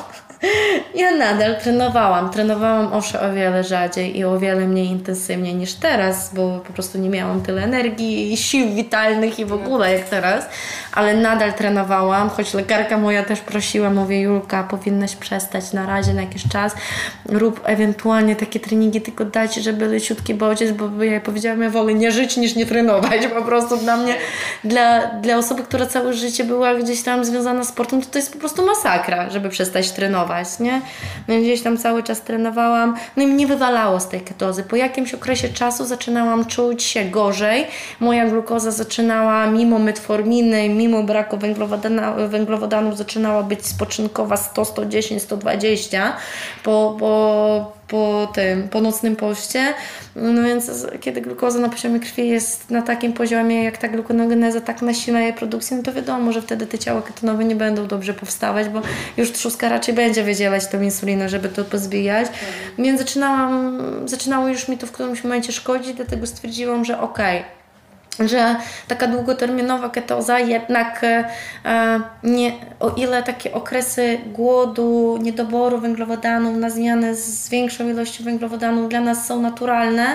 ja 0.95 1.11
nadal 1.11 1.57
trenowałam. 1.61 2.31
Trenowałam 2.31 2.93
owszem 2.93 3.31
o 3.31 3.35
wiele 3.35 3.65
rzadziej 3.65 4.19
i 4.19 4.25
o 4.25 4.39
wiele 4.39 4.67
mniej 4.67 4.87
intensywnie 4.87 5.55
niż 5.55 5.75
teraz, 5.75 6.35
bo 6.35 6.59
po 6.67 6.73
prostu 6.73 6.99
nie 6.99 7.09
miałam 7.09 7.43
tyle 7.43 7.63
energii 7.63 8.33
i 8.33 8.37
sił 8.37 8.75
witalnych 8.75 9.39
i 9.39 9.45
w 9.45 9.53
ogóle 9.53 9.93
jak 9.93 10.09
teraz, 10.09 10.45
ale 10.93 11.15
nadal 11.15 11.53
trenowałam, 11.53 12.31
choć 12.31 12.55
lekarka 12.55 12.99
moja 12.99 13.23
też 13.23 13.41
prosiła, 13.41 13.91
mówię 13.91 14.21
Julka, 14.21 14.63
powinnaś 14.63 15.17
przestać 15.17 15.73
na 15.73 15.87
razie 15.87 16.15
na 16.15 16.23
jakiś 16.23 16.49
czas, 16.49 16.75
rób 17.29 17.61
ewentualnie 17.65 18.37
takie 18.37 18.61
treningi, 18.61 19.01
tylko 19.01 19.25
dać, 19.25 19.55
żeby 19.55 19.87
leciutki 19.87 20.35
bodziec, 20.35 20.71
bo 20.71 21.05
ja 21.05 21.21
powiedziałam, 21.21 21.63
ja 21.63 21.71
wolę 21.71 21.95
nie 21.95 22.13
żyć 22.13 22.37
niż 22.37 22.57
nie 22.57 22.67
trenować, 22.67 23.27
po 23.27 23.43
prostu 23.43 23.77
dla 23.77 23.97
mnie, 23.97 24.15
dla, 24.65 25.07
dla 25.07 25.37
osoby, 25.37 25.63
która 25.63 25.87
całe 25.87 26.13
życie 26.13 26.45
była 26.45 26.75
gdzieś 26.75 27.03
tam 27.03 27.25
związana 27.25 27.65
z 27.65 27.69
sportem, 27.69 28.03
to 28.03 28.11
to 28.11 28.19
jest 28.19 28.33
po 28.33 28.39
prostu 28.39 28.67
masakra, 28.67 29.31
żeby 29.31 29.49
przestać 29.49 29.91
trenować 29.91 30.34
nie? 30.61 30.81
No 31.29 31.35
gdzieś 31.41 31.63
tam 31.63 31.79
cały 31.79 32.03
czas 32.03 32.21
trenowałam, 32.21 32.97
no 33.17 33.23
i 33.23 33.27
mnie 33.27 33.47
wywalało 33.47 34.01
z 34.01 34.09
tej 34.09 34.21
ketozy. 34.21 34.63
Po 34.63 34.77
jakimś 34.77 35.15
okresie 35.15 35.49
czasu 35.49 35.85
zaczynałam 35.85 36.45
czuć 36.45 36.83
się 36.83 37.05
gorzej. 37.05 37.67
Moja 38.01 38.27
glukoza 38.27 38.71
zaczynała, 38.71 39.47
mimo 39.47 39.79
metforminy, 39.79 40.69
mimo 40.69 41.03
braku 41.03 41.37
węglowodanów, 41.37 42.31
węglowodanów 42.31 42.97
zaczynała 42.97 43.43
być 43.43 43.67
spoczynkowa 43.67 44.37
100, 44.37 44.65
110, 44.65 45.23
120 45.23 46.17
po, 46.63 46.97
po 46.99 47.73
po 47.89 48.33
tym, 48.35 48.69
po 48.69 48.81
nocnym 48.81 49.17
poście. 49.17 49.75
No 50.17 50.43
więc 50.43 50.87
kiedy 51.01 51.21
glukoza 51.21 51.59
na 51.59 51.69
poziomie 51.69 52.01
krwi 52.01 52.29
jest 52.29 52.71
na 52.71 52.83
takim 52.83 53.13
poziomie, 53.13 53.65
jak 53.65 53.79
ta 53.79 53.89
glukonogeneza 53.89 54.61
tak 54.61 54.83
nasila 54.83 55.21
jej 55.21 55.33
produkcję, 55.33 55.77
no 55.77 55.83
to 55.83 55.93
wiadomo, 55.93 56.33
że 56.33 56.43
wtedy 56.43 56.67
te 56.67 56.79
ciała 56.79 57.03
ketonowe 57.03 57.45
nie 57.45 57.57
będą 57.57 57.87
dobrze 57.87 58.15
powstawać, 58.15 58.69
bo 58.69 58.83
już 59.17 59.33
trzustka 59.33 59.69
raczej 59.69 59.95
będzie 59.95 60.23
wydzielać 60.23 60.67
tą 60.67 60.83
insulinę, 60.83 61.29
żeby 61.29 61.49
to 61.49 61.65
pozbijać. 61.65 62.29
Więc 62.79 63.01
zaczynałam, 63.01 63.81
zaczynało 64.05 64.49
już 64.49 64.69
mi 64.69 64.79
to 64.79 64.87
w 64.87 64.93
którymś 64.93 65.25
momencie 65.25 65.53
szkodzić, 65.53 65.95
dlatego 65.95 66.27
stwierdziłam, 66.27 66.85
że 66.85 67.01
okej, 67.01 67.39
okay, 67.39 67.64
że 68.21 68.57
taka 68.89 69.07
długoterminowa 69.07 69.91
ketoza 69.91 70.39
jednak 70.39 71.05
e, 71.05 72.01
nie, 72.23 72.53
o 72.81 72.91
ile 72.91 73.23
takie 73.23 73.53
okresy 73.53 74.19
głodu, 74.33 75.19
niedoboru 75.23 75.81
węglowodanów 75.81 76.57
na 76.57 76.71
zmianę 76.71 77.15
z 77.15 77.49
większą 77.49 77.89
ilością 77.89 78.25
węglowodanów 78.25 78.89
dla 78.89 79.01
nas 79.01 79.27
są 79.27 79.43
naturalne, 79.43 80.07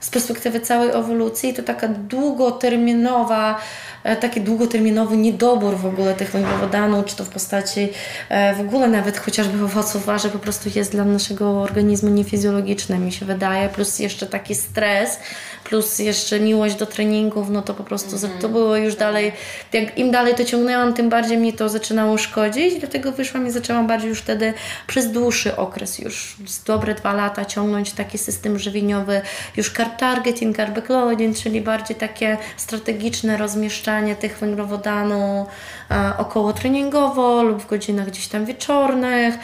z 0.00 0.10
perspektywy 0.10 0.60
całej 0.60 0.90
ewolucji 0.90 1.54
to 1.54 1.62
taka 1.62 1.88
długoterminowa 1.88 3.58
E, 4.06 4.16
taki 4.16 4.40
długoterminowy 4.40 5.16
niedobór 5.16 5.76
w 5.76 5.86
ogóle 5.86 6.14
tych 6.14 6.30
węglowodanów, 6.30 7.04
czy 7.06 7.16
to 7.16 7.24
w 7.24 7.28
postaci 7.28 7.88
e, 8.28 8.54
w 8.54 8.60
ogóle 8.60 8.88
nawet 8.88 9.18
chociażby 9.18 9.64
owoców 9.64 10.06
warzyw 10.06 10.32
po 10.32 10.38
prostu 10.38 10.70
jest 10.74 10.92
dla 10.92 11.04
naszego 11.04 11.62
organizmu 11.62 12.10
niefizjologiczny 12.10 12.98
mi 12.98 13.12
się 13.12 13.26
wydaje, 13.26 13.68
plus 13.68 13.98
jeszcze 13.98 14.26
taki 14.26 14.54
stres, 14.54 15.18
plus 15.68 15.98
jeszcze 15.98 16.40
miłość 16.40 16.74
do 16.74 16.86
treningów, 16.86 17.50
no 17.50 17.62
to 17.62 17.74
po 17.74 17.84
prostu 17.84 18.16
mm 18.16 18.38
-hmm. 18.38 18.40
to 18.40 18.48
było 18.48 18.76
już 18.76 18.94
dalej, 18.94 19.32
jak 19.72 19.98
im 19.98 20.10
dalej 20.10 20.34
to 20.34 20.44
ciągnęłam, 20.44 20.94
tym 20.94 21.08
bardziej 21.08 21.38
mi 21.38 21.52
to 21.52 21.68
zaczynało 21.68 22.18
szkodzić, 22.18 22.78
dlatego 22.78 23.12
wyszłam 23.12 23.46
i 23.46 23.50
zaczęłam 23.50 23.86
bardziej 23.86 24.08
już 24.08 24.18
wtedy 24.18 24.54
przez 24.86 25.12
dłuższy 25.12 25.56
okres, 25.56 25.98
już 25.98 26.36
dobre 26.66 26.94
dwa 26.94 27.12
lata 27.12 27.44
ciągnąć 27.44 27.92
taki 27.92 28.18
system 28.18 28.58
żywieniowy, 28.58 29.20
już 29.56 29.72
carb 29.72 29.96
targeting, 29.96 30.56
carb 30.56 30.76
czyli 31.42 31.60
bardziej 31.60 31.96
takie 31.96 32.38
strategiczne 32.56 33.36
rozmieszczanie 33.36 34.16
tych 34.16 34.38
węglowodanów 34.38 35.48
około 36.18 36.52
treningowo 36.52 37.42
lub 37.42 37.62
w 37.62 37.66
godzinach 37.66 38.06
gdzieś 38.06 38.28
tam 38.28 38.44
wieczornych. 38.44 39.34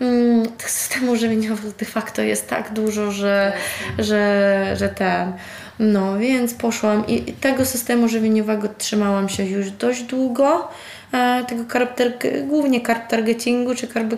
Mm, 0.00 0.46
tych 0.46 0.70
systemów 0.70 1.18
żywieniowych 1.18 1.76
de 1.76 1.86
facto 1.86 2.22
jest 2.22 2.48
tak 2.48 2.72
dużo, 2.72 3.10
że, 3.10 3.52
że, 3.98 4.74
że 4.76 4.88
ten... 4.88 5.32
No, 5.78 6.18
więc 6.18 6.54
poszłam 6.54 7.06
i 7.06 7.22
tego 7.32 7.64
systemu 7.64 8.08
żywieniowego 8.08 8.68
trzymałam 8.78 9.28
się 9.28 9.44
już 9.44 9.70
dość 9.70 10.02
długo, 10.02 10.68
e, 11.12 11.44
tego 11.48 11.64
carb, 11.72 12.00
głównie 12.46 12.80
carb 12.80 13.08
targetingu 13.08 13.74
czy 13.74 13.88
carb. 13.88 14.14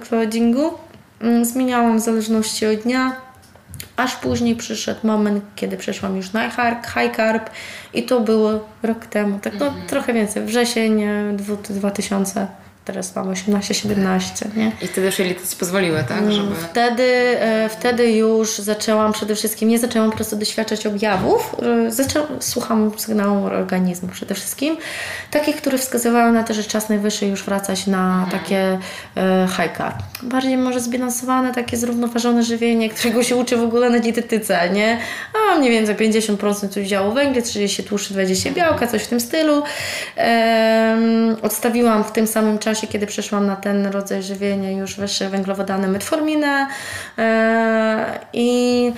Mm, 1.20 1.44
zmieniałam 1.44 1.98
w 1.98 2.00
zależności 2.00 2.66
od 2.66 2.74
dnia, 2.74 3.23
aż 3.96 4.16
później 4.16 4.56
przyszedł 4.56 5.06
moment, 5.06 5.44
kiedy 5.56 5.76
przeszłam 5.76 6.16
już 6.16 6.32
na 6.32 6.50
high 6.50 7.16
carb 7.16 7.50
i 7.94 8.02
to 8.02 8.20
było 8.20 8.68
rok 8.82 9.06
temu, 9.06 9.38
tak 9.38 9.52
no, 9.60 9.66
mhm. 9.66 9.86
trochę 9.86 10.12
więcej, 10.12 10.44
wrzesień 10.44 11.04
2000 11.70 12.46
teraz 12.84 13.16
mam 13.16 13.28
18-17, 13.32 14.56
nie? 14.56 14.72
I 14.82 14.86
wtedy 14.86 15.06
już 15.06 15.18
jelita 15.18 15.40
Ci 15.50 15.56
pozwoliły, 15.56 16.04
tak? 16.08 16.18
Mm, 16.18 16.32
żeby... 16.32 16.54
Wtedy, 16.54 17.02
e, 17.40 17.68
wtedy 17.68 18.12
już 18.12 18.58
zaczęłam 18.58 19.12
przede 19.12 19.34
wszystkim, 19.34 19.68
nie 19.68 19.78
zaczęłam 19.78 20.10
po 20.10 20.16
prostu 20.16 20.36
doświadczać 20.36 20.86
objawów, 20.86 21.56
e, 21.86 21.90
zaczęłam, 21.90 22.28
słucham 22.40 22.92
sygnału 22.96 23.44
organizmu 23.44 24.08
przede 24.08 24.34
wszystkim, 24.34 24.76
takich, 25.30 25.56
które 25.56 25.78
wskazywały 25.78 26.32
na 26.32 26.42
to, 26.42 26.54
że 26.54 26.64
czas 26.64 26.88
najwyższy 26.88 27.26
już 27.26 27.44
wracać 27.44 27.86
na 27.86 28.22
mhm. 28.22 28.30
takie 28.30 28.78
e, 29.16 29.48
high 29.48 29.76
carb. 29.76 29.96
Bardziej 30.22 30.56
może 30.56 30.80
zbilansowane, 30.80 31.54
takie 31.54 31.76
zrównoważone 31.76 32.42
żywienie, 32.42 32.90
którego 32.90 33.22
się 33.22 33.36
uczy 33.36 33.56
w 33.56 33.62
ogóle 33.62 33.90
na 33.90 33.98
dietetyce, 33.98 34.70
nie? 34.70 34.98
A 35.34 35.58
mniej 35.58 35.70
więcej 35.70 35.96
50% 35.96 36.82
udziału 36.82 37.12
węgla, 37.12 37.42
30 37.42 37.84
tłuszczy, 37.84 38.14
20 38.14 38.50
białka, 38.50 38.86
coś 38.86 39.02
w 39.02 39.06
tym 39.06 39.20
stylu. 39.20 39.62
Ehm, 40.16 41.36
odstawiłam 41.42 42.04
w 42.04 42.12
tym 42.12 42.26
samym 42.26 42.58
czasie 42.58 42.73
czasie, 42.74 42.86
kiedy 42.86 43.06
przeszłam 43.06 43.46
na 43.46 43.56
ten 43.56 43.86
rodzaj 43.86 44.22
żywienia, 44.22 44.70
już 44.70 44.96
wyższe 44.96 45.28
węglowodany 45.28 45.88
metforminę 45.88 46.66
yy, 47.16 47.24
i 48.32 48.92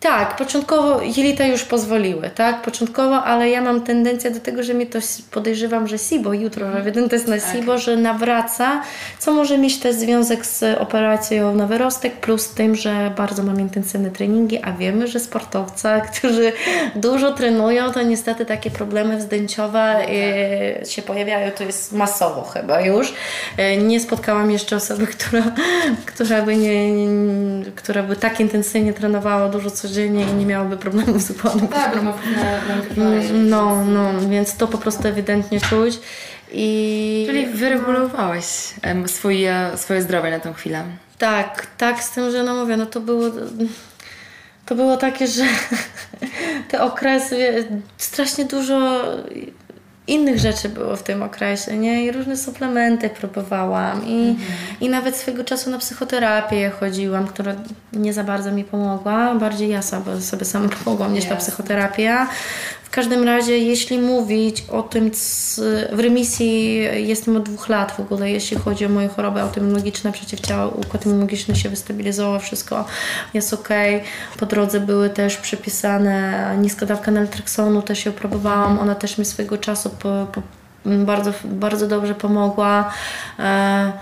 tak, 0.00 0.36
początkowo 0.36 1.02
jelita 1.02 1.46
już 1.46 1.64
pozwoliły, 1.64 2.30
tak, 2.34 2.62
początkowo, 2.62 3.24
ale 3.24 3.50
ja 3.50 3.62
mam 3.62 3.80
tendencję 3.80 4.30
do 4.30 4.40
tego, 4.40 4.62
że 4.62 4.74
mnie 4.74 4.86
to 4.86 4.98
podejrzewam, 5.30 5.88
że 5.88 5.98
SIBO 5.98 6.32
jutro, 6.32 6.72
że 6.72 6.82
jeden 6.84 7.08
test 7.08 7.28
na 7.28 7.40
SIBO, 7.40 7.72
tak. 7.72 7.82
że 7.82 7.96
nawraca, 7.96 8.82
co 9.18 9.32
może 9.32 9.58
mieć 9.58 9.78
też 9.78 9.94
związek 9.94 10.46
z 10.46 10.78
operacją 10.78 11.54
na 11.54 11.66
wyrostek, 11.66 12.16
plus 12.16 12.48
tym, 12.48 12.74
że 12.74 13.12
bardzo 13.16 13.42
mam 13.42 13.60
intensywne 13.60 14.10
treningi, 14.10 14.62
a 14.62 14.72
wiemy, 14.72 15.06
że 15.06 15.20
sportowcy, 15.20 15.88
którzy 16.12 16.52
dużo 16.96 17.32
trenują, 17.32 17.92
to 17.92 18.02
niestety 18.02 18.46
takie 18.46 18.70
problemy 18.70 19.16
wzdęciowe 19.16 19.94
no 19.98 20.78
tak. 20.80 20.88
się 20.88 21.02
pojawiają, 21.02 21.50
to 21.50 21.64
jest 21.64 21.92
masowo 21.92 22.42
chyba 22.42 22.80
już. 22.80 23.14
E, 23.56 23.76
nie 23.76 24.00
spotkałam 24.00 24.50
jeszcze 24.50 24.76
osoby, 24.76 25.06
która, 25.16 25.42
która, 26.06 26.42
by, 26.42 26.56
nie, 26.56 26.88
która 27.74 28.02
by 28.02 28.16
tak 28.16 28.40
intensywnie 28.40 28.92
trenowała 28.92 29.48
dużo 29.48 29.70
co 29.70 29.87
codziennie 29.88 30.24
i 30.30 30.34
nie 30.34 30.46
miałoby 30.46 30.76
problemów 30.76 31.22
z 31.22 31.30
układem 31.30 31.68
Tak, 31.68 32.00
no, 32.02 32.14
no, 33.32 33.84
no, 33.84 34.28
więc 34.28 34.56
to 34.56 34.68
po 34.68 34.78
prostu 34.78 35.08
ewidentnie 35.08 35.60
czuć. 35.60 36.00
I... 36.52 37.24
Czyli 37.26 37.46
wyregulowałeś 37.46 38.44
swoje, 39.06 39.70
swoje 39.76 40.02
zdrowie 40.02 40.30
na 40.30 40.40
tą 40.40 40.52
chwilę. 40.52 40.84
Tak, 41.18 41.66
tak, 41.78 42.02
z 42.02 42.10
tym, 42.10 42.30
że 42.30 42.42
no 42.42 42.54
mówię, 42.54 42.76
no 42.76 42.86
to 42.86 43.00
było 43.00 43.30
to 44.66 44.74
było 44.74 44.96
takie, 44.96 45.26
że 45.26 45.44
te 46.70 46.82
okresy, 46.82 47.66
strasznie 47.98 48.44
dużo 48.44 49.04
innych 50.08 50.38
rzeczy 50.38 50.68
było 50.68 50.96
w 50.96 51.02
tym 51.02 51.22
okresie, 51.22 51.76
nie? 51.76 52.04
I 52.04 52.12
różne 52.12 52.36
suplementy 52.36 53.10
próbowałam 53.10 54.06
i, 54.06 54.28
mhm. 54.28 54.48
i 54.80 54.88
nawet 54.88 55.16
swego 55.16 55.44
czasu 55.44 55.70
na 55.70 55.78
psychoterapię 55.78 56.70
chodziłam, 56.70 57.26
która 57.26 57.54
nie 57.92 58.12
za 58.12 58.24
bardzo 58.24 58.52
mi 58.52 58.64
pomogła, 58.64 59.34
bardziej 59.34 59.68
ja 59.68 59.82
sobie, 59.82 60.20
sobie 60.20 60.44
sama 60.44 60.68
pomogłam 60.84 61.14
niż 61.14 61.24
ta 61.24 61.36
psychoterapia. 61.36 62.28
W 62.88 62.90
każdym 62.90 63.24
razie, 63.24 63.58
jeśli 63.58 63.98
mówić 63.98 64.64
o 64.72 64.82
tym, 64.82 65.10
w 65.92 66.00
remisji 66.00 66.74
jestem 67.08 67.36
od 67.36 67.42
dwóch 67.42 67.68
lat 67.68 67.92
w 67.92 68.00
ogóle, 68.00 68.30
jeśli 68.30 68.56
chodzi 68.56 68.86
o 68.86 68.88
moje 68.88 69.08
choroby 69.08 69.40
autoimmunologiczne, 69.40 70.12
przeciwciała, 70.12 70.66
układ 70.66 71.06
immunologiczny 71.06 71.56
się 71.56 71.68
wystabilizował, 71.68 72.40
wszystko 72.40 72.84
jest 73.34 73.54
ok. 73.54 73.68
Po 74.38 74.46
drodze 74.46 74.80
były 74.80 75.10
też 75.10 75.36
przepisane 75.36 76.54
niska 76.60 76.86
dawka 76.86 77.10
naltreksonu, 77.10 77.82
też 77.82 78.06
ją 78.06 78.12
próbowałam, 78.12 78.78
ona 78.78 78.94
też 78.94 79.18
mi 79.18 79.24
swego 79.24 79.58
czasu 79.58 79.90
po, 79.90 80.26
po, 80.32 80.42
bardzo, 80.84 81.32
bardzo 81.44 81.86
dobrze 81.86 82.14
pomogła. 82.14 82.92
E, 83.38 83.92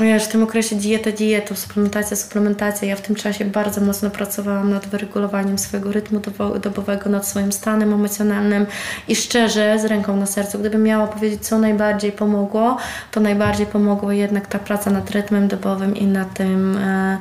wiesz, 0.00 0.24
w 0.24 0.28
tym 0.28 0.42
okresie 0.42 0.76
dieta, 0.76 1.12
dieta, 1.12 1.54
suplementacja, 1.54 2.16
suplementacja. 2.16 2.88
Ja 2.88 2.96
w 2.96 3.00
tym 3.00 3.16
czasie 3.16 3.44
bardzo 3.44 3.80
mocno 3.80 4.10
pracowałam 4.10 4.70
nad 4.70 4.86
wyregulowaniem 4.86 5.58
swojego 5.58 5.92
rytmu 5.92 6.20
dobowego, 6.60 7.10
nad 7.10 7.28
swoim 7.28 7.52
stanem 7.52 7.92
emocjonalnym 7.92 8.66
i 9.08 9.16
szczerze, 9.16 9.78
z 9.78 9.84
ręką 9.84 10.16
na 10.16 10.26
sercu, 10.26 10.58
gdybym 10.58 10.82
miała 10.82 11.06
powiedzieć, 11.06 11.46
co 11.46 11.58
najbardziej 11.58 12.12
pomogło, 12.12 12.76
to 13.10 13.20
najbardziej 13.20 13.66
pomogło 13.66 14.12
jednak 14.12 14.46
ta 14.46 14.58
praca 14.58 14.90
nad 14.90 15.10
rytmem 15.10 15.48
dobowym 15.48 15.96
i 15.96 16.06
nad 16.06 16.34
tym 16.34 16.76
e, 16.76 17.18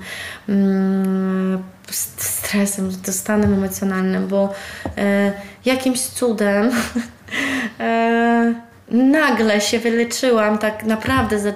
mm, 0.50 1.64
stresem, 2.18 2.92
stanem 3.04 3.54
emocjonalnym, 3.54 4.28
bo 4.28 4.54
e, 4.98 5.34
jakimś 5.66 6.02
cudem 6.02 6.72
e, 7.80 8.54
nagle 8.92 9.62
się 9.62 9.80
wyleczyłam, 9.80 10.58
tak 10.58 10.84
naprawdę 10.84 11.54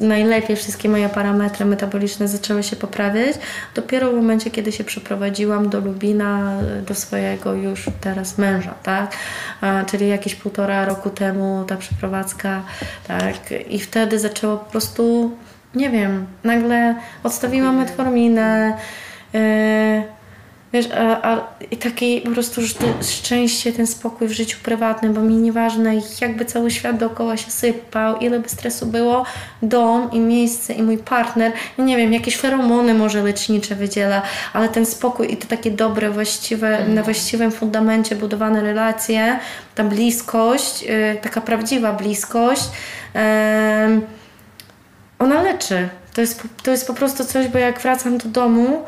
najlepiej 0.00 0.56
wszystkie 0.56 0.88
moje 0.88 1.08
parametry 1.08 1.64
metaboliczne 1.66 2.28
zaczęły 2.28 2.62
się 2.62 2.76
poprawiać. 2.76 3.36
Dopiero 3.74 4.10
w 4.10 4.14
momencie, 4.14 4.50
kiedy 4.50 4.72
się 4.72 4.84
przeprowadziłam 4.84 5.68
do 5.68 5.80
Lubina, 5.80 6.52
do 6.86 6.94
swojego 6.94 7.54
już 7.54 7.84
teraz 8.00 8.38
męża, 8.38 8.74
tak? 8.82 9.16
A, 9.60 9.84
czyli 9.84 10.08
jakieś 10.08 10.34
półtora 10.34 10.84
roku 10.84 11.10
temu 11.10 11.64
ta 11.68 11.76
przeprowadzka, 11.76 12.62
tak? 13.08 13.34
I 13.68 13.78
wtedy 13.78 14.18
zaczęło 14.18 14.56
po 14.56 14.70
prostu, 14.70 15.30
nie 15.74 15.90
wiem, 15.90 16.26
nagle 16.44 16.94
odstawiłam 17.24 17.76
metforminę, 17.76 18.76
yy, 19.32 19.40
Wiesz, 20.72 20.88
a, 20.94 21.32
a, 21.32 21.40
i 21.70 21.76
taki 21.76 22.20
po 22.20 22.30
prostu 22.30 22.60
szczęście, 23.02 23.72
ten 23.72 23.86
spokój 23.86 24.28
w 24.28 24.32
życiu 24.32 24.58
prywatnym, 24.62 25.14
bo 25.14 25.20
mi 25.20 25.34
nieważne, 25.34 25.94
jakby 26.20 26.44
cały 26.44 26.70
świat 26.70 26.96
dookoła 26.96 27.36
się 27.36 27.50
sypał, 27.50 28.16
ile 28.16 28.40
by 28.40 28.48
stresu 28.48 28.86
było, 28.86 29.24
dom 29.62 30.10
i 30.12 30.20
miejsce 30.20 30.72
i 30.72 30.82
mój 30.82 30.98
partner, 30.98 31.52
nie 31.78 31.96
wiem, 31.96 32.12
jakieś 32.12 32.36
feromony 32.36 32.94
może 32.94 33.22
lecznicze 33.22 33.74
wydziela, 33.74 34.22
ale 34.52 34.68
ten 34.68 34.86
spokój 34.86 35.32
i 35.32 35.36
to 35.36 35.46
takie 35.46 35.70
dobre, 35.70 36.10
właściwe, 36.10 36.78
mm. 36.78 36.94
na 36.94 37.02
właściwym 37.02 37.50
fundamencie 37.50 38.16
budowane 38.16 38.62
relacje, 38.62 39.38
ta 39.74 39.84
bliskość, 39.84 40.82
yy, 40.82 41.16
taka 41.22 41.40
prawdziwa 41.40 41.92
bliskość, 41.92 42.64
yy, 43.14 43.20
ona 45.18 45.42
leczy. 45.42 45.88
To 46.14 46.20
jest, 46.20 46.42
to 46.62 46.70
jest 46.70 46.86
po 46.86 46.94
prostu 46.94 47.24
coś, 47.24 47.48
bo 47.48 47.58
jak 47.58 47.80
wracam 47.80 48.18
do 48.18 48.28
domu, 48.28 48.84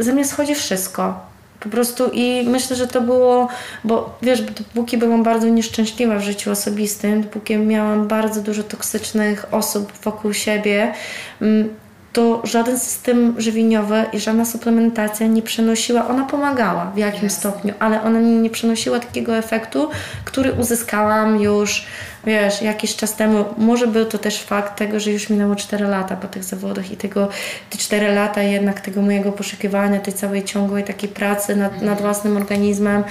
ze 0.00 0.12
mnie 0.12 0.24
schodzi 0.24 0.54
wszystko. 0.54 1.30
Po 1.60 1.68
prostu 1.68 2.10
i 2.12 2.44
myślę, 2.48 2.76
że 2.76 2.86
to 2.86 3.00
było, 3.00 3.48
bo 3.84 4.18
wiesz, 4.22 4.42
dopóki 4.42 4.98
byłam 4.98 5.22
bardzo 5.22 5.48
nieszczęśliwa 5.48 6.18
w 6.18 6.22
życiu 6.22 6.50
osobistym, 6.50 7.22
dopóki 7.22 7.56
miałam 7.56 8.08
bardzo 8.08 8.40
dużo 8.40 8.62
toksycznych 8.62 9.54
osób 9.54 9.92
wokół 9.92 10.32
siebie, 10.32 10.94
mm, 11.40 11.68
to 12.12 12.40
żaden 12.44 12.78
system 12.78 13.34
żywieniowy 13.38 14.04
i 14.12 14.20
żadna 14.20 14.44
suplementacja 14.44 15.26
nie 15.26 15.42
przenosiła, 15.42 16.08
ona 16.08 16.24
pomagała 16.24 16.92
w 16.94 16.98
jakimś 16.98 17.32
stopniu, 17.32 17.74
ale 17.78 18.02
ona 18.02 18.20
nie, 18.20 18.36
nie 18.36 18.50
przenosiła 18.50 19.00
takiego 19.00 19.36
efektu, 19.36 19.88
który 20.24 20.52
uzyskałam 20.52 21.40
już, 21.40 21.86
wiesz, 22.26 22.62
jakiś 22.62 22.96
czas 22.96 23.16
temu. 23.16 23.44
Może 23.58 23.86
był 23.86 24.04
to 24.04 24.18
też 24.18 24.42
fakt 24.42 24.78
tego, 24.78 25.00
że 25.00 25.10
już 25.10 25.30
minęło 25.30 25.56
4 25.56 25.84
lata 25.84 26.16
po 26.16 26.28
tych 26.28 26.44
zawodach 26.44 26.92
i 26.92 26.96
tego, 26.96 27.28
te 27.70 27.78
4 27.78 28.14
lata 28.14 28.42
jednak 28.42 28.80
tego 28.80 29.02
mojego 29.02 29.32
poszukiwania, 29.32 30.00
tej 30.00 30.14
całej 30.14 30.44
ciągłej 30.44 30.84
takiej 30.84 31.08
pracy 31.08 31.56
nad, 31.56 31.82
nad 31.82 32.00
własnym 32.00 32.36
organizmem. 32.36 33.04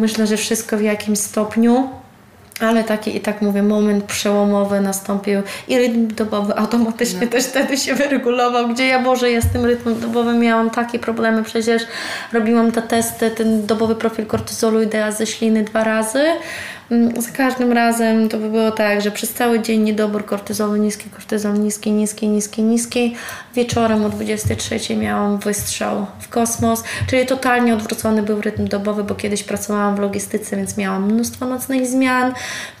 Myślę, 0.00 0.26
że 0.26 0.36
wszystko 0.36 0.76
w 0.76 0.82
jakimś 0.82 1.18
stopniu 1.18 2.01
ale 2.60 2.84
taki 2.84 3.16
i 3.16 3.20
tak 3.20 3.42
mówię, 3.42 3.62
moment 3.62 4.04
przełomowy 4.04 4.80
nastąpił 4.80 5.42
i 5.68 5.78
rytm 5.78 6.08
dobowy 6.14 6.56
automatycznie 6.56 7.20
no. 7.20 7.26
też 7.26 7.44
wtedy 7.44 7.76
się 7.76 7.94
wyregulował, 7.94 8.68
gdzie 8.68 8.86
ja 8.86 9.02
Boże, 9.02 9.30
ja 9.30 9.40
z 9.40 9.52
tym 9.52 9.64
rytmem 9.64 10.00
dobowym 10.00 10.40
miałam 10.40 10.70
takie 10.70 10.98
problemy, 10.98 11.42
przecież 11.42 11.82
robiłam 12.32 12.72
te 12.72 12.82
testy, 12.82 13.30
ten 13.30 13.66
dobowy 13.66 13.94
profil 13.94 14.26
kortyzolu 14.26 14.82
i 14.82 14.86
DA 14.86 15.12
ze 15.12 15.26
śliny 15.26 15.64
dwa 15.64 15.84
razy, 15.84 16.24
za 17.18 17.30
każdym 17.30 17.72
razem 17.72 18.28
to 18.28 18.38
by 18.38 18.50
było 18.50 18.70
tak, 18.70 19.00
że 19.00 19.10
przez 19.10 19.32
cały 19.32 19.60
dzień 19.60 19.82
niedobór 19.82 20.24
kortyzolu, 20.24 20.76
niski 20.76 21.10
kortyzol, 21.10 21.60
niski, 21.60 21.92
niski, 21.92 22.28
niski, 22.28 22.62
niski. 22.62 23.16
Wieczorem 23.54 24.04
o 24.04 24.08
23 24.08 24.96
miałam 24.96 25.38
wystrzał 25.38 26.06
w 26.20 26.28
kosmos, 26.28 26.84
czyli 27.06 27.26
totalnie 27.26 27.74
odwrócony 27.74 28.22
był 28.22 28.40
rytm 28.40 28.68
dobowy, 28.68 29.04
bo 29.04 29.14
kiedyś 29.14 29.42
pracowałam 29.42 29.96
w 29.96 29.98
logistyce, 29.98 30.56
więc 30.56 30.76
miałam 30.76 31.12
mnóstwo 31.12 31.46
nocnych 31.46 31.86
zmian. 31.86 32.32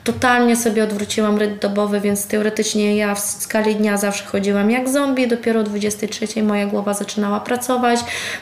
Totalnie 0.04 0.56
sobie 0.56 0.84
odwróciłam 0.84 1.38
rytm 1.38 1.58
dobowy, 1.58 2.00
więc 2.00 2.26
teoretycznie 2.26 2.96
ja 2.96 3.14
w 3.14 3.20
skali 3.20 3.74
dnia 3.74 3.96
zawsze 3.96 4.24
chodziłam 4.24 4.70
jak 4.70 4.88
zombie. 4.88 5.28
Dopiero 5.28 5.60
o 5.60 5.62
23 5.62 6.42
moja 6.42 6.66
głowa 6.66 6.94
zaczynała 6.94 7.40
pracować, 7.40 8.00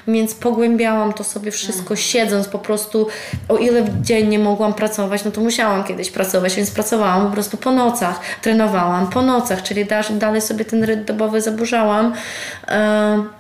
więc 0.09 0.35
pogłębiałam 0.35 1.13
to 1.13 1.25
sobie 1.25 1.51
wszystko, 1.51 1.97
siedząc 1.97 2.49
po 2.49 2.59
prostu. 2.59 3.07
O 3.49 3.57
ile 3.57 3.85
dziennie 4.03 4.39
mogłam 4.39 4.75
pracować, 4.75 5.25
no 5.25 5.31
to 5.31 5.41
musiałam 5.51 5.85
kiedyś 5.85 6.11
pracować, 6.11 6.55
więc 6.55 6.71
pracowałam 6.71 7.27
po 7.27 7.33
prostu 7.33 7.57
po 7.57 7.71
nocach, 7.71 8.21
trenowałam 8.43 9.11
po 9.11 9.23
nocach, 9.23 9.63
czyli 9.63 9.87
dalej 10.11 10.41
sobie 10.41 10.65
ten 10.65 10.85
rytm 10.85 11.05
dobowy 11.05 11.41
zaburzałam. 11.41 12.13
E, 12.69 13.40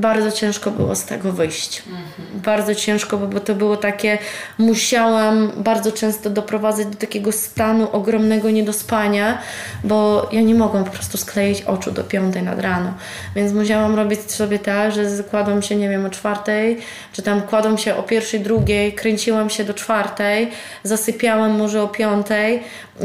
bardzo 0.00 0.32
ciężko 0.32 0.70
było 0.70 0.96
z 0.96 1.04
tego 1.04 1.32
wyjść. 1.32 1.78
Mhm. 1.78 2.40
Bardzo 2.44 2.74
ciężko, 2.74 3.18
bo 3.18 3.40
to 3.40 3.54
było 3.54 3.76
takie, 3.76 4.18
musiałam 4.58 5.52
bardzo 5.56 5.92
często 5.92 6.30
doprowadzać 6.30 6.86
do 6.86 6.96
takiego 6.96 7.32
stanu 7.32 7.88
ogromnego 7.92 8.50
niedospania, 8.50 9.38
bo 9.84 10.28
ja 10.32 10.40
nie 10.40 10.54
mogłam 10.54 10.84
po 10.84 10.90
prostu 10.90 11.18
skleić 11.18 11.62
oczu 11.62 11.92
do 11.92 12.04
piątej 12.04 12.42
nad 12.42 12.60
rano. 12.60 12.94
Więc 13.36 13.52
musiałam 13.52 13.94
robić 13.94 14.32
sobie 14.32 14.58
tak, 14.58 14.92
że 14.92 15.04
kładłam 15.30 15.62
się, 15.62 15.76
nie 15.76 15.88
wiem, 15.88 16.06
o 16.06 16.10
czwartej, 16.10 16.78
czy 17.12 17.22
tam 17.22 17.42
kładłam 17.42 17.78
się 17.78 17.96
o 17.96 18.02
pierwszej, 18.02 18.40
drugiej, 18.40 18.92
kręciłam 18.92 19.50
się 19.50 19.64
do 19.64 19.74
czwartej, 19.74 20.50
zasypiałam 20.82 21.58
może 21.58 21.82
o 21.82 21.88
piątej, 21.88 22.62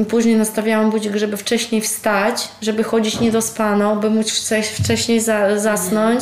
później 0.10 0.36
nastawiałam 0.36 0.92
budzik, 0.92 1.16
żeby 1.16 1.38
wcześniej 1.38 1.82
wstać, 1.82 2.48
żeby 2.62 2.84
chodzić 2.84 3.20
niedospano, 3.20 3.96
by 3.96 4.10
móc 4.10 4.32
wcześniej 4.80 5.20
za, 5.20 5.60
zasnąć. 5.60 6.22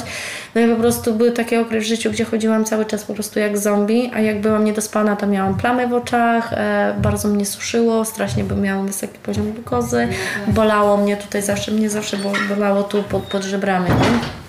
No 0.56 0.62
i 0.62 0.68
po 0.68 0.76
prostu 0.76 1.14
był 1.14 1.32
taki 1.32 1.58
okres 1.58 1.84
w 1.84 1.88
życiu, 1.88 2.12
gdzie 2.12 2.26
chodziłam 2.26 2.66
cały 2.66 2.86
czas 2.86 3.04
po 3.04 3.14
prostu 3.14 3.40
jak 3.40 3.58
zombie, 3.58 4.12
a 4.14 4.20
jak 4.20 4.42
byłam 4.42 4.66
niedospana, 4.66 5.16
to 5.16 5.28
miałam 5.28 5.58
plamy 5.58 5.88
w 5.88 5.94
oczach, 5.94 6.54
e, 6.54 6.96
bardzo 7.02 7.28
mnie 7.28 7.46
suszyło, 7.46 8.06
strasznie 8.06 8.44
by 8.44 8.56
miałam 8.56 8.88
wysoki 8.88 9.20
poziom 9.24 9.52
glukozy, 9.52 10.08
bolało 10.48 10.98
mnie 10.98 11.18
tutaj 11.18 11.42
zawsze, 11.42 11.72
mnie 11.72 11.90
zawsze 11.90 12.18
bolało 12.50 12.84
tu 12.84 13.04
pod, 13.04 13.24
pod 13.24 13.44
żebrami, 13.44 13.90
nie? 13.90 14.44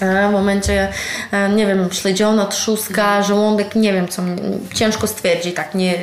w 0.00 0.32
momencie, 0.32 0.88
e, 1.32 1.48
nie 1.48 1.66
wiem, 1.66 1.88
śledziono, 1.92 2.46
trzustka, 2.46 3.22
żołądek, 3.22 3.74
nie 3.74 3.92
wiem 3.92 4.08
co, 4.08 4.22
ciężko 4.74 5.06
stwierdzić, 5.06 5.54
tak, 5.54 5.74
nie, 5.74 5.94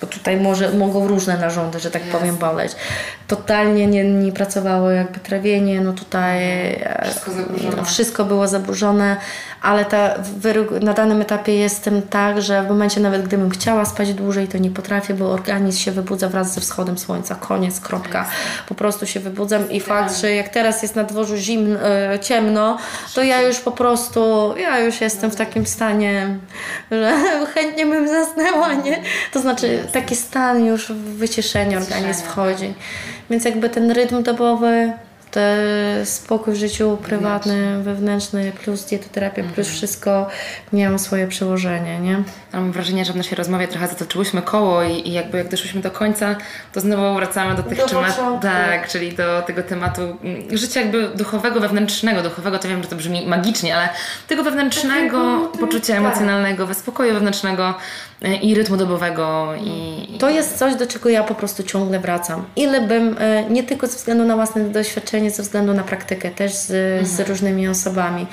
bo 0.00 0.06
tutaj 0.06 0.36
może, 0.36 0.72
mogą 0.72 1.08
różne 1.08 1.38
narządy, 1.38 1.80
że 1.80 1.90
tak 1.90 2.02
yes. 2.02 2.12
powiem, 2.12 2.36
boleć. 2.36 2.72
Totalnie 3.26 3.86
nie, 3.86 4.04
nie 4.04 4.32
pracowało 4.32 4.90
jakby 4.90 5.20
trawienie, 5.20 5.80
no 5.80 5.92
tutaj 5.92 6.44
e, 6.72 7.02
wszystko, 7.04 7.84
wszystko 7.84 8.24
było 8.24 8.48
zaburzone, 8.48 9.16
ale 9.62 9.84
ta, 9.84 10.14
na 10.80 10.92
danym 10.92 11.20
etapie 11.20 11.54
jestem 11.54 12.02
tak, 12.02 12.42
że 12.42 12.62
w 12.62 12.68
momencie 12.68 13.00
nawet 13.00 13.22
gdybym 13.22 13.50
chciała 13.50 13.84
spać 13.84 14.14
dłużej, 14.14 14.48
to 14.48 14.58
nie 14.58 14.70
potrafię, 14.70 15.14
bo 15.14 15.30
organizm 15.30 15.78
się 15.78 15.92
wybudza 15.92 16.28
wraz 16.28 16.54
ze 16.54 16.60
wschodem 16.60 16.98
słońca, 16.98 17.34
koniec, 17.34 17.80
kropka. 17.80 18.26
Po 18.68 18.74
prostu 18.74 19.06
się 19.06 19.20
wybudzam 19.20 19.70
i 19.70 19.80
fakt, 19.80 20.20
że 20.20 20.32
jak 20.34 20.48
teraz 20.48 20.82
jest 20.82 20.96
na 20.96 21.04
dworzu 21.04 21.36
zimno, 21.36 21.80
e, 21.80 22.18
ciemno, 22.18 22.78
to 23.14 23.22
ja 23.22 23.42
już 23.42 23.58
po 23.58 23.72
prostu, 23.72 24.54
ja 24.56 24.80
już 24.80 25.00
jestem 25.00 25.30
w 25.30 25.36
takim 25.36 25.66
stanie, 25.66 26.38
że 26.90 27.12
chętnie 27.54 27.86
bym 27.86 28.08
zasnęła, 28.08 28.74
nie? 28.74 29.02
To 29.32 29.40
znaczy 29.40 29.87
taki 29.92 30.16
stan 30.16 30.64
już 30.64 30.92
wycieszenia 30.92 31.78
organizm 31.78 32.22
wchodzi. 32.22 32.74
Więc 33.30 33.44
jakby 33.44 33.70
ten 33.70 33.90
rytm 33.90 34.22
dobowy 34.22 34.92
te 35.30 35.56
spokój 36.04 36.54
w 36.54 36.56
życiu 36.56 36.98
prywatnym, 37.02 37.82
wewnętrzny, 37.82 38.52
plus 38.64 38.84
dietoterapia, 38.84 39.36
mhm. 39.36 39.54
plus 39.54 39.68
wszystko 39.68 40.26
miało 40.72 40.98
swoje 40.98 41.26
przełożenie, 41.26 42.00
nie? 42.00 42.22
mam 42.52 42.72
wrażenie, 42.72 43.04
że 43.04 43.12
w 43.12 43.16
naszej 43.16 43.36
rozmowie 43.36 43.68
trochę 43.68 43.88
zatoczyłyśmy 43.88 44.42
koło 44.42 44.82
i, 44.82 45.08
i 45.08 45.12
jakby 45.12 45.38
jak 45.38 45.48
doszłyśmy 45.48 45.80
do 45.80 45.90
końca, 45.90 46.36
to 46.72 46.80
znowu 46.80 47.14
wracamy 47.14 47.54
do 47.54 47.62
tych 47.62 47.84
tematów, 47.84 48.42
tak, 48.42 48.88
czyli 48.88 49.12
do 49.12 49.42
tego 49.42 49.62
tematu 49.62 50.02
mm, 50.02 50.56
życia 50.56 50.80
jakby 50.80 51.08
duchowego, 51.08 51.60
wewnętrznego, 51.60 52.22
duchowego, 52.22 52.58
to 52.58 52.68
wiem, 52.68 52.82
że 52.82 52.88
to 52.88 52.96
brzmi 52.96 53.26
magicznie, 53.26 53.76
ale 53.76 53.88
tego 54.28 54.42
wewnętrznego 54.42 55.48
poczucia 55.60 55.94
tak. 55.94 55.96
emocjonalnego, 55.96 56.74
spokoju 56.74 57.14
wewnętrznego 57.14 57.74
i 58.42 58.54
rytmu 58.54 58.76
dobowego. 58.76 59.54
I, 59.64 60.18
to 60.18 60.30
jest 60.30 60.58
coś, 60.58 60.74
do 60.74 60.86
czego 60.86 61.08
ja 61.08 61.24
po 61.24 61.34
prostu 61.34 61.62
ciągle 61.62 62.00
wracam. 62.00 62.44
Ile 62.56 62.80
bym, 62.80 63.16
e, 63.18 63.50
nie 63.50 63.62
tylko 63.62 63.86
ze 63.86 63.96
względu 63.96 64.24
na 64.24 64.36
własne 64.36 64.64
doświadczenie, 64.64 65.30
ze 65.30 65.42
względu 65.42 65.74
na 65.74 65.82
praktykę, 65.82 66.30
też 66.30 66.54
z, 66.54 66.70
mhm. 66.70 67.06
z 67.06 67.28
różnymi 67.28 67.68
osobami. 67.68 68.26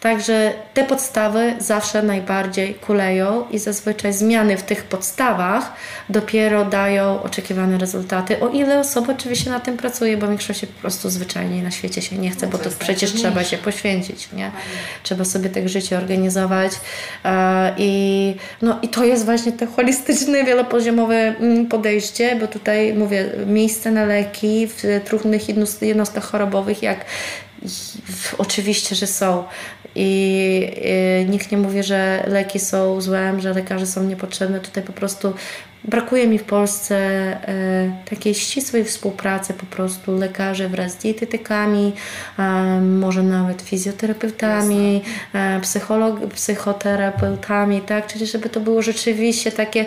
Także 0.00 0.52
te 0.74 0.84
podstawy 0.84 1.54
zawsze 1.58 2.02
najbardziej 2.02 2.74
kuleją 2.74 3.44
i 3.50 3.58
zazwyczaj 3.58 4.12
zmiany 4.12 4.56
w 4.56 4.62
tych 4.62 4.84
podstawach 4.84 5.72
dopiero 6.08 6.64
dają 6.64 7.22
oczekiwane 7.22 7.78
rezultaty. 7.78 8.40
O 8.40 8.48
ile 8.48 8.80
osoba 8.80 9.12
oczywiście 9.12 9.50
na 9.50 9.60
tym 9.60 9.76
pracuje, 9.76 10.16
bo 10.16 10.28
większości 10.28 10.66
po 10.66 10.80
prostu 10.80 11.10
zwyczajnie 11.10 11.62
na 11.62 11.70
świecie 11.70 12.02
się 12.02 12.18
nie 12.18 12.30
chce, 12.30 12.46
bo 12.46 12.58
to 12.58 12.70
przecież 12.78 13.12
trzeba 13.12 13.44
się 13.44 13.58
poświęcić, 13.58 14.28
nie? 14.32 14.50
Trzeba 15.02 15.24
sobie 15.24 15.50
tak 15.50 15.68
życie 15.68 15.98
organizować 15.98 16.72
e, 17.24 17.74
i, 17.76 18.34
no, 18.62 18.78
i 18.82 18.88
to 18.88 19.04
jest 19.04 19.24
właśnie 19.24 19.52
to 19.52 19.66
holistyczne, 19.66 20.44
wielopoziomowe 20.44 21.14
mm, 21.14 21.66
podejście, 21.66 22.36
bo 22.36 22.46
tutaj 22.46 22.94
mówię, 22.94 23.30
miejsce 23.46 23.90
na 23.90 24.04
leki 24.04 24.66
w 24.66 25.00
trudnych 25.04 25.48
jednostkach 25.80 26.24
chorobowych, 26.24 26.82
jak 26.82 27.04
Oczywiście, 28.38 28.94
że 28.94 29.06
są. 29.06 29.44
I, 29.94 30.70
I, 31.24 31.30
nikt 31.30 31.52
nie 31.52 31.58
mówi, 31.58 31.82
że 31.82 32.24
leki 32.26 32.58
są 32.58 33.00
złem, 33.00 33.40
że 33.40 33.54
lekarze 33.54 33.86
są 33.86 34.04
niepotrzebne. 34.04 34.60
Tutaj 34.60 34.82
po 34.82 34.92
prostu 34.92 35.34
brakuje 35.84 36.26
mi 36.26 36.38
w 36.38 36.44
Polsce 36.44 36.96
e, 36.96 38.02
takiej 38.10 38.34
ścisłej 38.34 38.84
współpracy 38.84 39.54
po 39.54 39.66
prostu 39.66 40.16
lekarzy 40.16 40.68
wraz 40.68 40.92
z 40.92 40.96
dietetykami, 40.96 41.92
może 42.82 43.22
nawet 43.22 43.62
fizjoterapeutami, 43.62 45.02
e, 45.34 45.60
psycholog, 45.60 46.26
psychoterapeutami, 46.26 47.80
tak? 47.80 48.06
Czyli 48.06 48.26
żeby 48.26 48.48
to 48.48 48.60
było 48.60 48.82
rzeczywiście 48.82 49.52
takie 49.52 49.86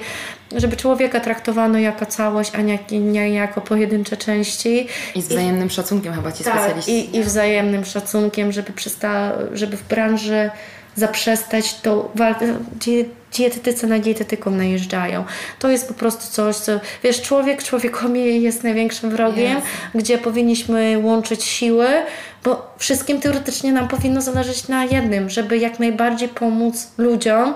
żeby 0.56 0.78
człowieka 0.78 1.20
traktowano 1.20 1.80
jako 1.80 2.06
całość, 2.06 2.52
a 2.56 2.62
nie, 2.62 2.80
nie 2.92 3.30
jako 3.30 3.62
pojedyncze 3.62 4.18
części. 4.18 4.88
I 5.16 5.22
z 5.22 5.28
wzajemnym 5.28 5.68
I, 5.68 5.70
szacunkiem 5.70 6.14
chyba 6.14 6.32
ci 6.32 6.44
tak, 6.44 6.54
specjaliści. 6.54 6.92
I, 6.92 7.18
I 7.18 7.24
wzajemnym 7.24 7.86
szacunkiem, 7.86 8.52
żeby, 8.52 8.74
przysta, 8.74 9.32
żeby 9.54 9.78
w 9.78 9.88
branży 9.88 10.50
zaprzestać 10.96 11.82
to 11.82 12.12
walkę. 12.16 12.58
Dietetycy 13.38 13.88
na 13.88 13.99
dietetyką 13.99 14.52
najeżdżają. 14.52 15.26
To 15.60 15.70
jest 15.70 15.88
po 15.88 15.94
prostu 15.94 16.34
coś, 16.34 16.56
co 16.56 16.80
wiesz, 17.03 17.22
człowiek 17.22 17.64
człowiekowi 17.64 18.41
jest 18.41 18.64
największym 18.64 19.10
wrogiem, 19.10 19.58
yes. 19.58 19.64
gdzie 19.95 20.18
powinniśmy 20.18 20.99
łączyć 21.03 21.44
siły, 21.44 21.88
bo 22.44 22.76
wszystkim 22.78 23.22
teoretycznie 23.22 23.74
nam 23.74 23.88
powinno 23.88 24.22
zależeć 24.22 24.68
na 24.68 24.86
jednym, 24.86 25.30
żeby 25.30 25.58
jak 25.58 25.80
najbardziej 25.80 26.30
pomóc 26.30 26.91
ludziom, 26.98 27.53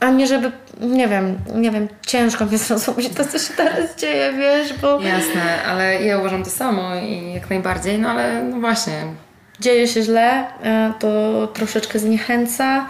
a 0.00 0.10
nie 0.10 0.26
żeby, 0.26 0.52
nie 0.80 1.08
wiem, 1.08 1.38
nie 1.54 1.70
wiem, 1.70 1.88
ciężko 2.06 2.46
mi 2.46 2.58
zrozumieć 2.68 3.08
to, 3.08 3.24
co 3.24 3.38
się 3.38 3.54
teraz 3.56 3.96
dzieje, 3.96 4.32
wiesz, 4.32 4.72
bo... 4.72 5.00
Jasne, 5.00 5.62
ale 5.64 6.02
ja 6.02 6.18
uważam 6.18 6.44
to 6.44 6.50
samo 6.50 6.96
i 6.96 7.32
jak 7.34 7.50
najbardziej, 7.50 7.98
no 7.98 8.08
ale 8.08 8.42
no 8.42 8.60
właśnie. 8.60 9.04
Dzieje 9.60 9.88
się 9.88 10.02
źle, 10.02 10.44
e, 10.62 10.92
to 10.98 11.46
troszeczkę 11.46 11.98
zniechęca. 11.98 12.86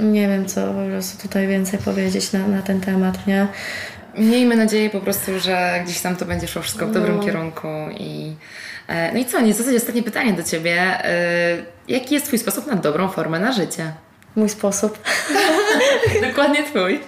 Nie 0.00 0.28
wiem, 0.28 0.46
co 0.46 0.60
po 0.66 0.86
prostu 0.90 1.22
tutaj 1.28 1.46
więcej 1.48 1.78
powiedzieć 1.78 2.32
na, 2.32 2.48
na 2.48 2.62
ten 2.62 2.80
temat, 2.80 3.26
nie? 3.26 3.46
miejmy 4.18 4.56
nadzieję 4.56 4.90
po 4.90 5.00
prostu, 5.00 5.40
że 5.40 5.80
gdzieś 5.84 6.00
tam 6.00 6.16
to 6.16 6.24
będzie 6.24 6.48
szło 6.48 6.62
wszystko 6.62 6.86
w 6.86 6.92
dobrym 6.92 7.16
No. 7.16 7.22
kierunku 7.22 7.68
i 7.98 8.32
e, 8.88 9.12
no 9.12 9.18
i 9.18 9.24
co, 9.24 9.40
nie 9.40 9.54
zasadzie 9.54 9.76
ostatnie 9.76 10.02
pytanie 10.02 10.32
do 10.32 10.42
Ciebie. 10.42 10.80
E, 10.80 11.56
Jaki 11.88 12.14
jest 12.14 12.26
Twój 12.26 12.38
sposób 12.38 12.66
na 12.66 12.74
dobrą 12.74 13.08
formę 13.08 13.40
na 13.40 13.52
życie? 13.52 13.92
Mój 14.36 14.48
sposób. 14.48 14.98
Dokładnie 16.28 16.62
Twój. 16.64 17.00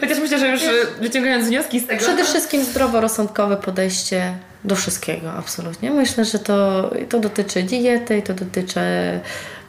Chociaż 0.00 0.18
myślę, 0.18 0.38
że 0.38 0.48
już 0.48 0.62
wyciągając 1.00 1.48
wnioski 1.48 1.80
z 1.80 1.86
tego... 1.86 2.02
Przede 2.02 2.24
wszystkim 2.24 2.64
zdroworozsądkowe 2.64 3.56
podejście 3.56 4.32
do 4.64 4.76
wszystkiego, 4.76 5.32
absolutnie. 5.32 5.90
Myślę, 5.90 6.24
że 6.24 6.38
to, 6.38 6.90
to 7.08 7.18
dotyczy 7.18 7.62
diety 7.62 8.22
to 8.22 8.34
dotyczy 8.34 8.80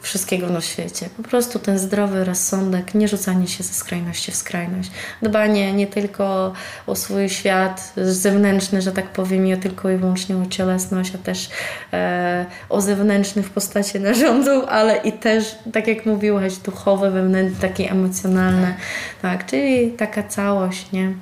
wszystkiego 0.02 0.48
na 0.48 0.60
świecie. 0.60 1.08
Po 1.16 1.22
prostu 1.22 1.58
ten 1.58 1.78
zdrowy 1.78 2.24
rozsądek, 2.24 2.94
nie 2.94 3.08
rzucanie 3.08 3.48
się 3.48 3.64
ze 3.64 3.74
skrajności 3.74 4.32
w 4.32 4.36
skrajność. 4.36 4.90
Dbanie 5.22 5.72
nie 5.72 5.86
tylko 5.86 6.52
o 6.86 6.96
swój 6.96 7.28
świat 7.28 7.92
zewnętrzny, 7.96 8.82
że 8.82 8.92
tak 8.92 9.08
powiem, 9.08 9.44
nie 9.44 9.56
tylko 9.56 9.90
i 9.90 9.96
wyłącznie 9.96 10.36
o 10.36 10.46
cielesność, 10.46 11.12
a 11.14 11.18
też 11.18 11.50
e, 11.92 12.46
o 12.68 12.80
zewnętrzny 12.80 13.42
w 13.42 13.50
postaci 13.50 14.00
narządu, 14.00 14.66
ale 14.66 14.96
i 14.96 15.12
też, 15.12 15.58
tak 15.72 15.86
jak 15.86 16.06
mówiłaś, 16.06 16.56
duchowe, 16.56 17.10
wewnętrzne, 17.10 17.68
takie 17.68 17.90
emocjonalne. 17.90 18.74
Tak, 19.22 19.46
czyli 19.46 19.92
taka 19.92 20.22
całość, 20.22 20.92
nie? 20.92 21.12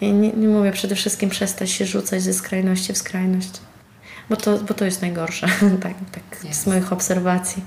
I 0.00 0.12
nie, 0.12 0.32
nie 0.32 0.48
mówię 0.48 0.72
przede 0.72 0.94
wszystkim 0.94 1.30
przestać 1.30 1.70
się 1.70 1.86
rzucać 1.86 2.22
ze 2.22 2.34
skrajności 2.34 2.92
w 2.92 2.98
skrajność. 2.98 3.50
Bo 4.30 4.36
to, 4.36 4.58
bo 4.58 4.74
to 4.74 4.84
jest 4.84 5.02
najgorsze, 5.02 5.46
tak, 5.82 5.94
tak 6.12 6.40
z 6.40 6.44
Jest. 6.44 6.66
moich 6.66 6.92
obserwacji. 6.92 7.64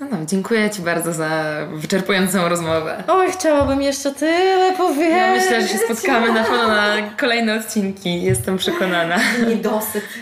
No, 0.00 0.06
no, 0.10 0.16
dziękuję 0.26 0.70
Ci 0.70 0.82
bardzo 0.82 1.12
za 1.12 1.28
wyczerpującą 1.74 2.48
rozmowę. 2.48 3.04
Oj, 3.08 3.32
chciałabym 3.32 3.82
jeszcze 3.82 4.12
tyle 4.12 4.76
powiedzieć. 4.76 5.16
Ja 5.16 5.32
myślę, 5.32 5.62
że 5.62 5.68
się 5.68 5.78
spotkamy 5.78 6.32
na 6.32 6.44
pewno 6.44 6.68
na 6.68 6.94
kolejne 7.20 7.54
odcinki. 7.54 8.22
Jestem 8.22 8.56
przekonana. 8.56 9.16
Niedosyt. 9.48 10.04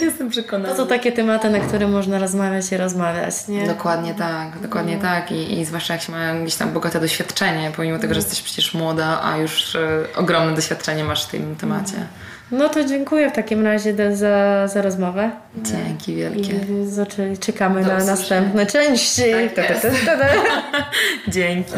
Jestem 0.00 0.30
przekonana. 0.30 0.74
To 0.74 0.76
są 0.76 0.86
takie 0.86 1.12
tematy, 1.12 1.50
na 1.50 1.60
które 1.60 1.88
można 1.88 2.18
rozmawiać 2.18 2.72
i 2.72 2.76
rozmawiać, 2.76 3.48
nie? 3.48 3.66
Dokładnie 3.66 4.14
tak, 4.14 4.60
dokładnie 4.60 4.98
tak. 4.98 5.32
I, 5.32 5.60
I 5.60 5.64
zwłaszcza 5.64 5.94
jak 5.94 6.02
się 6.02 6.12
ma 6.12 6.34
gdzieś 6.34 6.54
tam 6.54 6.72
bogate 6.72 7.00
doświadczenie, 7.00 7.72
pomimo 7.76 7.98
tego, 7.98 8.14
że 8.14 8.20
jesteś 8.20 8.42
przecież 8.42 8.74
młoda, 8.74 9.20
a 9.22 9.36
już 9.36 9.76
e, 9.76 9.88
ogromne 10.16 10.54
doświadczenie 10.54 11.04
masz 11.04 11.26
w 11.26 11.30
tym 11.30 11.56
temacie. 11.56 12.06
No 12.50 12.68
to 12.68 12.84
dziękuję 12.84 13.30
w 13.30 13.32
takim 13.32 13.64
razie 13.64 14.16
za, 14.16 14.68
za 14.68 14.82
rozmowę. 14.82 15.30
Dzięki 15.62 16.14
wielkie. 16.16 16.52
I 17.32 17.38
czekamy 17.38 17.80
Do 17.82 17.86
na 17.88 17.94
usłyszenia. 17.96 18.16
następne 18.16 18.66
części. 18.66 19.22
Tak 19.56 19.66
ta, 19.82 19.90
ta, 20.06 20.16
ta. 20.18 20.28
Dzięki. 21.28 21.72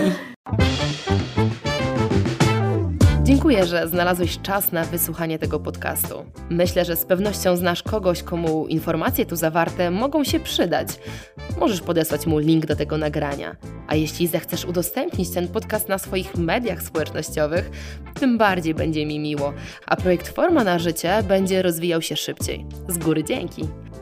Dziękuję, 3.28 3.66
że 3.66 3.88
znalazłeś 3.88 4.38
czas 4.42 4.72
na 4.72 4.84
wysłuchanie 4.84 5.38
tego 5.38 5.60
podcastu. 5.60 6.24
Myślę, 6.50 6.84
że 6.84 6.96
z 6.96 7.04
pewnością 7.04 7.56
znasz 7.56 7.82
kogoś, 7.82 8.22
komu 8.22 8.66
informacje 8.66 9.26
tu 9.26 9.36
zawarte 9.36 9.90
mogą 9.90 10.24
się 10.24 10.40
przydać. 10.40 10.88
Możesz 11.60 11.80
podesłać 11.80 12.26
mu 12.26 12.38
link 12.38 12.66
do 12.66 12.76
tego 12.76 12.98
nagrania. 12.98 13.56
A 13.86 13.94
jeśli 13.94 14.26
zechcesz 14.26 14.64
udostępnić 14.64 15.30
ten 15.30 15.48
podcast 15.48 15.88
na 15.88 15.98
swoich 15.98 16.36
mediach 16.36 16.82
społecznościowych, 16.82 17.70
tym 18.14 18.38
bardziej 18.38 18.74
będzie 18.74 19.06
mi 19.06 19.18
miło, 19.18 19.52
a 19.86 19.96
projekt 19.96 20.28
Forma 20.28 20.64
na 20.64 20.78
Życie 20.78 21.22
będzie 21.22 21.62
rozwijał 21.62 22.02
się 22.02 22.16
szybciej. 22.16 22.66
Z 22.88 22.98
góry 22.98 23.24
dzięki. 23.24 23.68